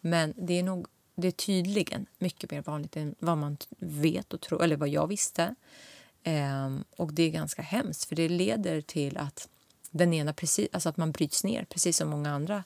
Men 0.00 0.34
det 0.36 0.58
är 0.58 0.62
nog 0.62 0.86
det 1.14 1.28
är 1.28 1.32
tydligen 1.32 2.06
mycket 2.18 2.50
mer 2.50 2.62
vanligt 2.62 2.96
än 2.96 3.14
vad 3.18 3.38
man 3.38 3.56
vet 3.78 4.34
och 4.34 4.40
tror, 4.40 4.62
eller 4.62 4.76
vad 4.76 4.88
jag 4.88 5.06
visste. 5.06 5.54
Ehm, 6.22 6.84
och 6.96 7.12
det 7.12 7.22
är 7.22 7.30
ganska 7.30 7.62
hemskt, 7.62 8.04
för 8.04 8.16
det 8.16 8.28
leder 8.28 8.80
till 8.80 9.16
att 9.16 9.48
den 9.90 10.12
ena 10.12 10.32
precis, 10.32 10.68
alltså 10.72 10.88
att 10.88 10.96
man 10.96 11.12
bryts 11.12 11.44
ner, 11.44 11.64
precis 11.64 11.96
som 11.96 12.08
många 12.08 12.30
andra 12.30 12.64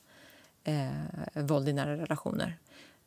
eh, 0.64 0.90
våld 1.34 1.68
i 1.68 1.72
nära 1.72 1.96
relationer. 1.96 2.58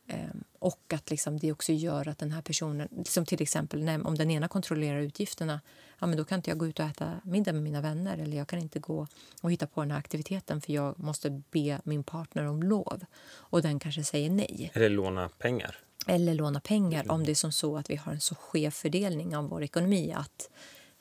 Ehm, 0.08 0.44
och 0.58 0.92
att 0.94 1.10
liksom 1.10 1.38
det 1.38 1.52
också 1.52 1.72
gör 1.72 2.08
att 2.08 2.18
den 2.18 2.32
här 2.32 2.42
personen, 2.42 2.88
som 3.04 3.26
till 3.26 3.42
exempel 3.42 3.84
när, 3.84 4.06
om 4.06 4.14
den 4.14 4.30
ena 4.30 4.48
kontrollerar 4.48 5.00
utgifterna, 5.00 5.60
ja, 5.98 6.06
men 6.06 6.16
då 6.16 6.24
kan 6.24 6.38
inte 6.38 6.50
jag 6.50 6.58
gå 6.58 6.66
ut 6.66 6.80
och 6.80 6.86
äta 6.86 7.20
middag 7.24 7.52
med 7.52 7.62
mina 7.62 7.80
vänner 7.80 8.18
eller 8.18 8.36
jag 8.36 8.48
kan 8.48 8.58
inte 8.58 8.78
gå 8.78 9.06
och 9.42 9.52
hitta 9.52 9.66
på 9.66 9.80
den 9.80 9.90
här 9.90 9.98
aktiviteten 9.98 10.60
för 10.60 10.72
jag 10.72 10.98
måste 10.98 11.42
be 11.50 11.80
min 11.84 12.02
partner 12.02 12.44
om 12.44 12.62
lov. 12.62 13.04
Och 13.30 13.62
den 13.62 13.78
kanske 13.78 14.04
säger 14.04 14.30
nej. 14.30 14.70
Eller 14.74 14.88
låna 14.88 15.28
pengar. 15.28 15.76
Eller 16.06 16.34
låna 16.34 16.60
pengar 16.60 17.12
om 17.12 17.24
det 17.24 17.30
är 17.30 17.34
som 17.34 17.52
så 17.52 17.76
att 17.76 17.90
vi 17.90 17.96
har 17.96 18.12
en 18.12 18.20
så 18.20 18.34
skev 18.34 18.70
fördelning 18.70 19.36
av 19.36 19.48
vår 19.48 19.62
ekonomi 19.62 20.12
att 20.16 20.50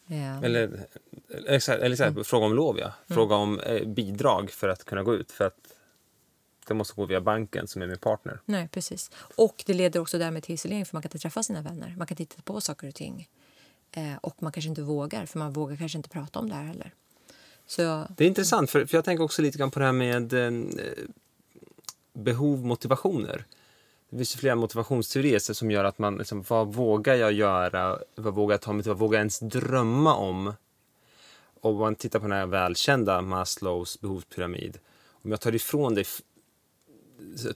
eh, 0.08 0.38
Eller, 0.38 0.88
eller, 1.30 1.70
eller 1.70 1.96
så 1.96 2.04
här, 2.04 2.24
fråga 2.24 2.46
om 2.46 2.54
lov, 2.54 2.80
ja. 2.80 2.94
Fråga 3.08 3.36
om 3.36 3.60
eh, 3.60 3.88
bidrag 3.88 4.52
för 4.52 4.70
att 4.70 4.84
kunna 4.84 5.04
gå 5.04 5.16
ut. 5.16 5.32
För 5.32 5.46
att 5.46 5.74
det 6.68 6.74
måste 6.74 6.96
gå 6.96 7.06
via 7.06 7.22
banken 7.22 7.68
som 7.68 7.82
är 7.82 7.88
min 7.88 7.98
partner. 7.98 8.42
Nej, 8.46 8.68
precis. 8.68 9.12
Och 9.36 9.64
det 9.66 9.74
leder 9.74 10.00
också 10.00 10.18
därmed 10.18 10.44
till 10.44 10.56
isolering 10.56 10.86
för 10.86 10.96
man 10.96 11.02
kan 11.02 11.10
inte 11.10 11.20
träffa 11.20 11.44
sina 11.44 11.62
vänner. 11.62 11.96
Man 11.98 12.08
kan 12.08 12.18
titta 12.18 12.42
på 12.42 12.62
saker 12.62 12.88
och 12.88 12.96
ting. 12.96 13.30
Eh, 13.92 14.16
och 14.22 14.44
man 14.44 14.52
kanske 14.52 14.70
inte 14.70 14.82
vågar, 14.82 15.26
för 15.26 15.40
man 15.40 15.54
vågar 15.54 15.76
kanske 15.76 15.98
inte 15.98 16.10
prata 16.10 16.40
om 16.40 16.50
det 16.50 16.56
här 16.56 16.64
heller. 16.64 16.94
Så 17.66 18.08
Det 18.18 18.24
är 18.24 18.28
intressant, 18.28 18.72
för, 18.72 18.86
för 18.86 18.98
jag 18.98 19.06
tänker 19.06 19.24
också 19.24 19.42
lite 19.42 19.58
grann 19.58 19.72
på 19.72 19.80
det 19.80 19.86
här 19.86 19.92
med 19.92 20.34
eh, 20.34 20.52
behov, 22.14 22.66
motivationer. 22.66 23.46
Det 24.10 24.18
finns 24.18 24.36
ju 24.36 24.40
flera 24.40 24.56
motivationsteorier 24.56 25.40
som 25.40 25.72
gör 25.72 25.84
att 25.84 26.00
man, 26.00 26.18
liksom, 26.18 26.46
vad 26.48 26.74
vågar 26.74 27.16
jag 27.16 27.34
göra? 27.34 28.00
Vad 28.16 28.34
vågar 28.34 28.54
jag 28.54 28.62
ta 28.62 28.74
mig 28.74 28.84
till? 28.84 28.90
Vad 28.90 29.00
vågar 29.00 29.18
jag 29.18 29.22
ens 29.22 29.40
drömma 29.40 30.16
om? 30.16 30.54
Och 31.62 31.72
om 31.72 31.78
man 31.78 31.96
tittar 31.96 32.20
på 32.20 32.28
den 32.28 32.38
här 32.38 32.46
välkända 32.46 33.22
Maslows 33.22 34.02
behovspyramid. 34.02 34.78
Om 35.24 35.32
jag 35.32 35.42
tar 35.42 35.56
ifrån 35.56 35.96
dig 35.96 36.06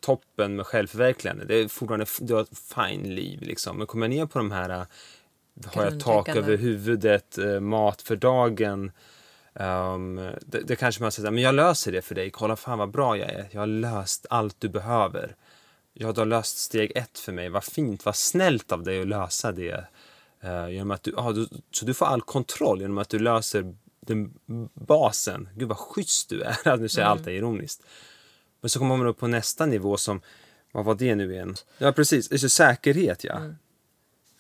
toppen 0.01 0.55
med 0.55 0.66
självförverkligande, 0.66 1.45
det 1.45 1.55
är 1.55 1.68
fortfarande, 1.68 2.05
du 2.20 2.34
har 2.34 2.41
ett 2.41 2.59
fine 2.76 3.16
liv 3.16 3.41
liksom. 3.41 3.78
Men 3.78 3.88
kommer 3.88 4.05
jag 4.05 4.16
ner 4.16 4.26
på 4.26 4.39
de 4.39 4.51
här, 4.51 4.70
äh, 4.70 4.84
har 5.66 5.84
jag 5.84 5.99
tak 5.99 6.30
över 6.30 6.57
huvudet, 6.57 7.38
eh, 7.38 7.59
mat 7.59 8.01
för 8.01 8.16
dagen, 8.16 8.91
Um, 9.53 10.16
det, 10.41 10.62
det 10.62 10.76
kanske 10.76 11.01
man 11.01 11.12
säger, 11.12 11.32
men 11.32 11.43
jag 11.43 11.55
löser 11.55 11.91
det 11.91 12.01
för 12.01 12.16
dig. 12.16 12.30
Kolla 12.30 12.55
fan 12.55 12.78
vad 12.78 12.91
bra 12.91 13.18
jag 13.18 13.30
är. 13.30 13.47
Jag 13.51 13.59
har 13.59 13.68
löst 13.68 14.26
allt 14.30 14.55
du 14.59 14.70
behöver. 14.70 15.36
Ja, 15.93 16.12
du 16.12 16.22
har 16.22 16.26
löst 16.26 16.57
steg 16.57 16.91
ett 16.95 17.20
för 17.20 17.32
mig. 17.32 17.49
Vad 17.49 17.64
fint, 17.64 18.05
vad 18.05 18.16
snällt 18.16 18.72
av 18.72 18.84
dig 18.84 19.01
att 19.01 19.07
lösa 19.07 19.51
det. 19.51 19.86
Uh, 20.43 20.70
genom 20.70 20.91
att 20.91 21.03
du, 21.03 21.14
ah, 21.18 21.32
du, 21.32 21.47
så 21.72 21.86
du 21.86 21.93
får 21.93 22.05
all 22.05 22.22
kontroll 22.22 22.82
genom 22.82 22.97
att 22.97 23.09
du 23.09 23.20
löser 23.20 23.76
den 23.99 24.34
basen. 24.74 25.49
Gud 25.55 25.68
vad 25.68 25.78
schysst 25.78 26.30
du 26.30 26.41
är. 26.41 26.78
nu 26.78 26.89
säger 26.89 27.07
jag 27.07 27.12
allt 27.12 27.26
det 27.26 27.34
ironiskt. 27.34 27.84
Men 28.62 28.70
så 28.70 28.80
kommer 28.80 28.97
man 28.97 29.07
upp 29.07 29.18
på 29.18 29.28
nästa 29.28 29.66
nivå 29.66 29.97
som, 29.97 30.22
vad 30.72 30.86
var 30.86 30.95
det 30.95 31.16
nu 31.16 31.34
igen? 31.34 31.55
Ja 31.78 31.91
precis, 31.91 32.41
så 32.41 32.49
säkerhet 32.49 33.24
ja. 33.24 33.41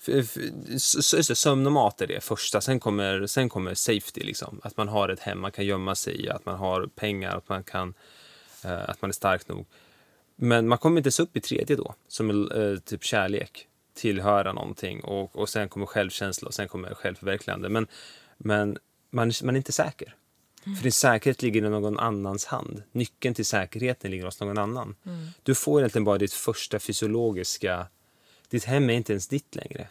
Just 0.05 1.27
det, 1.27 1.35
sömn 1.35 1.65
och 1.65 1.71
mat 1.71 2.01
är 2.01 2.07
det 2.07 2.21
första. 2.21 2.61
Sen 2.61 2.79
kommer, 2.79 3.27
sen 3.27 3.49
kommer 3.49 3.73
safety, 3.73 4.21
liksom. 4.21 4.61
att 4.63 4.77
man 4.77 4.87
har 4.87 5.09
ett 5.09 5.19
hem 5.19 5.39
man 5.39 5.51
kan 5.51 5.65
gömma 5.65 5.95
sig 5.95 6.25
i, 6.25 6.29
att 6.29 6.45
man 6.45 6.55
har 6.55 6.87
pengar, 6.95 7.37
att 7.37 7.49
man, 7.49 7.63
kan, 7.63 7.93
eh, 8.63 8.89
att 8.89 9.01
man 9.01 9.09
är 9.09 9.13
stark 9.13 9.47
nog. 9.47 9.65
Men 10.35 10.67
man 10.67 10.77
kommer 10.77 10.97
inte 10.97 11.07
ens 11.07 11.19
upp 11.19 11.37
i 11.37 11.41
tredje 11.41 11.75
då, 11.75 11.95
som 12.07 12.51
eh, 12.51 12.79
typ 12.79 13.03
kärlek, 13.03 13.67
tillhöra 13.93 14.53
någonting 14.53 15.03
och, 15.03 15.35
och 15.35 15.49
sen 15.49 15.69
kommer 15.69 15.85
självkänsla 15.85 16.47
och 16.47 16.53
sen 16.53 16.67
kommer 16.67 16.93
självförverkligande. 16.93 17.69
Men, 17.69 17.87
men 18.37 18.77
man, 19.09 19.31
man 19.43 19.55
är 19.55 19.57
inte 19.57 19.71
säker. 19.71 20.15
För 20.63 20.83
din 20.83 20.91
säkerhet 20.91 21.41
ligger 21.41 21.65
i 21.65 21.69
någon 21.69 21.99
annans 21.99 22.45
hand. 22.45 22.83
Nyckeln 22.91 23.35
till 23.35 23.45
säkerheten 23.45 24.11
ligger 24.11 24.25
hos 24.25 24.39
någon 24.39 24.57
annan. 24.57 24.95
Du 25.43 25.55
får 25.55 25.79
egentligen 25.79 26.05
bara 26.05 26.17
ditt 26.17 26.33
första 26.33 26.79
fysiologiska... 26.79 27.87
Ditt 28.49 28.63
hem 28.63 28.89
är 28.89 28.93
inte 28.93 29.13
ens 29.13 29.27
ditt 29.27 29.55
längre. 29.55 29.87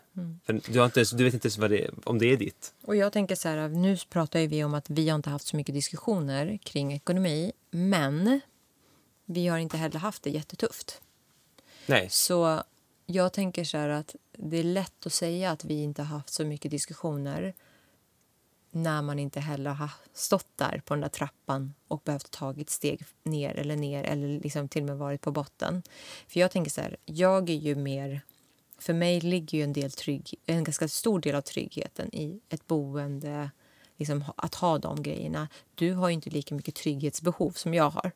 För 0.47 0.61
du, 0.73 0.79
har 0.79 0.87
inte 0.87 1.01
ens, 1.01 1.11
du 1.11 1.25
vet 1.25 1.35
inte 1.35 1.47
ens 1.47 1.59
vad 1.59 1.71
det, 1.71 1.91
om 2.05 2.19
det 2.19 2.33
är 2.33 2.37
ditt. 2.37 2.75
Och 2.83 2.97
jag 2.97 3.13
tänker 3.13 3.35
så 3.35 3.49
här, 3.49 3.69
nu 3.69 3.97
pratar 4.11 4.47
vi 4.47 4.65
om 4.65 4.75
att 4.75 4.91
vi 4.91 5.09
har 5.09 5.17
inte 5.17 5.31
haft 5.31 5.47
så 5.47 5.57
mycket 5.57 5.75
diskussioner 5.75 6.59
kring 6.63 6.93
ekonomi, 6.93 7.53
men 7.71 8.41
vi 9.25 9.47
har 9.47 9.59
inte 9.59 9.77
heller 9.77 9.99
haft 9.99 10.23
det 10.23 10.31
jättetufft. 10.31 11.01
Nej. 11.87 12.09
Så 12.11 12.63
jag 13.07 13.33
tänker 13.33 13.65
så 13.65 13.79
här 13.79 13.89
att 13.89 14.15
det 14.33 14.57
är 14.57 14.65
lätt 14.65 15.07
att 15.07 15.13
säga 15.13 15.51
att 15.51 15.65
vi 15.65 15.83
inte 15.83 16.03
har 16.03 16.17
haft 16.17 16.31
så 16.31 16.45
mycket 16.45 16.71
diskussioner 16.71 17.55
när 18.71 19.03
man 19.03 19.19
inte 19.19 19.41
heller 19.41 19.71
har 19.71 19.91
stått 20.13 20.49
där 20.57 20.83
på 20.85 20.95
den 20.95 21.01
där 21.01 21.09
trappan 21.09 21.75
och 21.89 22.03
behövt 22.05 22.31
ta 22.31 22.55
ett 22.61 22.71
steg 22.71 23.03
ner 23.23 23.55
eller 23.55 23.77
ner 23.77 24.05
eller 24.05 24.41
liksom 24.41 24.69
till 24.69 24.83
och 24.83 24.87
med 24.87 24.99
varit 24.99 25.21
på 25.21 25.33
botten. 25.33 25.83
För 26.29 26.41
jag 26.41 26.51
tänker 26.51 26.71
så 26.71 26.81
här, 26.81 26.97
jag 27.05 27.51
är 27.51 27.55
ju 27.55 27.75
mer... 27.75 28.21
För 28.79 28.93
mig 28.93 29.21
ligger 29.21 29.59
ju 29.59 29.65
en, 29.65 29.73
del 29.73 29.91
trygg, 29.91 30.35
en 30.47 30.65
ganska 30.65 30.89
stor 30.89 31.21
del 31.21 31.35
av 31.35 31.41
tryggheten 31.41 32.15
i 32.15 32.41
ett 32.49 32.67
boende, 32.67 33.51
liksom 33.97 34.25
att 34.37 34.55
ha 34.55 34.79
de 34.79 35.03
grejerna. 35.03 35.49
Du 35.75 35.93
har 35.93 36.09
ju 36.09 36.15
inte 36.15 36.31
lika 36.31 36.55
mycket 36.55 36.75
trygghetsbehov 36.75 37.51
som 37.51 37.75
jag 37.75 37.91
har. 37.91 38.13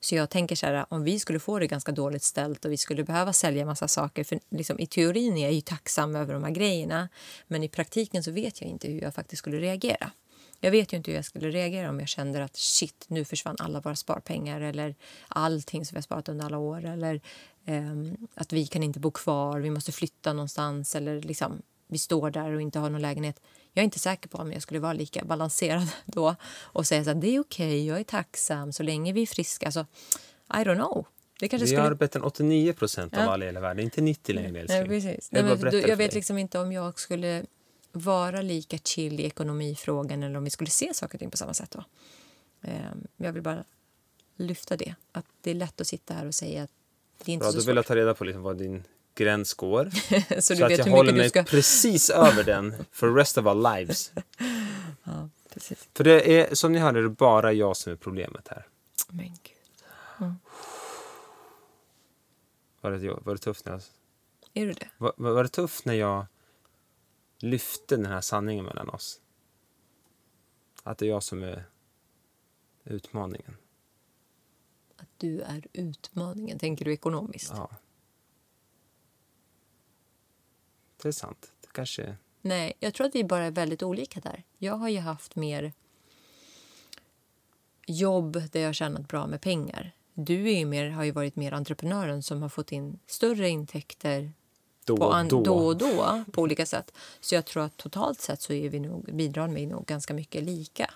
Så 0.00 0.14
jag 0.14 0.30
tänker 0.30 0.56
så 0.56 0.66
här, 0.66 0.86
om 0.88 1.04
vi 1.04 1.18
skulle 1.18 1.40
få 1.40 1.58
det 1.58 1.66
ganska 1.66 1.92
dåligt 1.92 2.22
ställt 2.22 2.64
och 2.64 2.72
vi 2.72 2.76
skulle 2.76 3.04
behöva 3.04 3.32
sälja 3.32 3.64
massa 3.64 3.88
saker, 3.88 4.24
för 4.24 4.40
liksom, 4.50 4.78
i 4.78 4.86
teorin 4.86 5.36
är 5.36 5.42
jag 5.42 5.52
ju 5.52 5.60
tacksam 5.60 6.16
över 6.16 6.34
de 6.34 6.44
här 6.44 6.50
grejerna, 6.50 7.08
men 7.46 7.62
i 7.62 7.68
praktiken 7.68 8.22
så 8.22 8.30
vet 8.30 8.60
jag 8.60 8.70
inte 8.70 8.88
hur 8.88 9.00
jag 9.02 9.14
faktiskt 9.14 9.38
skulle 9.38 9.60
reagera. 9.60 10.10
Jag 10.60 10.70
vet 10.70 10.92
ju 10.92 10.96
inte 10.96 11.10
hur 11.10 11.16
jag 11.16 11.24
skulle 11.24 11.50
reagera 11.50 11.90
om 11.90 12.00
jag 12.00 12.08
kände 12.08 12.44
att 12.44 12.56
shit, 12.56 13.04
nu 13.08 13.24
försvann 13.24 13.56
alla 13.58 13.80
våra 13.80 13.96
sparpengar 13.96 14.60
eller 14.60 14.94
allting 15.28 15.86
som 15.86 15.94
vi 15.94 15.96
har 15.96 16.02
sparat 16.02 16.28
under 16.28 16.46
alla 16.46 16.58
år 16.58 16.84
eller 16.84 17.20
eh, 17.64 17.94
att 18.34 18.52
vi 18.52 18.66
kan 18.66 18.82
inte 18.82 19.00
bo 19.00 19.10
kvar, 19.10 19.60
vi 19.60 19.70
måste 19.70 19.92
flytta 19.92 20.32
någonstans 20.32 20.96
eller 20.96 21.22
liksom 21.22 21.62
vi 21.90 21.98
står 21.98 22.30
där 22.30 22.52
och 22.52 22.60
inte 22.60 22.78
har 22.78 22.90
någon 22.90 23.02
lägenhet. 23.02 23.40
Jag 23.72 23.82
är 23.82 23.84
inte 23.84 23.98
säker 23.98 24.28
på 24.28 24.38
om 24.38 24.52
jag 24.52 24.62
skulle 24.62 24.80
vara 24.80 24.92
lika 24.92 25.24
balanserad 25.24 25.88
då 26.06 26.36
och 26.62 26.86
säga 26.86 27.04
så 27.04 27.10
att 27.10 27.20
det 27.20 27.26
är 27.36 27.40
okej, 27.40 27.66
okay, 27.66 27.86
jag 27.86 28.00
är 28.00 28.04
tacksam 28.04 28.72
så 28.72 28.82
länge 28.82 29.12
vi 29.12 29.22
är 29.22 29.26
friska. 29.26 29.66
Alltså, 29.66 29.86
I 30.48 30.56
don't 30.56 30.74
know. 30.74 31.06
Det 31.40 31.48
kanske 31.48 31.64
Vi 31.64 31.68
skulle... 31.68 31.82
har 31.82 31.94
bättre 31.94 32.18
än 32.18 32.24
89 32.24 32.72
procent 32.72 33.16
av 33.16 33.22
Ja. 33.22 33.30
alla 33.30 33.44
i 33.44 33.48
hela 33.48 33.60
världen. 33.60 33.84
Inte 33.84 34.00
90 34.00 34.34
längre, 34.34 34.60
älskling. 34.60 34.80
Nej, 34.80 34.88
precis. 34.88 35.28
Jag 35.32 35.44
Nej, 35.44 35.56
men, 35.62 35.70
du, 35.70 35.80
jag 35.80 35.96
vet 35.96 36.14
liksom 36.14 36.38
inte 36.38 36.58
om 36.58 36.72
jag 36.72 37.00
skulle 37.00 37.44
vara 37.92 38.42
lika 38.42 38.78
chill 38.78 39.20
i 39.20 39.24
ekonomifrågan 39.24 40.22
eller 40.22 40.36
om 40.36 40.44
vi 40.44 40.50
skulle 40.50 40.70
se 40.70 40.94
saker 40.94 41.14
och 41.14 41.20
ting 41.20 41.30
på 41.30 41.36
samma 41.36 41.54
sätt 41.54 41.70
då. 41.70 41.84
Ehm, 42.62 43.06
Jag 43.16 43.32
vill 43.32 43.42
bara 43.42 43.64
lyfta 44.36 44.76
det. 44.76 44.94
Att 45.12 45.26
det 45.40 45.50
är 45.50 45.54
lätt 45.54 45.80
att 45.80 45.86
sitta 45.86 46.14
här 46.14 46.26
och 46.26 46.34
säga 46.34 46.62
att 46.62 46.70
det 47.24 47.32
är 47.32 47.34
inte 47.34 47.44
Bra, 47.44 47.52
så 47.52 47.60
svårt. 47.60 47.68
vill 47.68 47.76
jag 47.76 47.86
ta 47.86 47.96
reda 47.96 48.14
på 48.14 48.24
liksom 48.24 48.42
vad 48.42 48.56
din 48.58 48.84
gräns 49.14 49.54
går. 49.54 49.90
så 50.40 50.56
Så, 50.56 50.64
att 50.64 50.78
jag 50.78 50.86
håller 50.86 51.12
mig 51.12 51.28
ska... 51.28 51.42
precis 51.42 52.10
över 52.10 52.44
den 52.44 52.74
for 52.92 53.08
the 53.08 53.20
rest 53.20 53.38
of 53.38 53.46
our 53.46 53.76
lives. 53.76 54.12
Ja, 55.04 55.28
precis. 55.52 55.88
För 55.94 56.04
det 56.04 56.40
är, 56.40 56.54
som 56.54 56.72
ni 56.72 56.78
hörde, 56.78 57.00
det 57.00 57.06
är 57.06 57.08
bara 57.08 57.52
jag 57.52 57.76
som 57.76 57.92
är 57.92 57.96
problemet 57.96 58.48
här. 58.48 58.66
Men 59.08 59.28
gud. 59.28 60.34
Var 62.80 62.90
det, 62.90 63.10
var 63.24 63.34
det 63.34 63.38
tufft 63.38 63.64
när 63.64 63.72
jag 63.72 63.82
Är 64.54 64.66
du 64.66 64.72
det? 64.72 64.88
Var, 64.98 65.12
var 65.16 65.32
var 65.32 65.42
det 65.42 65.48
tufft 65.48 65.84
när 65.84 65.94
jag 65.94 66.26
lyfte 67.38 67.96
den 67.96 68.06
här 68.06 68.20
sanningen 68.20 68.64
mellan 68.64 68.88
oss? 68.88 69.20
Att 70.82 70.98
det 70.98 71.06
är 71.06 71.10
jag 71.10 71.22
som 71.22 71.42
är 71.42 71.64
utmaningen. 72.84 73.56
Att 74.96 75.08
du 75.16 75.40
är 75.40 75.66
utmaningen, 75.72 76.58
tänker 76.58 76.84
du 76.84 76.92
ekonomiskt? 76.92 77.52
Ja. 77.56 77.70
Det 81.02 81.08
är 81.08 81.12
sant. 81.12 81.52
Det 81.60 81.68
kanske... 81.72 82.16
Nej, 82.42 82.72
jag 82.80 82.94
tror 82.94 83.06
att 83.06 83.14
vi 83.14 83.24
bara 83.24 83.44
är 83.44 83.50
väldigt 83.50 83.82
olika 83.82 84.20
där. 84.20 84.42
Jag 84.58 84.74
har 84.74 84.88
ju 84.88 84.98
haft 84.98 85.36
mer 85.36 85.72
jobb 87.86 88.32
där 88.52 88.60
jag 88.60 88.68
har 88.68 88.72
tjänat 88.72 89.08
bra 89.08 89.26
med 89.26 89.40
pengar. 89.40 89.92
Du 90.14 90.48
är 90.50 90.58
ju 90.58 90.64
mer, 90.66 90.90
har 90.90 91.04
ju 91.04 91.10
varit 91.10 91.36
mer 91.36 91.52
entreprenören 91.52 92.22
som 92.22 92.42
har 92.42 92.48
fått 92.48 92.72
in 92.72 92.98
större 93.06 93.48
intäkter 93.48 94.32
Då 94.84 94.96
på 94.96 95.12
an- 95.12 95.28
då. 95.28 95.42
då 95.42 95.54
och 95.54 95.76
då 95.76 96.24
på 96.32 96.42
olika 96.42 96.66
sätt. 96.66 96.92
Så 97.20 97.34
jag 97.34 97.44
tror 97.46 97.62
att 97.62 97.76
totalt 97.76 98.20
sett 98.20 98.42
så 98.42 98.52
är 98.52 98.68
vi 98.68 98.80
nog, 98.80 99.14
bidrar 99.14 99.48
vi 99.48 99.66
nog 99.66 99.86
ganska 99.86 100.14
mycket 100.14 100.42
lika. 100.42 100.90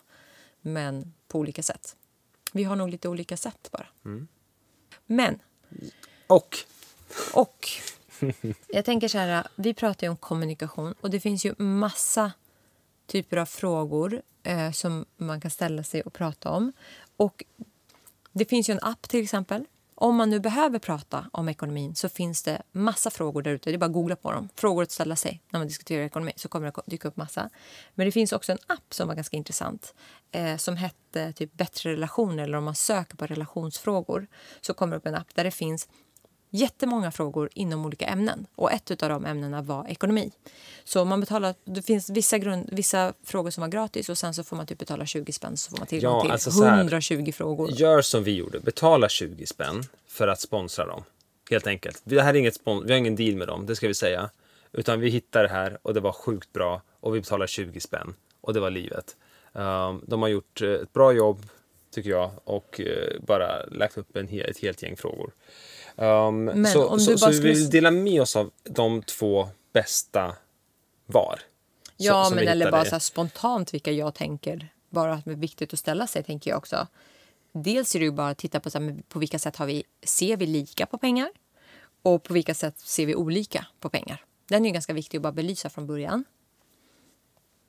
Men 0.60 1.14
på 1.28 1.38
olika 1.38 1.62
sätt. 1.62 1.96
Vi 2.52 2.64
har 2.64 2.76
nog 2.76 2.88
lite 2.88 3.08
olika 3.08 3.36
sätt 3.36 3.68
bara. 3.72 3.86
Mm. 4.04 4.28
Men 5.06 5.38
Och 6.26 6.56
och 7.34 7.68
jag 8.68 8.84
tänker 8.84 9.08
så 9.08 9.18
här, 9.18 9.46
vi 9.56 9.74
pratar 9.74 10.06
ju 10.06 10.10
om 10.10 10.16
kommunikation 10.16 10.94
och 11.00 11.10
det 11.10 11.20
finns 11.20 11.46
ju 11.46 11.54
massa 11.58 12.32
typer 13.06 13.36
av 13.36 13.46
frågor 13.46 14.22
eh, 14.42 14.70
som 14.70 15.04
man 15.16 15.40
kan 15.40 15.50
ställa 15.50 15.82
sig 15.82 16.02
och 16.02 16.12
prata 16.12 16.50
om. 16.50 16.72
Och 17.16 17.44
det 18.32 18.44
finns 18.44 18.68
ju 18.68 18.72
en 18.72 18.82
app 18.82 19.08
till 19.08 19.22
exempel. 19.22 19.64
Om 19.96 20.16
man 20.16 20.30
nu 20.30 20.40
behöver 20.40 20.78
prata 20.78 21.26
om 21.32 21.48
ekonomin 21.48 21.94
så 21.94 22.08
finns 22.08 22.42
det 22.42 22.62
massa 22.72 23.10
frågor 23.10 23.42
där 23.42 23.50
ute. 23.50 23.70
Det 23.70 23.76
är 23.76 23.78
bara 23.78 23.86
att 23.86 23.92
googla 23.92 24.16
på 24.16 24.32
dem. 24.32 24.48
Frågor 24.54 24.82
att 24.82 24.90
ställa 24.90 25.16
sig 25.16 25.40
när 25.50 25.60
man 25.60 25.68
diskuterar 25.68 26.04
ekonomi 26.04 26.32
så 26.36 26.48
kommer 26.48 26.66
det 26.66 26.82
dyka 26.86 27.08
upp 27.08 27.16
massa. 27.16 27.50
Men 27.94 28.06
det 28.06 28.12
finns 28.12 28.32
också 28.32 28.52
en 28.52 28.58
app 28.66 28.94
som 28.94 29.08
var 29.08 29.14
ganska 29.14 29.36
intressant 29.36 29.94
eh, 30.32 30.56
som 30.56 30.76
hette 30.76 31.32
typ 31.32 31.52
Bättre 31.52 31.92
relationer 31.92 32.42
eller 32.42 32.58
om 32.58 32.64
man 32.64 32.74
söker 32.74 33.16
på 33.16 33.26
relationsfrågor 33.26 34.26
så 34.60 34.74
kommer 34.74 34.90
det 34.90 34.96
upp 34.96 35.06
en 35.06 35.14
app 35.14 35.34
där 35.34 35.44
det 35.44 35.50
finns 35.50 35.88
jättemånga 36.54 37.10
frågor 37.12 37.48
inom 37.54 37.86
olika 37.86 38.06
ämnen. 38.06 38.46
Och 38.54 38.72
ett 38.72 39.02
av 39.02 39.08
de 39.08 39.24
ämnena 39.26 39.62
var 39.62 39.86
ekonomi. 39.88 40.32
Så 40.84 41.04
man 41.04 41.20
betalar, 41.20 41.54
det 41.64 41.82
finns 41.82 42.10
vissa, 42.10 42.38
grund, 42.38 42.68
vissa 42.72 43.12
frågor 43.24 43.50
som 43.50 43.60
var 43.60 43.68
gratis 43.68 44.08
och 44.08 44.18
sen 44.18 44.34
så 44.34 44.44
får 44.44 44.56
man 44.56 44.66
typ 44.66 44.78
betala 44.78 45.06
20 45.06 45.32
spänn 45.32 45.56
så 45.56 45.70
får 45.70 45.78
man 45.78 45.86
tillgång 45.86 46.12
Ja, 46.14 46.22
till 46.22 46.30
alltså 46.30 46.50
så 46.50 46.64
här. 46.64 46.78
120 46.78 47.32
frågor. 47.32 47.70
gör 47.72 48.02
som 48.02 48.24
vi 48.24 48.32
gjorde. 48.36 48.60
Betala 48.60 49.08
20 49.08 49.46
spänn 49.46 49.82
för 50.06 50.28
att 50.28 50.40
sponsra 50.40 50.86
dem. 50.86 51.02
Helt 51.50 51.66
enkelt. 51.66 52.00
Det 52.04 52.22
här 52.22 52.34
är 52.34 52.38
inget 52.38 52.60
spon- 52.64 52.84
vi 52.86 52.92
har 52.92 52.98
ingen 52.98 53.16
deal 53.16 53.36
med 53.36 53.48
dem, 53.48 53.66
det 53.66 53.76
ska 53.76 53.88
vi 53.88 53.94
säga. 53.94 54.30
Utan 54.72 55.00
vi 55.00 55.10
hittade 55.10 55.44
det 55.48 55.52
här 55.54 55.78
och 55.82 55.94
det 55.94 56.00
var 56.00 56.12
sjukt 56.12 56.52
bra 56.52 56.82
och 57.00 57.14
vi 57.14 57.20
betalar 57.20 57.46
20 57.46 57.80
spänn. 57.80 58.14
Och 58.40 58.54
det 58.54 58.60
var 58.60 58.70
livet. 58.70 59.16
Um, 59.52 60.04
de 60.06 60.22
har 60.22 60.28
gjort 60.28 60.62
eh, 60.62 60.70
ett 60.70 60.92
bra 60.92 61.12
jobb, 61.12 61.46
tycker 61.94 62.10
jag, 62.10 62.30
och 62.44 62.80
eh, 62.80 63.20
bara 63.26 63.64
lagt 63.66 63.98
upp 63.98 64.16
en 64.16 64.28
ett 64.28 64.58
helt 64.58 64.82
gäng 64.82 64.96
frågor. 64.96 65.30
Um, 65.96 66.44
Men 66.44 66.66
så 66.72 66.88
om 66.88 67.00
så, 67.00 67.10
du 67.10 67.18
så 67.18 67.24
bara 67.26 67.30
vi 67.30 67.36
skulle- 67.36 67.52
vill 67.54 67.70
dela 67.70 67.90
med 67.90 68.22
oss 68.22 68.36
av 68.36 68.50
de 68.62 69.02
två 69.02 69.48
bästa 69.72 70.36
var. 71.06 71.40
Ja, 71.96 72.24
som- 72.24 72.34
men 72.34 72.44
vi 72.44 72.50
eller 72.50 72.70
bara 72.70 72.84
så 72.84 73.00
spontant 73.00 73.74
vilka 73.74 73.92
jag 73.92 74.14
tänker 74.14 74.68
bara 74.90 75.12
att 75.14 75.24
det 75.24 75.30
är 75.30 75.34
viktigt 75.34 75.72
att 75.72 75.78
ställa 75.78 76.06
sig, 76.06 76.22
tänker 76.22 76.50
jag 76.50 76.58
också. 76.58 76.86
Dels 77.52 77.94
är 77.94 77.98
det 77.98 78.04
ju 78.04 78.10
bara 78.12 78.28
att 78.28 78.38
titta 78.38 78.60
på 78.60 78.70
så 78.70 78.78
här, 78.80 78.96
på 79.08 79.18
vilka 79.18 79.38
sätt 79.38 79.56
har 79.56 79.66
vi, 79.66 79.84
ser 80.02 80.36
vi 80.36 80.46
lika 80.46 80.86
på 80.86 80.98
pengar 80.98 81.28
och 82.02 82.22
på 82.22 82.34
vilka 82.34 82.54
sätt 82.54 82.78
ser 82.78 83.06
vi 83.06 83.14
olika 83.14 83.66
på 83.80 83.88
pengar. 83.88 84.24
Den 84.48 84.64
är 84.64 84.68
ju 84.68 84.72
ganska 84.72 84.92
viktig 84.92 85.18
att 85.18 85.22
bara 85.22 85.32
belysa 85.32 85.70
från 85.70 85.86
början. 85.86 86.24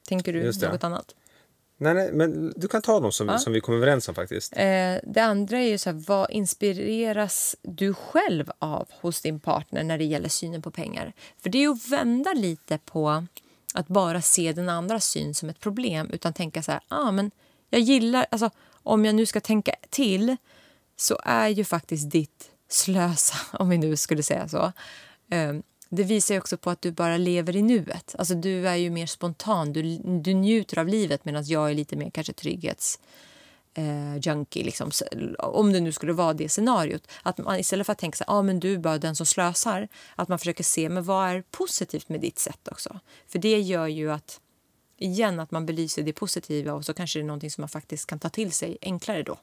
Tänker 0.07 0.33
du 0.33 0.51
något 0.71 0.83
annat? 0.83 1.15
Nej, 1.77 1.93
nej, 1.93 2.11
men 2.13 2.53
du 2.55 2.67
kan 2.67 2.81
ta 2.81 2.99
dem 2.99 3.11
som, 3.11 3.29
Ja. 3.29 3.37
som 3.37 3.53
vi 3.53 3.61
kom 3.61 3.75
överens 3.75 4.09
om 4.09 4.15
faktiskt. 4.15 4.53
Eh, 4.57 4.95
det 5.03 5.19
andra 5.19 5.59
är 5.59 5.67
ju 5.67 5.77
så 5.77 5.89
här, 5.89 6.03
vad 6.07 6.31
inspireras 6.31 7.55
du 7.61 7.93
själv 7.93 8.51
av 8.59 8.87
hos 9.01 9.21
din 9.21 9.39
partner 9.39 9.83
när 9.83 9.97
det 9.97 10.03
gäller 10.03 10.29
synen 10.29 10.61
på 10.61 10.71
pengar? 10.71 11.13
För 11.43 11.49
det 11.49 11.57
är 11.57 11.61
ju 11.61 11.71
att 11.71 11.87
vända 11.87 12.33
lite 12.33 12.77
på 12.77 13.25
att 13.73 13.87
bara 13.87 14.21
se 14.21 14.53
den 14.53 14.69
andra 14.69 14.99
syn 14.99 15.35
som 15.35 15.49
ett 15.49 15.59
problem 15.59 16.09
utan 16.13 16.33
tänka 16.33 16.63
så 16.63 16.71
här, 16.71 16.81
ah, 16.87 17.11
men 17.11 17.31
jag 17.69 17.81
gillar, 17.81 18.25
alltså 18.31 18.49
om 18.83 19.05
jag 19.05 19.15
nu 19.15 19.25
ska 19.25 19.39
tänka 19.39 19.75
till 19.89 20.37
så 20.97 21.19
är 21.23 21.47
ju 21.47 21.63
faktiskt 21.63 22.11
ditt 22.11 22.49
slösa, 22.69 23.35
om 23.59 23.69
vi 23.69 23.77
nu 23.77 23.95
skulle 23.95 24.23
säga 24.23 24.47
så, 24.47 24.71
eh, 25.31 25.53
det 25.89 26.03
visar 26.03 26.37
också 26.37 26.57
på 26.57 26.69
att 26.69 26.81
du 26.81 26.91
bara 26.91 27.17
lever 27.17 27.55
i 27.55 27.61
nuet. 27.61 28.15
Alltså 28.17 28.35
du 28.35 28.67
är 28.67 28.75
ju 28.75 28.89
mer 28.89 29.05
spontan, 29.05 29.73
du, 29.73 29.97
du 29.97 30.33
njuter 30.33 30.79
av 30.79 30.87
livet 30.87 31.25
medan 31.25 31.45
jag 31.45 31.69
är 31.69 31.73
lite 31.73 31.95
mer 31.95 32.09
kanske 32.09 32.33
trygghets 32.33 32.99
eh, 33.73 34.17
junkie, 34.21 34.63
liksom, 34.63 34.91
Så- 34.91 35.05
om 35.39 35.73
det 35.73 35.79
nu 35.79 35.91
skulle 35.91 36.13
vara 36.13 36.33
det 36.33 36.49
scenariot. 36.49 37.07
Att 37.23 37.37
man 37.37 37.59
istället 37.59 37.85
för 37.85 37.91
att 37.93 37.99
tänka 37.99 38.15
så 38.17 38.23
här, 38.27 38.39
ah, 38.39 38.41
men 38.41 38.59
du 38.59 38.73
är 38.73 38.77
bara 38.77 38.97
den 38.97 39.15
som 39.15 39.25
slösar, 39.25 39.87
att 40.15 40.27
man 40.27 40.39
försöker 40.39 40.63
se 40.63 40.89
men 40.89 41.03
vad 41.03 41.29
är 41.29 41.43
positivt 41.51 42.09
med 42.09 42.21
ditt 42.21 42.39
sätt 42.39 42.67
också. 42.71 42.99
För 43.27 43.39
det 43.39 43.59
gör 43.61 43.87
ju 43.87 44.11
att, 44.11 44.39
igen, 44.97 45.39
att 45.39 45.51
man 45.51 45.65
belyser 45.65 46.03
det 46.03 46.13
positiva 46.13 46.73
och 46.73 46.85
så 46.85 46.93
kanske 46.93 47.19
det 47.19 47.23
är 47.23 47.27
någonting 47.27 47.51
som 47.51 47.61
man 47.61 47.69
faktiskt 47.69 48.07
kan 48.07 48.19
ta 48.19 48.29
till 48.29 48.51
sig 48.51 48.77
enklare 48.81 49.23
då. 49.23 49.37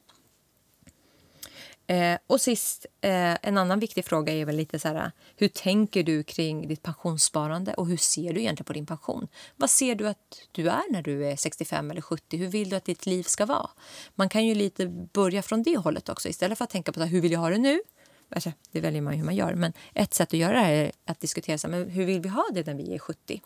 Eh, 1.87 2.17
och 2.27 2.41
sist, 2.41 2.85
eh, 3.01 3.37
en 3.47 3.57
annan 3.57 3.79
viktig 3.79 4.05
fråga 4.05 4.33
är 4.33 4.45
väl 4.45 4.55
lite 4.55 4.79
så 4.79 4.87
här, 4.87 5.11
hur 5.35 5.47
tänker 5.47 6.03
du 6.03 6.23
kring 6.23 6.67
ditt 6.67 6.83
pensionssparande 6.83 7.73
och 7.73 7.87
hur 7.87 7.97
ser 7.97 8.33
du 8.33 8.39
egentligen 8.39 8.65
på 8.65 8.73
din 8.73 8.85
pension? 8.85 9.27
Vad 9.55 9.69
ser 9.69 9.95
du 9.95 10.07
att 10.07 10.47
du 10.51 10.69
är 10.69 10.91
när 10.91 11.01
du 11.01 11.25
är 11.25 11.35
65 11.35 11.91
eller 11.91 12.01
70? 12.01 12.37
Hur 12.37 12.47
vill 12.47 12.69
du 12.69 12.75
att 12.75 12.85
ditt 12.85 13.05
liv 13.05 13.23
ska 13.23 13.45
vara? 13.45 13.69
Man 14.15 14.29
kan 14.29 14.45
ju 14.45 14.55
lite 14.55 14.87
börja 14.87 15.41
från 15.41 15.63
det 15.63 15.77
hållet 15.77 16.09
också 16.09 16.29
istället 16.29 16.57
för 16.57 16.63
att 16.63 16.71
tänka 16.71 16.91
på 16.91 16.99
så 16.99 17.03
här, 17.03 17.11
hur 17.11 17.21
vill 17.21 17.31
jag 17.31 17.39
ha 17.39 17.49
det 17.49 17.57
nu? 17.57 17.81
Alltså, 18.29 18.51
det 18.71 18.81
väljer 18.81 19.01
man 19.01 19.13
ju 19.13 19.17
hur 19.17 19.25
man 19.25 19.35
gör, 19.35 19.53
men 19.53 19.73
ett 19.93 20.13
sätt 20.13 20.27
att 20.27 20.39
göra 20.39 20.53
det 20.53 20.59
här 20.59 20.73
är 20.73 20.91
att 21.05 21.19
diskutera 21.19 21.57
så 21.57 21.67
här, 21.67 21.79
men 21.79 21.89
hur 21.89 22.05
vill 22.05 22.21
vi 22.21 22.29
ha 22.29 22.45
det 22.53 22.67
när 22.67 22.73
vi 22.73 22.93
är 22.93 22.99
70? 22.99 23.41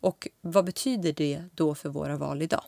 Och 0.00 0.28
vad 0.40 0.64
betyder 0.64 1.12
det 1.12 1.42
då 1.54 1.74
för 1.74 1.88
våra 1.88 2.16
val 2.16 2.42
idag? 2.42 2.64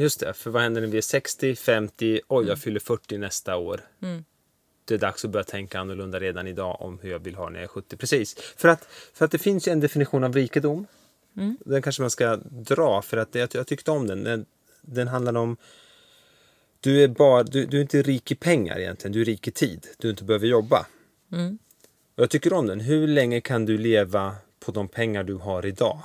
Just 0.00 0.20
det, 0.20 0.32
för 0.32 0.50
vad 0.50 0.62
händer 0.62 0.80
när 0.80 0.88
vi 0.88 0.98
är 0.98 1.02
60, 1.02 1.56
50, 1.56 2.20
oj 2.28 2.46
jag 2.46 2.58
fyller 2.58 2.80
40 2.80 3.18
nästa 3.18 3.56
år. 3.56 3.80
Mm. 4.02 4.24
Det 4.84 4.94
är 4.94 4.98
dags 4.98 5.24
att 5.24 5.30
börja 5.30 5.44
tänka 5.44 5.80
annorlunda 5.80 6.20
redan 6.20 6.46
idag 6.46 6.76
om 6.80 6.98
hur 6.98 7.10
jag 7.10 7.18
vill 7.18 7.34
ha 7.34 7.48
när 7.48 7.58
jag 7.58 7.64
är 7.64 7.68
70. 7.68 7.96
Precis, 7.96 8.36
för 8.56 8.68
att, 8.68 8.88
för 9.14 9.24
att 9.24 9.30
det 9.30 9.38
finns 9.38 9.68
ju 9.68 9.72
en 9.72 9.80
definition 9.80 10.24
av 10.24 10.34
rikedom. 10.34 10.86
Mm. 11.36 11.56
Den 11.64 11.82
kanske 11.82 12.02
man 12.02 12.10
ska 12.10 12.36
dra 12.36 13.02
för 13.02 13.16
att 13.16 13.34
jag, 13.34 13.48
jag 13.52 13.66
tyckte 13.66 13.90
om 13.90 14.06
den. 14.06 14.24
Den, 14.24 14.46
den 14.80 15.08
handlar 15.08 15.36
om 15.36 15.56
du 16.80 17.02
är, 17.04 17.08
bara, 17.08 17.42
du, 17.42 17.66
du 17.66 17.76
är 17.76 17.82
inte 17.82 18.02
rik 18.02 18.30
i 18.30 18.34
pengar 18.34 18.78
egentligen, 18.78 19.12
du 19.12 19.20
är 19.20 19.24
rik 19.24 19.48
i 19.48 19.50
tid. 19.50 19.86
Du 19.98 20.10
inte 20.10 20.24
behöver 20.24 20.46
jobba. 20.46 20.86
Mm. 21.32 21.58
Och 22.16 22.22
jag 22.22 22.30
tycker 22.30 22.52
om 22.52 22.66
den. 22.66 22.80
Hur 22.80 23.06
länge 23.06 23.40
kan 23.40 23.64
du 23.64 23.78
leva 23.78 24.36
på 24.60 24.72
de 24.72 24.88
pengar 24.88 25.24
du 25.24 25.34
har 25.34 25.66
idag? 25.66 26.02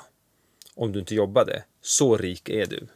Om 0.76 0.92
du 0.92 1.00
inte 1.00 1.16
jobbade. 1.16 1.64
Så 1.82 2.18
rik 2.18 2.50
är 2.50 2.66
du. 2.66 2.88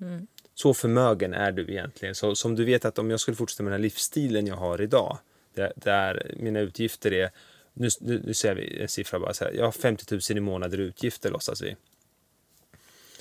Mm. 0.00 0.26
Så 0.60 0.74
förmögen 0.74 1.34
är 1.34 1.52
du 1.52 1.62
egentligen. 1.62 2.14
Så 2.14 2.34
som 2.34 2.56
du 2.56 2.64
vet 2.64 2.84
att 2.84 2.98
om 2.98 3.10
jag 3.10 3.20
skulle 3.20 3.36
fortsätta 3.36 3.62
med 3.62 3.72
den 3.72 3.80
här 3.80 3.82
livsstilen 3.82 4.46
jag 4.46 4.56
har 4.56 4.80
idag, 4.80 5.18
där, 5.54 5.72
där 5.76 6.34
mina 6.36 6.60
utgifter 6.60 7.12
är, 7.12 7.30
nu, 7.72 7.88
nu, 8.00 8.22
nu 8.26 8.34
säger 8.34 8.54
vi 8.54 8.82
en 8.82 8.88
siffra 8.88 9.18
bara 9.18 9.34
så 9.34 9.44
här, 9.44 9.52
jag 9.52 9.64
har 9.64 9.72
50 9.72 10.14
000 10.14 10.38
i 10.38 10.40
månader 10.40 10.80
i 10.80 10.82
utgifter 10.82 11.30
låtsas 11.30 11.62
vi. 11.62 11.76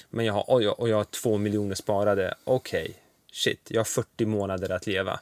Men 0.09 0.25
jag 0.25 0.33
har, 0.33 0.49
och 0.49 0.63
jag, 0.63 0.79
och 0.79 0.89
jag 0.89 0.97
har 0.97 1.03
två 1.03 1.37
miljoner 1.37 1.75
sparade, 1.75 2.35
okej, 2.43 2.81
okay, 2.81 2.93
shit, 3.31 3.67
jag 3.69 3.79
har 3.79 3.85
40 3.85 4.25
månader 4.25 4.69
att 4.69 4.87
leva. 4.87 5.19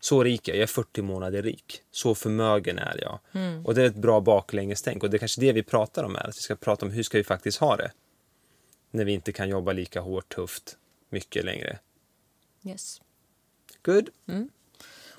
Så 0.00 0.24
rik 0.24 0.48
jag, 0.48 0.56
jag 0.56 0.62
är 0.62 0.66
40 0.66 1.02
månader 1.02 1.42
rik. 1.42 1.82
Så 1.90 2.14
förmögen 2.14 2.78
är 2.78 2.98
jag. 3.02 3.18
Mm. 3.32 3.66
Och 3.66 3.74
det 3.74 3.82
är 3.82 3.86
ett 3.86 3.96
bra 3.96 4.20
baklänges-tänk 4.20 5.02
och 5.02 5.10
det 5.10 5.16
är 5.16 5.18
kanske 5.18 5.40
det 5.40 5.52
vi 5.52 5.62
pratar 5.62 6.04
om 6.04 6.14
här, 6.14 6.28
att 6.28 6.36
vi 6.36 6.40
ska 6.40 6.56
prata 6.56 6.86
om 6.86 6.92
hur 6.92 7.02
ska 7.02 7.18
vi 7.18 7.24
faktiskt 7.24 7.58
ha 7.58 7.76
det? 7.76 7.92
När 8.90 9.04
vi 9.04 9.12
inte 9.12 9.32
kan 9.32 9.48
jobba 9.48 9.72
lika 9.72 10.00
hårt, 10.00 10.34
tufft, 10.34 10.76
mycket 11.12 11.44
längre. 11.44 11.78
Yes. 12.62 13.00
Good. 13.82 14.10
Mm. 14.26 14.50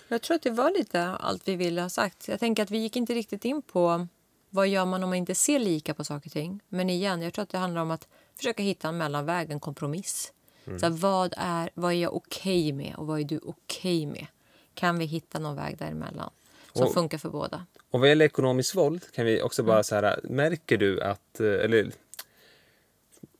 Jag 0.07 0.21
tror 0.21 0.35
att 0.35 0.41
det 0.41 0.51
var 0.51 0.71
lite 0.71 1.03
allt 1.03 1.47
vi 1.47 1.55
ville 1.55 1.81
ha 1.81 1.89
sagt. 1.89 2.27
Jag 2.27 2.39
tänker 2.39 2.63
att 2.63 2.71
vi 2.71 2.77
gick 2.77 2.95
inte 2.95 3.13
riktigt 3.13 3.45
in 3.45 3.61
på 3.61 4.07
vad 4.49 4.67
gör 4.67 4.85
man 4.85 5.03
om 5.03 5.09
man 5.09 5.17
inte 5.17 5.35
ser 5.35 5.59
lika 5.59 5.93
på 5.93 6.03
saker 6.03 6.29
och 6.29 6.33
ting. 6.33 6.59
Men 6.69 6.89
igen, 6.89 7.21
jag 7.21 7.33
tror 7.33 7.43
att 7.43 7.49
det 7.49 7.57
handlar 7.57 7.81
om 7.81 7.91
att 7.91 8.07
försöka 8.37 8.63
hitta 8.63 8.87
en 8.87 8.97
mellanväg, 8.97 9.51
en 9.51 9.59
kompromiss. 9.59 10.33
Mm. 10.65 10.79
Så 10.79 10.89
vad, 10.89 11.33
är, 11.37 11.69
vad 11.73 11.91
är 11.91 11.97
jag 11.97 12.15
okej 12.15 12.63
okay 12.63 12.73
med 12.73 12.95
och 12.95 13.07
vad 13.07 13.19
är 13.19 13.23
du 13.23 13.37
okej 13.37 14.05
okay 14.05 14.07
med? 14.07 14.27
Kan 14.73 14.99
vi 14.99 15.05
hitta 15.05 15.39
någon 15.39 15.55
väg 15.55 15.77
däremellan 15.77 16.29
som 16.73 16.87
och, 16.87 16.93
funkar 16.93 17.17
för 17.17 17.29
båda? 17.29 17.65
Och 17.91 17.99
vad 17.99 18.09
gäller 18.09 18.25
ekonomiskt 18.25 18.75
våld 18.75 19.11
kan 19.11 19.25
vi 19.25 19.41
också 19.41 19.63
bara 19.63 19.75
mm. 19.75 19.83
så 19.83 19.95
här, 19.95 20.19
märker 20.23 20.77
du 20.77 21.01
att, 21.01 21.39
eller 21.39 21.91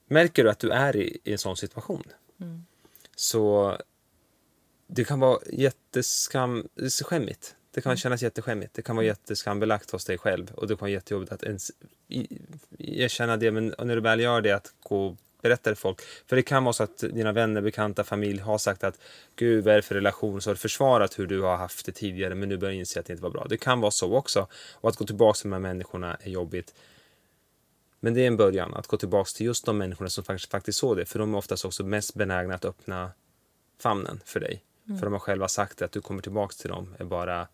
märker 0.06 0.44
du 0.44 0.50
att 0.50 0.60
du 0.60 0.70
är 0.70 0.96
i, 0.96 1.18
i 1.24 1.32
en 1.32 1.38
sån 1.38 1.58
situation? 1.58 2.04
Mm. 2.44 2.66
Så 3.16 3.78
det 4.88 5.04
kan 5.04 5.20
vara 5.20 5.40
jätteskämmigt. 5.52 7.56
Det 7.74 7.82
kan 7.82 7.90
mm. 7.90 7.98
kännas 7.98 8.24
jätteskämmigt. 8.24 8.74
Det 8.74 8.82
kan 8.82 8.96
vara 8.96 9.06
jätteskambelagt 9.06 9.92
hos 9.92 10.06
dig 10.06 10.18
själv 10.18 10.52
och 10.52 10.68
det 10.68 10.76
kan 10.76 10.86
vara 10.86 10.92
jättejobbigt 10.92 11.32
att 11.32 11.44
ens 11.44 11.72
erkänna 12.80 13.38
det. 13.38 13.52
Men 13.52 13.76
när 13.78 13.96
du 13.96 14.02
väl 14.02 14.20
gör 14.20 14.42
det, 14.42 14.52
att 14.52 14.74
gå 14.84 15.18
berätta 15.44 15.70
det 15.70 15.76
för 15.76 15.82
folk. 15.82 16.02
För 16.28 16.36
det 16.36 16.42
kan 16.42 16.64
vara 16.64 16.74
så 16.74 16.84
att 16.84 16.98
dina 16.98 17.32
vänner, 17.32 17.62
bekanta, 17.62 18.04
familj 18.04 18.40
har 18.40 18.58
sagt 18.58 18.84
att 18.84 19.00
Gud, 19.36 19.64
vad 19.64 19.74
är 19.74 19.76
det 19.76 19.82
för 19.82 19.96
relation? 19.96 20.42
Så 20.42 20.50
har 20.50 20.56
du 20.56 20.60
försvarat 20.60 21.20
hur 21.20 21.28
du 21.28 21.42
har 21.42 21.58
haft 21.58 21.86
det 21.86 21.92
tidigare 21.92 22.36
men 22.36 22.50
nu 22.50 22.58
börjar 22.58 22.74
inse 22.74 23.00
att 23.00 23.06
det 23.06 23.14
inte 23.14 23.24
var 23.24 23.30
bra. 23.30 23.46
Det 23.50 23.58
kan 23.58 23.82
vara 23.82 23.92
så 23.92 24.16
också. 24.16 24.48
Och 24.74 24.90
att 24.90 24.96
gå 24.96 25.06
tillbaka 25.06 25.38
till 25.38 25.50
de 25.50 25.54
här 25.54 25.60
människorna 25.60 26.18
är 26.22 26.30
jobbigt. 26.30 26.74
Men 28.04 28.14
det 28.14 28.22
är 28.22 28.28
en 28.28 28.38
början, 28.38 28.74
att 28.74 28.88
gå 28.88 28.98
tillbaka 28.98 29.30
till 29.36 29.46
just 29.46 29.66
de 29.66 29.78
människorna 29.78 30.10
som 30.10 30.24
faktiskt, 30.24 30.52
faktiskt 30.52 30.80
såg 30.80 30.98
det. 30.98 31.06
För 31.06 31.20
de 31.20 31.34
är 31.34 31.38
oftast 31.38 31.66
också 31.66 31.84
mest 31.84 32.14
benägna 32.14 32.56
att 32.56 32.66
öppna 32.66 33.12
famnen 33.80 34.20
för 34.26 34.40
dig. 34.40 34.64
Mm. 34.88 35.00
För 35.00 35.06
de 35.06 35.14
har 35.14 35.20
själva 35.20 35.48
sagt 35.48 35.82
att 35.82 35.92
du 35.92 36.02
kommer 36.02 36.22
tillbaka 36.22 36.54
till 36.54 36.70
dem 36.70 36.96
är 37.00 37.04
bara 37.04 37.48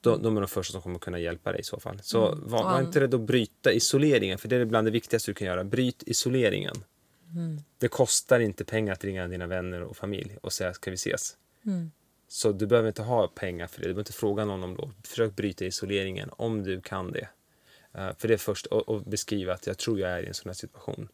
de, 0.00 0.22
de 0.22 0.36
är 0.36 0.40
de 0.40 0.48
första 0.48 0.72
som 0.72 0.82
kommer 0.82 0.98
kunna 0.98 1.18
hjälpa 1.18 1.52
dig 1.52 1.60
i 1.60 1.64
så 1.64 1.80
fall. 1.80 1.98
Så 2.02 2.32
mm. 2.32 2.48
var, 2.48 2.64
var, 2.64 2.80
inte 2.80 3.00
rädd 3.00 3.14
att 3.14 3.20
bryta 3.20 3.72
isoleringen, 3.72 4.38
för 4.38 4.48
det 4.48 4.56
är 4.56 4.64
bland 4.64 4.86
det 4.86 4.90
viktigaste 4.90 5.30
du 5.30 5.34
kan 5.34 5.46
göra. 5.46 5.64
Bryt 5.64 6.02
isoleringen. 6.06 6.84
Mm. 7.34 7.60
Det 7.78 7.88
kostar 7.88 8.40
inte 8.40 8.64
pengar 8.64 8.92
att 8.92 9.04
ringa 9.04 9.28
dina 9.28 9.46
vänner 9.46 9.82
och 9.82 9.96
familj 9.96 10.38
och 10.42 10.52
säga 10.52 10.74
ska 10.74 10.90
vi 10.90 10.94
ses. 10.94 11.36
Mm. 11.64 11.90
Så 12.28 12.52
du 12.52 12.66
behöver 12.66 12.88
inte 12.88 13.02
ha 13.02 13.28
pengar 13.28 13.66
för 13.66 13.80
det. 13.80 13.86
Du 13.86 13.94
behöver 13.94 14.00
inte 14.00 14.12
fråga 14.12 14.44
någon 14.44 14.64
om 14.64 14.76
lov. 14.76 14.92
Försök 15.04 15.36
bryta 15.36 15.64
isoleringen 15.64 16.30
om 16.32 16.62
du 16.62 16.80
kan 16.80 17.12
det. 17.12 17.28
Uh, 17.98 18.12
för 18.18 18.28
det 18.28 18.34
är 18.34 18.38
först 18.38 18.66
att 18.66 19.06
beskriva 19.06 19.54
att 19.54 19.66
jag 19.66 19.78
tror 19.78 20.00
jag 20.00 20.10
är 20.10 20.22
i 20.22 20.26
en 20.26 20.34
sån 20.34 20.48
här 20.48 20.54
situation. 20.54 21.08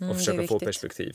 Mm, 0.00 0.10
och 0.10 0.16
försöka 0.16 0.46
få 0.46 0.58
perspektiv. 0.58 1.12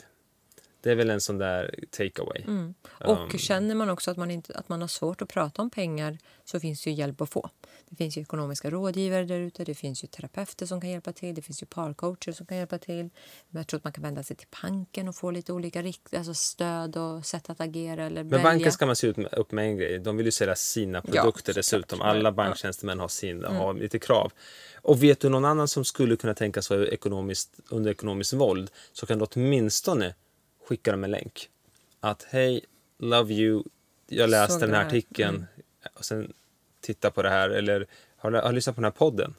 Det 0.81 0.91
är 0.91 0.95
väl 0.95 1.09
en 1.09 1.21
sån 1.21 1.37
där 1.37 1.75
takeaway. 1.91 2.43
Mm. 2.47 2.73
Och 2.83 3.33
um, 3.33 3.39
känner 3.39 3.75
man 3.75 3.89
också 3.89 4.11
att 4.11 4.17
man, 4.17 4.31
inte, 4.31 4.53
att 4.53 4.69
man 4.69 4.81
har 4.81 4.87
svårt 4.87 5.21
att 5.21 5.29
prata 5.29 5.61
om 5.61 5.69
pengar 5.69 6.17
så 6.45 6.59
finns 6.59 6.83
det 6.83 6.89
ju 6.89 6.95
hjälp 6.95 7.21
att 7.21 7.29
få. 7.29 7.49
Det 7.89 7.95
finns 7.95 8.17
ju 8.17 8.21
ekonomiska 8.21 8.69
rådgivare 8.69 9.25
där 9.25 9.39
ute, 9.39 9.63
det 9.63 9.75
finns 9.75 10.03
ju 10.03 10.07
terapeuter 10.07 10.65
som 10.65 10.81
kan 10.81 10.89
hjälpa 10.89 11.13
till, 11.13 11.35
det 11.35 11.41
finns 11.41 11.61
ju 11.61 11.65
parcoacher 11.65 12.31
som 12.31 12.45
kan 12.45 12.57
hjälpa 12.57 12.77
till. 12.77 13.09
Men 13.49 13.59
jag 13.59 13.67
tror 13.67 13.77
att 13.77 13.83
man 13.83 13.93
kan 13.93 14.03
vända 14.03 14.23
sig 14.23 14.35
till 14.35 14.47
banken 14.61 15.07
och 15.07 15.15
få 15.15 15.31
lite 15.31 15.53
olika 15.53 15.81
rikt, 15.81 16.13
alltså 16.13 16.33
stöd 16.33 16.97
och 16.97 17.25
sätt 17.25 17.49
att 17.49 17.61
agera 17.61 18.05
eller 18.05 18.23
Men 18.23 18.43
banken 18.43 18.71
ska 18.71 18.85
man 18.85 18.95
se 18.95 19.13
upp 19.31 19.51
med 19.51 19.65
en 19.65 19.77
grej, 19.77 19.99
de 19.99 20.17
vill 20.17 20.25
ju 20.25 20.31
sälja 20.31 20.55
sina 20.55 21.01
produkter 21.01 21.53
ja, 21.53 21.55
dessutom. 21.55 22.01
Alla 22.01 22.31
banktjänstemän 22.31 22.99
har, 22.99 23.07
sin, 23.07 23.45
mm. 23.45 23.55
har 23.55 23.73
lite 23.73 23.99
krav. 23.99 24.31
Och 24.81 25.03
vet 25.03 25.19
du 25.19 25.29
någon 25.29 25.45
annan 25.45 25.67
som 25.67 25.85
skulle 25.85 26.15
kunna 26.15 26.33
tänkas 26.33 26.69
vara 26.69 26.87
ekonomiskt, 26.87 27.59
under 27.69 27.91
ekonomiskt 27.91 28.33
våld 28.33 28.71
så 28.93 29.05
kan 29.05 29.19
du 29.19 29.25
åtminstone 29.25 30.13
skicka 30.67 30.91
dem 30.91 31.03
en 31.03 31.11
länk. 31.11 31.49
Att 31.99 32.23
hej, 32.23 32.65
love 32.97 33.33
you, 33.33 33.63
jag 34.07 34.29
läste 34.29 34.65
den 34.65 34.75
här 34.75 34.85
artikeln 34.85 35.35
mm. 35.35 35.47
och 35.93 36.05
sen 36.05 36.33
titta 36.81 37.11
på 37.11 37.21
det 37.21 37.29
här 37.29 37.49
eller 37.49 37.87
har, 38.17 38.31
har 38.31 38.51
lyssnat 38.51 38.75
på 38.75 38.81
den 38.81 38.91
här 38.91 38.97
podden. 38.97 39.35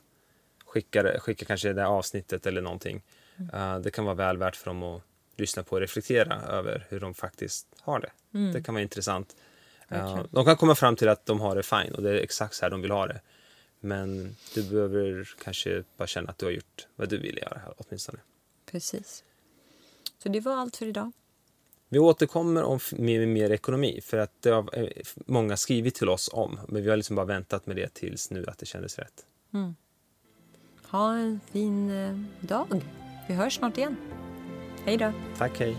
Skicka, 0.65 1.21
skicka 1.21 1.45
kanske 1.45 1.73
det 1.73 1.81
här 1.81 1.89
avsnittet 1.89 2.47
eller 2.47 2.61
någonting. 2.61 3.03
Mm. 3.37 3.55
Uh, 3.55 3.81
det 3.81 3.91
kan 3.91 4.05
vara 4.05 4.15
väl 4.15 4.39
värt 4.39 4.57
för 4.57 4.71
dem 4.71 4.83
att 4.83 5.03
lyssna 5.37 5.63
på 5.63 5.77
och 5.77 5.81
reflektera 5.81 6.43
över 6.43 6.87
hur 6.89 7.01
de 7.01 7.15
faktiskt 7.15 7.67
har 7.81 8.01
det. 8.01 8.11
Mm. 8.39 8.53
Det 8.53 8.63
kan 8.63 8.75
vara 8.75 8.83
intressant. 8.83 9.37
Uh, 9.93 10.23
de 10.31 10.45
kan 10.45 10.57
komma 10.57 10.75
fram 10.75 10.97
till 10.97 11.09
att 11.09 11.27
de 11.27 11.41
har 11.41 11.57
det 11.57 11.63
fine 11.63 11.95
och 11.95 12.03
det 12.03 12.11
är 12.11 12.15
exakt 12.15 12.55
så 12.55 12.65
här 12.65 12.71
de 12.71 12.83
vill 12.83 12.91
ha 12.91 13.07
det. 13.07 13.21
Men 13.81 14.37
du 14.55 14.63
behöver 14.63 15.29
kanske 15.45 15.85
bara 15.97 16.07
känna 16.07 16.31
att 16.31 16.39
du 16.39 16.47
har 16.47 16.53
gjort 16.53 16.87
vad 16.97 17.09
du 17.09 17.19
vill 17.19 17.39
göra 17.39 17.61
åtminstone. 17.77 18.19
Precis. 18.67 19.25
Så 20.23 20.29
det 20.29 20.41
var 20.41 20.57
allt 20.57 20.77
för 20.77 20.87
idag. 20.87 21.13
Vi 21.89 21.99
återkommer 21.99 22.63
om 22.63 22.79
mer, 22.93 23.27
mer 23.27 23.51
ekonomi 23.51 24.01
för 24.03 24.19
att 24.19 24.43
det 24.43 24.51
har 24.51 24.79
eh, 24.79 24.89
många 25.27 25.57
skrivit 25.57 25.95
till 25.95 26.09
oss 26.09 26.31
om. 26.33 26.61
Men 26.69 26.83
vi 26.83 26.91
har 26.91 26.97
liksom 26.97 27.17
bara 27.17 27.27
väntat 27.27 27.67
med 27.67 27.77
det 27.77 27.95
tills 27.95 28.31
nu 28.31 28.45
att 28.47 28.59
det 28.59 28.67
kändes 28.67 28.99
rätt. 28.99 29.27
Mm. 29.55 29.75
Ha 30.91 31.15
en 31.15 31.41
fin 31.53 31.91
eh, 31.91 32.19
dag. 32.41 32.85
Vi 33.29 33.35
hörs 33.35 33.57
snart 33.57 33.79
igen. 33.79 33.97
Hej 34.85 34.97
då. 34.97 35.13
Tack, 35.39 35.61
hej. 35.61 35.77